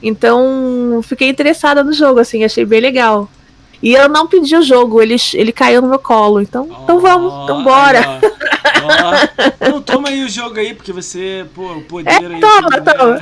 Então, 0.02 1.02
fiquei 1.04 1.28
interessada 1.30 1.84
no 1.84 1.92
jogo, 1.94 2.20
assim, 2.20 2.44
achei 2.44 2.66
bem 2.66 2.80
legal. 2.80 3.30
E 3.82 3.94
eu 3.94 4.08
não 4.08 4.28
pedi 4.28 4.56
o 4.56 4.62
jogo, 4.62 5.02
ele, 5.02 5.18
ele 5.34 5.52
caiu 5.52 5.82
no 5.82 5.90
meu 5.90 6.00
colo. 6.00 6.40
Então, 6.42 6.70
então 6.84 7.00
vamos, 7.00 7.34
então 7.44 7.64
bora. 7.66 8.02
ó. 8.08 8.34
Ó. 8.86 9.44
Então 9.60 9.82
toma 9.82 10.08
aí 10.10 10.24
o 10.24 10.30
jogo 10.30 10.58
aí, 10.58 10.74
porque 10.74 10.94
você, 10.94 11.46
pô, 11.54 11.74
o 11.74 11.82
poder 11.82 12.10
É, 12.12 12.34
aí. 12.36 12.40
toma, 12.40 12.70
né? 12.70 12.80
toma. 12.80 13.22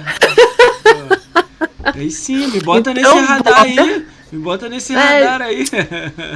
Pô. 0.84 1.92
Aí 1.96 2.12
sim, 2.12 2.46
me 2.48 2.60
bota 2.60 2.92
Então 2.92 3.16
nesse 3.16 3.26
radar 3.28 3.44
bora. 3.44 3.62
aí. 3.64 4.06
Me 4.32 4.39
bota 4.39 4.70
nesse 4.70 4.94
É. 4.94 4.98
radar 5.24 5.42
aí. 5.42 5.66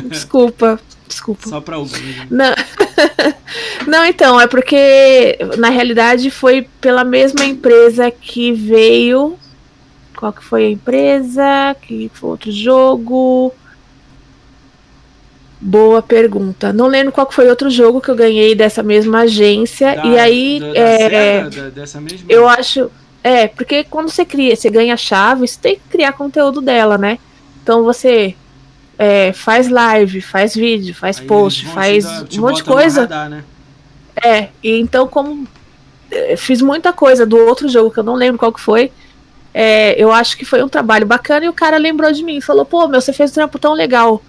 Desculpa, 0.06 0.80
desculpa. 1.08 1.47
Só 1.49 1.62
pra 1.62 1.76
alguns. 1.76 1.91
né? 2.01 2.28
Não. 2.30 2.56
não, 3.88 4.06
então, 4.06 4.39
é 4.39 4.48
porque 4.48 5.38
na 5.58 5.70
realidade 5.70 6.30
foi 6.32 6.68
pela 6.82 7.04
mesma 7.04 7.46
empresa 7.46 8.10
que 8.12 8.52
veio. 8.52 9.38
Qual 10.18 10.32
que 10.32 10.43
foi 10.43 10.66
a 10.68 10.70
empresa? 10.72 11.76
Que 11.82 12.10
foi 12.14 12.30
outro 12.32 12.52
jogo? 12.52 13.54
Boa 15.60 16.02
pergunta. 16.02 16.72
Não 16.72 16.88
lembro 16.88 17.12
qual 17.12 17.26
que 17.26 17.34
foi 17.34 17.50
outro 17.50 17.70
jogo 17.70 18.02
que 18.02 18.10
eu 18.10 18.16
ganhei 18.16 18.54
dessa 18.54 18.84
mesma 18.84 19.22
agência. 19.22 19.96
Da- 19.96 20.06
e 20.06 20.18
aí, 20.20 20.60
da- 20.60 20.68
é, 20.76 21.43
dessa 21.72 22.00
mesma. 22.02 22.26
eu 22.30 22.48
acho. 22.48 22.91
É, 23.24 23.48
porque 23.48 23.84
quando 23.84 24.10
você 24.10 24.24
cria, 24.24 24.56
você 24.56 24.70
ganha 24.70 24.93
a 24.93 24.98
chave, 24.98 25.48
você 25.48 25.58
tem 25.60 25.76
que 25.76 25.82
criar 25.89 26.14
conteúdo 26.14 26.62
dela, 26.62 26.98
né? 26.98 27.18
Então 27.64 27.84
você 27.84 28.36
é, 28.98 29.32
faz 29.34 29.68
live, 29.70 30.22
faz 30.22 30.56
vídeo, 30.56 30.93
faz 30.96 31.20
Aí 31.20 31.26
post, 31.28 31.66
faz 31.68 32.04
dar- 32.06 32.26
um 32.38 32.41
monte 32.41 32.58
de 32.58 32.64
coisa. 32.64 33.02
radar, 33.02 33.30
né? 33.30 33.43
É, 34.24 34.50
e 34.64 34.80
então 34.80 35.08
como 35.08 35.46
é, 36.12 36.38
fiz 36.38 36.62
muita 36.62 36.93
coisa 36.93 37.26
do 37.26 37.38
outro 37.38 37.68
jogo 37.68 37.91
que 37.91 38.00
eu 38.00 38.04
não 38.04 38.16
lembro 38.16 38.39
qual 38.39 38.54
que 38.54 38.62
foi, 38.62 38.91
é, 39.54 39.93
eu 40.02 40.12
acho 40.12 40.38
que 40.38 40.46
foi 40.46 40.64
um 40.64 40.70
trabalho 40.70 41.06
bacana 41.06 41.46
e 41.46 41.50
o 41.50 41.54
cara 41.54 41.78
lembrou 41.78 42.12
de 42.12 42.24
mim, 42.24 42.39
falou, 42.41 42.64
pô, 42.66 42.88
meu, 42.88 43.02
você 43.02 43.12
fez 43.14 43.32
um 43.32 43.34
trampo 43.36 43.60
tão 43.60 43.74
legal 43.74 44.22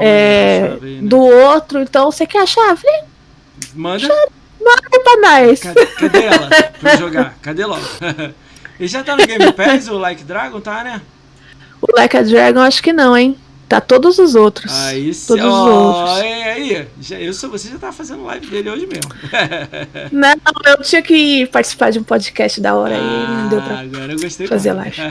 É, 0.00 0.62
aí 0.62 0.68
chave 0.70 1.00
né? 1.02 1.08
do 1.08 1.18
outro, 1.20 1.80
então 1.82 2.10
você 2.10 2.26
quer 2.26 2.42
a 2.42 2.46
chave? 2.46 2.82
Manda. 3.74 4.06
"É 4.06 4.98
pra 4.98 5.16
nós. 5.20 5.60
Cadê, 5.60 5.86
cadê 5.86 6.22
ela 6.24 6.48
pra 6.80 6.96
jogar? 6.96 7.34
Cadê 7.42 7.66
logo? 7.66 7.84
Ele 8.80 8.88
já 8.88 9.02
tá 9.04 9.14
no 9.14 9.26
Game 9.26 9.52
Pass, 9.52 9.88
o 9.88 9.98
Like 9.98 10.24
Dragon, 10.24 10.58
tá, 10.60 10.82
né? 10.82 11.02
O 11.82 11.94
Like 11.94 12.16
a 12.16 12.22
Dragon 12.22 12.60
acho 12.60 12.82
que 12.82 12.92
não, 12.92 13.14
hein? 13.16 13.36
Tá 13.68 13.80
todos 13.80 14.18
os 14.18 14.34
outros. 14.34 14.70
Aí 14.72 15.12
sim. 15.14 15.26
Todos 15.26 15.44
os 15.44 15.50
Ó, 15.52 16.00
outros. 16.00 16.18
aí, 16.20 16.42
aí. 16.44 16.86
Já, 17.00 17.18
eu 17.18 17.32
sou, 17.32 17.48
você 17.50 17.68
já 17.70 17.78
tá 17.78 17.90
fazendo 17.92 18.22
live 18.24 18.46
dele 18.46 18.70
hoje 18.70 18.86
mesmo. 18.86 19.10
Não, 20.12 20.34
eu 20.66 20.82
tinha 20.82 21.00
que 21.02 21.46
participar 21.46 21.90
de 21.90 21.98
um 21.98 22.02
podcast 22.04 22.60
da 22.60 22.74
hora 22.74 22.94
aí, 22.94 23.00
não 23.28 23.48
deu 23.48 23.62
pra. 23.62 23.76
Ah, 23.76 23.80
Agora 23.80 24.12
eu 24.12 24.18
gostei 24.18 24.46
fazer 24.46 24.74
mais. 24.74 24.94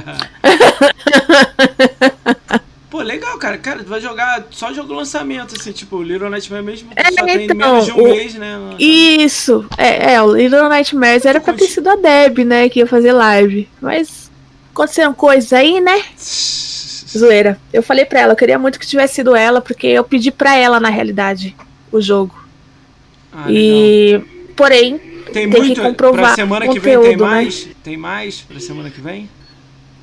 Pô, 2.89 3.01
legal, 3.01 3.37
cara. 3.39 3.57
Cara, 3.57 3.79
tu 3.83 3.89
vai 3.89 3.99
jogar 3.99 4.45
só 4.51 4.71
jogo 4.71 4.93
lançamento, 4.93 5.55
assim, 5.59 5.71
tipo, 5.71 5.97
o 5.97 6.03
Little 6.03 6.29
Nightmare 6.29 6.63
mesmo 6.63 6.89
É, 6.95 7.11
só 7.11 7.25
tem 7.25 7.45
então, 7.45 7.55
menos 7.57 7.85
de 7.85 7.91
um 7.91 7.97
o- 8.03 8.03
mês, 8.03 8.35
né? 8.35 8.55
Isso, 8.77 9.65
é, 9.79 10.13
é, 10.13 10.21
o 10.21 10.35
Little 10.35 10.69
Nightmares 10.69 11.25
era 11.25 11.41
pra 11.41 11.53
ter 11.53 11.65
sido 11.67 11.89
a 11.89 11.95
Deb, 11.95 12.39
né, 12.45 12.69
que 12.69 12.79
ia 12.79 12.87
fazer 12.87 13.11
live. 13.13 13.67
Mas 13.81 14.29
aconteceram 14.71 15.11
coisas 15.13 15.51
aí, 15.53 15.81
né? 15.81 16.03
Zoeira. 17.17 17.59
Eu 17.71 17.83
falei 17.83 18.05
pra 18.05 18.19
ela, 18.21 18.33
eu 18.33 18.37
queria 18.37 18.57
muito 18.59 18.79
que 18.79 18.87
tivesse 18.87 19.15
sido 19.15 19.35
ela, 19.35 19.61
porque 19.61 19.87
eu 19.87 20.03
pedi 20.03 20.31
pra 20.31 20.55
ela, 20.55 20.79
na 20.79 20.89
realidade, 20.89 21.55
o 21.91 22.01
jogo. 22.01 22.35
Ah, 23.31 23.45
legal. 23.47 23.51
e. 23.51 24.21
Porém, 24.55 24.97
Tem 24.97 25.49
tem 25.49 25.49
que 25.49 25.59
muito. 25.59 25.81
comprovar 25.81 26.25
pra 26.27 26.35
semana 26.35 26.67
que 26.67 26.79
vem 26.79 26.93
tem 26.93 26.95
conteúdo, 26.97 27.23
né? 27.23 27.29
mais? 27.29 27.67
Tem 27.83 27.97
mais 27.97 28.41
pra 28.41 28.59
semana 28.59 28.89
que 28.89 29.01
vem? 29.01 29.29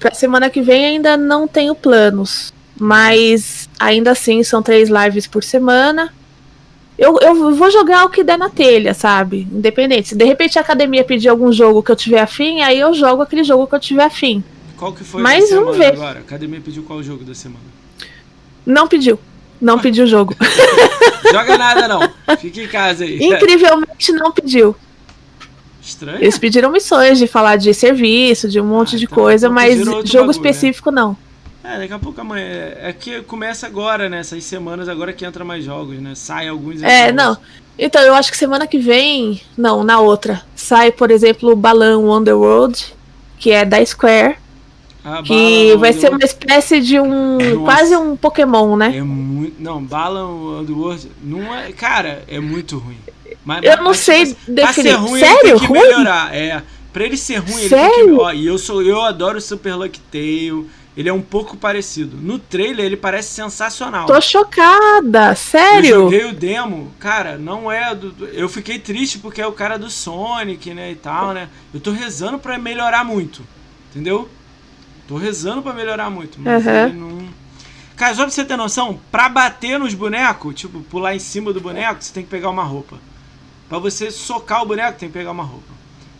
pra 0.01 0.15
semana 0.15 0.49
que 0.49 0.63
vem 0.63 0.87
ainda 0.87 1.17
não 1.17 1.47
tenho 1.47 1.75
planos. 1.75 2.53
Mas 2.79 3.69
ainda 3.79 4.13
assim 4.13 4.43
são 4.43 4.63
três 4.63 4.89
lives 4.89 5.27
por 5.27 5.45
semana. 5.45 6.13
Eu, 6.99 7.19
eu 7.21 7.55
vou 7.55 7.71
jogar 7.71 8.05
o 8.07 8.09
que 8.09 8.25
der 8.25 8.39
na 8.39 8.49
telha, 8.49 8.95
sabe? 8.95 9.47
Independente. 9.53 10.09
Se 10.09 10.15
de 10.17 10.25
repente 10.25 10.59
a 10.59 10.63
academia 10.63 11.05
pedir 11.05 11.29
algum 11.29 11.53
jogo 11.53 11.83
que 11.83 11.93
eu 11.93 11.97
tiver 11.97 12.21
afim, 12.21 12.63
aí 12.63 12.79
eu 12.81 12.93
jogo 12.95 13.23
aquele 13.23 13.45
jogo 13.45 13.67
que 13.67 13.75
eu 13.75 13.81
tiver 13.81 14.05
afim. 14.05 14.43
Qual 14.81 14.95
que 14.95 15.05
foi 15.05 15.21
Mas 15.21 15.51
da 15.51 15.57
vamos 15.57 15.77
semana 15.77 15.93
ver. 15.93 15.99
agora? 15.99 16.19
A 16.21 16.23
academia 16.23 16.59
pediu 16.65 16.83
qual 16.85 17.03
jogo 17.03 17.23
da 17.23 17.35
semana? 17.35 17.61
Não 18.65 18.89
pediu. 18.89 19.21
Não 19.61 19.79
pediu 19.79 20.05
o 20.05 20.07
jogo. 20.07 20.35
Joga 21.31 21.59
nada, 21.59 21.87
não. 21.87 22.01
Fica 22.39 22.63
em 22.63 22.67
casa 22.67 23.05
aí. 23.05 23.19
Incrivelmente 23.23 24.11
não 24.11 24.33
pediu. 24.33 24.75
Estranho. 25.83 26.17
Eles 26.19 26.39
pediram 26.39 26.73
missões 26.73 27.19
de 27.19 27.27
falar 27.27 27.57
de 27.57 27.75
serviço, 27.75 28.49
de 28.49 28.59
um 28.59 28.65
monte 28.65 28.97
Ah, 28.97 28.99
de 28.99 29.05
então- 29.05 29.15
coisa, 29.23 29.47
então 29.49 29.55
mas 29.55 29.77
jogo 29.79 29.93
bagulho, 29.93 30.25
né? 30.25 30.31
específico 30.31 30.91
não. 30.91 31.15
É, 31.63 31.79
daqui 31.79 31.93
a 31.93 31.99
pouco 31.99 32.19
amanhã. 32.23 32.47
É 32.81 32.91
que 32.99 33.21
começa 33.23 33.67
agora, 33.67 34.09
né? 34.09 34.21
Essas 34.21 34.43
semanas 34.45 34.89
agora 34.89 35.13
que 35.13 35.27
entra 35.27 35.45
mais 35.45 35.63
jogos, 35.63 35.99
né? 36.01 36.15
Sai 36.15 36.49
alguns. 36.49 36.83
É, 36.83 37.11
entra 37.11 37.13
não. 37.13 37.37
Então, 37.79 38.01
eu 38.03 38.15
acho 38.15 38.31
que 38.31 38.37
semana 38.39 38.67
que 38.67 38.79
vem, 38.79 39.43
não, 39.59 39.85
na 39.85 40.01
outra, 40.01 40.43
sai, 40.57 40.91
por 40.91 41.11
exemplo, 41.11 41.53
o 41.53 41.57
Balão 41.57 42.11
Underworld, 42.11 42.95
que 43.39 43.51
é 43.51 43.63
da 43.67 43.85
Square. 43.85 44.37
A 45.05 45.23
que 45.23 45.77
vai 45.77 45.93
ser 45.93 46.11
uma 46.11 46.25
espécie 46.25 46.81
de 46.81 47.01
um. 47.01 47.39
Nossa. 47.39 47.57
quase 47.65 47.97
um 47.97 48.17
Pokémon, 48.17 48.77
né? 48.77 48.99
É 48.99 49.03
muito. 49.03 49.61
Não, 49.61 49.83
Bala 49.83 50.27
Underworld. 50.61 51.11
Não 51.23 51.55
é. 51.55 51.73
Cara, 51.73 52.23
é 52.29 52.39
muito 52.39 52.79
ruim. 52.79 52.99
Mas, 53.45 53.63
eu 53.63 53.77
não 53.79 53.85
mas, 53.85 53.99
sei 53.99 54.27
tipo, 54.27 54.53
definir. 54.53 54.93
Ruim, 54.93 55.21
Sério? 55.21 55.51
Ele 55.51 55.59
tem 55.59 55.67
que 55.67 55.73
melhorar. 55.73 56.35
É. 56.35 56.63
Pra 56.93 57.05
ele 57.05 57.17
ser 57.17 57.37
ruim, 57.37 57.69
Sério? 57.69 57.87
ele 57.87 57.95
tem 57.95 58.17
que. 58.17 58.21
Ó, 58.21 58.33
e 58.33 58.47
eu, 58.47 58.59
sou, 58.59 58.83
eu 58.83 59.01
adoro 59.01 59.41
Super 59.41 59.75
Lucky 59.75 60.01
Tail. 60.11 60.69
Ele 60.97 61.09
é 61.09 61.13
um 61.13 61.23
pouco 61.23 61.57
parecido. 61.57 62.17
No 62.17 62.39
trailer 62.39 62.85
ele 62.85 62.97
parece 62.97 63.33
sensacional. 63.33 64.07
Tô 64.07 64.21
chocada, 64.21 65.35
sério? 65.35 65.89
Eu 65.89 66.03
joguei 66.03 66.25
o 66.27 66.35
demo, 66.35 66.93
cara, 66.99 67.39
não 67.39 67.71
é 67.71 67.95
do. 67.95 68.27
Eu 68.27 68.49
fiquei 68.49 68.79
triste 68.79 69.19
porque 69.19 69.41
é 69.41 69.47
o 69.47 69.53
cara 69.53 69.79
do 69.79 69.89
Sonic, 69.89 70.75
né, 70.75 70.91
e 70.91 70.97
tal, 70.97 71.33
né? 71.33 71.49
Eu 71.73 71.81
tô 71.81 71.93
rezando 71.93 72.39
para 72.39 72.59
melhorar 72.59 73.05
muito, 73.05 73.43
entendeu? 73.91 74.29
Tô 75.11 75.17
rezando 75.17 75.61
para 75.61 75.73
melhorar 75.73 76.09
muito, 76.09 76.41
mas 76.41 76.65
uhum. 76.65 76.73
ele 76.73 76.93
não. 76.93 77.19
Cara, 77.97 78.15
só 78.15 78.23
pra 78.23 78.31
você 78.31 78.45
ter 78.45 78.57
noção, 78.57 79.01
pra 79.11 79.29
bater 79.29 79.77
nos 79.77 79.93
bonecos, 79.93 80.55
tipo, 80.55 80.83
pular 80.83 81.17
em 81.17 81.19
cima 81.19 81.53
do 81.53 81.61
boneco, 81.61 82.01
você 82.01 82.13
tem 82.13 82.23
que 82.23 82.31
pegar 82.31 82.49
uma 82.49 82.63
roupa. 82.63 82.97
Pra 83.69 83.81
você 83.81 84.09
socar 84.13 84.63
o 84.63 84.67
boneco, 84.67 85.01
tem 85.01 85.09
que 85.09 85.13
pegar 85.13 85.33
uma 85.33 85.43
roupa. 85.43 85.67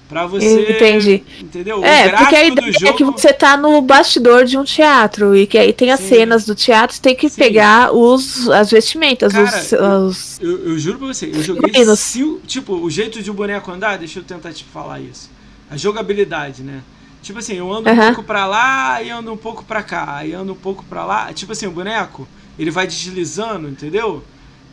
Pra 0.09 0.27
você. 0.27 0.73
Entendi. 0.73 1.23
Entendeu? 1.41 1.85
É, 1.85 2.09
porque 2.09 2.35
a 2.35 2.45
ideia 2.45 2.73
jogo... 2.73 2.89
é 2.89 2.93
que 2.95 3.05
você 3.05 3.33
tá 3.33 3.57
no 3.57 3.81
bastidor 3.81 4.45
de 4.45 4.59
um 4.59 4.65
teatro 4.65 5.37
e 5.37 5.47
que 5.47 5.57
aí 5.57 5.73
tem 5.73 5.93
as 5.93 6.01
Sim. 6.01 6.09
cenas 6.09 6.45
do 6.45 6.57
teatro, 6.57 6.97
você 6.97 7.01
tem 7.01 7.15
que 7.15 7.29
Sim. 7.29 7.41
pegar 7.41 7.95
os, 7.95 8.49
as 8.49 8.73
vestimentas, 8.73 9.33
Cara, 9.33 9.45
os. 9.45 9.73
Eu, 9.73 10.07
os... 10.07 10.41
Eu, 10.41 10.69
eu, 10.71 10.79
juro 10.81 10.99
pra 10.99 11.07
você, 11.07 11.27
eu 11.27 11.41
joguei. 11.41 11.73
Sil, 11.95 12.43
tipo, 12.45 12.75
o 12.75 12.91
jeito 12.91 13.23
de 13.23 13.31
o 13.31 13.35
um 13.35 13.37
boneco 13.37 13.71
andar, 13.71 13.99
deixa 13.99 14.19
eu 14.19 14.25
tentar 14.25 14.53
te 14.53 14.65
falar 14.65 14.99
isso. 14.99 15.31
A 15.71 15.77
jogabilidade, 15.77 16.65
né? 16.65 16.83
Tipo 17.23 17.39
assim, 17.39 17.55
eu 17.55 17.71
ando 17.71 17.91
uh 17.91 17.93
-huh. 17.93 18.03
um 18.03 18.07
pouco 18.07 18.23
pra 18.23 18.47
lá 18.47 19.03
e 19.03 19.11
ando 19.11 19.33
um 19.33 19.37
pouco 19.37 19.65
pra 19.65 19.83
cá, 19.83 20.25
e 20.25 20.33
ando 20.33 20.53
um 20.53 20.57
pouco 20.57 20.85
pra 20.85 21.05
lá. 21.05 21.33
Tipo 21.33 21.53
assim, 21.53 21.67
o 21.67 21.71
boneco, 21.71 22.27
ele 22.59 22.71
vai 22.71 22.87
deslizando, 22.87 23.69
entendeu? 23.69 24.25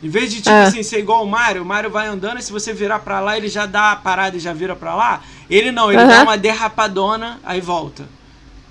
Em 0.02 0.08
vez 0.08 0.30
de, 0.30 0.38
tipo 0.38 0.50
é. 0.50 0.64
assim, 0.64 0.82
ser 0.82 1.00
igual 1.00 1.24
o 1.24 1.26
Mario, 1.26 1.62
o 1.62 1.64
Mario 1.64 1.90
vai 1.90 2.06
andando 2.06 2.38
e 2.38 2.42
se 2.42 2.52
você 2.52 2.72
virar 2.72 3.00
pra 3.00 3.20
lá, 3.20 3.36
ele 3.36 3.48
já 3.48 3.66
dá 3.66 3.92
a 3.92 3.96
parada 3.96 4.36
e 4.36 4.40
já 4.40 4.52
vira 4.52 4.76
pra 4.76 4.94
lá. 4.94 5.22
Ele 5.50 5.72
não, 5.72 5.90
ele 5.90 6.00
uhum. 6.00 6.08
dá 6.08 6.22
uma 6.22 6.38
derrapadona, 6.38 7.40
aí 7.44 7.60
volta. 7.60 8.04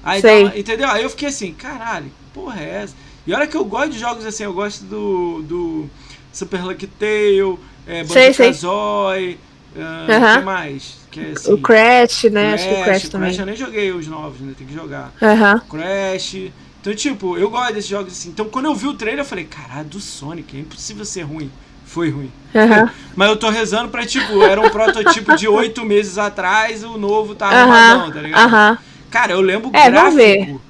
Aí 0.04 0.22
dá 0.22 0.34
uma, 0.34 0.58
entendeu? 0.58 0.90
Aí 0.90 1.04
eu 1.04 1.10
fiquei 1.10 1.28
assim, 1.28 1.54
caralho, 1.54 2.10
porra 2.34 2.62
é 2.62 2.84
essa? 2.84 2.95
E 3.26 3.34
olha 3.34 3.45
que 3.45 3.58
eu 3.58 3.66
gosto 3.66 3.91
de 3.91 3.99
jogos 3.99 4.26
assim, 4.26 4.44
eu 4.44 4.54
gosto 4.54 4.86
do, 4.86 5.41
do 5.41 5.90
Super 6.32 6.64
Lucky 6.64 6.88
Tail, 6.88 7.60
é, 7.86 8.06
Banjo-Kazooie, 8.06 9.38
uh, 9.76 9.80
uhum. 9.80 10.40
que 10.40 10.45
mais? 10.45 10.98
Que 11.18 11.30
é, 11.30 11.31
assim, 11.31 11.53
o 11.53 11.57
Crash, 11.57 12.23
né? 12.26 12.49
Crash, 12.49 12.53
Acho 12.53 12.68
que 12.68 12.81
o 12.81 12.84
Crash 12.84 13.10
também. 13.10 13.30
Crash 13.30 13.39
eu 13.39 13.45
nem 13.45 13.56
joguei 13.56 13.91
os 13.91 14.07
novos, 14.07 14.39
né? 14.41 14.53
Tem 14.57 14.68
que 14.68 14.73
jogar. 14.73 15.14
Uhum. 15.22 15.60
Crash... 15.60 16.52
Então, 16.80 16.95
tipo, 16.95 17.38
eu 17.38 17.49
gosto 17.49 17.73
desses 17.73 17.89
jogos 17.89 18.14
assim. 18.14 18.30
Então, 18.30 18.45
quando 18.45 18.65
eu 18.65 18.76
vi 18.76 18.88
o 18.88 18.94
trailer, 18.94 19.22
eu 19.22 19.26
falei, 19.26 19.44
caralho, 19.44 19.89
do 19.89 19.99
Sonic, 19.99 20.56
é 20.56 20.60
impossível 20.61 21.03
ser 21.03 21.23
ruim. 21.23 21.52
Foi 21.85 22.10
ruim. 22.10 22.31
Uhum. 22.53 22.89
Mas 23.15 23.30
eu 23.30 23.35
tô 23.35 23.49
rezando 23.49 23.89
pra, 23.89 24.06
tipo, 24.06 24.41
era 24.44 24.61
um 24.61 24.69
protótipo 24.69 25.35
de 25.35 25.48
oito 25.48 25.84
meses 25.84 26.18
atrás, 26.18 26.84
o 26.84 26.98
novo 26.98 27.35
tá 27.35 27.48
arrumadão, 27.48 28.11
tá 28.11 28.22
ligado? 28.22 28.53
Uhum. 28.53 28.77
Cara, 29.10 29.34
eu 29.34 29.41
lembro 29.41 29.69
o 29.69 29.76
é, 29.76 29.89
gráfico 29.89 30.61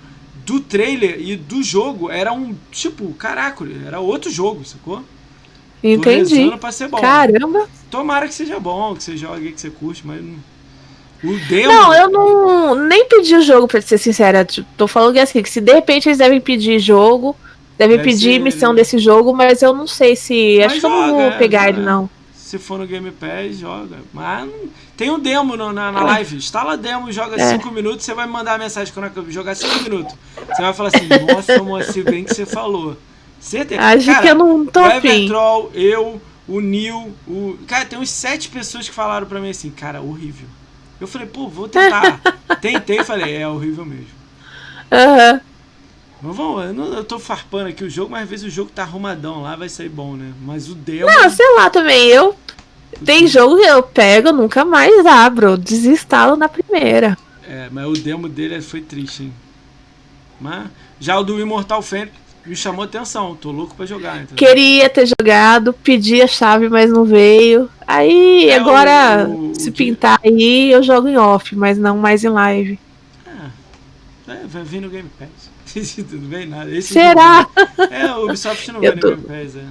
do 0.46 0.62
trailer 0.62 1.20
e 1.20 1.36
do 1.36 1.62
jogo 1.62 2.10
era 2.10 2.32
um, 2.32 2.56
tipo, 2.72 3.14
caraca, 3.16 3.66
era 3.86 4.00
outro 4.00 4.32
jogo, 4.32 4.64
sacou? 4.64 5.04
Entendi. 5.84 6.36
Rezando 6.36 6.58
pra 6.58 6.72
ser 6.72 6.88
bom. 6.88 7.00
Caramba. 7.00 7.68
Tomara 7.90 8.28
que 8.28 8.34
seja 8.34 8.60
bom, 8.60 8.96
que 8.96 9.04
você 9.04 9.16
jogue, 9.16 9.52
que 9.52 9.62
você 9.62 9.70
curte, 9.70 10.06
mas 10.06 10.22
o 11.24 11.38
demo... 11.48 11.68
Não, 11.68 11.94
eu 11.94 12.10
não 12.10 12.76
nem 12.88 13.06
pedi 13.06 13.36
o 13.36 13.42
jogo, 13.42 13.68
pra 13.68 13.82
ser 13.82 13.98
sincera. 13.98 14.44
Tipo, 14.46 14.68
tô 14.78 14.88
falando 14.88 15.14
que 15.14 15.20
assim, 15.20 15.42
que 15.42 15.50
se 15.50 15.62
de 15.62 15.74
repente 15.74 16.10
eles 16.10 16.18
devem 16.18 16.42
pedir 16.42 16.80
jogo, 16.80 17.36
devem 17.78 17.98
Deve 17.98 18.10
pedir 18.10 18.40
missão 18.40 18.72
ele. 18.72 18.80
desse 18.80 18.98
jogo, 19.00 19.34
mas 19.34 19.62
eu 19.62 19.74
não 19.74 19.88
sei 19.88 20.16
se. 20.16 20.58
Mas 20.60 20.74
acho 20.74 20.82
joga, 20.82 20.96
que 20.96 21.02
eu 21.02 21.08
não 21.08 21.30
vou 21.30 21.32
pegar 21.40 21.66
é, 21.66 21.70
ele, 21.70 21.82
não. 21.82 22.10
Se 22.34 22.58
for 22.58 22.80
no 22.80 22.88
Game 22.88 23.12
Pass, 23.12 23.58
joga. 23.58 23.98
Mas 24.14 24.50
tem 24.96 25.12
um 25.12 25.20
demo 25.20 25.56
no, 25.58 25.74
na, 25.74 25.92
na 25.92 26.00
é. 26.00 26.04
live. 26.04 26.38
Instala 26.38 26.78
demo, 26.78 27.12
joga 27.12 27.38
5 27.38 27.68
é. 27.68 27.72
minutos, 27.72 28.06
você 28.06 28.14
vai 28.14 28.26
me 28.26 28.34
mandar 28.34 28.54
uma 28.54 28.64
mensagem 28.64 28.94
quando 28.94 29.12
eu 29.16 29.32
jogar 29.32 29.56
5 29.56 29.84
minutos. 29.84 30.16
Você 30.36 30.62
vai 30.62 30.74
falar 30.74 30.92
assim, 30.96 31.08
nossa, 31.32 31.62
moça, 31.62 32.04
bem 32.04 32.24
que 32.24 32.34
você 32.34 32.46
falou. 32.46 32.96
Certeza. 33.48 33.82
Acho 33.82 34.06
cara, 34.08 34.22
que 34.22 34.28
eu 34.28 34.36
não 34.36 34.66
tô 34.66 34.82
o. 34.86 35.28
Troll, 35.28 35.72
eu, 35.74 36.22
o 36.50 36.60
Neil, 36.60 37.14
o. 37.26 37.58
Cara, 37.66 37.86
tem 37.86 37.98
uns 37.98 38.10
7 38.10 38.50
pessoas 38.50 38.90
que 38.90 38.94
falaram 38.94 39.26
pra 39.26 39.40
mim 39.40 39.50
assim, 39.50 39.70
cara, 39.70 40.02
horrível. 40.02 40.48
Eu 41.00 41.08
falei, 41.08 41.28
pô, 41.28 41.48
vou 41.48 41.70
tentar. 41.70 42.20
Tentei 42.60 43.00
e 43.00 43.04
falei, 43.06 43.38
é 43.38 43.48
horrível 43.48 43.86
mesmo. 43.86 44.18
Aham. 44.92 45.34
Uhum. 45.34 45.40
Mas 46.20 46.36
vamos, 46.36 46.66
eu, 46.66 46.74
não, 46.74 46.94
eu 46.94 47.04
tô 47.06 47.20
farpando 47.20 47.70
aqui 47.70 47.84
o 47.84 47.90
jogo, 47.90 48.12
mas 48.12 48.24
às 48.24 48.30
vezes 48.30 48.46
o 48.46 48.50
jogo 48.50 48.72
tá 48.74 48.82
arrumadão 48.82 49.44
lá, 49.44 49.56
vai 49.56 49.70
sair 49.70 49.88
bom, 49.88 50.16
né? 50.16 50.34
Mas 50.42 50.68
o 50.68 50.76
demo. 50.76 51.06
Não, 51.06 51.30
sei 51.30 51.56
lá 51.56 51.70
também. 51.70 52.08
Eu. 52.08 52.36
Tem 53.06 53.28
jogo 53.28 53.58
que 53.58 53.68
eu 53.68 53.84
pego, 53.84 54.32
nunca 54.34 54.66
mais 54.66 55.06
abro. 55.06 55.58
Desinstalo 55.58 56.36
na 56.36 56.50
primeira. 56.50 57.18
É, 57.48 57.70
mas 57.72 57.86
o 57.86 57.94
demo 57.94 58.28
dele 58.28 58.60
foi 58.62 58.82
triste, 58.82 59.24
hein? 59.24 59.34
Mas 60.42 60.68
já 61.00 61.18
o 61.18 61.24
do 61.24 61.40
Immortal 61.40 61.82
Phoenix 61.82 62.27
me 62.48 62.56
chamou 62.56 62.86
atenção. 62.86 63.36
Tô 63.36 63.52
louco 63.52 63.76
pra 63.76 63.86
jogar. 63.86 64.16
Entendeu? 64.16 64.36
Queria 64.36 64.90
ter 64.90 65.06
jogado, 65.06 65.74
pedi 65.74 66.22
a 66.22 66.28
chave, 66.28 66.70
mas 66.70 66.90
não 66.90 67.04
veio. 67.04 67.70
Aí, 67.86 68.50
é, 68.50 68.56
agora, 68.56 69.28
o, 69.28 69.52
o, 69.52 69.56
se 69.56 69.70
o 69.70 69.74
pintar 69.74 70.20
aí, 70.24 70.72
eu 70.72 70.82
jogo 70.82 71.08
em 71.08 71.18
off, 71.18 71.56
mas 71.56 71.78
não 71.78 71.98
mais 71.98 72.24
em 72.24 72.30
live. 72.30 72.80
É, 74.28 74.32
é 74.32 74.48
vai 74.48 74.64
vir 74.64 74.82
no 74.82 74.90
Game 74.90 75.10
Pass. 75.20 75.50
Tudo 75.96 76.28
bem, 76.28 76.48
nada. 76.48 76.72
Esse 76.72 76.94
será? 76.94 77.48
É, 77.92 78.12
o 78.14 78.26
Ubisoft 78.26 78.72
não 78.72 78.80
vem 78.82 78.98
tô... 78.98 79.12
no 79.12 79.18
Game 79.18 79.28
Pass, 79.28 79.56
é. 79.56 79.66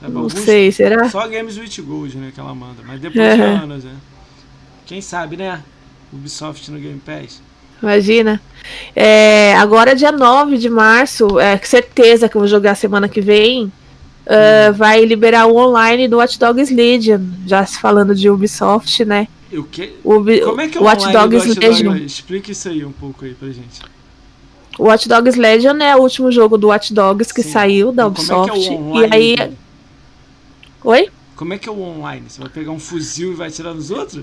Sabe, 0.00 0.12
não 0.12 0.22
alguns... 0.22 0.32
sei, 0.32 0.72
será? 0.72 1.08
Só 1.10 1.28
Games 1.28 1.58
with 1.58 1.82
Gold, 1.82 2.16
né, 2.16 2.32
que 2.34 2.40
ela 2.40 2.54
manda. 2.54 2.82
Mas 2.86 3.00
depois 3.00 3.36
de 3.36 3.42
anos, 3.42 3.84
né? 3.84 3.96
Quem 4.86 5.00
sabe, 5.00 5.36
né? 5.36 5.62
Ubisoft 6.12 6.70
no 6.70 6.78
Game 6.78 7.00
Pass. 7.00 7.42
Imagina. 7.82 8.40
É, 8.94 9.54
agora, 9.56 9.94
dia 9.94 10.12
9 10.12 10.58
de 10.58 10.68
março, 10.68 11.38
é 11.38 11.56
certeza 11.58 12.28
que 12.28 12.36
eu 12.36 12.40
vou 12.40 12.48
jogar 12.48 12.74
semana 12.74 13.08
que 13.08 13.20
vem. 13.20 13.72
Uh, 14.26 14.72
vai 14.74 15.04
liberar 15.04 15.46
o 15.46 15.56
online 15.56 16.06
do 16.06 16.18
Watch 16.18 16.38
Dogs 16.38 16.72
Legion, 16.72 17.20
já 17.46 17.66
se 17.66 17.80
falando 17.80 18.14
de 18.14 18.30
Ubisoft, 18.30 19.04
né? 19.04 19.26
O 19.52 19.64
que? 19.64 19.94
Ubi 20.04 20.40
Como 20.40 20.60
é 20.60 20.68
que 20.68 20.78
é 20.78 20.80
o 20.80 20.84
Watch 20.84 21.10
Dogs 21.10 21.48
Watch 21.48 21.58
Legion? 21.58 21.96
Explica 21.96 22.52
isso 22.52 22.68
aí 22.68 22.84
um 22.84 22.92
pouco 22.92 23.24
aí 23.24 23.34
pra 23.34 23.48
gente. 23.48 23.80
O 24.78 24.84
Watch 24.84 25.08
Dogs 25.08 25.38
Legion 25.38 25.76
é 25.78 25.96
o 25.96 26.00
último 26.00 26.30
jogo 26.30 26.56
do 26.56 26.68
Watch 26.68 26.94
Dogs 26.94 27.32
que 27.34 27.42
Sim. 27.42 27.50
saiu 27.50 27.92
da 27.92 28.06
Ubisoft. 28.06 28.56
É 28.56 28.60
que 28.60 28.68
é 28.68 28.72
online, 28.72 29.08
e 29.08 29.14
aí. 29.14 29.56
Oi? 30.84 31.08
Como 31.34 31.54
é 31.54 31.58
que 31.58 31.68
é 31.68 31.72
o 31.72 31.80
online? 31.80 32.26
Você 32.28 32.40
vai 32.40 32.50
pegar 32.50 32.70
um 32.70 32.78
fuzil 32.78 33.32
e 33.32 33.34
vai 33.34 33.48
atirar 33.48 33.74
nos 33.74 33.90
outros? 33.90 34.22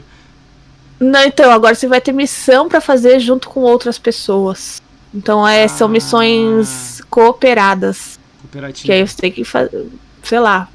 Não, 1.00 1.24
então, 1.24 1.52
agora 1.52 1.76
você 1.76 1.88
vai 1.88 2.02
ter 2.02 2.12
missão 2.12 2.68
para 2.68 2.82
fazer 2.82 3.20
junto 3.20 3.50
com 3.50 3.62
outras 3.62 4.00
pessoas. 4.00 4.82
Então 5.14 5.48
é, 5.48 5.64
ah. 5.64 5.68
são 5.68 5.88
missões 5.88 7.02
cooperadas. 7.10 8.20
Cooperativas. 8.42 8.86
Que 8.86 8.92
aí 8.92 9.08
você 9.08 9.18
tem 9.18 9.32
que 9.32 9.44
fazer, 9.44 9.88
sei 10.24 10.40
lá, 10.40 10.68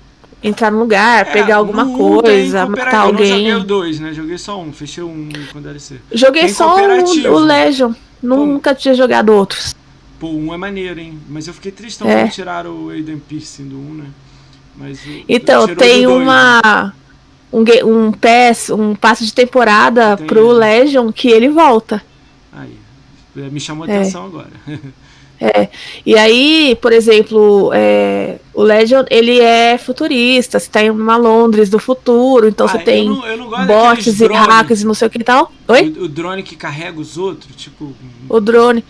entrar 0.43 0.71
no 0.71 0.79
lugar, 0.79 1.27
é, 1.27 1.33
pegar 1.33 1.57
alguma 1.57 1.87
coisa, 1.97 2.67
matar 2.67 3.03
alguém. 3.03 3.49
Eu 3.49 3.55
não 3.55 3.61
joguei 3.61 3.67
2, 3.67 4.01
né? 4.01 4.13
Joguei 4.13 4.39
só 4.39 4.61
um, 4.61 4.73
fechei 4.73 5.03
um 5.03 5.29
com 5.53 5.61
DLC. 5.61 5.99
Joguei 6.11 6.43
tem 6.43 6.53
só 6.53 6.77
o, 6.77 7.35
o 7.35 7.39
Legion. 7.39 7.93
Nunca 8.23 8.75
Pô, 8.75 8.81
tinha 8.81 8.95
jogado 8.95 9.31
outros. 9.31 9.75
Pô, 10.19 10.29
um 10.29 10.55
é 10.55 10.57
maneiro, 10.57 11.01
hein? 11.01 11.19
Mas 11.29 11.49
eu 11.49 11.55
fiquei 11.55 11.73
tristão 11.73 12.09
é. 12.09 12.23
quando 12.23 12.33
tiraram 12.33 12.71
o 12.85 12.91
Aiden 12.91 13.19
Pierce 13.19 13.63
do 13.63 13.77
1, 13.77 13.79
um, 13.79 13.95
né? 13.95 14.07
Mas 14.77 15.01
então, 15.29 15.67
tem 15.75 16.07
uma. 16.07 16.61
Dois, 16.63 16.85
né? 16.85 16.93
Um, 17.53 17.65
um 17.85 18.13
pass, 18.13 18.71
um 18.71 18.95
passe 18.95 19.25
de 19.25 19.35
temporada 19.35 20.17
Tem. 20.17 20.27
pro 20.27 20.51
Legion 20.51 21.13
que 21.13 21.29
ele 21.29 21.49
volta. 21.49 22.03
Aí, 22.53 22.77
me 23.35 23.61
chamou 23.61 23.85
a 23.87 23.91
é. 23.91 23.97
atenção 23.97 24.25
agora. 24.27 24.51
É, 25.45 25.69
e 26.07 26.15
aí, 26.15 26.79
por 26.81 26.93
exemplo, 26.93 27.73
é, 27.75 28.39
o 28.55 28.63
Legion, 28.63 29.03
ele 29.11 29.41
é 29.41 29.77
futurista, 29.77 30.61
você 30.61 30.71
tá 30.71 30.81
em 30.85 30.89
uma 30.89 31.17
Londres 31.17 31.69
do 31.69 31.81
futuro, 31.81 32.47
então 32.47 32.65
ah, 32.67 32.69
você 32.69 32.79
tem 32.79 33.09
eu 33.09 33.13
não, 33.13 33.27
eu 33.27 33.37
não 33.39 33.67
bots 33.67 34.21
e 34.21 34.27
hackers 34.29 34.83
e 34.83 34.87
não 34.87 34.95
sei 34.95 35.09
o 35.09 35.11
que 35.11 35.19
e 35.19 35.25
tal. 35.25 35.53
Oi? 35.67 35.97
O, 35.99 36.05
o, 36.05 36.09
drone 36.09 36.45
que 36.45 36.55
carrega 36.55 37.01
os 37.01 37.19
outros, 37.19 37.57
tipo... 37.57 37.93
O 38.29 38.39
drone. 38.39 38.85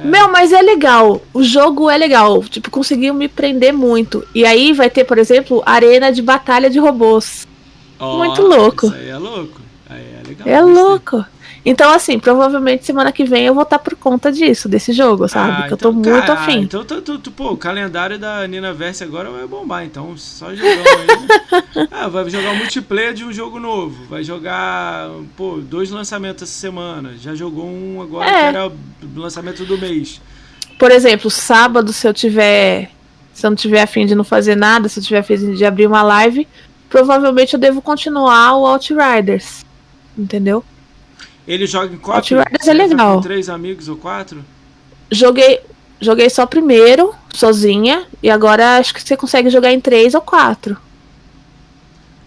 É. 0.00 0.06
Meu, 0.06 0.30
mas 0.30 0.52
é 0.52 0.62
legal, 0.62 1.20
o 1.34 1.42
jogo 1.42 1.90
é 1.90 1.98
legal, 1.98 2.40
tipo, 2.44 2.70
conseguiu 2.70 3.12
me 3.12 3.26
prender 3.26 3.72
muito. 3.72 4.24
E 4.32 4.44
aí 4.44 4.72
vai 4.72 4.88
ter, 4.88 5.02
por 5.02 5.18
exemplo, 5.18 5.60
arena 5.66 6.12
de 6.12 6.22
batalha 6.22 6.70
de 6.70 6.78
robôs. 6.78 7.48
Oh, 7.98 8.18
Muito 8.18 8.42
louco. 8.42 8.86
Isso 8.86 8.94
aí 8.94 9.08
é 9.08 9.16
louco. 9.16 9.60
Aí 9.88 10.02
é 10.02 10.28
legal. 10.28 10.48
É 10.48 10.60
louco. 10.60 11.24
Então, 11.68 11.90
assim, 11.92 12.16
provavelmente 12.16 12.86
semana 12.86 13.10
que 13.10 13.24
vem 13.24 13.44
eu 13.46 13.52
vou 13.52 13.64
estar 13.64 13.80
por 13.80 13.96
conta 13.96 14.30
disso, 14.30 14.68
desse 14.68 14.92
jogo, 14.92 15.26
sabe? 15.26 15.50
Ah, 15.50 15.56
que 15.56 15.74
então, 15.74 15.90
eu 15.90 15.92
tô 15.94 15.98
então, 15.98 16.12
muito 16.12 16.26
cara, 16.26 16.40
afim. 16.40 16.60
Então, 16.60 16.84
tu, 16.84 17.02
tu, 17.02 17.18
tu, 17.18 17.30
pô, 17.32 17.50
o 17.50 17.56
calendário 17.56 18.20
da 18.20 18.46
Nina 18.46 18.72
Verse 18.72 19.02
agora 19.02 19.28
vai 19.30 19.44
bombar, 19.48 19.84
então 19.84 20.16
só 20.16 20.54
jogão 20.54 20.70
aí. 20.70 21.88
ah, 21.90 22.06
vai 22.06 22.30
jogar 22.30 22.52
um 22.52 22.56
multiplayer 22.58 23.14
de 23.14 23.24
um 23.24 23.32
jogo 23.32 23.58
novo. 23.58 24.04
Vai 24.08 24.22
jogar, 24.22 25.10
pô, 25.36 25.56
dois 25.56 25.90
lançamentos 25.90 26.44
essa 26.44 26.52
semana. 26.52 27.14
Já 27.20 27.34
jogou 27.34 27.66
um 27.66 28.00
agora 28.00 28.30
é. 28.30 28.38
que 28.38 28.56
era 28.56 28.68
o 28.68 28.72
lançamento 29.16 29.64
do 29.64 29.76
mês. 29.76 30.20
Por 30.78 30.92
exemplo, 30.92 31.28
sábado, 31.28 31.92
se 31.92 32.06
eu 32.06 32.14
tiver. 32.14 32.92
Se 33.34 33.44
eu 33.44 33.50
não 33.50 33.56
tiver 33.56 33.82
afim 33.82 34.06
de 34.06 34.14
não 34.14 34.24
fazer 34.24 34.54
nada, 34.54 34.88
se 34.88 35.00
eu 35.00 35.02
tiver 35.02 35.18
afim 35.18 35.52
de 35.52 35.64
abrir 35.64 35.86
uma 35.86 36.02
live, 36.02 36.46
provavelmente 36.88 37.54
eu 37.54 37.60
devo 37.60 37.82
continuar 37.82 38.54
o 38.56 38.66
Outriders. 38.66 39.64
Entendeu? 40.16 40.64
Ele 41.46 41.66
joga 41.66 41.94
em 41.94 41.98
quatro? 41.98 42.38
Outriders 42.38 42.68
é 42.68 42.72
legal. 42.72 43.16
Com 43.16 43.20
três 43.22 43.48
amigos 43.48 43.88
ou 43.88 43.96
quatro? 43.96 44.44
Joguei, 45.10 45.60
joguei 46.00 46.28
só 46.28 46.46
primeiro, 46.46 47.14
sozinha, 47.32 48.06
e 48.22 48.30
agora 48.30 48.78
acho 48.78 48.92
que 48.92 49.02
você 49.02 49.16
consegue 49.16 49.50
jogar 49.50 49.72
em 49.72 49.80
três 49.80 50.14
ou 50.14 50.20
quatro. 50.20 50.76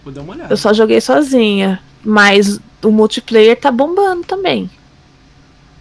Vou 0.03 0.13
dar 0.13 0.21
uma 0.21 0.33
olhada. 0.33 0.53
Eu 0.53 0.57
só 0.57 0.73
joguei 0.73 1.01
sozinha, 1.01 1.81
mas 2.03 2.59
o 2.81 2.91
multiplayer 2.91 3.59
tá 3.59 3.71
bombando 3.71 4.23
também. 4.23 4.69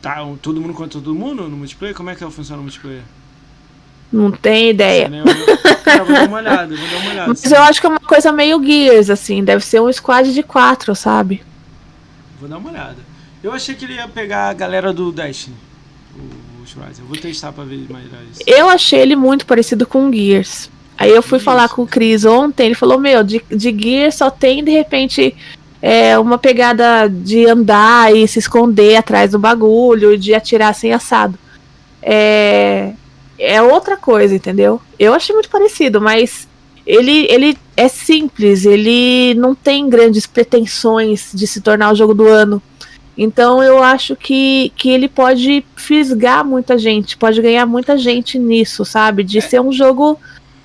Tá, 0.03 0.25
todo 0.43 0.61
mundo 0.61 0.75
contra 0.75 1.01
todo 1.01 1.15
mundo 1.15 1.49
no 1.49 1.57
multiplayer? 1.57 1.97
Como 1.97 2.11
é 2.11 2.15
que 2.15 2.31
funciona 2.31 2.61
o 2.61 2.65
multiplayer? 2.65 3.03
Não 4.11 4.31
tem 4.31 4.71
ideia. 4.71 5.11
Cara, 5.85 6.05
vou 6.05 6.15
dar 6.15 6.29
uma 6.29 6.39
olhada, 6.39 6.75
vou 6.75 6.89
dar 6.89 6.97
uma 6.97 7.11
olhada. 7.11 7.29
Mas 7.29 7.53
eu 7.53 7.63
acho 7.63 7.81
que 7.81 7.87
é 7.87 7.91
uma 7.91 8.01
coisa 8.01 8.33
meio 8.33 8.63
Gears, 8.65 9.11
assim. 9.11 9.45
Deve 9.45 9.65
ser 9.65 9.81
um 9.81 9.93
squad 9.93 10.33
de 10.33 10.43
quatro, 10.43 10.95
sabe? 10.95 11.43
Vou 12.41 12.49
dar 12.49 12.59
uma 12.59 12.71
olhada. 12.71 12.97
Eu 13.43 13.53
achei 13.53 13.75
que 13.75 13.85
ele 13.85 13.95
ia 13.95 14.09
pegar 14.09 14.49
a 14.49 14.53
galera 14.53 14.93
do 14.93 15.13
Destiny. 15.13 15.57
O, 16.63 16.67
Schwarzer. 16.67 17.03
Eu 17.05 17.07
vou 17.07 17.17
testar 17.17 17.53
pra 17.53 17.65
ver 17.65 17.87
mais 17.91 18.07
isso. 18.33 18.43
Eu 18.47 18.69
achei 18.69 19.01
ele 19.01 19.17
muito 19.17 19.47
parecido 19.47 19.87
com 19.87 20.09
o 20.09 20.13
Gears. 20.13 20.71
Aí 20.97 21.11
eu 21.11 21.23
fui 21.23 21.39
falar 21.39 21.69
com 21.69 21.83
o 21.83 21.87
Chris 21.87 22.25
ontem, 22.25 22.67
ele 22.67 22.75
falou, 22.75 22.99
meu, 22.99 23.23
de, 23.23 23.41
de 23.49 23.77
Gears 23.79 24.17
só 24.17 24.31
tem, 24.31 24.65
de 24.65 24.73
repente, 24.73 25.35
é, 25.81 26.19
uma 26.19 26.37
pegada 26.37 27.09
de 27.09 27.47
andar 27.47 28.15
e 28.15 28.27
se 28.27 28.41
esconder 28.41 28.97
atrás 28.97 29.31
do 29.31 29.39
bagulho, 29.39 30.19
de 30.19 30.35
atirar 30.35 30.75
sem 30.75 30.93
assado. 30.93 31.39
É, 32.03 32.93
é 33.39 33.63
outra 33.63 33.97
coisa, 33.97 34.35
entendeu? 34.35 34.81
Eu 34.99 35.15
achei 35.15 35.35
muito 35.35 35.49
parecido, 35.49 36.01
mas 36.01 36.49
ele, 36.87 37.27
ele 37.31 37.57
é 37.77 37.87
simples, 37.87 38.65
ele 38.65 39.35
não 39.35 39.55
tem 39.55 39.89
grandes 39.89 40.27
pretensões 40.27 41.31
de 41.33 41.47
se 41.47 41.61
tornar 41.61 41.93
o 41.93 41.95
jogo 41.95 42.15
do 42.15 42.27
ano. 42.27 42.63
Então 43.17 43.63
eu 43.63 43.83
acho 43.83 44.15
que, 44.15 44.73
que 44.77 44.89
ele 44.89 45.09
pode 45.09 45.65
fisgar 45.77 46.45
muita 46.45 46.79
gente, 46.79 47.17
pode 47.17 47.43
ganhar 47.43 47.67
muita 47.67 47.99
gente 47.99 48.39
nisso, 48.39 48.85
sabe? 48.85 49.25
De 49.25 49.39
é. 49.39 49.41
ser 49.41 49.61
um 49.61 49.73
jogo 49.73 50.19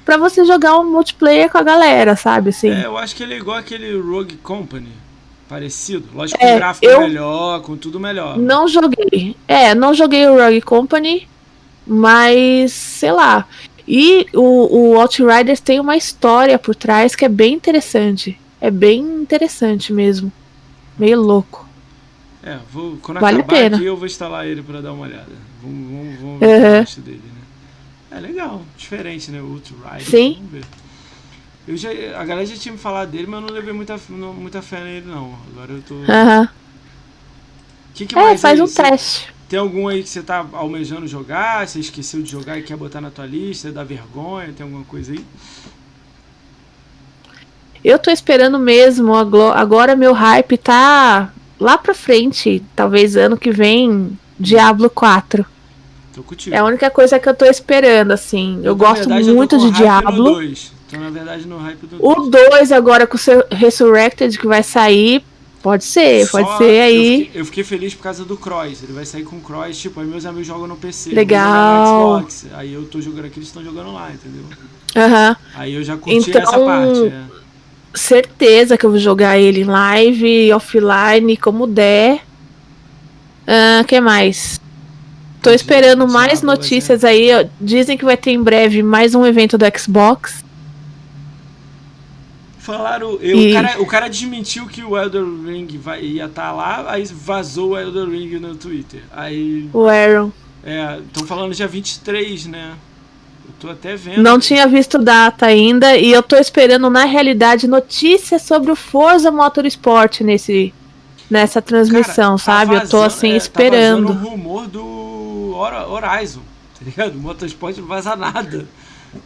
para 0.05 0.17
você 0.17 0.45
jogar 0.45 0.77
um 0.77 0.91
multiplayer 0.91 1.49
com 1.49 1.57
a 1.57 1.63
galera, 1.63 2.15
sabe? 2.15 2.49
Assim. 2.49 2.69
É, 2.69 2.85
eu 2.85 2.97
acho 2.97 3.15
que 3.15 3.23
ele 3.23 3.33
é 3.33 3.37
igual 3.37 3.57
aquele 3.57 3.97
Rogue 3.99 4.37
Company. 4.37 4.89
Parecido. 5.49 6.07
Lógico, 6.13 6.39
com 6.39 6.45
é, 6.45 6.55
gráfico 6.55 6.85
eu 6.85 7.01
melhor, 7.01 7.61
com 7.61 7.75
tudo 7.75 7.99
melhor. 7.99 8.37
Não 8.37 8.67
joguei. 8.67 9.35
É, 9.47 9.75
não 9.75 9.93
joguei 9.93 10.27
o 10.27 10.35
Rogue 10.35 10.61
Company, 10.61 11.27
mas 11.85 12.71
sei 12.71 13.11
lá. 13.11 13.47
E 13.87 14.27
o, 14.33 14.93
o 14.93 14.99
Outriders 14.99 15.59
tem 15.59 15.79
uma 15.79 15.97
história 15.97 16.57
por 16.57 16.75
trás 16.75 17.15
que 17.15 17.25
é 17.25 17.29
bem 17.29 17.53
interessante. 17.53 18.39
É 18.61 18.71
bem 18.71 19.01
interessante 19.01 19.91
mesmo. 19.91 20.31
Meio 20.97 21.19
louco. 21.21 21.67
É, 22.41 22.57
vou, 22.71 22.97
quando 23.01 23.19
vale 23.19 23.39
acabar 23.39 23.55
pena. 23.55 23.77
aqui 23.77 23.85
eu 23.85 23.97
vou 23.97 24.05
instalar 24.05 24.47
ele 24.47 24.61
para 24.61 24.81
dar 24.81 24.93
uma 24.93 25.03
olhada. 25.05 25.31
Vamos, 25.61 25.89
vamos, 25.89 26.19
vamos 26.19 26.39
ver 26.39 26.77
uhum. 26.77 26.81
o 26.81 27.01
dele, 27.01 27.21
né? 27.25 28.17
É 28.17 28.19
legal, 28.19 28.61
diferente, 28.77 29.31
né? 29.31 29.41
O 29.41 29.53
Outriders. 29.53 30.05
Sim. 30.05 30.35
Vamos 30.37 30.51
ver. 30.51 30.65
Eu 31.65 31.77
já, 31.77 31.89
a 31.89 32.25
galera 32.25 32.45
já 32.45 32.55
tinha 32.57 32.73
me 32.73 32.77
falado 32.77 33.09
dele, 33.09 33.25
mas 33.27 33.41
eu 33.41 33.47
não 33.47 33.53
levei 33.53 33.73
muita, 33.73 33.97
muita 34.09 34.61
fé 34.61 34.81
nele, 34.83 35.05
não. 35.07 35.37
Agora 35.51 35.71
eu 35.71 35.81
tô. 35.81 35.95
Aham. 36.09 36.41
Uhum. 36.41 36.47
Que 37.93 38.05
que 38.07 38.17
é, 38.17 38.37
faz 38.37 38.59
um 38.59 38.67
teste. 38.67 39.32
Tem 39.53 39.59
algum 39.59 39.87
aí 39.87 40.01
que 40.01 40.09
você 40.09 40.23
tá 40.23 40.43
almejando 40.53 41.05
jogar? 41.05 41.67
Você 41.67 41.79
esqueceu 41.79 42.23
de 42.23 42.31
jogar 42.31 42.57
e 42.57 42.63
quer 42.63 42.75
botar 42.75 42.99
na 42.99 43.11
tua 43.11 43.27
lista? 43.27 43.71
Dá 43.71 43.83
vergonha? 43.83 44.51
Tem 44.51 44.63
alguma 44.63 44.83
coisa 44.83 45.11
aí? 45.11 45.23
Eu 47.83 47.99
tô 47.99 48.09
esperando 48.09 48.57
mesmo. 48.57 49.13
Agora 49.15 49.95
meu 49.95 50.11
hype 50.11 50.57
tá 50.57 51.31
lá 51.59 51.77
pra 51.77 51.93
frente, 51.93 52.63
talvez 52.75 53.15
ano 53.15 53.37
que 53.37 53.51
vem, 53.51 54.17
Diablo 54.39 54.89
4. 54.89 55.45
É 56.49 56.57
a 56.57 56.65
única 56.65 56.89
coisa 56.89 57.19
que 57.19 57.29
eu 57.29 57.35
tô 57.35 57.45
esperando, 57.45 58.09
assim. 58.09 58.57
Eu, 58.57 58.71
eu 58.71 58.75
gosto 58.75 59.07
verdade, 59.07 59.31
muito 59.33 59.59
de 59.59 59.69
Diablo. 59.69 60.41
Então, 60.41 60.99
na 60.99 61.11
verdade, 61.11 61.47
no 61.47 61.59
hype 61.59 61.85
do 61.85 62.03
O 62.03 62.27
2 62.27 62.71
agora 62.71 63.05
com 63.05 63.17
o 63.17 63.55
Resurrected 63.55 64.35
que 64.35 64.47
vai 64.47 64.63
sair. 64.63 65.23
Pode 65.63 65.85
ser, 65.85 66.27
Só 66.27 66.43
pode 66.43 66.57
ser 66.57 66.81
aí. 66.81 67.13
Eu 67.13 67.25
fiquei, 67.25 67.41
eu 67.41 67.45
fiquei, 67.45 67.63
feliz 67.63 67.95
por 67.95 68.03
causa 68.03 68.23
do 68.23 68.37
Cross. 68.37 68.83
Ele 68.83 68.93
vai 68.93 69.05
sair 69.05 69.23
com 69.23 69.37
o 69.37 69.41
Cross, 69.41 69.77
tipo, 69.77 69.99
aí 69.99 70.05
meus 70.05 70.25
amigos 70.25 70.45
jogam 70.45 70.67
no 70.67 70.75
PC. 70.75 71.11
Legal. 71.11 72.19
No 72.19 72.29
Xbox, 72.29 72.45
aí 72.53 72.73
eu 72.73 72.85
tô 72.85 72.99
jogando 72.99 73.25
aqui, 73.25 73.39
eles 73.39 73.47
estão 73.47 73.63
jogando 73.63 73.91
lá, 73.93 74.11
entendeu? 74.11 74.43
Aham. 74.95 75.29
Uhum. 75.29 75.35
Aí 75.55 75.73
eu 75.73 75.83
já 75.83 75.97
curti 75.97 76.29
então, 76.29 76.41
essa 76.41 76.59
parte. 76.59 77.07
É 77.07 77.43
certeza 77.93 78.77
que 78.77 78.85
eu 78.85 78.89
vou 78.89 78.99
jogar 78.99 79.37
ele 79.37 79.61
em 79.61 79.65
live, 79.65 80.53
offline, 80.53 81.37
como 81.37 81.67
der. 81.67 82.21
O 83.45 83.81
uh, 83.81 83.85
que 83.85 83.99
mais? 83.99 84.59
Tô 85.41 85.51
esperando 85.51 86.07
mais 86.07 86.41
notícias 86.41 87.03
aí. 87.03 87.29
Dizem 87.59 87.97
que 87.97 88.05
vai 88.05 88.15
ter 88.17 88.31
em 88.31 88.41
breve 88.41 88.81
mais 88.81 89.13
um 89.13 89.25
evento 89.25 89.57
do 89.57 89.65
Xbox. 89.77 90.42
Falaram. 92.63 93.17
Eu, 93.21 93.37
e... 93.37 93.51
o, 93.51 93.53
cara, 93.53 93.81
o 93.81 93.85
cara 93.85 94.07
desmentiu 94.07 94.65
que 94.67 94.81
o 94.81 94.97
Elder 94.97 95.21
Ring 95.21 95.67
vai, 95.77 96.01
ia 96.01 96.25
estar 96.25 96.43
tá 96.43 96.51
lá, 96.53 96.85
aí 96.87 97.03
vazou 97.03 97.71
o 97.71 97.77
Elder 97.77 98.07
Ring 98.07 98.39
no 98.39 98.55
Twitter. 98.55 99.03
Aí. 99.11 99.69
O 99.73 99.85
Aaron. 99.85 100.31
É, 100.63 100.99
estão 101.05 101.27
falando 101.27 101.53
dia 101.53 101.67
23, 101.67 102.45
né? 102.45 102.75
Tô 103.59 103.69
até 103.69 103.97
vendo. 103.97 104.23
Não 104.23 104.39
tinha 104.39 104.65
visto 104.65 104.97
data 104.97 105.45
ainda 105.45 105.97
e 105.97 106.09
eu 106.09 106.23
tô 106.23 106.37
esperando, 106.37 106.89
na 106.89 107.03
realidade, 107.03 107.67
notícias 107.67 108.41
sobre 108.43 108.71
o 108.71 108.77
Forza 108.77 109.29
Motorsport 109.29 110.21
nesse, 110.21 110.73
nessa 111.29 111.61
transmissão, 111.61 112.37
Cara, 112.37 112.37
tá 112.37 112.43
sabe? 112.43 112.75
Vazando, 112.75 112.85
eu 112.85 112.89
tô 112.89 113.01
assim 113.03 113.31
é, 113.33 113.37
esperando. 113.37 114.07
Tá 114.07 114.13
vazando 114.13 114.29
rumor 114.29 114.67
do 114.67 115.53
Horizon, 115.53 116.41
tá 116.79 116.85
ligado? 116.85 117.15
O 117.15 117.19
Motorsport 117.19 117.77
não 117.77 117.87
vaza 117.87 118.15
nada. 118.15 118.65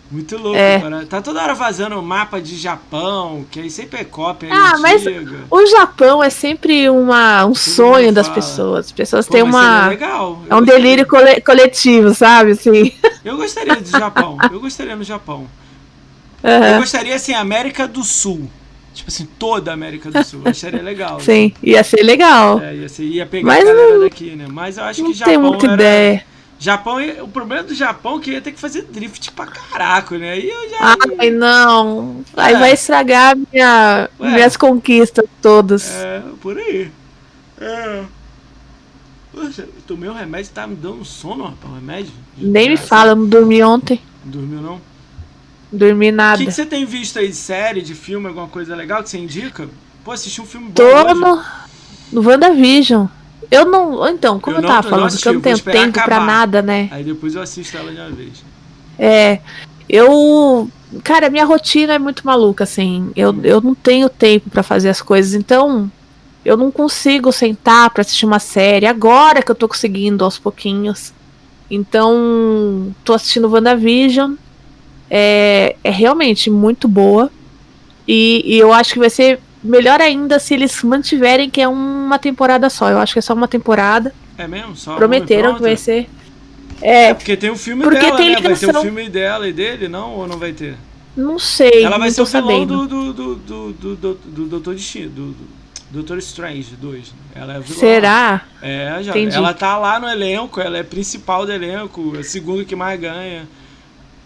Muito 0.09 0.38
louco, 0.38 0.57
é. 0.57 0.80
Tá 1.09 1.22
toda 1.22 1.41
hora 1.41 1.53
vazando 1.53 2.01
mapa 2.01 2.41
de 2.41 2.55
Japão, 2.55 3.45
que 3.51 3.59
aí 3.59 3.69
sempre 3.69 3.99
é 3.99 4.03
cópia. 4.03 4.49
Ah, 4.51 4.77
mas 4.80 5.03
o 5.49 5.65
Japão 5.65 6.23
é 6.23 6.30
sempre 6.30 6.89
uma, 6.89 7.43
um 7.43 7.47
Todo 7.49 7.57
sonho 7.57 8.11
das 8.11 8.30
pessoas. 8.30 8.88
As 8.88 8.91
pessoas 8.91 9.26
Pô, 9.27 9.34
têm 9.34 9.43
uma. 9.43 9.88
É, 9.88 9.89
legal. 9.89 10.41
é 10.49 10.55
um 10.55 10.61
delírio 10.61 11.05
cole 11.05 11.41
coletivo, 11.41 12.14
sabe? 12.14 12.51
Assim. 12.51 12.93
Eu 13.23 13.38
gostaria 13.38 13.76
do 13.76 13.89
Japão. 13.89 14.38
Eu 14.51 14.59
gostaria 14.59 14.95
no 14.95 15.03
Japão. 15.03 15.47
Uhum. 16.43 16.49
Eu 16.49 16.80
gostaria, 16.80 17.15
assim, 17.15 17.34
América 17.34 17.88
do 17.88 18.03
Sul. 18.03 18.49
Tipo 18.93 19.09
assim, 19.09 19.27
toda 19.38 19.72
a 19.72 19.73
América 19.73 20.09
do 20.09 20.23
Sul. 20.23 20.41
Eu 20.45 20.51
acharia 20.51 20.81
legal. 20.81 21.19
Sim, 21.19 21.53
assim. 21.55 21.69
ia 21.69 21.84
ser 21.84 22.03
legal. 22.03 22.59
É, 22.61 22.76
ia, 22.76 22.89
ser, 22.89 23.03
ia 23.03 23.26
pegar 23.26 23.45
mas 23.45 23.68
a 23.68 23.73
galera 23.73 23.99
daqui, 23.99 24.35
né? 24.35 24.45
Mas 24.49 24.77
eu 24.77 24.84
acho 24.85 25.03
que 25.03 25.14
Japão. 25.14 25.34
Tem 25.34 25.41
muita 25.41 25.65
era... 25.65 25.73
ideia. 25.73 26.26
Japão, 26.59 26.97
o 27.21 27.27
problema 27.27 27.63
do 27.63 27.75
Japão 27.75 28.17
é 28.17 28.21
que 28.21 28.31
ia 28.31 28.41
ter 28.41 28.51
que 28.51 28.59
fazer 28.59 28.84
drift 28.84 29.31
pra 29.31 29.45
caraca, 29.45 30.17
né? 30.17 30.31
Aí 30.31 30.49
eu 30.49 30.69
já. 30.69 30.95
Ai, 31.19 31.29
não. 31.29 32.23
É. 32.35 32.41
Aí 32.41 32.53
vai 32.55 32.73
estragar 32.73 33.38
minha, 33.51 34.09
minhas 34.19 34.57
conquistas 34.57 35.25
todas. 35.41 35.89
É, 35.91 36.23
por 36.41 36.57
aí. 36.57 36.91
É. 37.59 38.03
Poxa, 39.31 39.61
eu 39.61 39.81
tomei 39.85 40.09
um 40.09 40.13
remédio 40.13 40.51
tá 40.51 40.65
me 40.65 40.75
dando 40.75 41.05
sono, 41.05 41.43
rapaz. 41.43 41.71
Um 41.71 41.75
remédio? 41.75 42.11
Nem 42.38 42.69
me 42.69 42.77
fala, 42.77 43.11
eu 43.11 43.15
não 43.15 43.27
dormi 43.27 43.61
ontem. 43.61 44.01
Não 44.25 44.31
dormiu, 44.31 44.61
não? 44.61 44.81
Dormi 45.71 46.11
nada. 46.11 46.38
O 46.38 46.39
que, 46.39 46.45
que, 46.45 46.51
você 46.51 46.65
tem 46.65 46.85
visto 46.85 47.19
aí 47.19 47.27
de 47.27 47.35
série, 47.35 47.81
de 47.81 47.93
filme, 47.93 48.27
alguma 48.27 48.47
coisa 48.47 48.75
legal 48.75 49.03
que 49.03 49.09
você 49.09 49.19
indica? 49.19 49.69
Pô, 50.03 50.11
assisti 50.11 50.41
um 50.41 50.45
filme 50.45 50.67
bom. 50.67 50.73
Tô 50.73 50.84
hoje. 50.84 51.13
no, 51.13 51.43
no 52.13 52.27
WandaVision. 52.27 53.05
Eu 53.49 53.65
não. 53.65 54.07
Então, 54.10 54.40
como 54.40 54.57
eu, 54.57 54.61
eu 54.61 54.68
tava 54.68 54.90
falando, 54.90 55.18
que 55.18 55.28
eu 55.28 55.34
não 55.34 55.41
tenho 55.41 55.60
tempo 55.60 55.99
acabar. 55.99 56.06
pra 56.06 56.19
nada, 56.26 56.61
né? 56.61 56.90
Aí 56.91 57.03
depois 57.03 57.36
eu 57.36 57.41
assisto 57.41 57.78
ela 57.78 57.91
de 57.91 57.98
uma 57.98 58.10
vez. 58.10 58.44
É. 58.99 59.40
Eu. 59.88 60.69
Cara, 61.03 61.30
minha 61.30 61.45
rotina 61.45 61.94
é 61.94 61.99
muito 61.99 62.26
maluca, 62.26 62.64
assim. 62.64 63.11
Eu, 63.15 63.32
hum. 63.32 63.41
eu 63.44 63.61
não 63.61 63.76
tenho 63.76 64.10
tempo 64.10 64.49
para 64.49 64.64
fazer 64.64 64.90
as 64.90 65.02
coisas, 65.02 65.34
então. 65.34 65.91
Eu 66.45 66.56
não 66.56 66.72
consigo 66.72 67.30
sentar 67.32 67.90
para 67.90 68.02
assistir 68.02 68.26
uma 68.26 68.40
série. 68.40 68.86
Agora 68.86 69.41
que 69.41 69.52
eu 69.52 69.56
tô 69.56 69.68
conseguindo 69.68 70.24
aos 70.24 70.38
pouquinhos. 70.38 71.14
Então, 71.69 72.95
tô 73.03 73.14
assistindo 73.14 73.49
WandaVision. 73.49 74.36
É, 75.10 75.76
é 75.84 75.90
realmente 75.90 76.49
muito 76.49 76.88
boa. 76.88 77.30
E, 78.07 78.44
e 78.45 78.57
eu 78.57 78.72
acho 78.72 78.94
que 78.94 78.99
vai 78.99 79.10
ser 79.10 79.41
melhor 79.68 80.02
ainda 80.02 80.39
se 80.39 80.53
eles 80.53 80.81
mantiverem 80.84 81.49
que 81.49 81.61
é 81.61 81.68
uma 81.68 82.18
temporada 82.18 82.69
só. 82.69 82.89
Eu 82.89 82.99
acho 82.99 83.14
que 83.14 83.19
é 83.19 83.22
só 83.22 83.34
uma 83.34 83.48
temporada. 83.48 84.14
É 84.38 84.48
mesmo? 84.48 84.76
Só 84.76 84.95
Prometeram 84.95 85.56
que 85.56 85.61
vai 85.61 85.76
ser. 85.76 86.10
É, 86.81 87.06
é 87.06 87.14
porque 87.14 87.35
tem 87.35 87.49
o 87.49 87.53
um 87.53 87.57
filme 87.57 87.84
dela, 87.84 88.18
né? 88.18 88.30
Ligação... 88.30 88.44
Vai 88.44 88.57
ter 88.57 88.65
o 88.68 88.80
um 88.80 88.81
filme 88.84 89.10
dela 89.10 89.48
e 89.48 89.53
dele, 89.53 89.88
não? 89.88 90.11
Ou 90.14 90.27
não 90.27 90.38
vai 90.38 90.53
ter? 90.53 90.76
Não 91.15 91.39
sei. 91.39 91.84
Ela 91.84 91.98
vai 91.98 92.11
ser 92.11 92.22
o 92.22 92.26
vilão 92.26 92.65
do, 92.65 92.88
do, 92.88 93.14
do, 93.14 93.35
do, 93.35 93.73
do, 93.73 93.95
do, 93.95 94.14
do 94.14 94.45
Doutor 94.45 94.76
Destino, 94.76 95.10
do, 95.10 95.31
do 95.31 95.48
Doutor 95.89 96.19
Strange 96.19 96.76
2. 96.76 97.14
Ela 97.34 97.56
é 97.56 97.60
vilã. 97.60 97.80
Será? 97.80 98.41
É, 98.61 98.99
já. 99.02 99.11
Entendi. 99.11 99.35
Ela 99.35 99.53
tá 99.53 99.77
lá 99.77 99.99
no 99.99 100.07
elenco, 100.07 100.61
ela 100.61 100.77
é 100.77 100.84
principal 100.84 101.45
do 101.45 101.52
elenco, 101.52 102.14
é 102.15 102.19
a 102.19 102.23
segunda 102.23 102.64
que 102.64 102.76
mais 102.76 102.99
ganha. 102.99 103.48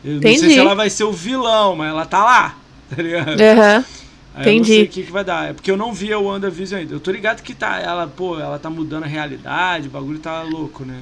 Eu 0.04 0.18
Entendi. 0.18 0.34
não 0.34 0.40
sei 0.42 0.50
se 0.54 0.60
ela 0.60 0.76
vai 0.76 0.90
ser 0.90 1.04
o 1.06 1.14
vilão, 1.14 1.76
mas 1.76 1.90
ela 1.90 2.06
tá 2.06 2.24
lá. 2.24 2.58
Tá 2.94 3.02
ligado? 3.02 3.30
Uhum. 3.30 4.01
Entendi. 4.40 4.52
Eu 4.52 4.58
não 4.58 4.66
sei 4.66 4.84
o 4.84 4.90
que, 4.90 5.04
que 5.04 5.12
vai 5.12 5.24
dar. 5.24 5.50
É 5.50 5.54
porque 5.54 5.70
eu 5.70 5.78
não 5.78 5.94
vi 5.94 6.14
o 6.14 6.24
WandaVision 6.24 6.82
ainda. 6.82 6.94
Eu 6.94 7.00
tô 7.00 7.12
ligado 7.12 7.42
que 7.42 7.54
tá, 7.54 7.80
ela, 7.80 8.08
pô, 8.08 8.40
ela 8.40 8.58
tá 8.58 8.70
mudando 8.70 9.04
a 9.04 9.08
realidade, 9.08 9.88
o 9.88 9.92
bagulho 9.92 10.20
tá 10.20 10.42
louco, 10.44 10.86
né? 10.86 11.02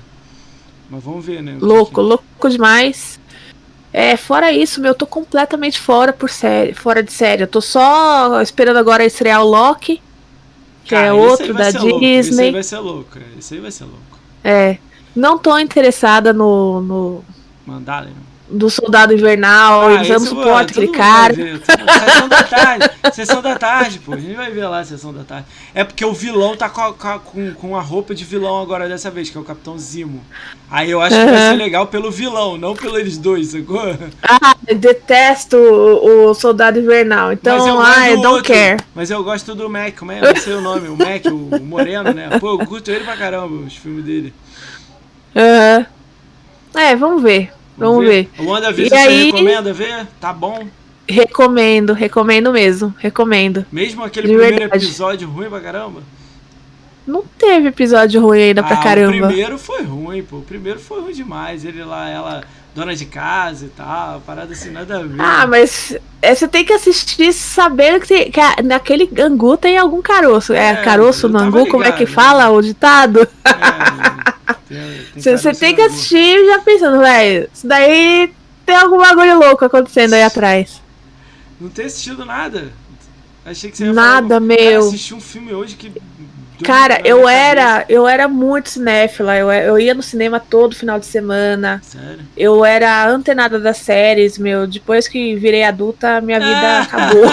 Mas 0.90 1.04
vamos 1.04 1.24
ver, 1.24 1.44
né? 1.44 1.58
Louco, 1.62 2.02
louco 2.02 2.50
demais. 2.50 3.20
É, 3.94 4.18
fora 4.18 4.52
isso, 4.52 4.82
meu, 4.82 4.92
eu 4.92 4.96
tô 4.96 5.06
completamente 5.06 5.80
fora 5.80 6.12
por 6.12 6.30
série, 6.30 6.74
fora 6.74 7.04
de 7.04 7.12
série. 7.12 7.44
Eu 7.44 7.48
tô 7.48 7.62
só 7.62 8.42
esperando 8.42 8.78
agora 8.78 9.06
estrear 9.06 9.44
o 9.44 9.48
Loki, 9.48 10.02
que 10.84 10.92
Cara, 10.92 11.08
é 11.08 11.14
outro 11.14 11.54
da 11.54 11.70
Disney. 11.70 11.90
Louco. 11.90 12.06
Esse 12.06 12.42
aí 12.42 12.52
vai 12.52 12.64
ser 12.64 12.80
louco, 12.80 13.20
é. 13.20 13.38
esse 13.38 13.54
aí 13.54 13.60
vai 13.60 13.72
ser 13.72 13.84
louco. 13.84 14.20
É. 14.44 14.78
Não 15.16 15.38
tô 15.38 15.58
interessada 15.58 16.32
no. 16.32 16.82
no... 16.82 17.24
Mandalorian 17.66 18.29
do 18.50 18.70
Soldado 18.70 19.14
Invernal, 19.14 19.88
ah, 19.88 19.94
eles 19.94 20.10
não 20.10 20.20
suportam 20.20 20.62
aquele 20.62 20.88
cara. 20.88 21.34
Sessão 21.36 22.28
da 22.28 22.44
tarde, 22.44 22.90
sessão 23.14 23.42
da 23.42 23.56
tarde, 23.56 24.00
pô. 24.00 24.14
A 24.14 24.18
gente 24.18 24.36
vai 24.36 24.50
ver 24.52 24.68
lá 24.68 24.80
a 24.80 24.86
sessão 24.86 25.14
da 25.14 25.24
tarde. 25.24 25.46
É 25.74 25.84
porque 25.84 26.04
o 26.04 26.14
vilão 26.14 26.56
tá 26.56 26.70
com 26.70 26.82
a, 26.82 27.20
com, 27.20 27.54
com 27.54 27.76
a 27.76 27.82
roupa 27.82 28.16
de 28.16 28.26
vilão 28.26 28.62
agora 28.62 28.90
dessa 28.90 29.12
vez, 29.12 29.30
que 29.30 29.38
é 29.38 29.42
o 29.42 29.44
Capitão 29.44 29.78
Zimo. 29.78 30.24
Aí 30.70 30.90
eu 30.90 31.02
acho 31.02 31.16
uhum. 31.16 31.26
que 31.26 31.32
vai 31.32 31.50
ser 31.52 31.58
legal 31.58 31.88
pelo 31.88 32.12
vilão, 32.12 32.58
não 32.58 32.76
pelos 32.76 33.18
dois, 33.18 33.50
sacou? 33.50 33.96
Ah, 34.24 34.56
eu 34.68 34.78
detesto 34.78 35.58
o, 35.58 36.30
o 36.30 36.34
Soldado 36.34 36.80
Invernal. 36.80 37.32
Então, 37.32 37.80
ah, 37.80 38.10
eu 38.10 38.22
don't 38.22 38.48
care. 38.48 38.80
Mas 38.96 39.12
eu 39.12 39.24
gosto 39.24 39.54
do 39.54 39.70
Mac, 39.70 39.96
como 39.98 40.12
é? 40.12 40.22
Não 40.22 40.36
sei 40.36 40.54
o 40.54 40.62
nome, 40.62 40.88
o 40.88 40.98
Mac, 40.98 41.26
o, 41.26 41.56
o 41.56 41.66
Moreno, 41.66 42.14
né? 42.14 42.40
Pô, 42.40 42.60
eu 42.60 42.66
curto 42.66 42.90
ele 42.90 43.04
pra 43.04 43.16
caramba, 43.16 43.66
os 43.66 43.76
filmes 43.76 44.04
dele. 44.04 44.34
Aham. 45.36 45.78
Uhum. 45.80 46.00
É, 46.76 46.96
vamos 46.96 47.24
ver. 47.24 47.52
Vamos 47.80 48.06
ver. 48.06 48.30
ver. 48.38 48.44
O 48.44 48.48
WandaVision 48.48 48.90
você 48.90 49.08
aí... 49.08 49.26
recomenda 49.32 49.74
ver? 49.74 50.08
Tá 50.20 50.32
bom? 50.34 50.68
Recomendo, 51.08 51.94
recomendo 51.94 52.52
mesmo. 52.52 52.94
Recomendo. 53.00 53.66
Mesmo 53.72 54.04
aquele 54.04 54.28
De 54.28 54.34
primeiro 54.34 54.60
verdade. 54.60 54.86
episódio 54.86 55.28
ruim 55.28 55.50
pra 55.50 55.60
caramba? 55.60 56.02
Não 57.10 57.24
teve 57.38 57.70
episódio 57.70 58.22
ruim 58.22 58.42
ainda 58.42 58.62
pra 58.62 58.78
ah, 58.78 58.84
caramba. 58.84 59.26
O 59.26 59.28
primeiro 59.28 59.58
foi 59.58 59.84
ruim, 59.84 60.24
pô. 60.24 60.38
O 60.38 60.42
primeiro 60.44 60.80
foi 60.80 61.02
ruim 61.02 61.14
demais. 61.14 61.66
Ele 61.66 61.84
lá, 61.84 62.08
ela, 62.08 62.44
dona 62.76 62.96
de 62.96 63.06
casa 63.06 63.66
e 63.66 63.70
tal, 63.70 64.22
parada 64.22 64.54
assim, 64.54 64.70
nada 64.70 65.00
a 65.00 65.04
ver. 65.04 65.20
Ah, 65.20 65.48
mas 65.48 65.98
é, 66.22 66.36
você 66.36 66.48
tem 66.48 66.64
que 66.64 66.72
assistir 66.72 67.34
sabendo 67.34 68.00
que, 68.00 68.08
tem, 68.08 68.32
que 68.32 68.40
naquele 68.64 69.10
angu 69.20 69.58
tem 69.58 69.78
algum 69.78 70.02
caroço. 70.02 70.54
É, 70.54 70.70
é 70.70 70.76
caroço 70.76 71.28
no 71.28 71.40
angu, 71.40 71.58
ligado, 71.58 71.72
como 71.72 71.84
é 71.84 71.92
que 71.92 72.06
fala 72.06 72.50
o 72.50 72.62
ditado? 72.62 73.28
É, 74.70 75.20
você 75.20 75.52
tem 75.54 75.74
que 75.74 75.82
assistir 75.82 76.46
já 76.46 76.60
pensando, 76.60 77.00
velho, 77.00 77.50
isso 77.52 77.68
daí 77.68 78.32
tem 78.66 78.76
algum 78.76 79.00
bagulho 79.00 79.40
louco 79.40 79.66
acontecendo 79.66 80.14
aí 80.14 80.24
atrás. 80.24 80.80
Não 81.60 81.70
tem 81.70 81.86
assistido 81.86 82.24
nada. 82.24 82.72
Achei 83.50 83.72
que 83.72 83.78
você 83.78 83.86
ia 83.86 83.94
Nada, 83.94 84.28
falar, 84.28 84.40
meu. 84.42 84.88
assisti 84.88 85.14
um 85.14 85.20
filme 85.22 85.54
hoje 85.54 85.76
que. 85.76 85.92
Cara, 86.64 87.02
eu 87.06 87.28
era, 87.28 87.86
eu 87.88 88.08
era 88.08 88.28
muito 88.28 88.70
cinéfila. 88.70 89.36
Eu, 89.36 89.52
eu 89.52 89.80
ia 89.80 89.94
no 89.94 90.04
cinema 90.04 90.40
todo 90.40 90.76
final 90.76 91.00
de 91.00 91.06
semana. 91.06 91.82
Sério? 91.84 92.20
Eu 92.36 92.66
era 92.66 93.08
antenada 93.08 93.60
das 93.60 93.78
séries, 93.78 94.38
meu. 94.38 94.68
Depois 94.68 95.08
que 95.08 95.36
virei 95.36 95.64
adulta, 95.64 96.20
minha 96.22 96.40
vida 96.40 96.80
acabou. 96.82 97.24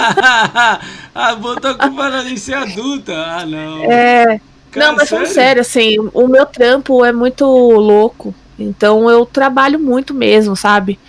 ah, 1.13 1.35
botou 1.35 1.71
a 1.71 1.75
culpa 1.75 2.23
em 2.27 2.37
ser 2.37 2.55
adulta. 2.55 3.13
Ah, 3.13 3.45
não. 3.45 3.91
É. 3.91 4.39
Cara, 4.71 4.87
não, 4.87 4.95
mas 4.95 5.09
sério? 5.09 5.27
sério, 5.27 5.61
assim, 5.61 5.97
o 6.13 6.27
meu 6.27 6.45
trampo 6.45 7.03
é 7.03 7.11
muito 7.11 7.45
louco. 7.45 8.33
Então 8.59 9.09
eu 9.09 9.25
trabalho 9.25 9.79
muito 9.79 10.13
mesmo, 10.13 10.55
sabe? 10.55 10.99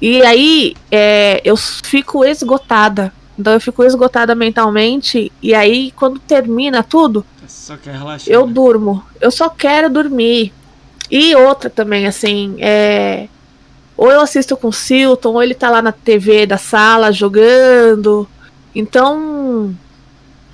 E 0.00 0.22
aí 0.22 0.74
é, 0.90 1.40
eu 1.44 1.56
fico 1.56 2.24
esgotada. 2.24 3.12
Então 3.38 3.52
eu 3.52 3.60
fico 3.60 3.84
esgotada 3.84 4.34
mentalmente. 4.34 5.30
E 5.40 5.54
aí, 5.54 5.92
quando 5.92 6.18
termina 6.18 6.82
tudo, 6.82 7.24
relaxar, 7.84 8.32
eu 8.32 8.46
né? 8.46 8.52
durmo. 8.52 9.04
Eu 9.20 9.30
só 9.30 9.48
quero 9.48 9.90
dormir. 9.90 10.52
E 11.10 11.34
outra 11.34 11.70
também, 11.70 12.06
assim, 12.06 12.56
é. 12.60 13.28
Ou 13.96 14.10
eu 14.10 14.20
assisto 14.20 14.56
com 14.56 14.68
o 14.68 14.72
Silton, 14.72 15.34
ou 15.34 15.42
ele 15.42 15.54
tá 15.54 15.70
lá 15.70 15.82
na 15.82 15.90
TV 15.92 16.46
da 16.46 16.58
sala 16.58 17.10
jogando. 17.10 18.28
Então, 18.74 19.74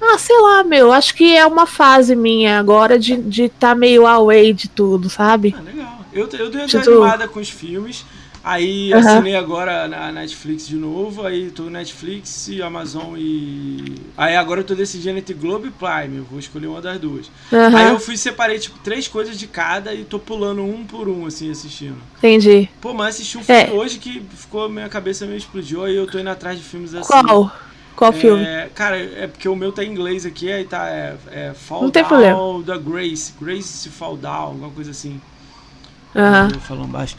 ah, 0.01 0.19
sei 0.19 0.39
lá, 0.41 0.65
meu. 0.65 0.93
Acho 0.93 1.15
que 1.15 1.37
é 1.37 1.47
uma 1.47 1.67
fase 1.67 2.15
minha 2.15 2.59
agora 2.59 2.99
de 2.99 3.15
estar 3.15 3.29
de 3.29 3.49
tá 3.49 3.75
meio 3.75 4.07
away 4.07 4.53
de 4.53 4.69
tudo, 4.69 5.11
sabe? 5.11 5.55
Ah, 5.59 5.63
legal. 5.63 5.99
Eu, 6.13 6.29
eu 6.39 6.51
dei 6.51 6.61
uma 6.61 6.67
tipo... 6.69 6.91
animada 6.91 7.27
com 7.27 7.41
os 7.41 7.51
filmes. 7.51 8.05
Aí 8.45 8.93
uhum. 8.93 8.99
assinei 8.99 9.35
agora 9.35 9.89
na 9.89 10.13
Netflix 10.13 10.69
de 10.69 10.77
novo. 10.77 11.27
Aí 11.27 11.51
tô 11.51 11.71
Netflix, 11.71 12.51
Amazon 12.63 13.17
e. 13.17 13.95
Aí 14.15 14.37
agora 14.37 14.61
eu 14.61 14.65
tô 14.65 14.75
decidindo 14.75 15.19
entre 15.19 15.33
Globo 15.33 15.67
e 15.67 15.71
Prime. 15.71 16.19
Eu 16.19 16.25
vou 16.25 16.39
escolher 16.39 16.67
uma 16.67 16.83
das 16.83 17.01
duas. 17.01 17.31
Uhum. 17.51 17.75
Aí 17.75 17.89
eu 17.89 17.99
fui 17.99 18.19
separei, 18.19 18.59
tipo, 18.59 18.79
três 18.81 19.09
coisas 19.09 19.39
de 19.39 19.47
cada 19.47 19.95
e 19.95 20.05
tô 20.05 20.19
pulando 20.19 20.63
um 20.63 20.85
por 20.85 21.09
um, 21.09 21.25
assim, 21.25 21.51
assistindo. 21.51 21.97
Entendi. 22.19 22.69
Pô, 22.83 22.93
mas 22.93 23.15
assisti 23.15 23.39
um 23.39 23.43
filme 23.43 23.63
é. 23.63 23.71
hoje 23.73 23.99
que 23.99 24.23
ficou. 24.37 24.69
Minha 24.69 24.91
cabeça 24.91 25.25
meio 25.25 25.39
explodiu. 25.39 25.83
Aí 25.83 25.97
eu 25.97 26.07
tô 26.07 26.19
indo 26.19 26.29
atrás 26.29 26.59
de 26.59 26.65
filmes 26.65 26.95
assim. 26.95 27.09
Qual? 27.09 27.51
Qual 27.97 28.11
é, 28.11 28.13
filme? 28.13 28.45
Cara, 28.75 28.99
é 28.99 29.27
porque 29.27 29.49
o 29.49 29.57
meu 29.57 29.73
tá 29.73 29.83
em 29.83 29.91
inglês 29.91 30.27
aqui, 30.27 30.53
aí 30.53 30.65
tá 30.65 30.91
é, 30.91 31.17
é 31.31 31.55
Fall 31.55 31.85
Não 31.85 31.91
tem 31.91 32.05
problema. 32.05 32.63
da 32.63 32.77
Grace. 32.77 33.33
Grace 33.41 33.89
Fall 33.89 34.19
Down, 34.19 34.33
alguma 34.35 34.71
coisa 34.71 34.91
assim. 34.91 35.19
Aham. 36.15 36.49
Uh 36.49 36.51
-huh. 36.51 36.61
Falando 36.61 36.89
baixo. 36.89 37.17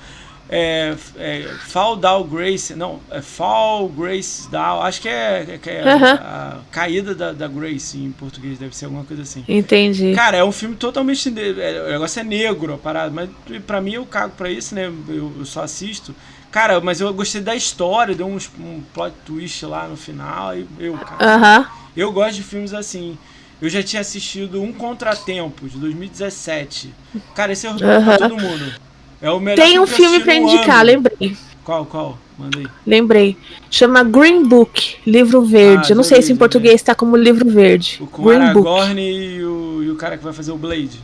É, 0.47 0.95
é, 1.17 1.41
Fall 1.65 1.95
Down 1.95 2.23
Grace, 2.27 2.75
não, 2.75 2.99
é 3.09 3.19
Fall 3.19 3.89
Grace 3.89 4.47
Down, 4.49 4.81
acho 4.81 5.01
que 5.01 5.09
é, 5.09 5.57
que 5.59 5.69
é 5.71 5.81
uh 5.81 5.99
-huh. 5.99 6.19
a, 6.21 6.49
a, 6.49 6.57
caída 6.71 7.15
da, 7.15 7.31
da, 7.31 7.47
Grace 7.47 7.97
em 7.97 8.11
português, 8.11 8.59
deve 8.59 8.75
ser 8.75 8.85
alguma 8.85 9.03
coisa 9.03 9.23
assim. 9.23 9.43
Entendi. 9.47 10.13
Cara, 10.13 10.37
é 10.37 10.43
um 10.43 10.51
filme 10.51 10.75
totalmente. 10.75 11.33
É, 11.59 11.83
o 11.87 11.91
negócio 11.93 12.19
é 12.19 12.23
negro 12.23 12.75
a 12.75 12.77
parada, 12.77 13.11
mas 13.11 13.29
pra 13.65 13.81
mim 13.81 13.93
eu 13.93 14.05
cago 14.05 14.33
pra 14.37 14.49
isso, 14.49 14.75
né? 14.75 14.85
Eu, 15.07 15.33
eu 15.39 15.45
só 15.45 15.63
assisto. 15.63 16.13
Cara, 16.51 16.79
mas 16.79 17.01
eu 17.01 17.11
gostei 17.13 17.41
da 17.41 17.55
história, 17.55 18.13
deu 18.13 18.27
uns, 18.27 18.49
um 18.59 18.81
plot 18.93 19.15
twist 19.25 19.65
lá 19.65 19.87
no 19.87 19.97
final. 19.97 20.55
E 20.55 20.67
eu, 20.79 20.93
cara, 20.93 21.69
eu 21.97 22.11
gosto 22.11 22.35
de 22.35 22.43
filmes 22.43 22.73
assim. 22.73 23.17
Eu 23.61 23.69
já 23.69 23.81
tinha 23.81 24.01
assistido 24.01 24.61
Um 24.61 24.71
Contratempo, 24.71 25.67
de 25.67 25.77
2017. 25.77 26.93
Cara, 27.33 27.53
esse 27.53 27.65
é 27.65 27.71
o 27.71 27.77
pra 27.77 28.17
todo 28.17 28.37
mundo. 28.37 28.73
É 29.21 29.29
o 29.31 29.39
melhor 29.39 29.63
Tem 29.63 29.79
um 29.79 29.87
filme 29.87 30.19
pra 30.19 30.35
indicar, 30.35 30.77
ano. 30.77 30.85
lembrei. 30.85 31.37
Qual, 31.63 31.85
qual? 31.85 32.17
Manda 32.37 32.59
aí. 32.59 32.67
Lembrei. 32.85 33.37
Chama 33.71 34.03
Green 34.03 34.43
Book, 34.47 34.97
Livro 35.05 35.41
Verde. 35.41 35.87
Ah, 35.87 35.91
eu 35.91 35.95
não 35.95 36.03
sei 36.03 36.21
se 36.21 36.31
em 36.31 36.35
português 36.35 36.75
está 36.75 36.93
como 36.93 37.15
Livro 37.15 37.49
Verde. 37.49 37.97
O 38.01 38.07
com 38.07 38.23
Green 38.23 38.41
Aragorn 38.41 39.01
e 39.01 39.43
o, 39.43 39.83
e 39.83 39.89
o 39.89 39.95
cara 39.95 40.17
que 40.17 40.23
vai 40.23 40.33
fazer 40.33 40.51
o 40.51 40.57
Blade. 40.57 40.99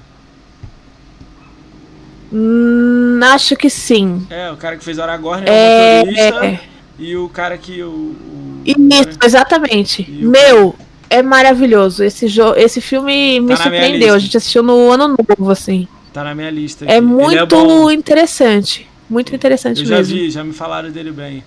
Hum, 2.33 3.19
acho 3.23 3.55
que 3.55 3.69
sim. 3.69 4.25
É, 4.29 4.51
o 4.51 4.57
cara 4.57 4.77
que 4.77 4.83
fez 4.83 4.99
Aragorn 4.99 5.45
é, 5.47 5.99
é 5.99 6.03
o 6.03 6.05
motorista 6.05 6.45
é. 6.45 6.59
e 6.97 7.15
o 7.15 7.27
cara 7.27 7.57
que 7.57 7.81
o, 7.83 7.89
o 7.89 8.61
Isso, 8.63 9.17
exatamente. 9.23 10.09
Meu, 10.09 10.75
é 11.09 11.21
maravilhoso. 11.21 12.03
Esse 12.03 12.27
jogo, 12.27 12.57
esse 12.57 12.79
filme 12.79 13.39
me 13.41 13.55
tá 13.55 13.63
surpreendeu. 13.63 14.13
A 14.13 14.19
gente 14.19 14.37
assistiu 14.37 14.63
no 14.63 14.89
ano 14.91 15.09
novo 15.09 15.51
assim. 15.51 15.87
Tá 16.13 16.23
na 16.23 16.35
minha 16.35 16.49
lista. 16.49 16.85
É 16.85 16.87
aqui. 16.87 16.97
É 16.97 17.01
muito 17.01 17.55
é 17.55 17.93
interessante. 17.93 18.89
Muito 19.09 19.35
interessante 19.35 19.81
eu 19.81 19.89
mesmo. 19.89 19.95
Eu 19.95 20.03
já 20.03 20.13
vi, 20.13 20.31
já 20.31 20.43
me 20.43 20.53
falaram 20.53 20.91
dele 20.91 21.11
bem. 21.11 21.43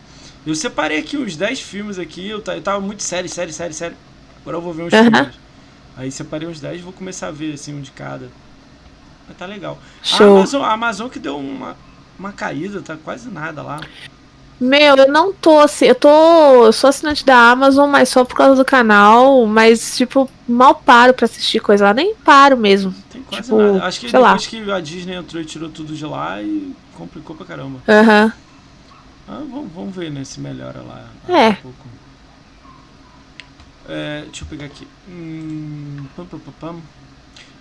Eu 0.47 0.55
separei 0.55 0.99
aqui 0.99 1.17
uns 1.17 1.37
10 1.37 1.61
filmes 1.61 1.99
aqui, 1.99 2.29
eu, 2.29 2.43
eu 2.47 2.63
tava 2.63 2.81
muito 2.81 3.03
sério, 3.03 3.29
sério, 3.29 3.53
sério, 3.53 3.75
sério. 3.75 3.97
Agora 4.43 4.59
eu 4.59 4.61
vou 4.61 4.75
ver 4.75 4.83
uns 4.83 4.93
uh 4.93 4.97
-huh. 4.97 5.11
filmes. 5.11 5.35
Aí 5.97 6.11
separei 6.11 6.47
uns 6.47 6.61
10 6.61 6.81
e 6.81 6.83
vou 6.83 6.93
começar 6.93 7.29
a 7.29 7.31
ver 7.31 7.55
assim 7.55 7.75
um 7.75 7.81
de 7.81 7.91
cada. 7.91 8.29
Mas 9.27 9.37
tá 9.37 9.47
legal. 9.47 9.79
Show. 10.03 10.37
A 10.37 10.39
Amazon, 10.41 10.63
a 10.63 10.73
Amazon 10.73 11.09
que 11.09 11.19
deu 11.19 11.39
uma, 11.39 11.77
uma 12.19 12.33
caída, 12.33 12.83
tá 12.83 12.97
quase 12.97 13.31
nada 13.31 13.63
lá. 13.63 13.81
Meu, 14.65 14.97
eu 14.97 15.09
não 15.13 15.31
tô 15.31 15.59
assim, 15.61 15.85
eu 15.85 15.95
tô. 15.95 16.65
Eu 16.65 16.73
sou 16.73 16.89
assinante 16.89 17.23
da 17.23 17.51
Amazon, 17.51 17.91
mas 17.91 18.09
só 18.09 18.25
por 18.25 18.35
causa 18.35 18.57
do 18.57 18.65
canal, 18.65 19.45
mas, 19.45 19.95
tipo, 19.95 20.29
mal 20.49 20.75
paro 20.75 21.13
pra 21.13 21.27
assistir 21.27 21.61
coisa 21.61 21.85
lá, 21.85 21.93
nem 21.93 22.15
paro 22.15 22.57
mesmo. 22.57 22.95
Tem 23.11 23.23
quase 23.23 23.43
tipo, 23.43 23.59
nada. 23.59 23.85
Acho 23.85 24.01
que 24.01 24.07
depois 24.07 24.23
lá. 24.25 24.39
que 24.39 24.71
a 24.71 24.81
Disney 24.81 25.17
entrou 25.17 25.43
e 25.43 25.45
tirou 25.45 25.69
tudo 25.69 25.95
de 25.95 26.07
lá 26.07 26.41
e 26.43 26.75
complicou 26.95 27.37
pra 27.37 27.45
caramba. 27.45 27.81
Aham. 27.87 28.25
Uhum. 28.25 28.33
Ah, 29.29 29.43
vamos, 29.51 29.73
vamos 29.75 29.95
ver, 29.95 30.11
né, 30.11 30.25
se 30.25 30.41
melhora 30.41 30.81
lá. 30.81 31.05
É. 31.29 31.57
Um 31.67 31.73
É, 33.87 34.23
deixa 34.25 34.45
eu 34.45 34.49
pegar 34.49 34.65
aqui. 34.65 34.89
Hum, 35.07 36.07
pam, 36.17 36.25
pam, 36.25 36.39
pam, 36.59 36.77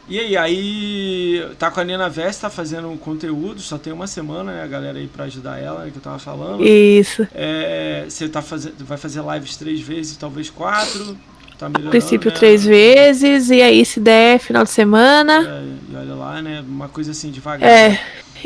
e 0.07 0.19
aí, 0.19 0.37
aí 0.37 1.49
tá 1.57 1.71
com 1.71 1.79
a 1.79 1.83
Nina 1.83 2.09
Vest, 2.09 2.41
tá 2.41 2.49
fazendo 2.49 2.89
conteúdo, 2.99 3.61
só 3.61 3.77
tem 3.77 3.93
uma 3.93 4.07
semana, 4.07 4.51
né, 4.51 4.63
a 4.63 4.67
galera 4.67 4.97
aí 4.97 5.07
pra 5.07 5.25
ajudar 5.25 5.57
ela, 5.59 5.89
que 5.89 5.97
eu 5.97 6.01
tava 6.01 6.19
falando. 6.19 6.63
Isso. 6.63 7.27
É, 7.33 8.05
você 8.07 8.27
tá 8.27 8.41
fazendo, 8.41 8.83
vai 8.85 8.97
fazer 8.97 9.23
lives 9.33 9.55
três 9.55 9.79
vezes, 9.79 10.17
talvez 10.17 10.49
quatro. 10.49 11.17
Tá 11.57 11.69
melhorando, 11.69 11.91
princípio 11.91 12.31
né? 12.31 12.37
três 12.37 12.65
vezes, 12.65 13.49
e 13.49 13.61
aí 13.61 13.85
se 13.85 13.99
der, 13.99 14.39
final 14.39 14.63
de 14.63 14.71
semana. 14.71 15.33
É, 15.47 15.91
e 15.91 15.95
olha 15.95 16.15
lá, 16.15 16.41
né, 16.41 16.63
uma 16.67 16.89
coisa 16.89 17.11
assim 17.11 17.31
devagar. 17.31 17.69
É. 17.69 17.99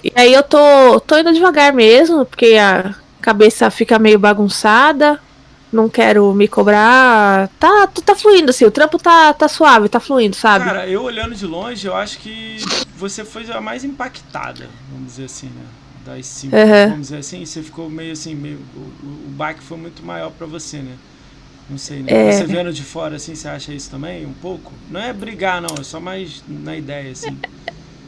E 0.04 0.12
aí 0.16 0.34
eu 0.34 0.44
tô, 0.44 1.00
tô 1.00 1.18
indo 1.18 1.34
devagar 1.34 1.74
mesmo, 1.74 2.24
porque 2.26 2.56
a 2.56 2.94
cabeça 3.20 3.72
fica 3.72 3.98
meio 3.98 4.20
bagunçada. 4.20 5.20
Não 5.78 5.88
quero 5.88 6.34
me 6.34 6.48
cobrar. 6.48 7.50
Tá, 7.60 7.86
tá 8.04 8.16
fluindo, 8.16 8.50
assim, 8.50 8.66
o 8.66 8.72
trampo 8.72 8.98
tá, 8.98 9.32
tá 9.32 9.48
suave, 9.48 9.88
tá 9.88 10.00
fluindo, 10.00 10.36
sabe? 10.36 10.66
Cara, 10.66 10.88
eu 10.88 11.04
olhando 11.04 11.36
de 11.36 11.46
longe, 11.46 11.86
eu 11.86 11.96
acho 11.96 12.18
que 12.18 12.58
você 12.98 13.24
foi 13.24 13.46
a 13.52 13.62
mais 13.62 13.84
impactada, 13.84 14.68
vamos 14.92 15.06
dizer 15.06 15.26
assim, 15.26 15.46
né? 15.48 15.62
Das 16.04 16.26
cinco, 16.26 16.56
Uhum. 16.56 16.90
vamos 16.90 17.02
dizer 17.10 17.18
assim, 17.18 17.46
você 17.46 17.62
ficou 17.62 17.92
meio 17.92 18.14
assim, 18.14 18.34
meio, 18.34 18.58
o, 18.76 18.80
o 19.06 19.30
baque 19.30 19.62
foi 19.62 19.78
muito 19.78 20.04
maior 20.04 20.32
pra 20.32 20.48
você, 20.48 20.78
né? 20.78 20.94
Não 21.70 21.78
sei, 21.78 22.02
né? 22.02 22.30
É. 22.30 22.32
Você 22.32 22.46
vendo 22.46 22.74
de 22.74 22.82
fora, 22.82 23.18
assim, 23.18 23.36
você 23.36 23.48
acha 23.48 23.72
isso 23.72 23.92
também, 23.92 24.26
um 24.26 24.34
pouco? 24.34 24.74
Não 24.90 25.00
é 25.00 25.14
brigar, 25.14 25.62
não, 25.62 25.76
é 25.80 25.84
só 25.84 26.00
mais 26.00 26.44
na 26.48 26.76
ideia, 26.76 27.12
assim. 27.12 27.38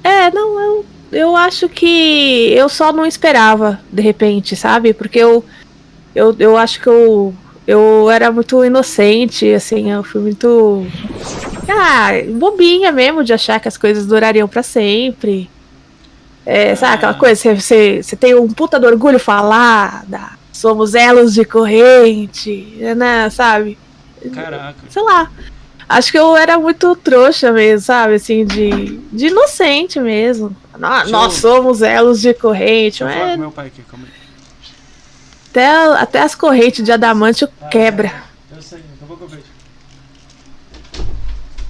É, 0.04 0.32
não, 0.32 0.60
eu, 0.60 0.86
eu 1.12 1.36
acho 1.36 1.70
que 1.70 2.52
eu 2.52 2.68
só 2.68 2.92
não 2.92 3.06
esperava, 3.06 3.80
de 3.92 4.02
repente, 4.02 4.56
sabe? 4.56 4.92
Porque 4.94 5.20
eu, 5.20 5.46
eu, 6.16 6.36
eu 6.40 6.58
acho 6.58 6.82
que 6.82 6.88
eu, 6.88 7.36
eu 7.70 8.10
era 8.10 8.32
muito 8.32 8.66
inocente, 8.66 9.54
assim, 9.54 9.92
eu 9.92 10.04
fui 10.04 10.20
muito. 10.22 10.88
Ah, 11.68 12.10
bobinha 12.34 12.92
mesmo 12.92 13.24
de 13.24 13.32
achar 13.32 13.60
que 13.60 13.68
as 13.68 13.78
coisas 13.78 14.08
durariam 14.08 14.48
pra 14.48 14.64
sempre. 14.64 15.48
É, 16.44 16.74
sabe 16.76 16.96
aquela 16.96 17.14
coisa, 17.14 17.54
você, 17.54 18.02
tem 18.20 18.34
um 18.34 18.48
puta 18.48 18.80
do 18.80 18.88
orgulho 18.88 19.20
falar, 19.20 20.04
da, 20.08 20.32
somos 20.52 20.96
elos 20.96 21.32
de 21.32 21.46
corrente, 21.46 22.76
né, 22.98 23.30
sabe? 23.30 23.78
Caraca. 24.34 24.76
sei 24.90 25.04
lá. 25.04 25.30
Acho 25.88 26.12
que 26.12 26.18
eu 26.18 26.36
era 26.36 26.58
muito 26.58 26.96
trouxa 26.96 27.52
mesmo, 27.52 27.86
sabe? 27.86 28.16
Assim, 28.16 28.46
de, 28.46 28.98
de 29.12 29.28
inocente 29.28 30.00
mesmo. 30.00 30.56
Nós 30.78 31.12
eu- 31.12 31.30
somos 31.32 31.84
elos 31.84 32.20
de 32.20 32.34
corrente. 32.34 33.02
Eu 33.02 33.08
Mas 33.08 33.40
meu 33.40 33.52
pai 33.52 33.68
aqui, 33.68 33.84
calma 33.84 34.06
aí. 34.08 34.19
Até, 35.50 35.68
até 36.00 36.22
as 36.22 36.36
correntes 36.36 36.84
de 36.84 36.92
adamantio 36.92 37.48
quebra. 37.72 38.12
Eu 38.56 38.62
sei, 38.62 38.80
daqui 38.80 39.04
a 39.04 39.08
pouco 39.08 39.24
eu 39.24 39.28
vejo. 39.28 39.44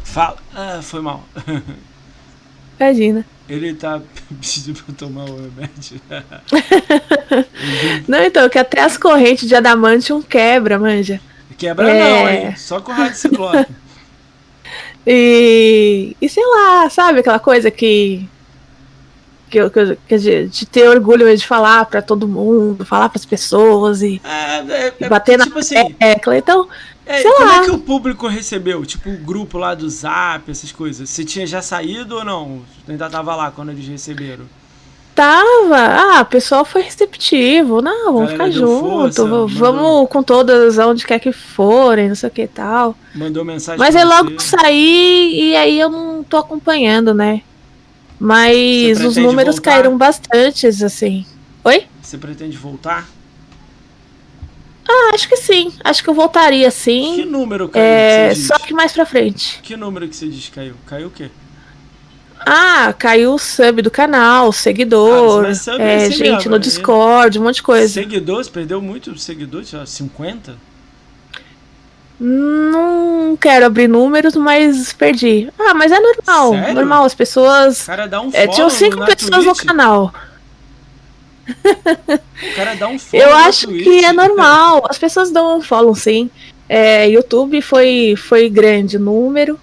Fala. 0.03 0.37
Ah, 0.55 0.79
foi 0.81 1.01
mal. 1.01 1.23
Imagina. 2.79 3.25
Ele 3.47 3.73
tá 3.73 4.01
pedindo 4.41 4.73
pra 4.75 4.85
eu 4.89 4.95
tomar 4.95 5.25
o 5.25 5.35
remédio. 5.35 6.01
Não, 8.07 8.19
então, 8.23 8.47
que 8.49 8.57
até 8.59 8.81
as 8.81 8.97
correntes 8.97 9.47
de 9.47 9.55
adamantium 9.55 10.21
quebra, 10.21 10.77
manja. 10.79 11.19
Quebra 11.57 11.89
É. 11.89 11.99
não, 11.99 12.29
hein? 12.29 12.55
Só 12.55 12.79
com 12.79 12.91
o 12.91 12.95
rádio 12.95 13.17
ciclope. 13.17 13.65
E, 15.05 16.15
e 16.21 16.29
sei 16.29 16.43
lá, 16.45 16.89
sabe 16.89 17.19
aquela 17.19 17.39
coisa 17.39 17.69
que. 17.69 18.27
Que, 19.49 19.57
eu- 19.57 19.69
que, 19.71 19.79
eu- 19.79 19.97
que 20.07 20.17
de, 20.17 20.47
de 20.47 20.65
ter 20.65 20.87
orgulho 20.87 21.35
de 21.35 21.45
falar 21.47 21.85
pra 21.85 22.01
todo 22.01 22.27
mundo, 22.27 22.85
falar 22.85 23.09
pras 23.09 23.25
pessoas 23.25 24.01
e, 24.01 24.21
É, 24.23 24.57
é, 24.59 24.93
e 24.99 25.03
é 25.05 25.09
bater 25.09 25.39
tipo 25.39 25.53
na 25.55 25.59
assim, 25.59 25.93
tecla. 25.93 26.37
Então, 26.37 26.67
é, 27.05 27.21
sei 27.21 27.31
como 27.31 27.45
lá. 27.47 27.55
é 27.57 27.65
que 27.65 27.71
o 27.71 27.79
público 27.79 28.27
recebeu? 28.27 28.85
Tipo, 28.85 29.09
o 29.09 29.17
grupo 29.17 29.57
lá 29.57 29.73
do 29.73 29.89
Zap, 29.89 30.49
essas 30.51 30.71
coisas. 30.71 31.09
Você 31.09 31.25
tinha 31.25 31.47
já 31.47 31.61
saído 31.61 32.17
ou 32.17 32.23
não? 32.23 32.61
Você 32.85 32.91
ainda 32.91 33.09
tava 33.09 33.35
lá 33.35 33.49
quando 33.51 33.71
eles 33.71 33.87
receberam? 33.87 34.45
Tava. 35.15 35.75
Ah, 35.75 36.21
o 36.21 36.25
pessoal 36.25 36.63
foi 36.63 36.81
receptivo. 36.83 37.81
Não, 37.81 38.13
vamos 38.13 38.31
ficar 38.31 38.49
junto. 38.51 38.79
força, 38.89 39.23
v- 39.23 39.29
mandou- 39.29 39.47
vamos 39.49 40.09
com 40.09 40.23
todas 40.23 40.79
aonde 40.79 41.05
quer 41.05 41.19
que 41.19 41.31
forem, 41.33 42.07
não 42.07 42.15
sei 42.15 42.29
o 42.29 42.31
que 42.31 42.43
e 42.43 42.47
tal. 42.47 42.95
Mandou 43.13 43.43
mensagem 43.43 43.77
Mas 43.79 43.95
aí 43.97 44.05
logo 44.05 44.39
saí 44.39 45.31
e 45.51 45.55
aí 45.57 45.77
eu 45.79 45.89
não 45.89 46.23
tô 46.23 46.37
acompanhando, 46.37 47.13
né? 47.13 47.41
Mas 48.19 48.99
os 49.03 49.15
números 49.15 49.55
voltar? 49.55 49.71
caíram 49.71 49.97
bastante, 49.97 50.67
assim. 50.67 51.25
Oi? 51.63 51.85
Você 52.01 52.17
pretende 52.17 52.57
voltar? 52.57 53.07
Ah, 54.87 55.11
acho 55.13 55.29
que 55.29 55.37
sim. 55.37 55.71
Acho 55.83 56.03
que 56.03 56.09
eu 56.09 56.13
voltaria 56.13 56.65
Que 56.69 56.71
sim. 56.71 57.25
número 57.25 57.69
caiu 57.69 57.85
É, 57.85 58.29
que 58.29 58.35
só 58.35 58.57
que 58.57 58.73
mais 58.73 58.91
pra 58.91 59.05
frente. 59.05 59.59
Que 59.61 59.77
número 59.77 60.07
que 60.07 60.15
você 60.15 60.27
diz 60.27 60.45
que 60.45 60.51
caiu? 60.51 60.73
Caiu 60.85 61.07
o 61.07 61.11
quê? 61.11 61.29
Ah, 62.39 62.93
caiu 62.97 63.33
o 63.33 63.39
sub 63.39 63.81
do 63.81 63.91
canal, 63.91 64.51
seguidor, 64.51 65.45
Ah, 65.45 65.49
é 65.77 66.05
é, 66.05 66.09
gente 66.09 66.21
mesmo, 66.21 66.49
no 66.51 66.55
é- 66.55 66.59
Discord, 66.59 67.37
um 67.37 67.43
monte 67.43 67.55
de 67.55 67.63
coisa. 67.63 67.93
Seguidores? 67.93 68.47
Perdeu 68.49 68.81
muito 68.81 69.17
seguidores? 69.19 69.69
sei 69.69 69.79
lá, 69.79 69.85
50? 69.85 70.55
Não 72.19 73.37
quero 73.37 73.65
abrir 73.65 73.87
números, 73.87 74.35
mas 74.35 74.91
perdi. 74.91 75.49
Ah, 75.57 75.73
mas 75.73 75.91
é 75.91 75.99
normal. 75.99 76.51
Sério? 76.51 76.73
Normal, 76.75 77.05
as 77.05 77.13
O 77.13 77.17
pessoas. 77.17 77.83
cara 77.85 78.07
dá 78.07 78.19
um 78.21 78.29
É, 78.33 78.45
tinham 78.47 78.69
cinco 78.69 79.05
pessoas 79.05 79.45
no 79.45 79.53
Twitch. 79.53 79.65
canal. 79.65 80.13
O 81.47 82.55
cara 82.55 82.75
dá 82.75 82.87
um 82.87 82.99
follow 82.99 83.25
Eu 83.25 83.35
acho 83.35 83.67
Twitch. 83.67 83.83
que 83.83 84.05
é 84.05 84.11
normal. 84.13 84.85
As 84.89 84.97
pessoas 84.97 85.31
dão 85.31 85.57
um 85.57 85.61
follow, 85.61 85.95
sim. 85.95 86.29
É, 86.67 87.07
YouTube 87.09 87.61
foi, 87.61 88.15
foi 88.17 88.49
grande 88.49 88.99
número. 88.99 89.59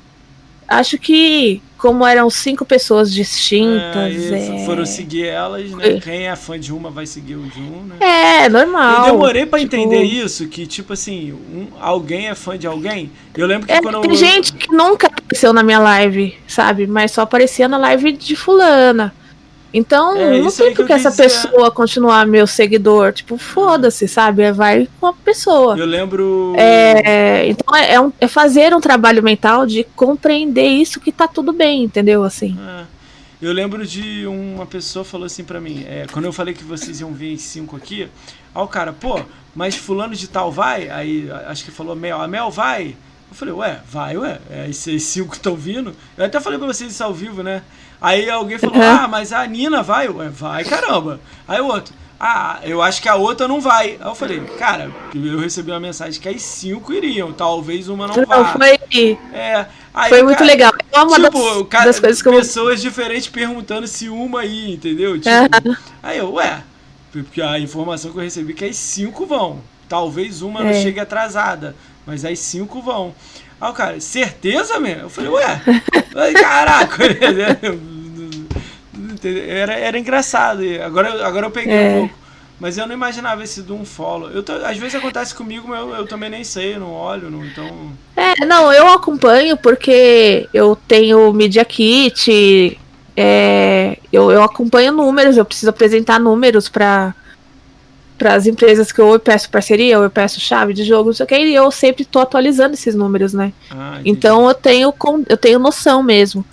Acho 0.66 0.98
que, 0.98 1.62
como 1.78 2.06
eram 2.06 2.28
cinco 2.30 2.64
pessoas 2.64 3.10
É, 3.10 3.12
distintas. 3.12 4.14
isso, 4.14 4.34
É, 4.34 4.64
Foram 4.64 4.86
seguir 4.86 5.26
elas, 5.26 5.70
né? 5.70 5.82
Foi. 5.82 6.00
Quem 6.00 6.26
é 6.28 6.36
fã 6.36 6.58
de 6.58 6.72
uma 6.72 6.90
vai 6.90 7.06
seguir 7.06 7.36
o 7.36 7.42
de 7.42 7.60
um, 7.60 7.84
né? 7.84 7.96
é 8.00 8.48
normal. 8.48 9.06
Eu 9.06 9.12
demorei 9.12 9.46
pra 9.46 9.58
Tipo, 9.58 9.76
entender 9.76 10.02
isso, 10.02 10.48
que 10.48 10.66
tipo 10.66 10.92
assim, 10.92 11.32
um, 11.32 11.68
alguém 11.80 12.28
é 12.28 12.34
fã 12.34 12.58
de 12.58 12.66
alguém. 12.66 13.10
Eu 13.36 13.46
lembro 13.46 13.66
que 13.66 13.72
É, 13.72 13.80
quando 13.80 14.00
tem 14.00 14.10
eu, 14.10 14.16
gente 14.16 14.52
que 14.52 14.72
nunca 14.72 15.06
apareceu 15.08 15.52
na 15.52 15.62
minha 15.62 15.78
live, 15.78 16.36
sabe? 16.46 16.86
Mas 16.86 17.12
só 17.12 17.22
aparecia 17.22 17.68
na 17.68 17.76
live 17.78 18.12
de 18.12 18.34
fulana. 18.36 19.14
Então, 19.76 20.16
É, 20.16 20.38
não 20.40 20.50
tem 20.50 20.66
aí 20.68 20.70
que 20.72 20.76
por 20.76 20.86
que 20.86 20.92
eu 20.92 20.96
essa 20.96 21.12
pessoa 21.12 21.70
continuar 21.70 22.26
meu 22.26 22.46
seguidor. 22.46 23.12
Tipo, 23.12 23.36
foda-se, 23.36 24.08
sabe? 24.08 24.50
Vai 24.52 24.88
com 24.98 25.06
a 25.06 25.12
pessoa. 25.12 25.76
eu 25.78 25.84
lembro. 25.84 26.54
É, 26.56 27.46
então 27.48 27.76
é, 27.76 27.92
é 27.94 28.00
um- 28.00 28.10
é 28.18 28.26
fazer 28.26 28.74
um 28.74 28.80
trabalho 28.80 29.22
mental 29.22 29.66
de 29.66 29.84
compreender 29.94 30.66
isso 30.66 30.98
que 30.98 31.12
tá 31.12 31.28
tudo 31.28 31.52
bem, 31.52 31.82
entendeu? 31.84 32.24
Assim. 32.24 32.56
É. 32.58 32.84
Eu 33.42 33.52
lembro 33.52 33.86
de 33.86 34.26
uma 34.26 34.64
pessoa 34.64 35.04
falou 35.04 35.26
assim 35.26 35.44
pra 35.44 35.60
mim, 35.60 35.84
é, 35.86 36.06
quando 36.10 36.24
eu 36.24 36.32
falei 36.32 36.54
que 36.54 36.64
vocês 36.64 37.00
iam 37.02 37.12
vir 37.12 37.34
em 37.34 37.36
cinco 37.36 37.76
aqui, 37.76 38.08
aí 38.54 38.62
o 38.62 38.66
cara, 38.66 38.94
pô, 38.94 39.20
mas 39.54 39.74
fulano 39.76 40.14
de 40.14 40.26
tal 40.26 40.50
vai? 40.50 40.88
Aí 40.88 41.30
acho 41.46 41.62
que 41.62 41.70
falou 41.70 41.94
Mel, 41.94 42.18
a 42.18 42.26
Mel 42.26 42.50
vai? 42.50 42.96
Eu 43.30 43.36
falei, 43.36 43.52
ué, 43.52 43.80
vai, 43.90 44.16
ué, 44.16 44.38
é, 44.50 44.70
esses 44.70 45.02
cinco 45.02 45.34
estão 45.34 45.54
vindo. 45.54 45.92
Eu 46.16 46.24
até 46.24 46.40
falei 46.40 46.58
pra 46.58 46.66
vocês 46.66 46.90
isso 46.90 47.04
ao 47.04 47.12
vivo, 47.12 47.42
né? 47.42 47.60
Aí 48.00 48.28
alguém 48.28 48.58
falou, 48.58 48.80
ah, 48.82 49.08
mas 49.08 49.32
a 49.32 49.46
Nina 49.46 49.82
vai? 49.82 50.08
Ué, 50.08 50.28
vai, 50.28 50.64
caramba. 50.64 51.20
Aí 51.48 51.60
o 51.60 51.66
outro, 51.66 51.94
ah, 52.20 52.58
eu 52.62 52.82
acho 52.82 53.00
que 53.00 53.08
a 53.08 53.14
outra 53.16 53.48
não 53.48 53.60
vai. 53.60 53.90
Aí 53.92 53.98
eu 54.06 54.14
falei, 54.14 54.40
cara, 54.58 54.90
eu 55.14 55.38
recebi 55.38 55.70
uma 55.70 55.80
mensagem 55.80 56.20
que 56.20 56.28
as 56.28 56.42
cinco 56.42 56.92
iriam, 56.92 57.32
talvez 57.32 57.88
uma 57.88 58.06
não 58.06 58.14
Então 58.14 58.44
vá. 58.44 58.52
foi, 58.52 59.18
É, 59.32 59.66
aí 59.94 60.08
foi 60.10 60.22
muito 60.22 60.38
cara- 60.38 60.50
legal. 60.50 60.72
É 60.92 61.00
uma 61.02 61.16
tipo, 61.16 61.30
das, 61.38 61.56
o 61.56 61.64
cara, 61.64 61.84
das 61.86 62.00
coisas 62.00 62.22
que 62.22 62.28
eu 62.28 62.32
pessoas 62.34 62.80
diferentes 62.82 63.28
perguntando 63.28 63.86
se 63.86 64.08
uma 64.08 64.40
aí, 64.40 64.72
entendeu? 64.74 65.14
Tipo, 65.18 65.30
aí 66.02 66.18
eu, 66.18 66.32
ué, 66.34 66.62
porque 67.12 67.40
a 67.40 67.58
informação 67.58 68.12
que 68.12 68.18
eu 68.18 68.22
recebi 68.22 68.52
é 68.52 68.56
que 68.56 68.64
as 68.66 68.76
cinco 68.76 69.24
vão. 69.26 69.60
Talvez 69.88 70.42
uma 70.42 70.60
não 70.62 70.70
É. 70.70 70.82
chegue 70.82 70.98
atrasada, 71.00 71.74
mas 72.04 72.24
as 72.24 72.38
cinco 72.40 72.82
vão. 72.82 73.14
Aí 73.60 73.70
o 73.70 73.72
cara, 73.72 74.00
certeza, 74.00 74.78
mesmo? 74.78 75.02
Eu 75.04 75.10
falei, 75.10 75.30
ué, 75.30 75.60
caraca, 76.34 77.04
era, 79.48 79.74
era 79.74 79.98
engraçado. 79.98 80.62
Agora, 80.84 81.08
eu- 81.08 81.24
agora 81.24 81.46
eu 81.46 81.50
peguei 81.50 81.72
É. 81.74 81.88
um 81.96 81.98
pouco. 82.00 82.14
Mas 82.58 82.78
eu 82.78 82.86
não 82.86 82.94
imaginava 82.94 83.44
esse 83.44 83.62
de 83.62 83.72
um 83.72 83.84
follow. 83.84 84.30
Eu, 84.30 84.42
tô- 84.42 84.52
às 84.54 84.78
vezes 84.78 84.94
acontece 84.94 85.34
comigo, 85.34 85.68
mas 85.68 85.78
eu, 85.80 85.90
eu 85.94 86.06
também 86.06 86.30
nem 86.30 86.42
sei, 86.42 86.74
eu 86.74 86.80
não 86.80 86.90
olho, 86.90 87.30
não, 87.30 87.44
então. 87.44 87.92
É, 88.16 88.46
não, 88.46 88.72
eu 88.72 88.88
acompanho 88.88 89.58
porque 89.58 90.48
eu 90.54 90.74
tenho 90.88 91.30
Media 91.34 91.66
Kit, 91.66 92.78
é, 93.14 93.98
eu, 94.10 94.30
eu 94.30 94.42
acompanho 94.42 94.90
números, 94.90 95.36
eu 95.36 95.44
preciso 95.44 95.68
apresentar 95.68 96.18
números 96.18 96.66
para 96.66 97.14
para 98.18 98.34
as 98.34 98.46
empresas 98.46 98.90
que 98.90 99.00
ou 99.00 99.14
eu 99.14 99.20
peço 99.20 99.50
parceria, 99.50 99.98
ou 99.98 100.04
eu 100.04 100.10
peço 100.10 100.40
chave 100.40 100.72
de 100.72 100.84
jogo, 100.84 101.10
não 101.10 101.14
sei 101.14 101.24
o 101.24 101.26
que, 101.26 101.38
e 101.38 101.54
eu 101.54 101.70
sempre 101.70 102.04
tô 102.04 102.18
atualizando 102.18 102.74
esses 102.74 102.94
números, 102.94 103.32
né? 103.32 103.52
Ah. 103.70 104.00
Então 104.04 104.48
eu 104.48 104.54
tenho, 104.54 104.94
eu 105.28 105.36
tenho 105.36 105.58
noção 105.58 106.02
mesmo. 106.02 106.44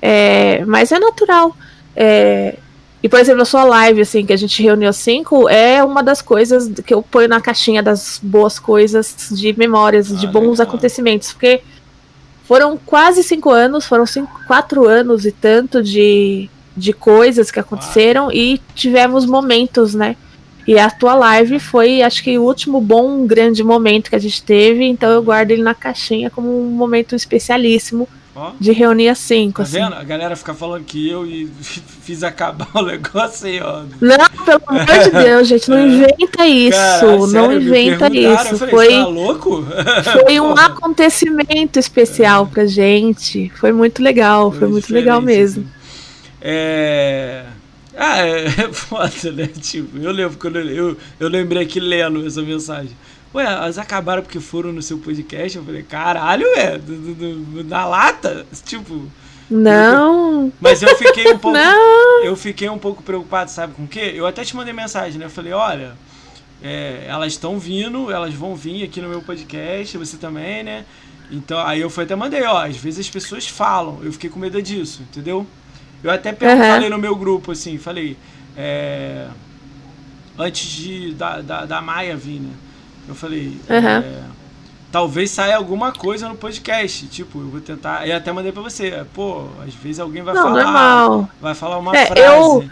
É, 0.00 0.64
mas 0.66 0.92
é 0.92 0.98
natural. 0.98 1.56
É, 1.94 2.56
E, 3.02 3.08
por 3.08 3.20
exemplo, 3.20 3.42
a 3.42 3.44
sua 3.44 3.62
live, 3.62 4.00
assim, 4.00 4.26
que 4.26 4.32
a 4.32 4.36
gente 4.36 4.60
reuniu 4.62 4.92
cinco, 4.92 5.48
é 5.48 5.84
uma 5.84 6.02
das 6.02 6.20
coisas 6.20 6.68
que 6.84 6.92
eu 6.92 7.02
ponho 7.02 7.28
na 7.28 7.40
caixinha 7.40 7.82
das 7.82 8.18
boas 8.22 8.58
coisas, 8.58 9.28
de 9.30 9.56
memórias, 9.56 10.12
ah, 10.12 10.16
de 10.16 10.26
bons 10.26 10.58
legal. 10.58 10.66
acontecimentos. 10.66 11.32
Porque 11.32 11.62
foram 12.44 12.76
quase 12.76 13.22
cinco 13.22 13.50
anos, 13.50 13.86
foram 13.86 14.06
cinco, 14.06 14.40
quatro 14.46 14.88
anos 14.88 15.24
e 15.24 15.32
tanto 15.32 15.82
de, 15.82 16.50
de 16.76 16.92
coisas 16.92 17.50
que 17.50 17.60
aconteceram 17.60 18.28
ah. 18.28 18.34
e 18.34 18.60
tivemos 18.74 19.24
momentos, 19.24 19.94
né? 19.94 20.16
E 20.66 20.78
a 20.78 20.90
tua 20.90 21.14
live 21.14 21.60
foi, 21.60 22.02
acho 22.02 22.22
que, 22.22 22.36
o 22.36 22.42
último 22.42 22.80
bom, 22.80 23.24
grande 23.24 23.62
momento 23.62 24.10
que 24.10 24.16
a 24.16 24.18
gente 24.18 24.42
teve, 24.42 24.84
então 24.84 25.08
eu 25.10 25.22
guardo 25.22 25.52
ele 25.52 25.62
na 25.62 25.74
caixinha 25.74 26.28
como 26.28 26.60
um 26.60 26.70
momento 26.70 27.14
especialíssimo 27.14 28.08
Ó. 28.34 28.50
de 28.58 28.72
reunir 28.72 29.08
as 29.08 29.18
cinco. 29.18 29.58
Tá 29.58 29.62
assim. 29.62 29.78
vendo? 29.78 29.94
A 29.94 30.02
galera 30.02 30.34
fica 30.34 30.52
falando 30.52 30.82
que 30.84 31.08
eu 31.08 31.24
fiz 32.02 32.24
acabar 32.24 32.68
o 32.74 32.82
negócio 32.84 33.46
aí, 33.46 33.60
ó. 33.60 33.84
Não, 34.00 34.44
pelo 34.44 34.62
amor 34.66 34.84
de 34.84 35.10
Deus, 35.10 35.48
gente, 35.48 35.70
não 35.70 35.78
é. 35.78 35.86
inventa 35.86 36.46
isso. 36.46 36.78
Cara, 36.78 37.06
não 37.06 37.28
sério, 37.28 37.62
inventa 37.62 38.08
isso. 38.12 38.58
Falei, 38.58 38.70
foi, 38.70 38.88
tá 38.88 39.06
louco? 39.06 39.64
foi 40.24 40.40
um 40.40 40.50
acontecimento 40.50 41.78
especial 41.78 42.44
é. 42.44 42.54
pra 42.54 42.66
gente. 42.66 43.52
Foi 43.54 43.70
muito 43.70 44.02
legal, 44.02 44.50
foi, 44.50 44.60
foi 44.60 44.68
muito 44.68 44.92
legal 44.92 45.22
mesmo. 45.22 45.62
Assim. 45.62 45.76
É. 46.42 47.44
Ah, 47.96 48.18
é, 48.18 48.46
é 48.46 48.72
foda, 48.72 49.32
né? 49.32 49.46
Tipo, 49.46 49.98
eu 49.98 50.12
lembro 50.12 50.38
quando 50.38 50.58
eu, 50.58 50.68
eu, 50.68 50.96
eu 51.18 51.28
lembrei 51.28 51.62
aqui 51.62 51.80
lendo 51.80 52.26
essa 52.26 52.42
mensagem. 52.42 52.96
Ué, 53.34 53.44
elas 53.44 53.78
acabaram 53.78 54.22
porque 54.22 54.40
foram 54.40 54.72
no 54.72 54.82
seu 54.82 54.98
podcast? 54.98 55.58
Eu 55.58 55.64
falei, 55.64 55.82
caralho, 55.82 56.46
ué, 56.56 56.80
na 57.64 57.86
lata? 57.86 58.46
Tipo. 58.64 59.10
Não. 59.50 60.46
Eu, 60.46 60.52
mas 60.60 60.82
eu 60.82 60.96
fiquei 60.96 61.32
um 61.32 61.38
pouco. 61.38 61.56
Não. 61.56 62.24
Eu 62.24 62.36
fiquei 62.36 62.68
um 62.68 62.78
pouco 62.78 63.02
preocupado, 63.02 63.50
sabe 63.50 63.74
com 63.74 63.84
o 63.84 63.88
quê? 63.88 64.12
Eu 64.14 64.26
até 64.26 64.44
te 64.44 64.54
mandei 64.54 64.72
mensagem, 64.72 65.18
né? 65.18 65.26
Eu 65.26 65.30
falei, 65.30 65.52
olha, 65.52 65.94
é, 66.62 67.04
elas 67.06 67.32
estão 67.32 67.58
vindo, 67.58 68.10
elas 68.10 68.34
vão 68.34 68.56
vir 68.56 68.84
aqui 68.84 69.00
no 69.00 69.08
meu 69.08 69.22
podcast, 69.22 69.96
você 69.96 70.16
também, 70.16 70.62
né? 70.62 70.84
Então, 71.30 71.58
aí 71.58 71.80
eu 71.80 71.90
fui 71.90 72.04
até 72.04 72.14
mandei, 72.14 72.42
ó, 72.42 72.64
às 72.64 72.76
vezes 72.76 73.00
as 73.00 73.10
pessoas 73.10 73.46
falam, 73.46 74.00
eu 74.02 74.12
fiquei 74.12 74.30
com 74.30 74.38
medo 74.38 74.60
disso, 74.62 75.02
entendeu? 75.02 75.46
Eu 76.06 76.12
até 76.12 76.30
uhum. 76.30 76.58
falei 76.58 76.88
no 76.88 76.98
meu 76.98 77.16
grupo, 77.16 77.50
assim, 77.50 77.78
falei. 77.78 78.16
É, 78.56 79.26
antes 80.38 80.70
de, 80.70 81.12
da, 81.14 81.40
da, 81.40 81.64
da 81.64 81.80
Maia 81.80 82.16
vir, 82.16 82.40
né? 82.40 82.52
Eu 83.08 83.14
falei. 83.14 83.58
Uhum. 83.68 83.76
É, 83.76 84.22
talvez 84.92 85.32
saia 85.32 85.56
alguma 85.56 85.90
coisa 85.90 86.28
no 86.28 86.36
podcast. 86.36 87.08
Tipo, 87.08 87.40
eu 87.40 87.48
vou 87.48 87.60
tentar. 87.60 88.06
E 88.06 88.12
até 88.12 88.30
mandei 88.30 88.52
pra 88.52 88.62
você. 88.62 89.04
Pô, 89.12 89.48
às 89.66 89.74
vezes 89.74 89.98
alguém 89.98 90.22
vai 90.22 90.32
Não, 90.32 90.44
falar. 90.44 90.62
Normal. 90.62 91.30
Vai 91.40 91.54
falar 91.54 91.78
uma 91.78 91.96
é, 91.96 92.06
frase. 92.06 92.22
Eu, 92.22 92.64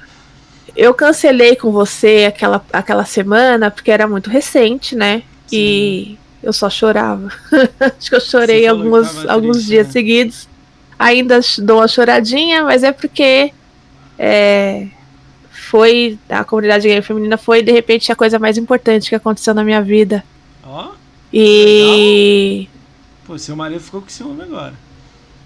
eu 0.76 0.94
cancelei 0.94 1.56
com 1.56 1.72
você 1.72 2.26
aquela, 2.28 2.64
aquela 2.72 3.04
semana 3.04 3.68
porque 3.68 3.90
era 3.90 4.06
muito 4.06 4.30
recente, 4.30 4.94
né? 4.94 5.24
Sim. 5.48 5.56
E 5.56 6.18
eu 6.40 6.52
só 6.52 6.70
chorava. 6.70 7.32
Acho 7.80 8.10
que 8.10 8.14
eu 8.14 8.20
chorei 8.20 8.64
alguns, 8.68 9.26
alguns 9.26 9.56
triste, 9.56 9.70
dias 9.70 9.86
né? 9.88 9.92
seguidos. 9.92 10.53
Ainda 10.98 11.40
dou 11.58 11.78
uma 11.78 11.88
choradinha, 11.88 12.62
mas 12.64 12.82
é 12.82 12.92
porque 12.92 13.52
é, 14.18 14.86
foi. 15.50 16.18
A 16.28 16.44
comunidade 16.44 16.86
gay 16.88 17.02
feminina 17.02 17.36
foi, 17.36 17.62
de 17.62 17.72
repente, 17.72 18.12
a 18.12 18.16
coisa 18.16 18.38
mais 18.38 18.56
importante 18.56 19.08
que 19.08 19.14
aconteceu 19.14 19.54
na 19.54 19.64
minha 19.64 19.82
vida. 19.82 20.24
Ó. 20.64 20.88
Oh, 20.88 20.94
e. 21.32 22.68
Legal. 22.68 22.74
Pô, 23.26 23.38
seu 23.38 23.56
marido 23.56 23.80
ficou 23.80 24.02
com 24.02 24.08
ciúme 24.08 24.42
agora. 24.42 24.74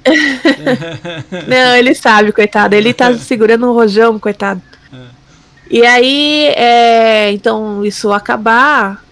Não, 1.46 1.76
ele 1.76 1.94
sabe, 1.94 2.32
coitado. 2.32 2.74
Ele 2.74 2.92
tá 2.92 3.14
segurando 3.16 3.66
um 3.66 3.72
rojão, 3.72 4.18
coitado. 4.18 4.60
É. 4.92 4.96
E 5.70 5.86
aí, 5.86 6.46
é, 6.56 7.32
então, 7.32 7.84
isso 7.84 8.12
acabar, 8.12 9.04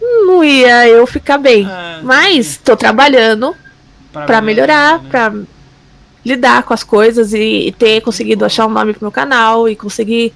não 0.00 0.44
ia 0.44 0.88
eu 0.88 1.06
ficar 1.06 1.38
bem. 1.38 1.66
É, 1.66 2.00
Mas 2.02 2.58
tô 2.58 2.76
trabalhando 2.76 3.54
para 4.26 4.40
melhorar, 4.40 5.02
né? 5.02 5.08
para 5.08 5.34
lidar 6.24 6.62
com 6.62 6.74
as 6.74 6.82
coisas 6.82 7.32
e, 7.32 7.68
e, 7.68 7.72
ter 7.72 8.00
conseguido 8.00 8.44
achar 8.44 8.66
um 8.66 8.70
nome 8.70 8.92
pro 8.92 9.04
meu 9.04 9.12
canal 9.12 9.68
e 9.68 9.76
conseguir 9.76 10.34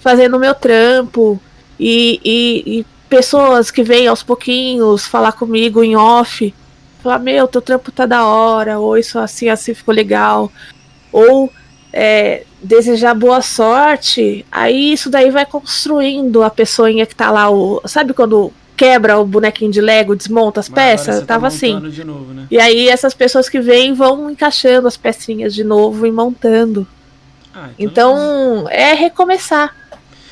fazer 0.00 0.28
no 0.28 0.38
meu 0.38 0.54
trampo 0.54 1.40
e, 1.78 2.20
e, 2.24 2.78
e 2.78 2.86
pessoas 3.08 3.70
que 3.70 3.82
vêm 3.82 4.06
aos 4.06 4.22
pouquinhos 4.22 5.06
falar 5.06 5.32
comigo 5.32 5.82
em 5.82 5.96
off, 5.96 6.54
falar, 7.02 7.18
meu, 7.18 7.46
teu 7.46 7.60
trampo 7.60 7.92
tá 7.92 8.06
da 8.06 8.24
hora, 8.24 8.78
ou 8.78 8.96
isso 8.96 9.18
assim, 9.18 9.48
assim 9.48 9.74
ficou 9.74 9.94
legal, 9.94 10.50
ou 11.12 11.50
é, 11.92 12.44
desejar 12.62 13.14
boa 13.14 13.42
sorte, 13.42 14.44
aí 14.50 14.92
isso 14.92 15.10
daí 15.10 15.30
vai 15.30 15.44
construindo 15.46 16.42
a 16.42 16.50
pessoinha 16.50 17.06
que 17.06 17.14
tá 17.14 17.30
lá, 17.30 17.50
o, 17.50 17.80
sabe 17.86 18.14
quando 18.14 18.52
quebra 18.76 19.18
o 19.18 19.24
bonequinho 19.24 19.70
de 19.70 19.80
Lego, 19.80 20.16
desmonta 20.16 20.60
as 20.60 20.68
Mas 20.68 20.74
peças, 20.74 21.20
tá 21.20 21.26
tava 21.26 21.42
tá 21.42 21.46
assim. 21.48 21.74
Novo, 22.04 22.32
né? 22.32 22.46
E 22.50 22.58
aí 22.58 22.88
essas 22.88 23.14
pessoas 23.14 23.48
que 23.48 23.60
vêm 23.60 23.94
vão 23.94 24.30
encaixando 24.30 24.88
as 24.88 24.96
pecinhas 24.96 25.54
de 25.54 25.64
novo 25.64 26.06
e 26.06 26.12
montando. 26.12 26.86
Ah, 27.54 27.70
então, 27.78 28.14
então 28.14 28.68
é 28.70 28.94
recomeçar. 28.94 29.74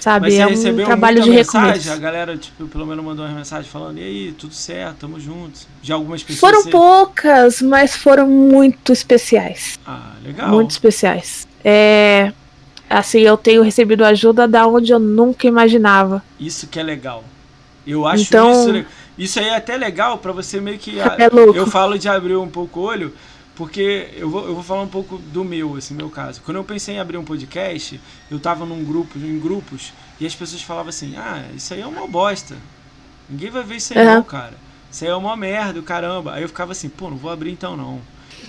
Sabe? 0.02 0.34
é 0.34 0.44
um 0.48 0.84
trabalho 0.84 1.22
de 1.22 1.30
recomeço. 1.30 1.92
A 1.92 1.96
galera, 1.96 2.36
tipo, 2.36 2.66
pelo 2.66 2.84
menos 2.84 3.04
mandou 3.04 3.24
uma 3.24 3.36
mensagem 3.36 3.70
falando: 3.70 3.98
e 3.98 4.02
aí, 4.02 4.32
tudo 4.32 4.52
certo, 4.52 4.96
tamo 4.98 5.20
juntos. 5.20 5.68
De 5.80 5.92
algumas 5.92 6.24
pessoas. 6.24 6.40
Foram 6.40 6.62
você... 6.64 6.70
poucas, 6.70 7.62
mas 7.62 7.94
foram 7.94 8.26
muito 8.26 8.92
especiais. 8.92 9.78
Ah, 9.86 10.14
legal. 10.24 10.48
Muito 10.48 10.72
especiais. 10.72 11.46
É. 11.64 12.32
Assim, 12.90 13.20
eu 13.20 13.36
tenho 13.36 13.62
recebido 13.62 14.04
ajuda 14.04 14.48
da 14.48 14.66
onde 14.66 14.92
eu 14.92 14.98
nunca 14.98 15.46
imaginava. 15.46 16.20
Isso 16.38 16.66
que 16.66 16.80
é 16.80 16.82
legal. 16.82 17.22
Eu 17.86 18.06
acho 18.06 18.24
então, 18.24 18.50
isso. 18.50 18.86
Isso 19.18 19.38
aí 19.38 19.48
é 19.48 19.56
até 19.56 19.76
legal 19.76 20.18
para 20.18 20.32
você 20.32 20.60
meio 20.60 20.78
que. 20.78 20.98
É 20.98 21.28
louco. 21.28 21.56
Eu 21.56 21.66
falo 21.66 21.98
de 21.98 22.08
abrir 22.08 22.36
um 22.36 22.48
pouco 22.48 22.80
o 22.80 22.82
olho, 22.84 23.12
porque 23.54 24.10
eu 24.16 24.30
vou, 24.30 24.46
eu 24.46 24.54
vou 24.54 24.62
falar 24.62 24.82
um 24.82 24.88
pouco 24.88 25.18
do 25.18 25.44
meu, 25.44 25.76
assim, 25.76 25.94
meu 25.94 26.08
caso. 26.08 26.40
Quando 26.42 26.56
eu 26.56 26.64
pensei 26.64 26.94
em 26.94 26.98
abrir 26.98 27.18
um 27.18 27.24
podcast, 27.24 28.00
eu 28.30 28.38
tava 28.38 28.64
num 28.64 28.84
grupo, 28.84 29.18
em 29.18 29.38
grupos, 29.38 29.92
e 30.20 30.26
as 30.26 30.34
pessoas 30.34 30.62
falavam 30.62 30.88
assim: 30.88 31.14
ah, 31.16 31.44
isso 31.54 31.74
aí 31.74 31.80
é 31.80 31.86
uma 31.86 32.06
bosta. 32.06 32.56
Ninguém 33.28 33.50
vai 33.50 33.62
ver 33.62 33.76
isso 33.76 33.96
aí, 33.96 34.06
uhum. 34.06 34.14
não, 34.14 34.22
cara. 34.22 34.54
Isso 34.90 35.04
aí 35.04 35.10
é 35.10 35.14
uma 35.14 35.36
merda, 35.36 35.80
caramba. 35.82 36.34
Aí 36.34 36.42
eu 36.42 36.48
ficava 36.48 36.72
assim, 36.72 36.88
pô, 36.88 37.10
não 37.10 37.16
vou 37.16 37.30
abrir 37.30 37.50
então 37.50 37.76
não. 37.76 38.00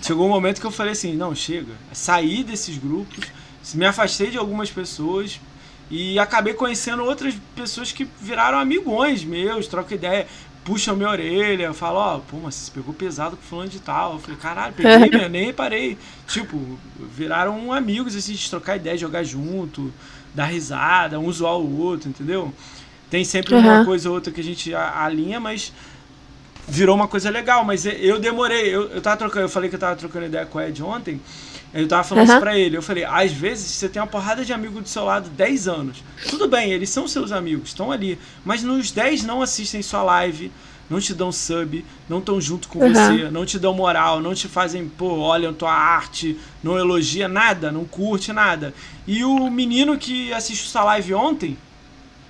Chegou 0.01 0.25
um 0.25 0.29
momento 0.29 0.59
que 0.59 0.67
eu 0.67 0.71
falei 0.71 0.93
assim: 0.93 1.15
não, 1.15 1.35
chega. 1.35 1.73
Saí 1.91 2.43
desses 2.43 2.77
grupos, 2.77 3.25
me 3.73 3.85
afastei 3.85 4.29
de 4.29 4.37
algumas 4.37 4.69
pessoas, 4.71 5.39
e 5.89 6.17
acabei 6.17 6.53
conhecendo 6.53 7.03
outras 7.03 7.35
pessoas 7.55 7.91
que 7.91 8.07
viraram 8.19 8.57
amigões 8.57 9.23
meus, 9.23 9.67
troca 9.67 9.93
ideia, 9.93 10.27
puxam 10.63 10.95
minha 10.95 11.09
orelha, 11.09 11.73
falam, 11.73 12.01
ó, 12.01 12.17
oh, 12.17 12.19
pô, 12.21 12.37
mas 12.43 12.55
você 12.55 12.71
pegou 12.71 12.93
pesado 12.93 13.35
com 13.35 13.43
fulano 13.43 13.69
de 13.69 13.79
tal. 13.79 14.13
Eu 14.13 14.19
falei, 14.19 14.37
caralho, 14.37 14.73
peguei, 14.73 15.09
né? 15.19 15.29
nem 15.29 15.45
reparei. 15.45 15.97
Tipo, 16.27 16.59
viraram 16.97 17.71
amigos, 17.71 18.15
assim, 18.15 18.33
de 18.33 18.49
trocar 18.49 18.77
ideia, 18.77 18.97
jogar 18.97 19.23
junto, 19.23 19.93
dar 20.33 20.45
risada, 20.45 21.19
um 21.19 21.31
zoar 21.31 21.57
o 21.57 21.79
outro, 21.79 22.09
entendeu? 22.09 22.53
Tem 23.09 23.23
sempre 23.23 23.53
uhum. 23.53 23.61
uma 23.61 23.85
coisa 23.85 24.09
ou 24.09 24.15
outra 24.15 24.33
que 24.33 24.41
a 24.41 24.43
gente 24.43 24.73
alinha, 24.73 25.39
mas 25.39 25.71
virou 26.67 26.95
uma 26.95 27.07
coisa 27.07 27.29
legal. 27.29 27.63
Mas 27.63 27.85
eu 27.85 28.19
demorei, 28.19 28.73
eu, 28.73 28.89
eu 28.89 29.01
tava 29.01 29.17
trocando, 29.17 29.45
eu 29.45 29.49
falei 29.49 29.69
que 29.69 29.75
eu 29.75 29.79
tava 29.79 29.95
trocando 29.95 30.25
ideia 30.25 30.45
com 30.45 30.57
o 30.57 30.61
Ed 30.61 30.81
ontem. 30.81 31.21
Eu 31.73 31.87
tava 31.87 32.03
falando 32.03 32.27
uhum. 32.27 32.33
isso 32.33 32.41
pra 32.41 32.57
ele. 32.57 32.77
Eu 32.77 32.83
falei, 32.83 33.03
às 33.03 33.31
vezes 33.31 33.65
você 33.65 33.89
tem 33.89 34.01
uma 34.01 34.07
porrada 34.07 34.45
de 34.45 34.53
amigo 34.53 34.79
do 34.79 34.87
seu 34.87 35.05
lado 35.05 35.29
10 35.29 35.67
anos. 35.67 36.03
Tudo 36.29 36.47
bem, 36.47 36.71
eles 36.71 36.89
são 36.89 37.07
seus 37.07 37.31
amigos, 37.31 37.69
estão 37.69 37.91
ali. 37.91 38.19
Mas 38.45 38.61
nos 38.61 38.91
10 38.91 39.23
não 39.23 39.41
assistem 39.41 39.81
sua 39.81 40.03
live, 40.03 40.51
não 40.87 40.99
te 40.99 41.13
dão 41.13 41.31
sub, 41.31 41.83
não 42.07 42.19
estão 42.19 42.39
junto 42.39 42.67
com 42.67 42.79
uhum. 42.79 42.93
você, 42.93 43.31
não 43.31 43.45
te 43.45 43.57
dão 43.57 43.73
moral, 43.73 44.21
não 44.21 44.35
te 44.35 44.47
fazem, 44.47 44.87
pô, 44.87 45.17
olham 45.17 45.53
tua 45.53 45.73
arte, 45.73 46.37
não 46.63 46.77
elogia 46.77 47.27
nada, 47.27 47.71
não 47.71 47.85
curte 47.85 48.31
nada. 48.31 48.73
E 49.07 49.23
o 49.23 49.49
menino 49.49 49.97
que 49.97 50.31
assistiu 50.31 50.69
sua 50.69 50.83
live 50.83 51.15
ontem 51.15 51.57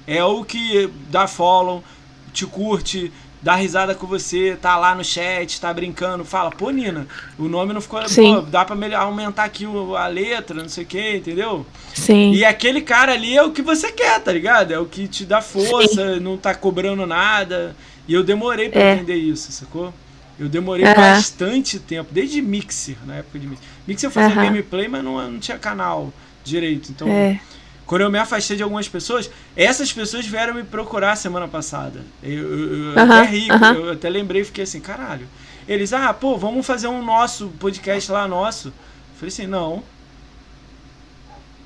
é 0.07 0.23
o 0.23 0.45
que 0.45 0.89
dá 1.09 1.27
follow, 1.27 1.83
te 2.31 2.45
curte, 2.45 3.11
dá 3.43 3.55
risada 3.55 3.93
com 3.93 4.07
você, 4.07 4.57
tá 4.59 4.77
lá 4.77 4.95
no 4.95 5.03
chat, 5.03 5.59
tá 5.59 5.71
brincando, 5.73 6.23
fala, 6.23 6.49
pô, 6.49 6.69
Nina, 6.69 7.05
o 7.37 7.43
nome 7.43 7.73
não 7.73 7.81
ficou. 7.81 8.07
Sim. 8.07 8.35
Pô, 8.35 8.41
dá 8.41 8.63
pra 8.63 8.75
melhor, 8.75 9.01
aumentar 9.01 9.43
aqui 9.43 9.65
a 9.97 10.07
letra, 10.07 10.61
não 10.61 10.69
sei 10.69 10.85
o 10.85 10.87
que, 10.87 11.17
entendeu? 11.17 11.65
Sim. 11.93 12.31
E 12.31 12.45
aquele 12.45 12.81
cara 12.81 13.11
ali 13.11 13.37
é 13.37 13.43
o 13.43 13.51
que 13.51 13.61
você 13.61 13.91
quer, 13.91 14.19
tá 14.21 14.31
ligado? 14.31 14.71
É 14.71 14.79
o 14.79 14.85
que 14.85 15.09
te 15.09 15.25
dá 15.25 15.41
força, 15.41 16.15
Sim. 16.15 16.19
não 16.21 16.37
tá 16.37 16.55
cobrando 16.55 17.05
nada. 17.05 17.75
E 18.07 18.13
eu 18.13 18.23
demorei 18.23 18.69
pra 18.69 18.81
é. 18.81 18.93
entender 18.95 19.15
isso, 19.15 19.51
sacou? 19.51 19.93
Eu 20.39 20.47
demorei 20.47 20.85
uhum. 20.85 20.95
bastante 20.95 21.79
tempo, 21.79 22.09
desde 22.11 22.41
Mixer, 22.41 22.95
na 23.05 23.17
época 23.17 23.37
de 23.37 23.47
Mixer. 23.47 23.65
Mixer 23.85 24.07
eu 24.07 24.11
fazia 24.11 24.35
uhum. 24.35 24.45
gameplay, 24.45 24.87
mas 24.87 25.03
não, 25.03 25.31
não 25.31 25.39
tinha 25.39 25.59
canal 25.59 26.11
direito. 26.43 26.91
Então. 26.91 27.07
É. 27.09 27.39
Quando 27.85 28.01
eu 28.01 28.11
me 28.11 28.17
afastei 28.17 28.55
de 28.55 28.63
algumas 28.63 28.87
pessoas, 28.87 29.29
essas 29.55 29.91
pessoas 29.91 30.25
vieram 30.25 30.53
me 30.53 30.63
procurar 30.63 31.15
semana 31.15 31.47
passada. 31.47 32.01
Eu, 32.21 32.31
eu, 32.31 32.93
eu 32.93 32.99
até 32.99 33.23
ri, 33.23 33.47
eu 33.49 33.91
até 33.91 34.09
lembrei 34.09 34.41
e 34.41 34.45
fiquei 34.45 34.63
assim, 34.63 34.79
caralho. 34.79 35.27
Eles, 35.67 35.93
ah, 35.93 36.13
pô, 36.13 36.37
vamos 36.37 36.65
fazer 36.65 36.87
um 36.87 37.03
nosso 37.03 37.47
podcast 37.59 38.11
lá 38.11 38.27
nosso. 38.27 38.69
Eu 38.69 38.73
falei 39.15 39.27
assim, 39.27 39.47
não. 39.47 39.83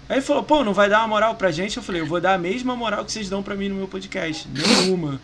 Aí 0.09 0.17
ele 0.17 0.21
falou, 0.21 0.43
pô, 0.43 0.63
não 0.63 0.73
vai 0.73 0.89
dar 0.89 0.99
uma 0.99 1.07
moral 1.07 1.35
pra 1.35 1.51
gente? 1.51 1.77
Eu 1.77 1.83
falei, 1.83 2.01
eu 2.01 2.05
vou 2.05 2.21
dar 2.21 2.33
a 2.33 2.37
mesma 2.37 2.75
moral 2.75 3.03
que 3.03 3.11
vocês 3.11 3.29
dão 3.29 3.43
pra 3.43 3.55
mim 3.55 3.69
no 3.69 3.75
meu 3.75 3.87
podcast. 3.87 4.47
Nenhuma. 4.47 5.19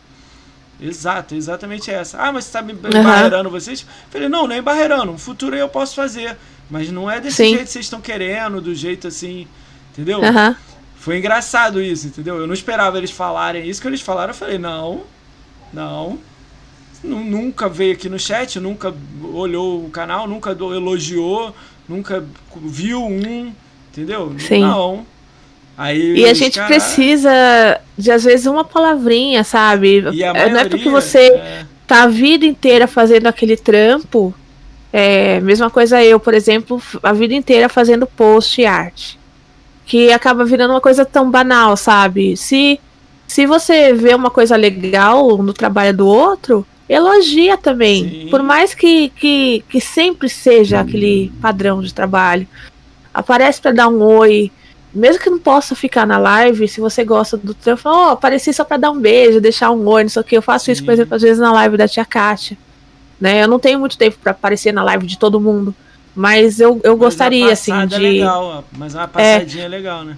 Exato, 0.81 1.35
exatamente 1.35 1.89
essa. 1.89 2.17
Ah, 2.17 2.31
mas 2.31 2.45
você 2.45 2.51
tá 2.51 2.61
me 2.61 2.73
embarreirando 2.73 3.47
uhum. 3.47 3.53
vocês? 3.53 3.81
Eu 3.81 3.87
falei, 4.11 4.27
não, 4.27 4.47
não 4.47 4.55
é 4.55 4.59
embarreirando. 4.59 5.05
No 5.05 5.17
futuro 5.17 5.55
eu 5.55 5.69
posso 5.69 5.95
fazer. 5.95 6.35
Mas 6.69 6.91
não 6.91 7.09
é 7.09 7.21
desse 7.21 7.37
Sim. 7.37 7.49
jeito 7.49 7.65
que 7.65 7.71
vocês 7.71 7.85
estão 7.85 8.01
querendo, 8.01 8.59
do 8.59 8.75
jeito 8.75 9.07
assim. 9.07 9.47
Entendeu? 9.91 10.19
Uhum. 10.19 10.55
Foi 11.03 11.17
engraçado 11.17 11.81
isso, 11.81 12.07
entendeu? 12.07 12.37
Eu 12.37 12.47
não 12.47 12.53
esperava 12.53 12.97
eles 12.97 13.11
falarem 13.11 13.67
isso 13.67 13.81
que 13.81 13.87
eles 13.89 13.99
falaram. 13.99 14.29
Eu 14.29 14.37
falei, 14.37 14.57
não, 14.57 15.01
não. 15.73 16.17
Nunca 17.03 17.67
veio 17.67 17.91
aqui 17.91 18.07
no 18.07 18.17
chat, 18.17 18.57
nunca 18.57 18.95
olhou 19.21 19.85
o 19.85 19.89
canal, 19.89 20.29
nunca 20.29 20.51
elogiou, 20.51 21.53
nunca 21.89 22.23
viu 22.55 23.03
um, 23.03 23.51
entendeu? 23.91 24.33
Sim. 24.39 24.61
Não. 24.61 25.05
Aí, 25.77 26.19
e 26.19 26.25
a 26.25 26.33
gente 26.33 26.55
cara... 26.55 26.69
precisa 26.69 27.81
de, 27.97 28.09
às 28.09 28.23
vezes, 28.23 28.45
uma 28.45 28.63
palavrinha, 28.63 29.43
sabe? 29.43 30.03
Maioria, 30.03 30.49
não 30.51 30.59
é 30.61 30.69
porque 30.69 30.89
você 30.89 31.33
é... 31.33 31.65
tá 31.85 32.03
a 32.03 32.07
vida 32.07 32.45
inteira 32.45 32.87
fazendo 32.87 33.27
aquele 33.27 33.57
trampo. 33.57 34.33
É, 34.93 35.41
mesma 35.41 35.69
coisa 35.69 36.01
eu, 36.01 36.17
por 36.17 36.33
exemplo, 36.33 36.81
a 37.03 37.11
vida 37.11 37.33
inteira 37.33 37.67
fazendo 37.67 38.07
post 38.07 38.61
e 38.61 38.65
arte. 38.65 39.21
Que 39.85 40.11
acaba 40.11 40.45
virando 40.45 40.71
uma 40.71 40.81
coisa 40.81 41.05
tão 41.05 41.29
banal, 41.29 41.75
sabe? 41.75 42.37
Se, 42.37 42.79
se 43.27 43.45
você 43.45 43.93
vê 43.93 44.15
uma 44.15 44.29
coisa 44.29 44.55
legal 44.55 45.37
no 45.37 45.53
trabalho 45.53 45.95
do 45.95 46.07
outro, 46.07 46.65
elogia 46.87 47.57
também. 47.57 48.09
Sim. 48.09 48.27
Por 48.29 48.41
mais 48.41 48.73
que, 48.73 49.09
que, 49.09 49.63
que 49.69 49.81
sempre 49.81 50.29
seja 50.29 50.79
aquele 50.79 51.31
padrão 51.41 51.81
de 51.81 51.93
trabalho. 51.93 52.47
Aparece 53.13 53.61
para 53.61 53.71
dar 53.71 53.87
um 53.89 54.01
oi 54.01 54.51
mesmo 54.93 55.23
que 55.23 55.29
não 55.29 55.39
possa 55.39 55.75
ficar 55.75 56.05
na 56.05 56.19
live, 56.19 56.67
se 56.67 56.79
você 56.79 57.03
gosta 57.03 57.35
do 57.35 57.53
trampo, 57.53 57.81
ó, 57.85 58.09
oh, 58.09 58.11
apareci 58.11 58.53
só 58.53 58.63
pra 58.63 58.77
dar 58.77 58.91
um 58.91 58.99
beijo, 58.99 59.41
deixar 59.41 59.71
um 59.71 59.87
oi, 59.87 60.03
não 60.03 60.09
sei 60.09 60.21
o 60.21 60.25
que. 60.25 60.37
Eu 60.37 60.41
faço 60.41 60.69
isso, 60.69 60.85
por 60.85 60.91
exemplo, 60.91 61.15
às 61.15 61.21
vezes 61.23 61.39
na 61.39 61.51
live 61.51 61.77
da 61.77 61.87
tia 61.87 62.05
Kátia. 62.05 62.55
Né? 63.19 63.41
Eu 63.41 63.47
não 63.47 63.57
tenho 63.57 63.79
muito 63.79 63.97
tempo 63.97 64.17
para 64.21 64.31
aparecer 64.31 64.71
na 64.71 64.83
live 64.83 65.07
de 65.07 65.17
todo 65.17 65.41
mundo. 65.41 65.73
Mas 66.15 66.59
eu, 66.59 66.79
eu 66.83 66.91
mas 66.91 66.99
gostaria, 66.99 67.51
assim, 67.51 67.73
é 67.73 67.85
de. 67.85 67.95
É 67.95 67.99
legal, 67.99 68.63
mas 68.71 68.93
uma 68.93 69.07
passadinha 69.07 69.65
é, 69.65 69.67
legal, 69.67 70.03
né? 70.03 70.17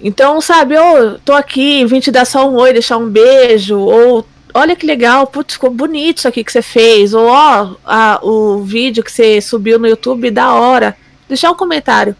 Então, 0.00 0.40
sabe, 0.40 0.74
eu 0.74 1.18
tô 1.18 1.32
aqui, 1.34 1.84
vim 1.84 2.00
te 2.00 2.10
dar 2.10 2.24
só 2.24 2.48
um 2.48 2.56
oi, 2.56 2.72
deixar 2.72 2.96
um 2.96 3.08
beijo, 3.08 3.78
ou 3.78 4.26
olha 4.54 4.74
que 4.74 4.86
legal, 4.86 5.26
putz, 5.26 5.54
ficou 5.54 5.70
bonito 5.70 6.18
isso 6.18 6.28
aqui 6.28 6.42
que 6.42 6.50
você 6.50 6.62
fez, 6.62 7.12
ou 7.12 7.26
ó, 7.26 7.74
a, 7.84 8.18
o 8.22 8.62
vídeo 8.62 9.04
que 9.04 9.12
você 9.12 9.40
subiu 9.40 9.78
no 9.78 9.86
YouTube, 9.86 10.30
da 10.30 10.54
hora. 10.54 10.96
Deixar 11.28 11.50
um 11.50 11.54
comentário. 11.54 12.16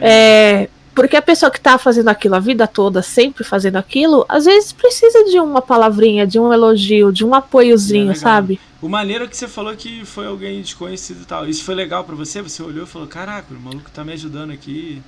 É, 0.00 0.68
porque 0.94 1.16
a 1.16 1.22
pessoa 1.22 1.50
que 1.50 1.58
está 1.58 1.76
fazendo 1.76 2.08
aquilo 2.08 2.36
a 2.36 2.40
vida 2.40 2.66
toda, 2.66 3.02
sempre 3.02 3.42
fazendo 3.42 3.76
aquilo, 3.76 4.24
às 4.28 4.44
vezes 4.44 4.72
precisa 4.72 5.24
de 5.24 5.38
uma 5.40 5.60
palavrinha, 5.60 6.26
de 6.26 6.38
um 6.38 6.52
elogio, 6.52 7.12
de 7.12 7.24
um 7.24 7.34
apoiozinho, 7.34 8.12
é 8.12 8.14
sabe? 8.14 8.60
O 8.80 8.88
maneiro 8.88 9.28
que 9.28 9.36
você 9.36 9.48
falou 9.48 9.74
que 9.74 10.04
foi 10.04 10.26
alguém 10.26 10.60
desconhecido 10.60 11.22
e 11.22 11.24
tal. 11.24 11.48
Isso 11.48 11.64
foi 11.64 11.74
legal 11.74 12.04
para 12.04 12.14
você? 12.14 12.42
Você 12.42 12.62
olhou 12.62 12.84
e 12.84 12.86
falou: 12.86 13.08
Caraca, 13.08 13.46
o 13.52 13.60
maluco 13.60 13.90
tá 13.90 14.04
me 14.04 14.12
ajudando 14.12 14.52
aqui. 14.52 15.02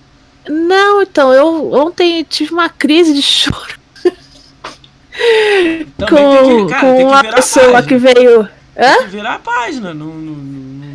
Não, 0.49 1.03
então, 1.03 1.33
eu 1.33 1.73
ontem 1.73 2.25
tive 2.25 2.53
uma 2.53 2.69
crise 2.69 3.13
de 3.15 3.23
choro. 3.23 3.79
com, 6.09 6.67
cara, 6.69 6.81
com 6.81 7.05
uma 7.05 7.23
pessoa 7.23 7.83
que 7.83 7.97
veio. 7.97 8.49
Hã? 8.77 8.97
Tem 8.97 9.05
que 9.05 9.11
virar 9.11 9.35
a 9.35 9.39
página. 9.39 9.95
Não, 9.95 10.07
não, 10.07 10.35
não 10.35 10.86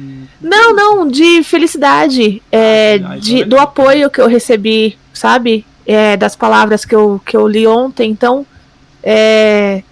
não, 0.42 0.74
não, 0.74 1.08
de 1.08 1.44
felicidade. 1.44 2.42
É, 2.52 3.00
ah, 3.04 3.18
de, 3.18 3.44
do 3.44 3.58
apoio 3.58 4.10
que 4.10 4.20
eu 4.20 4.28
recebi, 4.28 4.98
sabe? 5.14 5.66
É, 5.86 6.18
das 6.18 6.36
palavras 6.36 6.86
que 6.86 6.96
eu, 6.96 7.22
que 7.26 7.36
eu 7.36 7.48
li 7.48 7.68
ontem. 7.68 8.10
Então, 8.10 8.46
é, 9.04 9.84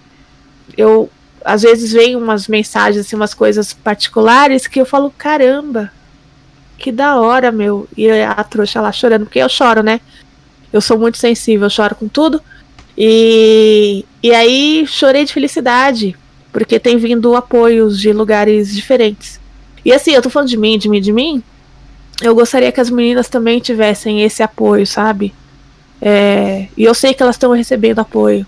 eu 0.78 1.10
às 1.44 1.62
vezes 1.62 1.94
vem 1.94 2.16
umas 2.16 2.48
mensagens, 2.48 3.06
assim, 3.06 3.16
umas 3.16 3.34
coisas 3.34 3.74
particulares 3.74 4.68
que 4.68 4.80
eu 4.80 4.86
falo, 4.86 5.14
caramba, 5.18 5.92
que 6.78 6.92
da 6.92 7.20
hora, 7.20 7.52
meu. 7.52 7.88
E 7.96 8.10
a 8.10 8.44
trouxa 8.44 8.82
lá 8.82 8.92
chorando, 8.92 9.26
porque 9.26 9.40
eu 9.40 9.50
choro, 9.50 9.82
né? 9.82 10.00
Eu 10.72 10.82
sou 10.82 10.98
muito 10.98 11.18
sensível, 11.18 11.66
eu 11.66 11.70
choro 11.70 11.96
com 11.96 12.08
tudo. 12.08 12.42
E, 12.98 14.06
e 14.22 14.34
aí 14.34 14.86
chorei 14.86 15.26
de 15.26 15.34
felicidade, 15.34 16.16
porque 16.52 16.80
tem 16.80 16.98
vindo 16.98 17.36
apoios 17.36 18.00
de 18.00 18.12
lugares 18.12 18.76
diferentes. 18.76 19.40
E 19.84 19.94
assim, 19.94 20.12
eu 20.12 20.22
tô 20.22 20.30
falando 20.30 20.50
de 20.50 20.58
mim, 20.58 20.78
de 20.78 20.90
mim, 20.90 21.02
de 21.02 21.12
mim. 21.12 21.44
Eu 22.22 22.36
gostaria 22.36 22.72
que 22.72 22.82
as 22.82 22.90
meninas 22.90 23.30
também 23.30 23.60
tivessem 23.60 24.22
esse 24.22 24.44
apoio, 24.44 24.86
sabe? 24.86 25.34
É, 26.02 26.68
e 26.78 26.84
eu 26.84 26.94
sei 26.94 27.14
que 27.14 27.24
elas 27.24 27.36
estão 27.36 27.52
recebendo 27.52 28.00
apoio 28.00 28.46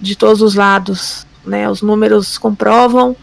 de 0.00 0.16
todos 0.16 0.40
os 0.42 0.54
lados, 0.54 1.26
né? 1.44 1.68
Os 1.68 1.82
números 1.82 2.38
comprovam, 2.38 3.16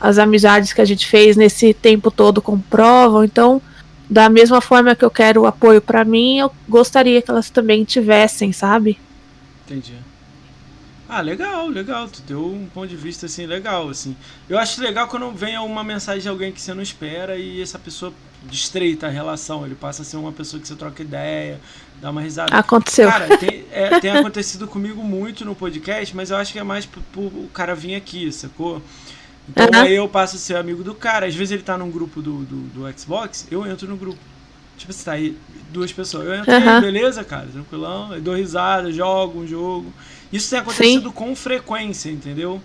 as 0.00 0.18
amizades 0.18 0.72
que 0.72 0.80
a 0.80 0.84
gente 0.84 1.06
fez 1.06 1.36
nesse 1.36 1.72
tempo 1.72 2.10
todo 2.10 2.42
comprovam. 2.42 3.24
Então, 3.24 3.60
da 4.08 4.28
mesma 4.28 4.60
forma 4.60 4.94
que 4.94 5.04
eu 5.04 5.10
quero 5.10 5.46
apoio 5.46 5.80
para 5.80 6.04
mim, 6.04 6.38
eu 6.38 6.52
gostaria 6.68 7.22
que 7.22 7.30
elas 7.30 7.50
também 7.50 7.84
tivessem, 7.84 8.52
sabe? 8.52 8.98
Entendi. 9.66 9.94
Ah, 11.14 11.20
legal, 11.20 11.68
legal. 11.68 12.08
Tu 12.08 12.22
deu 12.22 12.44
um 12.44 12.66
ponto 12.66 12.88
de 12.88 12.96
vista 12.96 13.26
assim 13.26 13.46
legal, 13.46 13.88
assim. 13.88 14.16
Eu 14.48 14.58
acho 14.58 14.82
legal 14.82 15.06
quando 15.06 15.30
vem 15.30 15.56
uma 15.58 15.84
mensagem 15.84 16.22
de 16.22 16.28
alguém 16.28 16.50
que 16.50 16.60
você 16.60 16.74
não 16.74 16.82
espera 16.82 17.36
e 17.36 17.62
essa 17.62 17.78
pessoa 17.78 18.12
estreita 18.50 19.06
a 19.06 19.10
relação. 19.10 19.64
Ele 19.64 19.76
passa 19.76 20.02
a 20.02 20.04
ser 20.04 20.16
uma 20.16 20.32
pessoa 20.32 20.60
que 20.60 20.66
você 20.66 20.74
troca 20.74 21.02
ideia, 21.02 21.60
dá 22.00 22.10
uma 22.10 22.20
risada. 22.20 22.52
Aconteceu. 22.56 23.08
Cara, 23.08 23.38
tem, 23.38 23.64
é, 23.70 24.00
tem 24.00 24.10
acontecido 24.10 24.66
comigo 24.66 25.04
muito 25.04 25.44
no 25.44 25.54
podcast, 25.54 26.16
mas 26.16 26.30
eu 26.30 26.36
acho 26.36 26.52
que 26.52 26.58
é 26.58 26.64
mais 26.64 26.84
pro, 26.84 27.00
pro 27.12 27.22
o 27.22 27.48
cara 27.54 27.76
vir 27.76 27.94
aqui, 27.94 28.32
sacou? 28.32 28.82
Então 29.48 29.66
uhum. 29.66 29.86
aí 29.86 29.94
eu 29.94 30.08
passo 30.08 30.34
a 30.34 30.38
ser 30.40 30.56
amigo 30.56 30.82
do 30.82 30.96
cara. 30.96 31.26
Às 31.26 31.34
vezes 31.36 31.52
ele 31.52 31.62
tá 31.62 31.78
num 31.78 31.92
grupo 31.92 32.20
do, 32.20 32.38
do, 32.38 32.56
do 32.70 32.98
Xbox, 32.98 33.46
eu 33.52 33.64
entro 33.64 33.86
no 33.86 33.96
grupo. 33.96 34.18
Tipo, 34.76 34.92
você 34.92 35.04
tá 35.04 35.12
aí, 35.12 35.38
duas 35.70 35.92
pessoas. 35.92 36.26
Eu 36.26 36.34
entro 36.34 36.52
uhum. 36.52 36.68
aí, 36.70 36.80
beleza, 36.80 37.22
cara, 37.22 37.46
tranquilão. 37.46 38.12
Eu 38.12 38.20
dou 38.20 38.34
risada, 38.34 38.90
jogo 38.90 39.38
um 39.38 39.46
jogo. 39.46 39.92
Isso 40.32 40.50
tem 40.50 40.58
acontecido 40.58 41.08
Sim. 41.08 41.14
com 41.14 41.36
frequência, 41.36 42.10
entendeu? 42.10 42.60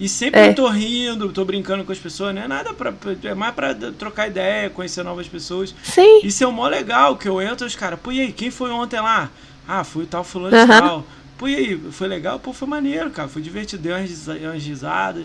E 0.00 0.08
sempre 0.08 0.40
é. 0.40 0.48
eu 0.48 0.54
tô 0.54 0.68
rindo, 0.68 1.32
tô 1.32 1.44
brincando 1.44 1.84
com 1.84 1.92
as 1.92 1.98
pessoas, 1.98 2.34
não 2.34 2.42
é 2.42 2.48
nada 2.48 2.74
pra. 2.74 2.92
É 3.22 3.34
mais 3.34 3.54
pra 3.54 3.72
trocar 3.96 4.26
ideia, 4.26 4.68
conhecer 4.68 5.04
novas 5.04 5.28
pessoas. 5.28 5.74
Sim. 5.84 6.20
Isso 6.24 6.42
é 6.42 6.46
um 6.46 6.50
mó 6.52 6.66
legal, 6.66 7.16
que 7.16 7.28
eu 7.28 7.40
entro 7.40 7.66
os 7.66 7.76
caras, 7.76 8.00
pô, 8.00 8.10
e 8.10 8.20
aí, 8.20 8.32
quem 8.32 8.50
foi 8.50 8.70
ontem 8.70 9.00
lá? 9.00 9.30
Ah, 9.66 9.84
foi 9.84 10.06
tal 10.06 10.24
fulano 10.24 10.56
uhum. 10.56 10.66
tal. 10.66 11.06
Pô, 11.38 11.46
e 11.46 11.54
aí, 11.54 11.80
foi 11.92 12.08
legal? 12.08 12.38
Pô, 12.40 12.52
foi 12.52 12.66
maneiro, 12.66 13.10
cara. 13.10 13.28
Foi 13.28 13.40
divertido, 13.40 13.82
deu 13.82 13.96
umas, 13.96 14.26
umas 14.26 14.64
risadas. 14.64 15.24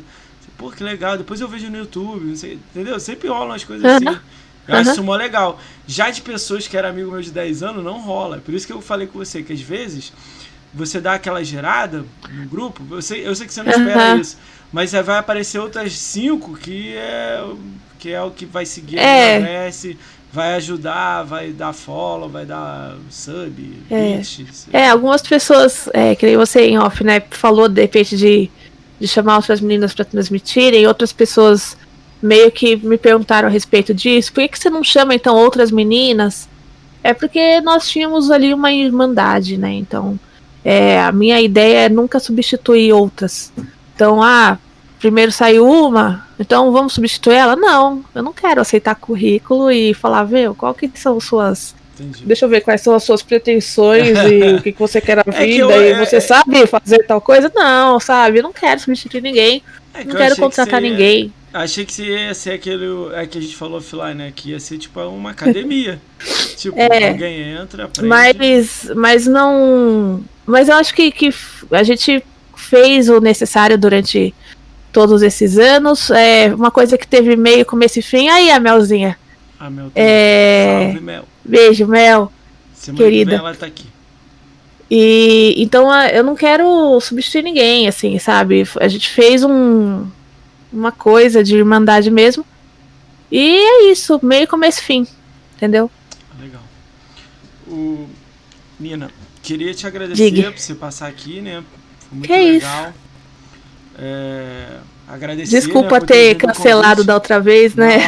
Pô, 0.58 0.70
que 0.70 0.84
legal. 0.84 1.18
Depois 1.18 1.42
eu 1.42 1.48
vejo 1.48 1.70
no 1.70 1.78
YouTube, 1.78 2.26
não 2.26 2.36
sei, 2.36 2.60
entendeu? 2.72 3.00
Sempre 3.00 3.30
rolam 3.30 3.54
as 3.54 3.64
coisas 3.64 3.84
uhum. 3.84 3.96
assim. 3.96 4.20
Eu 4.68 4.76
uhum. 4.76 4.82
acho 4.82 4.92
isso 4.92 5.04
mó 5.04 5.16
legal. 5.16 5.60
Já 5.88 6.12
de 6.12 6.22
pessoas 6.22 6.68
que 6.68 6.78
eram 6.78 6.90
amigo 6.90 7.10
meu 7.10 7.22
de 7.22 7.32
10 7.32 7.64
anos, 7.64 7.84
não 7.84 8.00
rola. 8.02 8.38
Por 8.40 8.54
isso 8.54 8.68
que 8.68 8.74
eu 8.74 8.82
falei 8.82 9.08
com 9.08 9.18
você, 9.18 9.42
que 9.42 9.54
às 9.54 9.62
vezes 9.62 10.14
você 10.78 11.02
dá 11.02 11.14
aquela 11.14 11.44
gerada 11.44 12.06
no 12.30 12.46
grupo, 12.48 12.84
eu 12.92 13.02
sei, 13.02 13.28
eu 13.28 13.36
sei 13.36 13.48
que 13.48 13.54
você 13.54 13.64
não 13.64 13.72
espera 13.72 14.14
uhum. 14.14 14.22
isso, 14.22 14.38
mas 14.72 14.92
vai 14.92 15.18
aparecer 15.18 15.60
outras 15.60 15.94
cinco 15.94 16.56
que 16.56 16.96
é, 16.96 17.44
que 17.98 18.12
é 18.12 18.22
o 18.22 18.32
que 18.32 18.46
vai 18.46 18.66
seguir 18.66 19.00
é. 19.00 19.40
Cresce, 19.40 19.98
vai 20.32 20.56
ajudar, 20.56 21.24
vai 21.24 21.52
dar 21.52 21.74
follow, 21.74 22.30
vai 22.30 22.46
dar 22.46 22.96
sub, 23.10 23.84
é. 23.90 24.22
é, 24.72 24.90
algumas 24.90 25.22
pessoas, 25.22 25.90
é, 25.94 26.14
que 26.16 26.26
nem 26.26 26.38
você 26.38 26.68
em 26.68 26.78
off, 26.78 27.04
né, 27.04 27.22
falou 27.32 27.68
de 27.68 27.82
repente 27.82 28.16
de, 28.16 28.50
de 29.00 29.08
chamar 29.08 29.38
outras 29.38 29.60
meninas 29.60 29.94
para 29.94 30.06
transmitirem, 30.06 30.86
outras 30.86 31.12
pessoas 31.12 31.76
meio 32.22 32.52
que 32.52 32.76
me 32.76 32.98
perguntaram 32.98 33.48
a 33.48 33.52
respeito 33.52 33.94
disso, 33.94 34.32
por 34.32 34.42
que, 34.42 34.50
que 34.50 34.60
você 34.60 34.70
não 34.70 34.84
chama 34.84 35.16
então 35.16 35.36
outras 35.36 35.72
meninas? 35.72 36.48
É 37.04 37.14
porque 37.14 37.62
nós 37.62 37.88
tínhamos 37.88 38.30
ali 38.30 38.54
uma 38.54 38.72
irmandade, 38.72 39.58
né? 39.58 39.72
Então, 39.72 40.20
é, 40.70 41.00
a 41.00 41.14
minha 41.14 41.40
ideia 41.40 41.86
é 41.86 41.90
nunca 41.90 42.20
substituir 42.20 42.92
outras. 42.92 43.54
Então, 43.96 44.22
ah, 44.22 44.58
primeiro 45.00 45.32
saiu 45.32 45.66
uma, 45.66 46.28
então 46.38 46.74
vamos 46.74 46.92
substituir 46.92 47.36
ela? 47.36 47.56
Não, 47.56 48.04
eu 48.14 48.22
não 48.22 48.34
quero 48.34 48.60
aceitar 48.60 48.96
currículo 48.96 49.72
e 49.72 49.94
falar, 49.94 50.26
viu, 50.26 50.54
qual 50.54 50.74
que 50.74 50.92
são 50.94 51.22
suas. 51.22 51.74
Entendi. 51.98 52.26
Deixa 52.26 52.44
eu 52.44 52.50
ver 52.50 52.60
quais 52.60 52.82
são 52.82 52.94
as 52.94 53.04
suas 53.04 53.24
pretensões 53.24 54.18
e 54.30 54.56
o 54.60 54.62
que, 54.62 54.74
que 54.74 54.80
você 54.80 55.00
quer 55.00 55.16
na 55.16 55.24
vida, 55.24 55.38
é 55.42 55.48
eu, 55.48 55.72
e 55.72 55.92
é, 55.94 56.06
você 56.06 56.18
é, 56.18 56.20
sabe 56.20 56.68
fazer 56.68 57.02
tal 57.08 57.22
coisa? 57.22 57.50
Não, 57.56 57.98
sabe? 57.98 58.40
Eu 58.40 58.44
não 58.44 58.52
quero 58.52 58.82
substituir 58.82 59.22
ninguém. 59.22 59.64
É 59.94 60.04
não 60.04 60.16
quero 60.16 60.36
contratar 60.36 60.82
que 60.82 60.90
ninguém. 60.90 61.34
Achei 61.54 61.86
que 61.86 62.04
ia 62.04 62.34
ser 62.34 62.52
aquele 62.52 62.86
é 63.14 63.26
que 63.26 63.38
a 63.38 63.42
gente 63.42 63.56
falou 63.56 63.78
offline, 63.78 64.16
né? 64.16 64.34
Que 64.36 64.50
ia 64.50 64.60
ser 64.60 64.78
tipo 64.78 65.00
uma 65.00 65.32
academia. 65.32 66.00
tipo, 66.58 66.78
é, 66.78 67.08
alguém 67.08 67.54
entra, 67.54 67.86
aprende. 67.86 68.10
Mas, 68.10 68.92
mas 68.94 69.26
não 69.26 70.24
mas 70.48 70.70
eu 70.70 70.76
acho 70.76 70.96
que, 70.96 71.12
que 71.12 71.30
a 71.72 71.84
gente 71.84 72.24
fez 72.56 73.10
o 73.10 73.20
necessário 73.20 73.78
durante 73.78 74.34
todos 74.94 75.22
esses 75.22 75.58
anos. 75.58 76.10
É 76.10 76.54
uma 76.56 76.72
coisa 76.72 76.98
que 76.98 77.06
teve 77.06 77.36
meio, 77.36 77.66
começo 77.66 78.00
e 78.00 78.02
fim. 78.02 78.30
Aí 78.30 78.50
a 78.50 78.60
Melzinha. 78.60 79.20
A 79.60 79.70
Mel. 79.70 79.92
É... 79.94 80.86
Salve, 80.86 81.02
Mel. 81.02 81.26
Beijo, 81.44 81.86
Mel. 81.86 82.32
Semana 82.74 83.04
querida. 83.04 83.32
que 83.32 83.38
ela 83.38 83.56
tá 83.56 83.66
aqui. 83.66 83.86
E 84.90 85.54
então 85.58 85.94
eu 86.06 86.24
não 86.24 86.36
quero 86.36 86.98
substituir 87.02 87.44
ninguém, 87.44 87.90
assim, 87.90 88.18
sabe? 88.20 88.64
A 88.80 88.88
gente 88.88 89.10
fez 89.10 89.44
um, 89.44 90.08
uma 90.72 90.94
coisa 90.94 91.44
de 91.44 91.58
irmandade 91.58 92.10
mesmo. 92.10 92.46
E 93.30 93.58
é 93.58 93.92
isso, 93.92 94.18
meio 94.24 94.48
começo 94.48 94.80
e 94.80 94.84
fim. 94.84 95.08
Entendeu? 95.58 95.92
Legal. 96.40 96.62
O... 97.68 98.08
Nina, 98.80 99.12
queria 99.48 99.74
te 99.74 99.88
agradecer 99.88 100.32
Diga. 100.32 100.52
por 100.52 100.60
você 100.60 100.76
passar 100.76 101.08
aqui, 101.08 101.42
né? 101.42 101.64
Foi 102.10 102.18
muito 102.18 102.28
Que 102.28 102.38
isso. 102.38 102.66
legal. 102.66 102.94
É, 104.00 104.78
Agradecer, 105.08 105.52
Desculpa 105.62 106.02
né, 106.02 106.06
ter 106.06 106.36
cancelado 106.36 107.02
da 107.04 107.14
outra 107.14 107.40
vez, 107.40 107.74
né? 107.76 108.00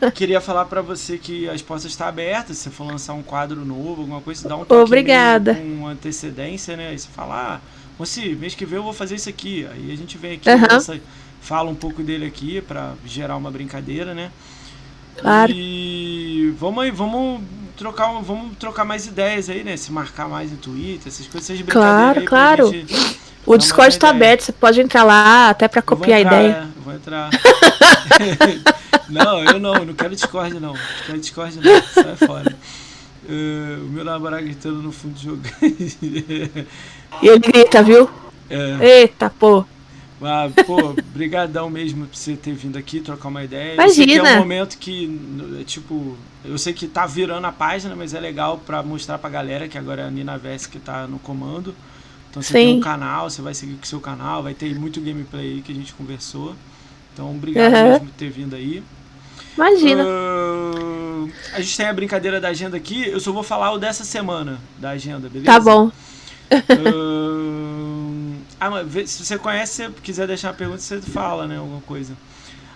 Não, 0.00 0.10
queria 0.12 0.40
falar 0.40 0.64
pra 0.64 0.80
você 0.80 1.18
que 1.18 1.46
as 1.46 1.60
portas 1.60 1.84
estão 1.84 2.06
abertas. 2.08 2.56
Se 2.56 2.64
você 2.64 2.70
for 2.70 2.84
lançar 2.86 3.12
um 3.12 3.22
quadro 3.22 3.64
novo, 3.66 4.00
alguma 4.00 4.22
coisa, 4.22 4.48
dá 4.48 4.56
um 4.56 4.64
toque 4.64 4.80
Obrigada. 4.82 5.54
com 5.54 5.86
antecedência, 5.86 6.74
né? 6.74 6.88
Aí 6.88 6.98
você 6.98 7.08
fala, 7.14 7.56
ah, 7.56 7.60
mês 8.38 8.54
que 8.54 8.64
vem 8.64 8.78
eu 8.78 8.82
vou 8.82 8.94
fazer 8.94 9.16
isso 9.16 9.28
aqui. 9.28 9.66
Aí 9.70 9.92
a 9.92 9.96
gente 9.96 10.16
vem 10.16 10.32
aqui, 10.36 10.48
Aham. 10.48 10.66
lança- 10.70 10.98
fala 11.42 11.68
um 11.70 11.74
pouco 11.74 12.02
dele 12.02 12.24
aqui 12.24 12.62
pra 12.62 12.94
gerar 13.04 13.36
uma 13.36 13.50
brincadeira, 13.50 14.14
né? 14.14 14.30
Claro. 15.18 15.52
E 15.54 16.54
vamos 16.58 16.82
aí, 16.82 16.90
vamos 16.90 17.42
trocar, 17.76 18.10
vamos 18.22 18.56
trocar 18.58 18.84
mais 18.84 19.06
ideias 19.06 19.48
aí, 19.48 19.62
né? 19.62 19.76
Se 19.76 19.92
marcar 19.92 20.28
mais 20.28 20.50
no 20.50 20.56
Twitter, 20.56 21.08
essas 21.08 21.26
coisas, 21.26 21.50
essas 21.50 21.66
Claro, 21.66 22.24
claro. 22.24 22.70
O 23.44 23.56
Discord 23.56 23.96
tá 23.98 24.08
ideia. 24.08 24.16
aberto, 24.16 24.40
você 24.42 24.52
pode 24.52 24.80
entrar 24.80 25.04
lá 25.04 25.50
até 25.50 25.68
vou 25.68 25.82
copiar 25.82 26.18
a 26.18 26.20
entrar, 26.22 26.42
ideia. 26.42 26.52
é, 26.52 26.66
vou 26.82 26.94
entrar. 26.94 27.30
não, 29.08 29.44
eu 29.44 29.60
não, 29.60 29.74
não 29.84 29.94
quero 29.94 30.14
Discord 30.16 30.54
não. 30.58 30.72
Não 30.72 30.80
quero 31.06 31.18
Discord 31.18 31.58
não, 31.58 31.82
sai 31.82 32.16
fora. 32.16 32.56
Eh, 33.28 33.78
o 33.80 33.88
meu 33.90 34.04
namorado 34.04 34.44
gritando 34.44 34.82
no 34.82 34.92
fundo 34.92 35.14
do 35.14 35.20
jogo. 35.20 35.42
E 37.22 37.28
ele 37.28 37.38
grita, 37.38 37.82
viu? 37.82 38.08
é, 38.50 39.00
Eita, 39.00 39.30
pô. 39.30 39.64
Mas, 40.20 40.52
pô, 40.64 40.94
brigadão 41.14 41.68
mesmo 41.68 42.06
por 42.06 42.16
você 42.16 42.36
ter 42.36 42.54
vindo 42.54 42.78
aqui, 42.78 43.00
trocar 43.00 43.28
uma 43.28 43.44
ideia. 43.44 43.82
Eu 43.82 43.90
sei 43.90 44.06
que 44.06 44.12
é 44.12 44.16
um 44.16 44.18
Imagina. 44.20 44.40
momento 44.40 44.78
que, 44.78 45.20
é, 45.60 45.64
tipo, 45.64 46.16
eu 46.44 46.56
sei 46.56 46.72
que 46.72 46.86
tá 46.86 47.06
virando 47.06 47.46
a 47.46 47.52
página, 47.52 47.94
mas 47.94 48.14
é 48.14 48.20
legal 48.20 48.58
pra 48.58 48.82
mostrar 48.82 49.18
pra 49.18 49.28
galera 49.28 49.68
que 49.68 49.76
agora 49.76 50.02
é 50.02 50.06
a 50.06 50.10
Nina 50.10 50.38
Vess 50.38 50.66
que 50.66 50.78
tá 50.78 51.06
no 51.06 51.18
comando. 51.18 51.74
Então 52.30 52.42
você 52.42 52.54
tem 52.54 52.68
Sim. 52.68 52.78
um 52.78 52.80
canal, 52.80 53.28
você 53.28 53.42
vai 53.42 53.54
seguir 53.54 53.74
com 53.74 53.84
o 53.84 53.86
seu 53.86 54.00
canal, 54.00 54.42
vai 54.42 54.54
ter 54.54 54.74
muito 54.78 55.00
gameplay 55.00 55.54
aí 55.54 55.62
que 55.62 55.72
a 55.72 55.74
gente 55.74 55.92
conversou. 55.92 56.54
Então, 57.12 57.30
obrigado 57.30 57.72
Aham. 57.74 57.90
mesmo 57.90 58.06
por 58.06 58.14
ter 58.14 58.30
vindo 58.30 58.54
aí. 58.54 58.82
Imagina. 59.54 60.02
Ah, 60.06 61.26
a 61.54 61.60
gente 61.60 61.76
tem 61.76 61.86
a 61.86 61.92
brincadeira 61.92 62.40
da 62.40 62.48
agenda 62.48 62.76
aqui, 62.76 63.08
eu 63.08 63.20
só 63.20 63.32
vou 63.32 63.42
falar 63.42 63.72
o 63.72 63.78
dessa 63.78 64.04
semana 64.04 64.58
da 64.78 64.90
agenda, 64.90 65.28
beleza? 65.28 65.46
Tá 65.46 65.60
bom. 65.60 65.90
Ah, 66.50 68.05
vê- 68.86 69.06
se 69.06 69.24
você 69.24 69.38
conhece, 69.38 69.84
se 69.84 69.90
quiser 70.02 70.26
deixar 70.26 70.48
uma 70.48 70.54
pergunta, 70.54 70.78
você 70.80 71.00
fala, 71.00 71.46
né? 71.46 71.58
Alguma 71.58 71.80
coisa. 71.82 72.14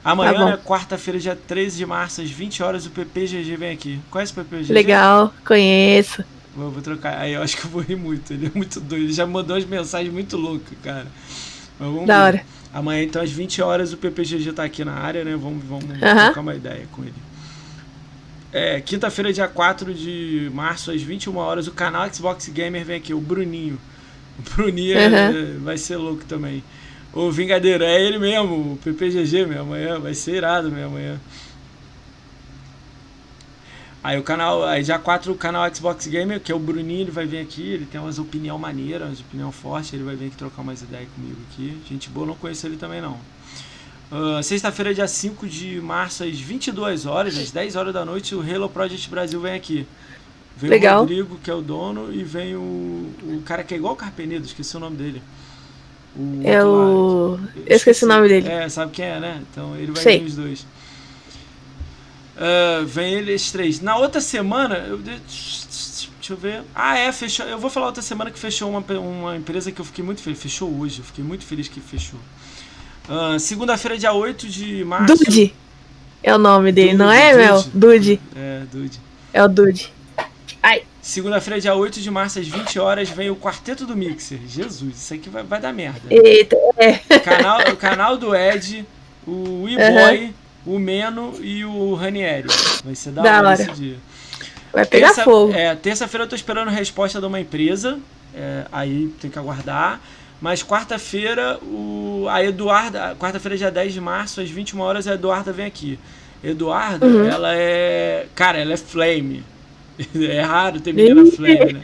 Amanhã, 0.03 0.33
Tá 0.33 0.45
né, 0.47 0.59
quarta-feira, 0.65 1.19
dia 1.21 1.37
13 1.37 1.77
de 1.77 1.85
março, 1.85 2.23
às 2.23 2.31
20 2.31 2.63
horas, 2.63 2.87
o 2.87 2.91
PPGG 2.91 3.57
vem 3.57 3.71
aqui. 3.73 4.01
Conhece 4.11 4.33
o 4.33 4.37
PPGG? 4.37 4.73
Legal, 4.73 5.33
conheço. 5.45 6.25
Vou, 6.57 6.71
vou 6.71 6.83
trocar. 6.83 7.19
Aí 7.19 7.35
eu 7.35 7.43
acho 7.43 7.57
que 7.57 7.65
eu 7.67 7.71
vou 7.71 7.83
rir 7.83 7.97
muito. 7.97 8.33
Ele 8.33 8.47
é 8.47 8.51
muito 8.55 8.81
doido. 8.81 9.05
Ele 9.05 9.13
já 9.13 9.27
mandou 9.27 9.55
umas 9.57 9.67
mensagens 9.67 10.13
muito 10.13 10.37
loucas, 10.37 10.77
cara. 10.83 11.07
Mas 11.79 11.89
vamos 11.89 12.07
Da 12.07 12.17
ver. 12.19 12.23
hora. 12.25 12.47
Amanhã, 12.73 13.03
então, 13.03 13.21
às 13.23 13.31
20 13.31 13.61
horas, 13.61 13.93
o 13.93 13.97
PPGG 13.99 14.53
tá 14.53 14.65
aqui 14.65 14.85
na 14.85 14.95
área, 14.95 15.23
né? 15.25 15.33
Vamos, 15.37 15.65
vamos 15.65 15.85
Aham. 16.03 16.25
trocar 16.27 16.41
uma 16.41 16.55
ideia 16.55 16.87
com 16.93 17.03
ele. 17.03 17.15
É, 18.53 18.81
quinta-feira, 18.81 19.33
dia 19.33 19.47
4 19.49 19.95
de 19.95 20.51
março, 20.53 20.91
às 20.91 21.01
21 21.03 21.37
horas, 21.37 21.67
o 21.69 21.73
canal 21.73 22.13
Xbox 22.13 22.49
Gamer 22.49 22.85
vem 22.85 22.97
aqui, 22.97 23.15
o 23.15 23.21
Bruninho. 23.21 23.79
O 24.39 24.43
Bruninho 24.55 24.97
é- 24.97 25.07
Aham. 25.07 25.59
vai 25.61 25.77
ser 25.77 25.97
louco 25.97 26.25
também. 26.25 26.63
O 27.13 27.31
Vingadeiro, 27.31 27.83
é 27.85 28.01
ele 28.01 28.19
mesmo, 28.19 28.73
o 28.75 28.77
PPGG 28.83 29.45
mesmo, 29.47 29.63
amanhã, 29.63 29.99
vai 29.99 30.15
ser 30.15 30.37
irado 30.37 30.71
mesmo 30.71 30.87
amanhã. 30.97 31.21
Aí 34.03 34.19
o 34.19 34.23
canal, 34.23 34.65
aí 34.65 34.83
dia 34.83 34.99
4 34.99 35.31
o 35.33 35.35
canal 35.35 35.73
Xbox 35.75 36.07
Gamer, 36.07 36.41
que 36.41 36.51
é 36.51 36.55
o 36.55 36.59
Bruninho, 36.59 37.03
ele 37.03 37.11
vai 37.11 37.27
vir 37.27 37.39
aqui, 37.39 37.63
ele 37.73 37.85
tem 37.85 38.01
umas 38.01 38.19
opinião 38.19 38.57
maneiras, 38.59 39.09
umas 39.09 39.21
opinião 39.21 39.53
forte, 39.53 39.95
ele 39.95 40.05
vai 40.05 40.17
vir 40.17 40.29
aqui 40.29 40.37
trocar 40.37 40.63
umas 40.63 40.81
ideias 40.81 41.09
comigo 41.15 41.37
aqui. 41.51 41.77
Gente 41.87 42.09
boa, 42.09 42.27
não 42.27 42.35
conheço 42.35 42.67
ele 42.67 42.77
também 42.79 43.03
não. 43.03 43.19
Ah, 44.11 44.43
Sexta-feira, 44.43 44.95
dia 44.95 45.07
5 45.07 45.47
de 45.47 45.81
março, 45.83 46.25
às 46.25 46.39
22 46.39 47.05
horas, 47.05 47.37
às 47.37 47.51
10 47.51 47.77
horas 47.77 47.93
da 47.93 48.05
noite, 48.05 48.35
o 48.35 48.41
Halo 48.41 48.71
Project 48.71 49.11
Brasil 49.11 49.39
vem 49.41 49.53
aqui. 49.55 49.87
Vem 50.61 50.71
Legal. 50.71 50.99
o 50.99 51.01
Rodrigo, 51.01 51.39
que 51.43 51.51
é 51.51 51.55
o 51.55 51.63
dono, 51.63 52.13
e 52.13 52.23
vem 52.23 52.55
o, 52.55 52.61
o 52.61 53.43
cara 53.47 53.65
que 53.65 53.73
é 53.73 53.77
igual 53.77 53.95
o 53.95 53.97
Carpenedo, 53.97 54.45
esqueci 54.45 54.77
o 54.77 54.81
nome 54.81 54.97
dele. 54.97 55.23
O 56.17 56.41
É 56.45 56.63
o. 56.65 57.39
Eu 57.67 57.77
esqueci 57.77 58.05
o 58.05 58.09
nome 58.09 58.29
dele. 58.29 58.49
É, 58.49 58.69
sabe 58.69 58.93
quem 58.93 59.05
é, 59.05 59.19
né? 59.21 59.41
Então 59.51 59.75
ele 59.77 59.93
vai 59.93 60.03
Sei. 60.03 60.19
vir 60.19 60.27
os 60.27 60.37
dois. 60.37 60.67
Ah, 62.37 62.83
vem 62.87 63.15
eles 63.15 63.51
três. 63.53 63.81
Na 63.81 63.97
outra 63.97 64.21
semana, 64.21 64.77
eu. 64.89 64.99
de- 64.99 65.21
Deixa 66.21 66.35
eu 66.35 66.37
ver. 66.37 66.63
Ah, 66.75 66.99
é, 66.99 67.11
fechou. 67.13 67.47
Eu 67.47 67.59
vou 67.59 67.71
falar 67.71 67.87
outra 67.87 68.03
semana 68.03 68.31
que 68.31 68.39
fechou 68.39 68.71
uma, 68.71 68.81
uma 68.99 69.37
empresa 69.37 69.73
que 69.73 69.81
eu 69.81 69.85
fiquei 69.85 70.05
muito 70.05 70.21
feliz. 70.23 70.39
Fechou 70.41 70.71
hoje, 70.79 70.99
eu 71.01 71.05
fiquei 71.05 71.25
muito 71.25 71.45
feliz 71.45 71.67
que 71.67 71.81
fechou. 71.81 72.21
Ah, 73.09 73.39
Segunda-feira, 73.39 73.97
dia 73.99 74.13
8 74.13 74.47
de 74.49 74.85
março. 74.85 75.15
Dude. 75.17 75.55
É 76.23 76.35
o 76.35 76.39
nome 76.39 76.71
dele, 76.71 76.93
não 76.95 77.07
Dude, 77.07 77.19
é, 77.19 77.31
Dude. 77.33 77.43
Mel? 77.43 77.65
Dude. 77.75 78.21
É, 78.37 78.63
Dude. 78.71 79.01
É 79.33 79.43
o 79.43 79.49
Dude. 79.49 79.93
Segunda-feira, 81.15 81.61
dia 81.61 81.75
8 81.75 82.01
de 82.01 82.09
março, 82.09 82.39
às 82.39 82.47
20 82.47 82.79
horas, 82.79 83.11
vem 83.11 83.29
o 83.31 83.35
Quarteto 83.35 83.85
do 83.85 83.97
Mixer. 83.97 84.39
Jesus, 84.47 84.97
isso 84.97 85.13
aqui 85.13 85.29
vai, 85.29 85.43
vai 85.43 85.61
dar 85.61 85.73
merda. 85.73 86.03
Eita, 86.09 86.57
é. 86.79 86.93
Canal, 87.19 87.59
o 87.73 87.77
canal 87.77 88.17
do 88.17 88.33
Ed, 88.33 88.87
o 89.27 89.67
E-Boy, 89.69 90.33
o 90.65 90.79
Meno 90.79 91.35
e 91.41 91.65
o 91.65 91.95
Ranieri. 91.95 92.47
Vai 92.85 92.95
ser 92.95 93.11
da, 93.11 93.23
Da 93.23 93.39
hora 93.39 93.49
hora. 93.49 93.61
esse 93.61 93.73
dia. 93.73 93.97
Vai 94.73 94.87
pegar 94.87 95.09
Terça- 95.09 95.25
fogo. 95.25 95.53
É, 95.53 95.75
terça-feira 95.75 96.23
eu 96.23 96.29
tô 96.29 96.37
esperando 96.37 96.69
a 96.69 96.71
resposta 96.71 97.19
de 97.19 97.27
uma 97.27 97.41
empresa. 97.41 97.99
é, 98.33 98.67
aí 98.71 99.13
tem 99.21 99.29
que 99.29 99.37
aguardar. 99.37 100.01
Mas 100.41 100.63
quarta-feira, 100.63 101.59
o, 101.61 102.27
a 102.31 102.41
Eduarda, 102.45 103.17
quarta-feira, 103.19 103.57
dia 103.59 103.69
10 103.73 103.93
de 103.93 104.01
março, 104.01 104.41
às 104.41 104.49
21 104.49 104.79
horas, 104.81 105.09
a 105.09 105.15
Eduarda 105.15 105.53
vem 105.53 105.67
aqui. 105.67 105.99
Eduarda, 106.43 107.05
Uhum. 107.05 107.25
ela 107.29 107.53
é. 107.53 108.27
Cara, 108.37 108.59
ela 108.59 108.73
é 108.75 108.77
flame. 108.77 109.43
É 110.21 110.41
raro 110.41 110.81
ter 110.81 110.93
menina 110.95 111.25
flame, 111.27 111.75
né? 111.75 111.83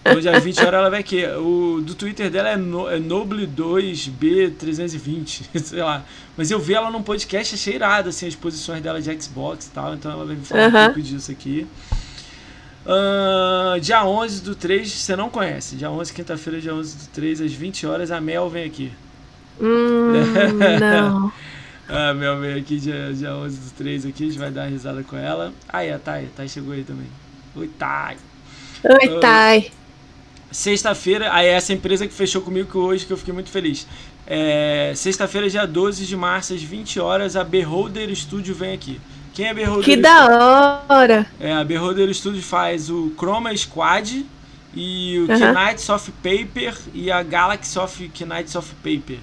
Então, 0.00 0.20
dia 0.20 0.38
20 0.38 0.58
horas 0.60 0.74
ela 0.74 0.90
vai 0.90 1.00
aqui. 1.00 1.24
O 1.24 1.80
do 1.80 1.94
Twitter 1.94 2.30
dela 2.30 2.50
é, 2.50 2.56
no, 2.56 2.90
é 2.90 2.98
Noble2B320, 2.98 5.42
sei 5.62 5.82
lá. 5.82 6.04
Mas 6.36 6.50
eu 6.50 6.58
vi 6.58 6.74
ela 6.74 6.90
num 6.90 7.02
podcast, 7.02 7.54
achei 7.54 7.74
irado, 7.74 8.08
assim, 8.08 8.26
as 8.26 8.34
posições 8.34 8.82
dela 8.82 9.00
de 9.00 9.20
Xbox 9.20 9.66
e 9.66 9.70
tal. 9.70 9.94
Então 9.94 10.10
ela 10.10 10.24
vai 10.24 10.34
me 10.36 10.44
falar 10.44 10.62
um 10.62 10.66
Aham. 10.66 10.86
pouco 10.86 11.02
disso 11.02 11.30
aqui. 11.30 11.66
Ahn, 12.84 13.78
dia 13.80 14.04
11 14.04 14.42
do 14.42 14.56
3, 14.56 14.90
você 14.90 15.14
não 15.14 15.30
conhece. 15.30 15.76
Dia 15.76 15.88
11, 15.90 16.12
quinta-feira, 16.12 16.60
dia 16.60 16.74
11 16.74 16.96
do 16.96 17.06
3, 17.12 17.40
às 17.42 17.52
20 17.52 17.86
horas, 17.86 18.10
a 18.10 18.20
Mel 18.20 18.50
vem 18.50 18.64
aqui. 18.64 18.90
Hum, 19.60 20.12
não. 20.80 21.32
A 21.88 22.12
Mel 22.14 22.40
vem 22.40 22.58
aqui 22.58 22.80
dia, 22.80 23.12
dia 23.12 23.36
11 23.36 23.56
do 23.56 23.70
3 23.74 24.06
aqui, 24.06 24.24
a 24.24 24.26
gente 24.26 24.38
vai 24.38 24.50
dar 24.50 24.62
uma 24.62 24.70
risada 24.70 25.04
com 25.04 25.16
ela. 25.16 25.52
Aí, 25.68 25.92
a 25.92 25.98
Thay, 25.98 26.24
a 26.24 26.28
Thay 26.36 26.48
chegou 26.48 26.72
aí 26.72 26.82
também. 26.82 27.06
Oi, 27.54 27.68
Thay. 27.78 28.16
Oi, 28.84 29.20
Thay. 29.20 29.70
Sexta-feira, 30.50 31.32
aí 31.32 31.46
essa 31.46 31.72
empresa 31.72 32.06
que 32.06 32.12
fechou 32.12 32.42
comigo 32.42 32.70
que 32.70 32.76
hoje, 32.76 33.06
que 33.06 33.12
eu 33.12 33.16
fiquei 33.16 33.32
muito 33.32 33.48
feliz. 33.50 33.86
É, 34.26 34.92
Sexta-feira, 34.94 35.48
dia 35.48 35.66
12 35.66 36.04
de 36.06 36.16
março, 36.16 36.52
às 36.52 36.62
20 36.62 37.00
horas, 37.00 37.36
a 37.36 37.44
Beholder 37.44 38.14
Studio 38.14 38.54
vem 38.54 38.74
aqui. 38.74 39.00
Quem 39.32 39.46
é 39.46 39.54
Beholder 39.54 39.84
Que 39.84 39.92
Studio? 39.92 40.02
da 40.02 40.82
hora. 40.88 41.26
É, 41.40 41.52
a 41.54 41.64
Beholder 41.64 42.12
Studio 42.14 42.42
faz 42.42 42.90
o 42.90 43.12
Chroma 43.16 43.56
Squad 43.56 44.26
e 44.74 45.18
o 45.26 45.32
Aham. 45.32 45.52
Knights 45.54 45.88
of 45.88 46.10
Paper 46.22 46.76
e 46.92 47.10
a 47.10 47.22
Galaxy 47.22 47.78
of 47.78 48.10
Knights 48.20 48.54
of 48.54 48.74
Paper. 48.82 49.18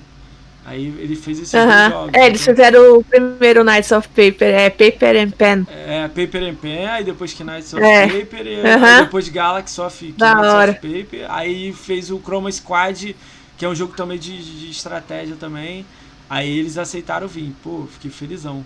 Aí 0.69 0.85
ele 0.99 1.15
fez 1.15 1.39
esses 1.39 1.53
Aham. 1.55 1.89
dois 1.89 1.91
jogos. 1.91 2.13
É, 2.13 2.27
eles 2.27 2.41
então. 2.43 2.53
fizeram 2.55 2.97
o 2.99 3.03
primeiro 3.03 3.63
Knights 3.63 3.91
of 3.91 4.07
Paper, 4.09 4.53
é 4.53 4.69
Paper 4.69 5.15
and 5.17 5.31
Pen. 5.31 5.65
É, 5.67 6.07
Paper 6.07 6.43
and 6.43 6.55
Pen, 6.55 6.85
aí 6.87 7.03
depois 7.03 7.33
Knights 7.39 7.73
of 7.73 7.81
É. 7.83 8.07
Paper, 8.07 8.45
Aham. 8.65 8.97
aí 8.97 9.03
depois 9.05 9.29
Galaxy 9.29 9.81
of 9.81 10.13
Da 10.15 10.35
Knights 10.35 10.53
hora. 10.53 10.71
of 10.71 10.79
Paper, 10.79 11.25
aí 11.27 11.73
fez 11.73 12.11
o 12.11 12.19
Chroma 12.19 12.51
Squad, 12.51 13.15
que 13.57 13.65
é 13.65 13.67
um 13.67 13.73
jogo 13.73 13.93
também 13.95 14.19
de, 14.19 14.37
de 14.37 14.69
estratégia 14.69 15.35
também. 15.39 15.83
Aí 16.29 16.59
eles 16.59 16.77
aceitaram 16.77 17.27
vir, 17.27 17.51
pô, 17.63 17.87
fiquei 17.91 18.11
felizão. 18.11 18.63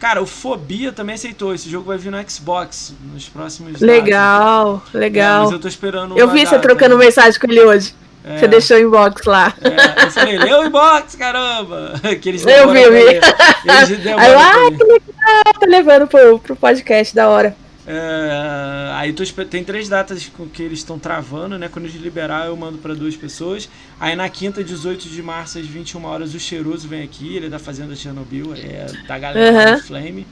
Cara, 0.00 0.20
o 0.20 0.26
Fobia 0.26 0.90
também 0.90 1.14
aceitou, 1.14 1.54
esse 1.54 1.70
jogo 1.70 1.86
vai 1.86 1.98
vir 1.98 2.10
no 2.10 2.18
Xbox 2.28 2.92
nos 3.12 3.28
próximos. 3.28 3.80
Legal, 3.80 4.82
É, 4.92 4.98
legal. 4.98 5.44
mas 5.44 5.52
eu 5.52 5.60
tô 5.60 5.68
esperando 5.68 6.18
eu 6.18 6.28
vi 6.30 6.44
você 6.44 6.58
trocando 6.58 6.96
mensagem 6.98 7.38
com 7.38 7.46
ele 7.46 7.60
hoje. 7.60 7.94
É, 8.24 8.38
Você 8.38 8.48
deixou 8.48 8.76
o 8.76 8.80
inbox 8.80 9.24
lá. 9.24 9.54
é, 9.62 10.04
eu 10.04 10.10
falei, 10.10 10.38
leu 10.38 10.60
o 10.60 10.66
inbox, 10.66 11.14
caramba! 11.16 11.94
Que 12.20 12.28
eles 12.28 12.44
Eu 12.44 12.70
vi, 12.70 12.82
eu 12.82 12.92
vi. 12.92 12.98
Eles 12.98 13.20
Aí 14.18 14.32
eu, 14.32 14.38
ah, 14.38 14.70
que 14.76 14.84
legal, 14.84 15.54
tá 15.58 15.66
levando 15.66 16.06
pro, 16.06 16.38
pro 16.38 16.56
podcast, 16.56 17.14
da 17.14 17.28
hora. 17.28 17.56
É, 17.86 18.92
aí 18.92 19.12
tô, 19.12 19.24
tem 19.44 19.64
três 19.64 19.88
datas 19.88 20.30
que 20.52 20.62
eles 20.62 20.78
estão 20.80 20.98
travando, 20.98 21.58
né? 21.58 21.68
Quando 21.68 21.86
eles 21.86 22.00
liberar, 22.00 22.46
eu 22.46 22.56
mando 22.56 22.78
para 22.78 22.94
duas 22.94 23.16
pessoas. 23.16 23.68
Aí 23.98 24.14
na 24.14 24.28
quinta, 24.28 24.62
18 24.62 25.08
de 25.08 25.22
março, 25.22 25.58
às 25.58 25.66
21 25.66 26.04
horas, 26.04 26.34
o 26.34 26.38
Cheiroso 26.38 26.86
vem 26.86 27.02
aqui, 27.02 27.36
ele 27.36 27.46
é 27.46 27.48
da 27.48 27.58
Fazenda 27.58 27.96
Chernobyl, 27.96 28.54
é 28.54 28.86
da 29.08 29.18
galera 29.18 29.70
uhum. 29.70 29.76
do 29.76 29.82
Flame. 29.82 30.26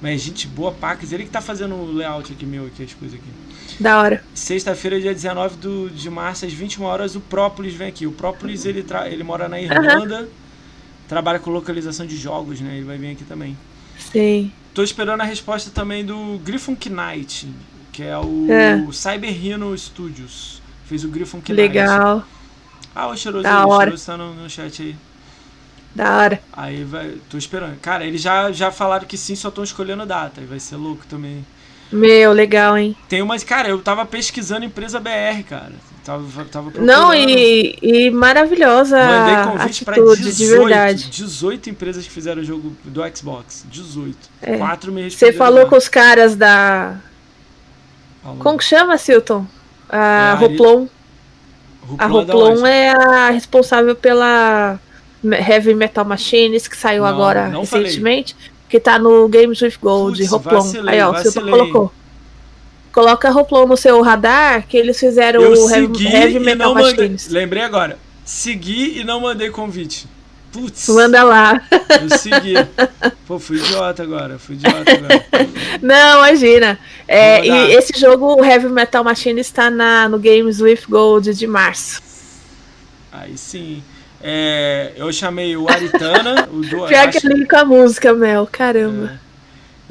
Mas 0.00 0.22
gente 0.22 0.46
boa, 0.46 0.72
pacas. 0.72 1.12
Ele 1.12 1.24
que 1.24 1.30
tá 1.30 1.40
fazendo 1.40 1.74
o 1.74 1.92
layout 1.92 2.32
aqui 2.32 2.46
meu, 2.46 2.66
aqui, 2.66 2.82
as 2.82 2.94
coisas 2.94 3.18
aqui. 3.18 3.28
Da 3.78 4.00
hora. 4.00 4.24
Sexta-feira, 4.34 5.00
dia 5.00 5.14
19 5.14 5.56
do, 5.56 5.90
de 5.90 6.10
março, 6.10 6.44
às 6.44 6.52
21 6.52 6.84
horas, 6.84 7.14
o 7.14 7.20
Própolis 7.20 7.74
vem 7.74 7.88
aqui. 7.88 8.06
O 8.06 8.12
Própolis, 8.12 8.64
ele, 8.64 8.84
ele 9.06 9.22
mora 9.22 9.48
na 9.48 9.60
Irlanda, 9.60 10.22
uhum. 10.22 10.28
trabalha 11.06 11.38
com 11.38 11.50
localização 11.50 12.04
de 12.04 12.16
jogos, 12.16 12.60
né? 12.60 12.76
Ele 12.76 12.84
vai 12.84 12.98
vir 12.98 13.12
aqui 13.12 13.24
também. 13.24 13.56
Sim. 13.98 14.52
Tô 14.74 14.82
esperando 14.82 15.20
a 15.20 15.24
resposta 15.24 15.70
também 15.70 16.04
do 16.04 16.40
Griffon 16.44 16.76
Knight, 16.86 17.48
que 17.92 18.02
é 18.02 18.16
o 18.18 18.46
é. 18.50 18.92
Cyber 18.92 19.30
Rhino 19.30 19.76
Studios. 19.76 20.60
Fez 20.86 21.04
o 21.04 21.08
Griffon 21.08 21.38
Knight. 21.38 21.52
Legal. 21.52 22.24
Ah, 22.94 23.08
o 23.08 23.16
Cheiroso 23.16 23.44
da 23.44 23.66
o 23.66 23.76
Cheiroso 23.78 24.06
tá 24.06 24.16
no, 24.16 24.34
no 24.34 24.50
chat 24.50 24.82
aí. 24.82 24.96
Da 25.94 26.16
hora. 26.16 26.42
Aí 26.52 26.84
vai, 26.84 27.16
tô 27.28 27.38
esperando. 27.38 27.78
Cara, 27.80 28.04
eles 28.04 28.20
já, 28.20 28.50
já 28.52 28.70
falaram 28.70 29.06
que 29.06 29.16
sim, 29.16 29.34
só 29.34 29.48
estão 29.48 29.64
escolhendo 29.64 30.06
data. 30.06 30.40
Aí 30.40 30.46
vai 30.46 30.60
ser 30.60 30.76
louco 30.76 31.04
também. 31.06 31.44
Meu, 31.90 32.32
legal, 32.32 32.76
hein? 32.76 32.96
Tem 33.08 33.22
umas. 33.22 33.42
Cara, 33.42 33.68
eu 33.68 33.78
tava 33.80 34.04
pesquisando 34.04 34.64
empresa 34.64 35.00
BR, 35.00 35.42
cara. 35.48 35.72
Tava, 36.08 36.44
tava 36.46 36.72
Não, 36.80 37.14
e, 37.14 37.78
e 37.82 38.10
maravilhosa 38.10 38.96
Mandei 38.96 39.44
convite 39.44 39.84
atitude, 39.84 39.84
pra 39.84 40.14
18, 40.16 40.36
de 40.36 40.46
verdade. 40.46 41.10
18 41.10 41.68
empresas 41.68 42.04
que 42.06 42.10
fizeram 42.10 42.40
o 42.40 42.44
jogo 42.44 42.74
do 42.82 43.02
Xbox. 43.14 43.66
18. 43.70 44.16
É. 44.40 44.56
Quatro 44.56 44.90
meses 44.90 45.18
Você 45.18 45.34
falou 45.34 45.66
com 45.66 45.76
os 45.76 45.86
caras 45.86 46.34
da. 46.34 46.96
Falou. 48.22 48.38
Como 48.38 48.56
que 48.56 48.64
chama, 48.64 48.96
Silton? 48.96 49.46
A 49.86 50.32
é, 50.32 50.34
Roplon. 50.36 50.86
A 51.98 52.06
Roplon 52.06 52.66
é 52.66 52.90
a 52.90 53.28
responsável 53.28 53.94
pela 53.94 54.80
Heavy 55.22 55.74
Metal 55.74 56.06
Machines, 56.06 56.66
que 56.66 56.76
saiu 56.76 57.02
não, 57.02 57.08
agora 57.08 57.48
não 57.48 57.60
recentemente. 57.60 58.34
Falei. 58.34 58.57
Que 58.68 58.78
tá 58.78 58.98
no 58.98 59.28
Games 59.28 59.60
with 59.62 59.74
Gold, 59.80 60.22
Roplon. 60.26 60.72
Aí, 60.86 61.00
ó, 61.00 61.12
o 61.12 61.18
Silton 61.18 61.50
colocou. 61.50 61.92
Coloca 62.92 63.30
Roplon 63.30 63.66
no 63.66 63.76
seu 63.76 64.00
radar 64.02 64.66
que 64.66 64.76
eles 64.76 64.98
fizeram 64.98 65.40
eu 65.40 65.52
o 65.52 65.70
Heavy, 65.70 66.06
heavy 66.06 66.38
Metal 66.40 66.74
Machines. 66.74 67.28
Lembrei 67.28 67.62
agora. 67.62 67.98
Segui 68.24 68.98
e 68.98 69.04
não 69.04 69.20
mandei 69.20 69.50
convite. 69.50 70.06
Putz. 70.52 70.88
Manda 70.88 71.22
lá. 71.22 71.62
Eu 71.70 72.18
segui. 72.18 72.54
Pô, 73.26 73.38
fui 73.38 73.58
idiota 73.58 74.02
agora. 74.02 74.38
Fui 74.38 74.54
idiota 74.54 74.92
agora. 74.92 75.26
Não, 75.80 76.18
imagina. 76.18 76.78
É, 77.06 77.46
e 77.46 77.74
esse 77.74 77.98
jogo, 77.98 78.40
o 78.40 78.44
Heavy 78.44 78.68
Metal 78.68 79.04
Machine, 79.04 79.40
está 79.40 79.70
na, 79.70 80.08
no 80.08 80.18
Games 80.18 80.60
with 80.60 80.80
Gold 80.88 81.32
de 81.34 81.46
março. 81.46 82.02
Aí 83.12 83.36
sim. 83.36 83.82
É, 84.20 84.92
eu 84.96 85.12
chamei 85.12 85.56
o 85.56 85.68
Aritana. 85.68 86.48
o 86.52 86.60
do, 86.60 86.86
Pior 86.88 87.10
que 87.10 87.26
ele 87.26 87.46
com 87.46 87.56
a 87.56 87.64
música, 87.64 88.12
Mel. 88.12 88.48
Caramba. 88.50 89.20
É. 89.24 89.28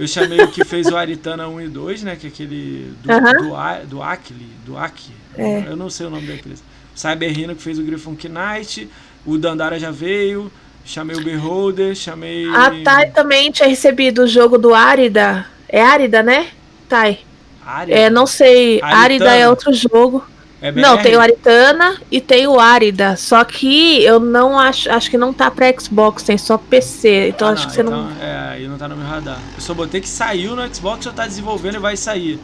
Eu 0.01 0.07
chamei 0.07 0.39
o 0.41 0.47
que 0.49 0.63
fez 0.63 0.87
o 0.87 0.95
Aritana 0.95 1.47
1 1.47 1.61
e 1.61 1.67
2, 1.69 2.03
né? 2.03 2.15
Que 2.15 2.27
é 2.27 2.29
aquele 2.29 2.93
do, 3.03 3.11
uh 3.11 3.15
-huh. 3.15 3.81
do, 3.81 3.87
do 3.87 4.03
Acli, 4.03 4.47
do 4.65 4.77
Aki. 4.77 5.11
É. 5.35 5.63
Eu 5.67 5.75
não 5.75 5.89
sei 5.89 6.05
o 6.05 6.09
nome 6.09 6.27
da 6.27 6.35
empresa. 6.35 6.61
O 6.95 6.99
Cyber 6.99 7.33
Rhino 7.33 7.55
que 7.55 7.61
fez 7.61 7.79
o 7.79 7.83
Griffon 7.83 8.15
Knight, 8.15 8.89
o 9.25 9.37
Dandara 9.37 9.79
já 9.79 9.91
veio, 9.91 10.51
chamei 10.85 11.15
o 11.15 11.23
Beholder, 11.23 11.95
chamei. 11.95 12.47
A 12.49 12.71
Thay 12.83 13.11
também 13.11 13.51
tinha 13.51 13.67
recebido 13.67 14.23
o 14.23 14.27
jogo 14.27 14.57
do 14.57 14.73
Árida. 14.73 15.45
É 15.67 15.81
Árida, 15.81 16.21
né? 16.21 16.47
Thay. 16.87 17.19
Árida? 17.65 17.97
É, 17.97 18.09
não 18.09 18.25
sei. 18.25 18.81
Aritana. 18.81 19.01
Árida 19.01 19.35
é 19.35 19.49
outro 19.49 19.73
jogo. 19.73 20.25
É 20.59 20.71
não, 20.71 20.97
tem 20.97 21.15
o 21.15 21.19
Aritana 21.19 22.01
e 22.09 22.19
tem 22.19 22.47
o 22.47 22.59
Árida. 22.59 23.15
Só 23.15 23.43
que 23.43 24.03
eu 24.03 24.19
não 24.19 24.57
acho. 24.57 24.89
Acho 24.91 25.09
que 25.09 25.17
não 25.17 25.31
tá 25.31 25.51
pra 25.51 25.71
Xbox, 25.79 26.23
tem 26.23 26.37
só 26.37 26.57
PC. 26.57 27.29
Então 27.29 27.47
ah, 27.47 27.51
acho 27.51 27.63
não, 27.63 27.69
que 27.69 27.75
você 27.75 27.81
então, 27.81 28.03
não. 28.03 28.21
É, 28.21 28.49
aí 28.53 28.67
não 28.67 28.77
tá 28.77 28.87
no 28.87 28.95
meu 28.95 29.05
radar. 29.05 29.39
Eu 29.55 29.61
só 29.61 29.73
botei 29.73 30.01
que 30.01 30.09
saiu 30.09 30.55
no 30.55 30.73
Xbox, 30.73 31.05
já 31.05 31.11
tá 31.11 31.27
desenvolvendo 31.27 31.75
e 31.75 31.79
vai 31.79 31.95
sair. 31.95 32.39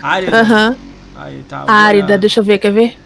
Árida. 0.00 0.40
Aham. 0.40 0.76
Aí 1.16 1.44
tá. 1.48 1.64
Árida, 1.66 2.16
deixa 2.16 2.40
eu 2.40 2.44
ver, 2.44 2.58
quer 2.58 2.72
ver? 2.72 2.96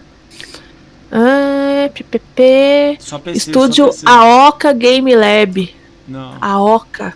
Ah, 1.11 1.89
PPP. 1.95 2.99
Só 3.01 3.19
PC, 3.19 3.39
Estúdio 3.39 3.87
só 3.87 3.93
PC. 3.93 4.07
Aoka 4.07 4.73
Game 4.73 5.15
Lab. 5.15 5.75
Não. 6.07 6.37
Aoka. 6.41 7.15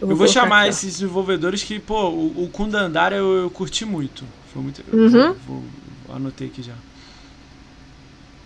Eu, 0.00 0.10
eu 0.10 0.16
vou, 0.16 0.28
chamar 0.28 0.60
aqui, 0.60 0.70
esses 0.70 0.92
desenvolvedores 0.94 1.62
que, 1.62 1.78
pô, 1.78 2.08
o, 2.08 2.44
o 2.44 2.48
Kundandara 2.48 3.16
eu, 3.16 3.36
eu 3.36 3.50
curti 3.50 3.84
muito. 3.84 4.24
Foi 4.52 4.62
muito. 4.62 4.82
Uhum. 4.92 5.34
Vou, 5.46 5.62
Anotei 6.12 6.48
aqui 6.48 6.62
já. 6.62 6.74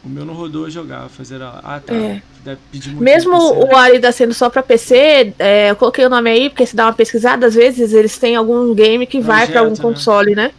O 0.04 0.08
meu 0.08 0.24
não 0.24 0.34
rodou 0.34 0.68
jogar, 0.68 1.08
fazer 1.08 1.40
a. 1.40 1.60
Ah, 1.62 1.80
tá. 1.80 1.94
É. 1.94 2.22
Deve 2.44 2.60
pedir 2.72 2.88
muito 2.90 3.04
Mesmo 3.04 3.36
o 3.36 3.76
Arida 3.76 4.10
sendo 4.10 4.34
só 4.34 4.50
pra 4.50 4.62
PC, 4.62 5.32
é, 5.38 5.70
eu 5.70 5.76
coloquei 5.76 6.04
o 6.04 6.10
nome 6.10 6.28
aí, 6.28 6.50
porque 6.50 6.66
se 6.66 6.74
dá 6.74 6.86
uma 6.86 6.92
pesquisada, 6.92 7.46
às 7.46 7.54
vezes 7.54 7.92
eles 7.92 8.18
têm 8.18 8.34
algum 8.34 8.74
game 8.74 9.06
que 9.06 9.18
Projeto, 9.18 9.36
vai 9.36 9.46
pra 9.46 9.60
algum 9.60 9.76
né? 9.76 9.80
console, 9.80 10.34
né? 10.34 10.50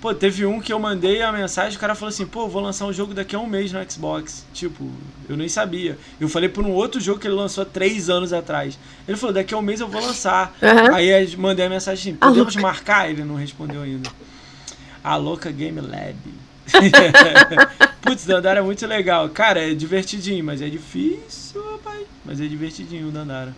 Pô, 0.00 0.14
teve 0.14 0.46
um 0.46 0.60
que 0.60 0.72
eu 0.72 0.78
mandei 0.78 1.22
a 1.22 1.32
mensagem, 1.32 1.76
o 1.76 1.80
cara 1.80 1.94
falou 1.94 2.10
assim, 2.10 2.24
pô, 2.24 2.46
vou 2.48 2.62
lançar 2.62 2.86
um 2.86 2.92
jogo 2.92 3.14
daqui 3.14 3.34
a 3.34 3.38
um 3.38 3.46
mês 3.46 3.72
no 3.72 3.90
Xbox. 3.90 4.44
Tipo, 4.52 4.88
eu 5.28 5.36
nem 5.36 5.48
sabia. 5.48 5.98
Eu 6.20 6.28
falei 6.28 6.48
por 6.48 6.64
um 6.64 6.70
outro 6.70 7.00
jogo 7.00 7.18
que 7.18 7.26
ele 7.26 7.34
lançou 7.34 7.64
três 7.64 8.08
anos 8.08 8.32
atrás. 8.32 8.78
Ele 9.08 9.16
falou, 9.16 9.34
daqui 9.34 9.54
a 9.54 9.58
um 9.58 9.62
mês 9.62 9.80
eu 9.80 9.88
vou 9.88 10.00
lançar. 10.00 10.56
Uhum. 10.62 10.94
Aí 10.94 11.36
mandei 11.36 11.66
a 11.66 11.68
mensagem 11.68 12.12
assim, 12.12 12.18
podemos 12.18 12.54
marcar? 12.56 13.10
Ele 13.10 13.24
não 13.24 13.34
respondeu 13.34 13.82
ainda. 13.82 14.08
A 15.02 15.16
louca 15.16 15.50
Game 15.50 15.80
Lab. 15.80 16.16
Putz, 18.02 18.24
Dandara 18.24 18.60
é 18.60 18.62
muito 18.62 18.86
legal. 18.86 19.28
Cara, 19.30 19.70
é 19.70 19.74
divertidinho, 19.74 20.44
mas 20.44 20.62
é 20.62 20.68
difícil, 20.68 21.62
rapaz. 21.72 22.06
Mas 22.24 22.40
é 22.40 22.46
divertidinho 22.46 23.08
o 23.08 23.10
Dandara. 23.10 23.54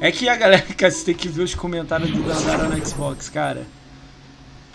É 0.00 0.10
que 0.10 0.28
a 0.28 0.36
galera, 0.36 0.62
cara, 0.76 0.90
você 0.90 1.04
tem 1.04 1.14
que 1.14 1.28
ver 1.28 1.42
os 1.42 1.54
comentários 1.54 2.10
do 2.10 2.22
Dandara 2.22 2.68
no 2.68 2.86
Xbox, 2.86 3.28
cara. 3.28 3.66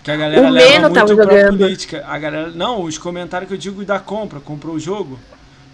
Que 0.02 0.10
a 0.10 0.16
galera 0.16 0.46
o 0.46 0.50
leva 0.50 0.88
muito 0.88 0.92
pra 0.92 1.06
jogando. 1.06 1.58
política. 1.58 2.04
A 2.06 2.18
galera, 2.18 2.50
não, 2.50 2.82
os 2.82 2.96
comentários 2.96 3.48
que 3.48 3.54
eu 3.54 3.58
digo 3.58 3.84
da 3.84 3.98
compra, 3.98 4.40
comprou 4.40 4.74
o 4.74 4.80
jogo. 4.80 5.18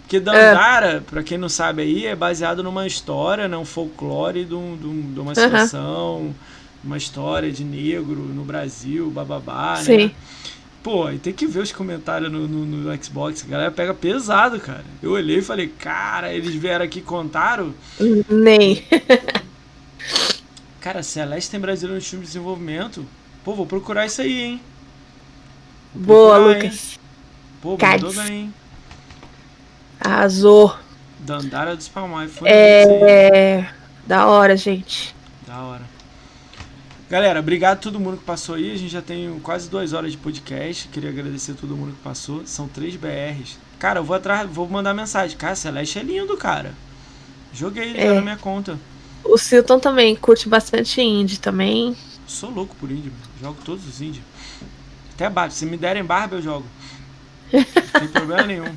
Porque 0.02 0.20
Dandara, 0.20 0.86
é. 0.86 1.00
pra 1.00 1.22
quem 1.22 1.36
não 1.36 1.48
sabe 1.48 1.82
aí, 1.82 2.06
é 2.06 2.14
baseado 2.14 2.62
numa 2.62 2.86
história, 2.86 3.48
né, 3.48 3.56
um 3.56 3.64
folclore 3.64 4.44
de, 4.44 4.54
um, 4.54 4.76
de, 4.76 4.86
um, 4.86 5.12
de 5.12 5.20
uma 5.20 5.34
situação, 5.34 6.16
uhum. 6.18 6.34
uma 6.84 6.96
história 6.96 7.50
de 7.50 7.64
negro 7.64 8.14
no 8.14 8.44
Brasil, 8.44 9.10
bababá, 9.10 9.76
Sim. 9.76 9.96
né? 10.06 10.10
Pô, 10.86 11.10
e 11.10 11.18
tem 11.18 11.32
que 11.32 11.48
ver 11.48 11.58
os 11.58 11.72
comentários 11.72 12.30
no, 12.30 12.46
no, 12.46 12.64
no, 12.64 13.04
Xbox. 13.04 13.42
A 13.42 13.48
galera 13.48 13.72
pega 13.72 13.92
pesado, 13.92 14.60
cara. 14.60 14.84
Eu 15.02 15.10
olhei 15.10 15.38
e 15.38 15.42
falei, 15.42 15.66
cara, 15.66 16.32
eles 16.32 16.54
vieram 16.54 16.84
aqui 16.84 17.00
e 17.00 17.02
contaram? 17.02 17.74
Nem. 18.30 18.84
cara, 20.80 21.02
Celeste 21.02 21.50
tem 21.50 21.58
brasileiro 21.58 21.96
no 21.96 22.00
time 22.00 22.20
de 22.20 22.28
desenvolvimento. 22.28 23.04
Pô, 23.44 23.52
vou 23.52 23.66
procurar 23.66 24.06
isso 24.06 24.22
aí, 24.22 24.40
hein? 24.40 24.60
Boa, 25.92 26.36
Lucas. 26.36 26.92
Hein? 26.92 26.98
Pô, 27.60 27.76
mandou 27.76 28.12
bem. 28.12 28.54
Arrasou. 29.98 30.72
Dandara 31.18 31.74
dos 31.74 31.88
Palmais. 31.88 32.30
Foi 32.30 32.48
é... 32.48 33.68
Da 34.06 34.28
hora, 34.28 34.56
gente. 34.56 35.16
Da 35.48 35.62
hora. 35.62 35.82
Galera, 37.08 37.38
obrigado 37.38 37.78
a 37.78 37.80
todo 37.80 38.00
mundo 38.00 38.16
que 38.16 38.24
passou 38.24 38.56
aí. 38.56 38.72
A 38.72 38.76
gente 38.76 38.90
já 38.90 39.00
tem 39.00 39.38
quase 39.40 39.70
duas 39.70 39.92
horas 39.92 40.10
de 40.10 40.18
podcast. 40.18 40.88
Queria 40.88 41.10
agradecer 41.10 41.52
a 41.52 41.54
todo 41.54 41.76
mundo 41.76 41.92
que 41.92 42.02
passou. 42.02 42.44
São 42.44 42.66
três 42.66 42.96
BRs. 42.96 43.58
Cara, 43.78 44.00
eu 44.00 44.04
vou 44.04 44.16
atrás, 44.16 44.50
vou 44.50 44.68
mandar 44.68 44.92
mensagem. 44.92 45.36
Cara, 45.36 45.54
Celeste 45.54 46.00
é 46.00 46.02
lindo, 46.02 46.36
cara. 46.36 46.74
Joguei 47.52 47.90
ele 47.90 48.00
é. 48.00 48.14
na 48.14 48.20
minha 48.20 48.36
conta. 48.36 48.76
O 49.22 49.38
Silton 49.38 49.78
também 49.78 50.16
curte 50.16 50.48
bastante 50.48 51.00
indie 51.00 51.38
também. 51.38 51.96
Sou 52.26 52.50
louco 52.50 52.74
por 52.74 52.90
indie, 52.90 53.12
jogo 53.40 53.60
todos 53.64 53.86
os 53.86 54.00
indie. 54.00 54.22
Até 55.14 55.30
baixo. 55.30 55.56
Se 55.56 55.64
me 55.64 55.76
derem 55.76 56.04
barba, 56.04 56.36
eu 56.36 56.42
jogo. 56.42 56.66
Não 57.52 58.00
tem 58.00 58.08
problema 58.08 58.42
nenhum. 58.42 58.74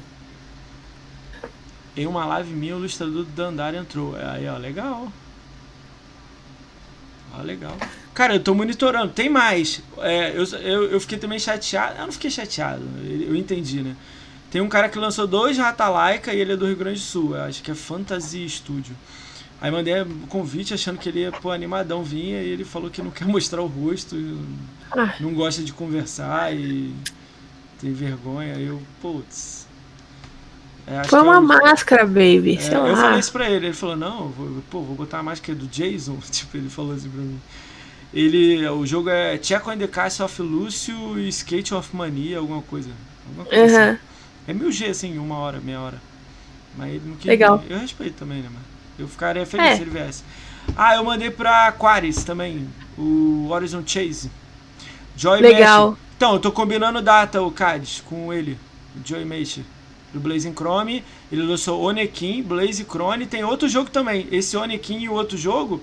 Em 1.97 2.06
uma 2.06 2.26
live 2.27 2.53
minha, 2.53 2.76
o 2.76 2.80
ilustrador 2.80 3.23
do 3.23 3.31
Dandara 3.31 3.76
entrou. 3.76 4.15
Aí, 4.15 4.47
ó, 4.47 4.57
legal. 4.57 5.11
Ó, 7.38 7.41
legal. 7.41 7.76
Cara, 8.19 8.35
eu 8.35 8.39
tô 8.41 8.53
monitorando. 8.53 9.13
Tem 9.13 9.29
mais. 9.29 9.81
É, 9.99 10.31
eu, 10.35 10.43
eu, 10.43 10.91
eu, 10.91 10.99
fiquei 10.99 11.17
também 11.17 11.39
chateado. 11.39 11.97
Eu 11.97 12.05
não 12.05 12.11
fiquei 12.11 12.29
chateado. 12.29 12.83
Eu 13.01 13.33
entendi, 13.33 13.81
né? 13.81 13.95
Tem 14.51 14.59
um 14.59 14.67
cara 14.67 14.89
que 14.89 14.99
lançou 14.99 15.25
dois 15.25 15.57
Ratalaika 15.57 16.33
e 16.33 16.41
ele 16.41 16.51
é 16.51 16.57
do 16.57 16.65
Rio 16.65 16.75
Grande 16.75 16.99
do 16.99 17.05
Sul. 17.05 17.37
Acho 17.37 17.63
que 17.63 17.71
é 17.71 17.73
Fantasy 17.73 18.49
Studio. 18.49 18.93
Aí 19.61 19.71
mandei 19.71 20.01
um 20.01 20.27
convite 20.27 20.73
achando 20.73 20.97
que 20.97 21.07
ele 21.07 21.21
ia, 21.21 21.31
pô, 21.31 21.49
animadão 21.49 22.03
vinha 22.03 22.43
e 22.43 22.49
ele 22.49 22.65
falou 22.65 22.89
que 22.89 23.01
não 23.01 23.09
quer 23.09 23.25
mostrar 23.25 23.61
o 23.61 23.67
rosto, 23.67 24.17
ah. 24.91 25.13
não 25.21 25.33
gosta 25.33 25.63
de 25.63 25.71
conversar 25.71 26.53
e 26.53 26.93
tem 27.79 27.93
vergonha. 27.93 28.55
Aí 28.55 28.65
eu, 28.65 28.81
putz. 29.01 29.65
É, 30.85 31.05
Foi 31.05 31.21
uma 31.21 31.35
eu, 31.35 31.41
máscara, 31.41 32.05
baby. 32.05 32.59
É, 32.61 32.75
eu 32.75 32.97
falei 32.97 33.19
isso 33.19 33.31
pra 33.31 33.49
ele. 33.49 33.67
Ele 33.67 33.73
falou, 33.73 33.95
não, 33.95 34.27
vou, 34.27 34.61
pô, 34.69 34.81
vou 34.81 34.97
botar 34.97 35.19
a 35.19 35.23
máscara 35.23 35.57
do 35.57 35.67
Jason. 35.67 36.17
Tipo, 36.29 36.57
ele 36.57 36.69
falou 36.69 36.93
assim 36.93 37.09
pra 37.09 37.21
mim. 37.21 37.39
Ele, 38.14 38.68
o 38.68 38.86
jogo 38.86 39.10
é 39.10 39.38
Check 39.38 39.68
on 39.68 39.77
the 39.77 39.88
Castle 39.88 40.26
of 40.26 40.41
Lúcio 40.41 41.19
e 41.19 41.27
Skate 41.30 41.73
of 41.76 41.95
Mania, 41.95 42.40
alguma 42.40 42.61
coisa. 42.61 42.90
Alguma 43.27 43.45
coisa 43.45 43.77
Aham. 43.77 43.90
assim. 43.91 43.99
É 44.48 44.53
mil 44.53 44.72
G, 44.72 44.88
assim, 44.88 45.18
uma 45.19 45.38
hora, 45.38 45.60
meia 45.60 45.80
hora. 45.80 46.02
Mas 46.76 46.90
ele 46.95 47.03
não 47.06 47.15
quis. 47.15 47.26
Legal. 47.26 47.64
Eu 47.69 47.77
respeito 47.77 48.15
também, 48.15 48.38
né, 48.41 48.49
mano? 48.49 48.65
Eu 48.98 49.07
ficaria 49.07 49.45
feliz 49.45 49.65
É. 49.68 49.76
se 49.76 49.81
ele 49.84 49.91
viesse. 49.91 50.23
Ah, 50.76 50.95
eu 50.95 51.03
mandei 51.03 51.30
pra 51.30 51.68
Aquaris 51.68 52.23
também, 52.23 52.68
o 52.98 53.48
Horizon 53.49 53.84
Chase. 53.86 54.30
Joy 55.15 55.41
Legal. 55.41 55.91
Mesh. 55.91 55.99
Então, 56.18 56.34
eu 56.34 56.40
tô 56.40 56.52
combinando 56.52 57.02
data, 57.02 57.41
o 57.41 57.52
Cades, 57.52 58.02
com 58.06 58.34
ele, 58.34 58.57
o 58.95 59.07
Joy 59.07 59.23
Mesh, 59.23 59.60
do 60.14 60.19
Blazing 60.19 60.53
Chrome. 60.53 61.03
Ele 61.31 61.44
lançou 61.44 61.81
Onekin, 61.81 62.41
Blaze 62.41 62.84
Chrome. 62.84 63.26
Tem 63.26 63.44
outro 63.44 63.69
jogo 63.69 63.90
também. 63.90 64.27
Esse 64.31 64.57
Onekin 64.57 64.99
e 64.99 65.10
o 65.10 65.14
outro 65.14 65.38
jogo, 65.38 65.81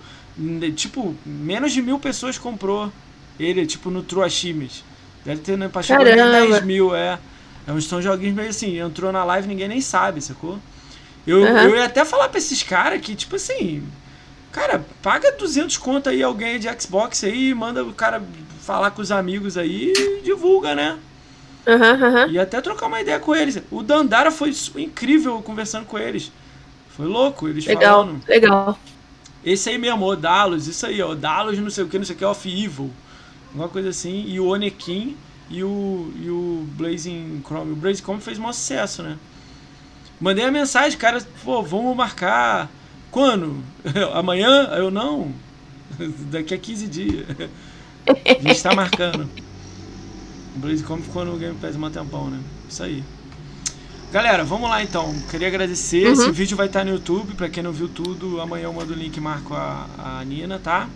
tipo, 0.75 1.15
menos 1.25 1.73
de 1.73 1.81
mil 1.83 1.99
pessoas 1.99 2.39
comprou 2.39 2.93
ele, 3.39 3.67
tipo, 3.67 3.91
no 3.91 4.03
True 4.03 4.25
Achievements. 4.25 4.85
Deve 5.25 5.41
ter, 5.41 5.57
né, 5.57 5.69
Caramba. 5.87 6.49
10 6.49 6.63
mil, 6.63 6.95
é. 6.95 7.19
É 7.67 7.73
uns 7.73 7.87
são 7.87 8.01
joguinhos 8.01 8.37
meio 8.37 8.49
assim, 8.49 8.79
entrou 8.79 9.11
na 9.11 9.25
live 9.25 9.49
ninguém 9.49 9.69
nem 9.69 9.81
sabe, 9.81 10.21
sacou? 10.21 10.59
Eu, 11.27 11.45
Aham. 11.45 11.63
eu 11.65 11.77
ia 11.77 11.85
até 11.85 12.05
falar 12.05 12.29
pra 12.29 12.39
esses 12.39 12.63
caras 12.63 13.01
que, 13.01 13.17
tipo 13.17 13.35
assim, 13.37 13.83
cara, 14.53 14.85
paga 15.03 15.33
200 15.33 15.77
conto 15.77 16.09
aí 16.09 16.23
alguém 16.23 16.59
de 16.61 16.69
Xbox 16.81 17.25
aí, 17.25 17.53
manda 17.55 17.83
o 17.85 17.93
cara 17.93 18.23
falar 18.63 18.93
com 18.93 19.03
os 19.03 19.11
amigos 19.11 19.57
aí 19.57 19.93
e 19.97 20.23
divulga, 20.23 20.75
né? 20.75 20.99
Aham, 21.67 21.95
aham. 22.03 22.31
E 22.31 22.39
até 22.39 22.61
trocar 22.61 22.87
uma 22.87 23.01
ideia 23.01 23.19
com 23.21 23.35
eles. 23.35 23.63
O 23.71 23.83
Dandara 23.83 24.31
foi 24.31 24.53
incrível 24.77 25.41
conversando 25.43 25.87
com 25.87 25.99
eles. 25.99 26.31
Foi 26.97 27.07
louco, 27.07 27.49
eles 27.49 27.65
Legal, 27.67 28.05
falando. 28.05 28.21
legal. 28.29 28.79
Esse 29.47 29.71
aí 29.71 29.79
mesmo, 29.79 30.05
Odalos, 30.05 30.67
isso 30.67 30.85
aí, 30.85 31.01
Odalos, 31.01 31.57
não 31.57 31.71
sei 31.71 31.85
o 31.85 31.89
que, 31.89 31.97
não 31.97 32.05
sei 32.05 32.17
o 32.17 32.19
que, 32.19 32.25
Off 32.25 32.49
Evil. 32.49 32.91
Alguma 33.51 33.69
coisa 33.69 33.91
assim. 33.91 34.25
E 34.27 34.41
o 34.41 34.49
Onekin 34.49 35.17
e 35.49 35.63
o, 35.63 36.13
e 36.21 36.29
o 36.29 36.67
Blazing 36.77 37.43
Chrome. 37.47 37.71
O 37.71 37.77
Blazing 37.77 38.03
Chrome 38.03 38.21
fez 38.21 38.39
maior 38.39 38.53
sucesso, 38.53 39.05
né? 39.05 39.17
Mandei 40.21 40.45
a 40.45 40.51
mensagem, 40.51 40.99
cara, 40.99 41.25
pô, 41.45 41.63
vamos 41.63 41.97
marcar. 41.97 42.69
Quando? 43.13 43.63
Amanhã? 44.15 44.65
Eu 44.73 44.91
não. 44.91 45.33
Daqui 46.29 46.53
a 46.53 46.59
15 46.59 46.89
dias. 46.89 47.27
A 48.07 48.43
gente 48.43 48.63
tá 48.63 48.75
marcando. 48.75 49.29
O 50.57 50.59
Blaze 50.59 50.83
Chrome 50.83 51.03
ficou 51.03 51.25
no 51.25 51.37
Game 51.37 51.57
Pass 51.59 51.77
um 51.77 51.91
tempão, 51.91 52.31
né? 52.31 52.41
Isso 52.69 52.83
aí. 52.83 53.05
Galera, 54.13 54.45
vamos 54.45 54.71
lá 54.71 54.83
então. 54.83 55.15
Queria 55.31 55.49
agradecer. 55.49 56.07
Uhum. 56.07 56.13
Esse 56.13 56.31
vídeo 56.31 56.57
vai 56.57 56.67
estar 56.67 56.85
no 56.85 56.93
YouTube. 56.93 57.35
Pra 57.35 57.49
quem 57.49 57.63
não 57.63 57.73
viu 57.73 57.89
tudo, 57.89 58.41
amanhã 58.41 58.65
eu 58.65 58.73
mando 58.73 58.93
o 58.93 58.97
link 58.97 59.17
e 59.17 59.21
marco 59.21 59.55
a, 59.55 59.87
a 59.99 60.25
Nina, 60.25 60.59
tá? 60.59 60.89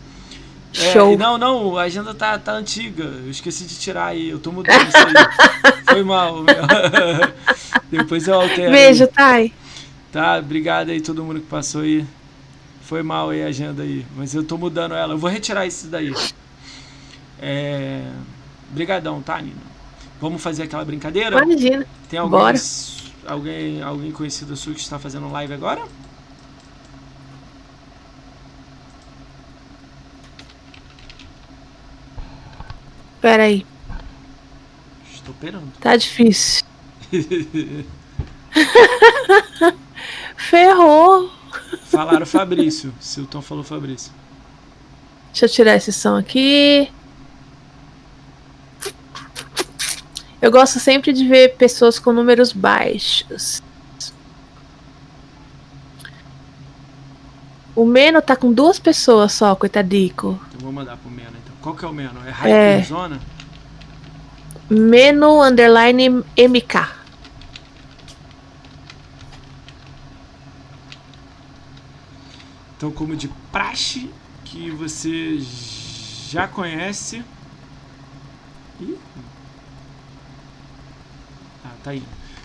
É, 0.72 0.92
Show. 0.92 1.18
não, 1.18 1.36
não, 1.36 1.76
a 1.76 1.82
agenda 1.82 2.14
tá, 2.14 2.38
tá 2.38 2.52
antiga. 2.52 3.04
Eu 3.04 3.30
esqueci 3.30 3.64
de 3.64 3.76
tirar 3.76 4.06
aí. 4.06 4.30
Eu 4.30 4.38
tô 4.38 4.52
mudando 4.52 4.86
isso 4.86 4.96
aí. 4.96 5.72
Foi 5.90 6.02
mal. 6.04 6.44
Depois 7.90 8.28
eu 8.28 8.40
altero. 8.40 8.70
Beijo, 8.70 9.06
Thay. 9.08 9.52
Tá, 10.12 10.38
obrigado 10.38 10.90
aí 10.90 11.00
todo 11.00 11.24
mundo 11.24 11.40
que 11.40 11.46
passou 11.46 11.82
aí. 11.82 12.06
Foi 12.82 13.02
mal 13.02 13.30
aí 13.30 13.42
a 13.42 13.46
agenda 13.46 13.82
aí, 13.82 14.04
mas 14.16 14.34
eu 14.34 14.42
tô 14.42 14.56
mudando 14.56 14.94
ela. 14.94 15.14
Eu 15.14 15.18
vou 15.18 15.30
retirar 15.30 15.66
isso 15.66 15.86
daí. 15.88 16.12
É... 17.40 18.02
Brigadão, 18.70 19.20
tá, 19.22 19.40
Nina? 19.40 19.70
Vamos 20.20 20.42
fazer 20.42 20.64
aquela 20.64 20.84
brincadeira? 20.84 21.42
Imagina. 21.42 21.86
Tem 22.08 22.20
bora. 22.28 22.56
Alguém, 23.26 23.82
alguém 23.82 24.12
conhecido 24.12 24.56
sua 24.56 24.74
que 24.74 24.80
está 24.80 24.98
fazendo 24.98 25.30
live 25.30 25.54
agora? 25.54 25.82
Pera 33.20 33.44
aí. 33.44 33.66
Estou 35.12 35.34
operando. 35.34 35.70
Tá 35.80 35.94
difícil. 35.96 36.64
Ferrou. 40.36 41.30
Falaram 41.84 42.24
Fabrício. 42.24 42.94
Silton 42.98 43.42
falou 43.42 43.62
Fabrício. 43.62 44.12
Deixa 45.32 45.44
eu 45.44 45.48
tirar 45.48 45.76
esse 45.76 45.92
som 45.92 46.16
aqui. 46.16 46.90
Eu 50.40 50.50
gosto 50.50 50.78
sempre 50.78 51.12
de 51.12 51.26
ver 51.26 51.56
pessoas 51.56 51.98
com 51.98 52.12
números 52.12 52.52
baixos. 52.52 53.62
O 57.76 57.84
Meno 57.84 58.20
tá 58.20 58.34
com 58.34 58.52
duas 58.52 58.78
pessoas 58.78 59.32
só, 59.32 59.54
coitadico. 59.54 60.40
Então 60.48 60.60
vou 60.60 60.72
mandar 60.72 60.96
pro 60.96 61.10
Meno 61.10 61.30
então. 61.30 61.54
Qual 61.60 61.74
que 61.74 61.84
é 61.84 61.88
o 61.88 61.92
Meno? 61.92 62.20
É 62.26 62.30
É. 62.50 62.76
Hyper 62.76 62.86
Zona? 62.86 63.20
Meno 64.68 65.42
underline 65.42 66.24
MK. 66.36 67.00
Então, 72.76 72.90
como 72.90 73.14
de 73.14 73.28
praxe, 73.52 74.08
que 74.44 74.70
você 74.70 75.38
já 76.30 76.48
conhece. 76.48 77.22
Ih. 78.80 78.96
Tá 81.82 81.90
aí. 81.90 82.02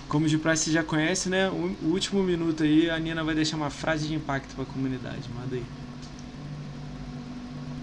Como 0.08 0.28
de 0.28 0.38
praxe 0.38 0.66
você 0.66 0.72
já 0.72 0.84
conhece, 0.84 1.30
né? 1.30 1.50
O, 1.50 1.88
último 1.88 2.22
minuto 2.24 2.64
aí, 2.64 2.90
a 2.90 2.98
Nina 3.00 3.24
vai 3.24 3.36
deixar 3.36 3.58
uma 3.58 3.70
frase 3.70 4.08
de 4.08 4.14
impacto 4.14 4.56
pra 4.56 4.66
comunidade. 4.66 5.30
Manda 5.36 5.56
aí. 5.56 5.64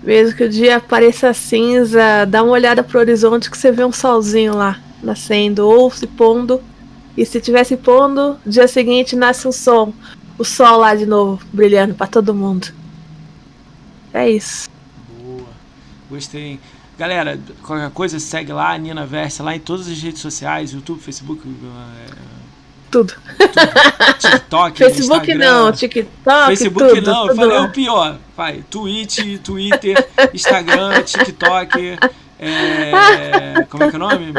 Mesmo 0.02 0.36
que 0.36 0.44
o 0.44 0.48
dia 0.48 0.80
pareça 0.80 1.32
cinza, 1.32 2.24
dá 2.26 2.42
uma 2.42 2.52
olhada 2.52 2.82
pro 2.82 2.98
horizonte 2.98 3.50
que 3.50 3.56
você 3.56 3.70
vê 3.70 3.84
um 3.84 3.92
solzinho 3.92 4.54
lá 4.54 4.80
nascendo 5.02 5.66
ou 5.66 5.90
se 5.90 6.06
pondo. 6.06 6.62
E 7.16 7.26
se 7.26 7.40
tivesse 7.40 7.76
pondo, 7.76 8.38
dia 8.46 8.66
seguinte 8.66 9.16
nasce 9.16 9.46
um 9.46 9.52
sol. 9.52 9.92
O 10.38 10.44
sol 10.44 10.78
lá 10.78 10.94
de 10.94 11.04
novo, 11.04 11.44
brilhando 11.52 11.94
pra 11.94 12.06
todo 12.06 12.34
mundo. 12.34 12.68
É 14.14 14.30
isso. 14.30 14.68
Boa. 15.20 15.48
Gostei, 16.08 16.42
hein? 16.42 16.60
Galera, 16.98 17.38
qualquer 17.62 17.90
coisa, 17.90 18.18
segue 18.20 18.52
lá, 18.52 18.76
Nina 18.78 19.04
Versa, 19.06 19.42
lá 19.42 19.54
em 19.56 19.60
todas 19.60 19.88
as 19.88 20.00
redes 20.00 20.20
sociais, 20.20 20.72
YouTube, 20.72 21.00
Facebook, 21.00 21.42
é, 21.48 22.14
Tudo. 22.90 23.14
TikTok, 24.18 24.78
Facebook 24.84 25.30
Instagram. 25.32 25.38
não, 25.64 25.72
TikTok, 25.72 26.46
Facebook 26.48 26.88
tudo. 26.94 27.10
não, 27.10 27.22
eu 27.22 27.28
tudo 27.28 27.36
falei 27.36 27.58
lá. 27.58 27.64
o 27.64 27.70
pior. 27.70 28.18
Vai, 28.36 28.62
Twitch, 28.70 29.38
Twitter, 29.42 30.08
Instagram, 30.34 31.02
TikTok, 31.02 31.98
é, 32.38 33.66
como 33.70 33.84
é 33.84 33.88
que 33.90 33.94
é 33.96 33.98
o 33.98 34.00
nome? 34.00 34.34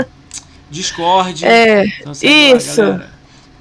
Discord. 0.69 1.45
É, 1.45 1.85
Então, 1.85 2.13
lá, 2.13 2.57
isso. 2.57 2.81
galera. 2.81 3.13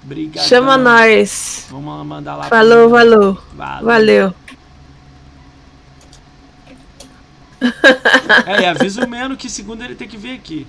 Obrigadão. 0.04 0.48
chama 0.48 0.76
nós. 0.76 1.66
Vamos 1.70 2.06
mandar 2.06 2.34
lá. 2.36 2.44
Falou, 2.44 2.88
valeu. 2.90 3.38
Valeu. 3.54 3.84
Valeu. 3.84 4.34
É, 8.46 8.62
e 8.62 8.66
avisa 8.66 9.04
o 9.04 9.08
Meno 9.08 9.36
que 9.36 9.48
segunda 9.48 9.84
ele 9.84 9.94
tem 9.94 10.08
que 10.08 10.16
vir 10.16 10.34
aqui. 10.34 10.66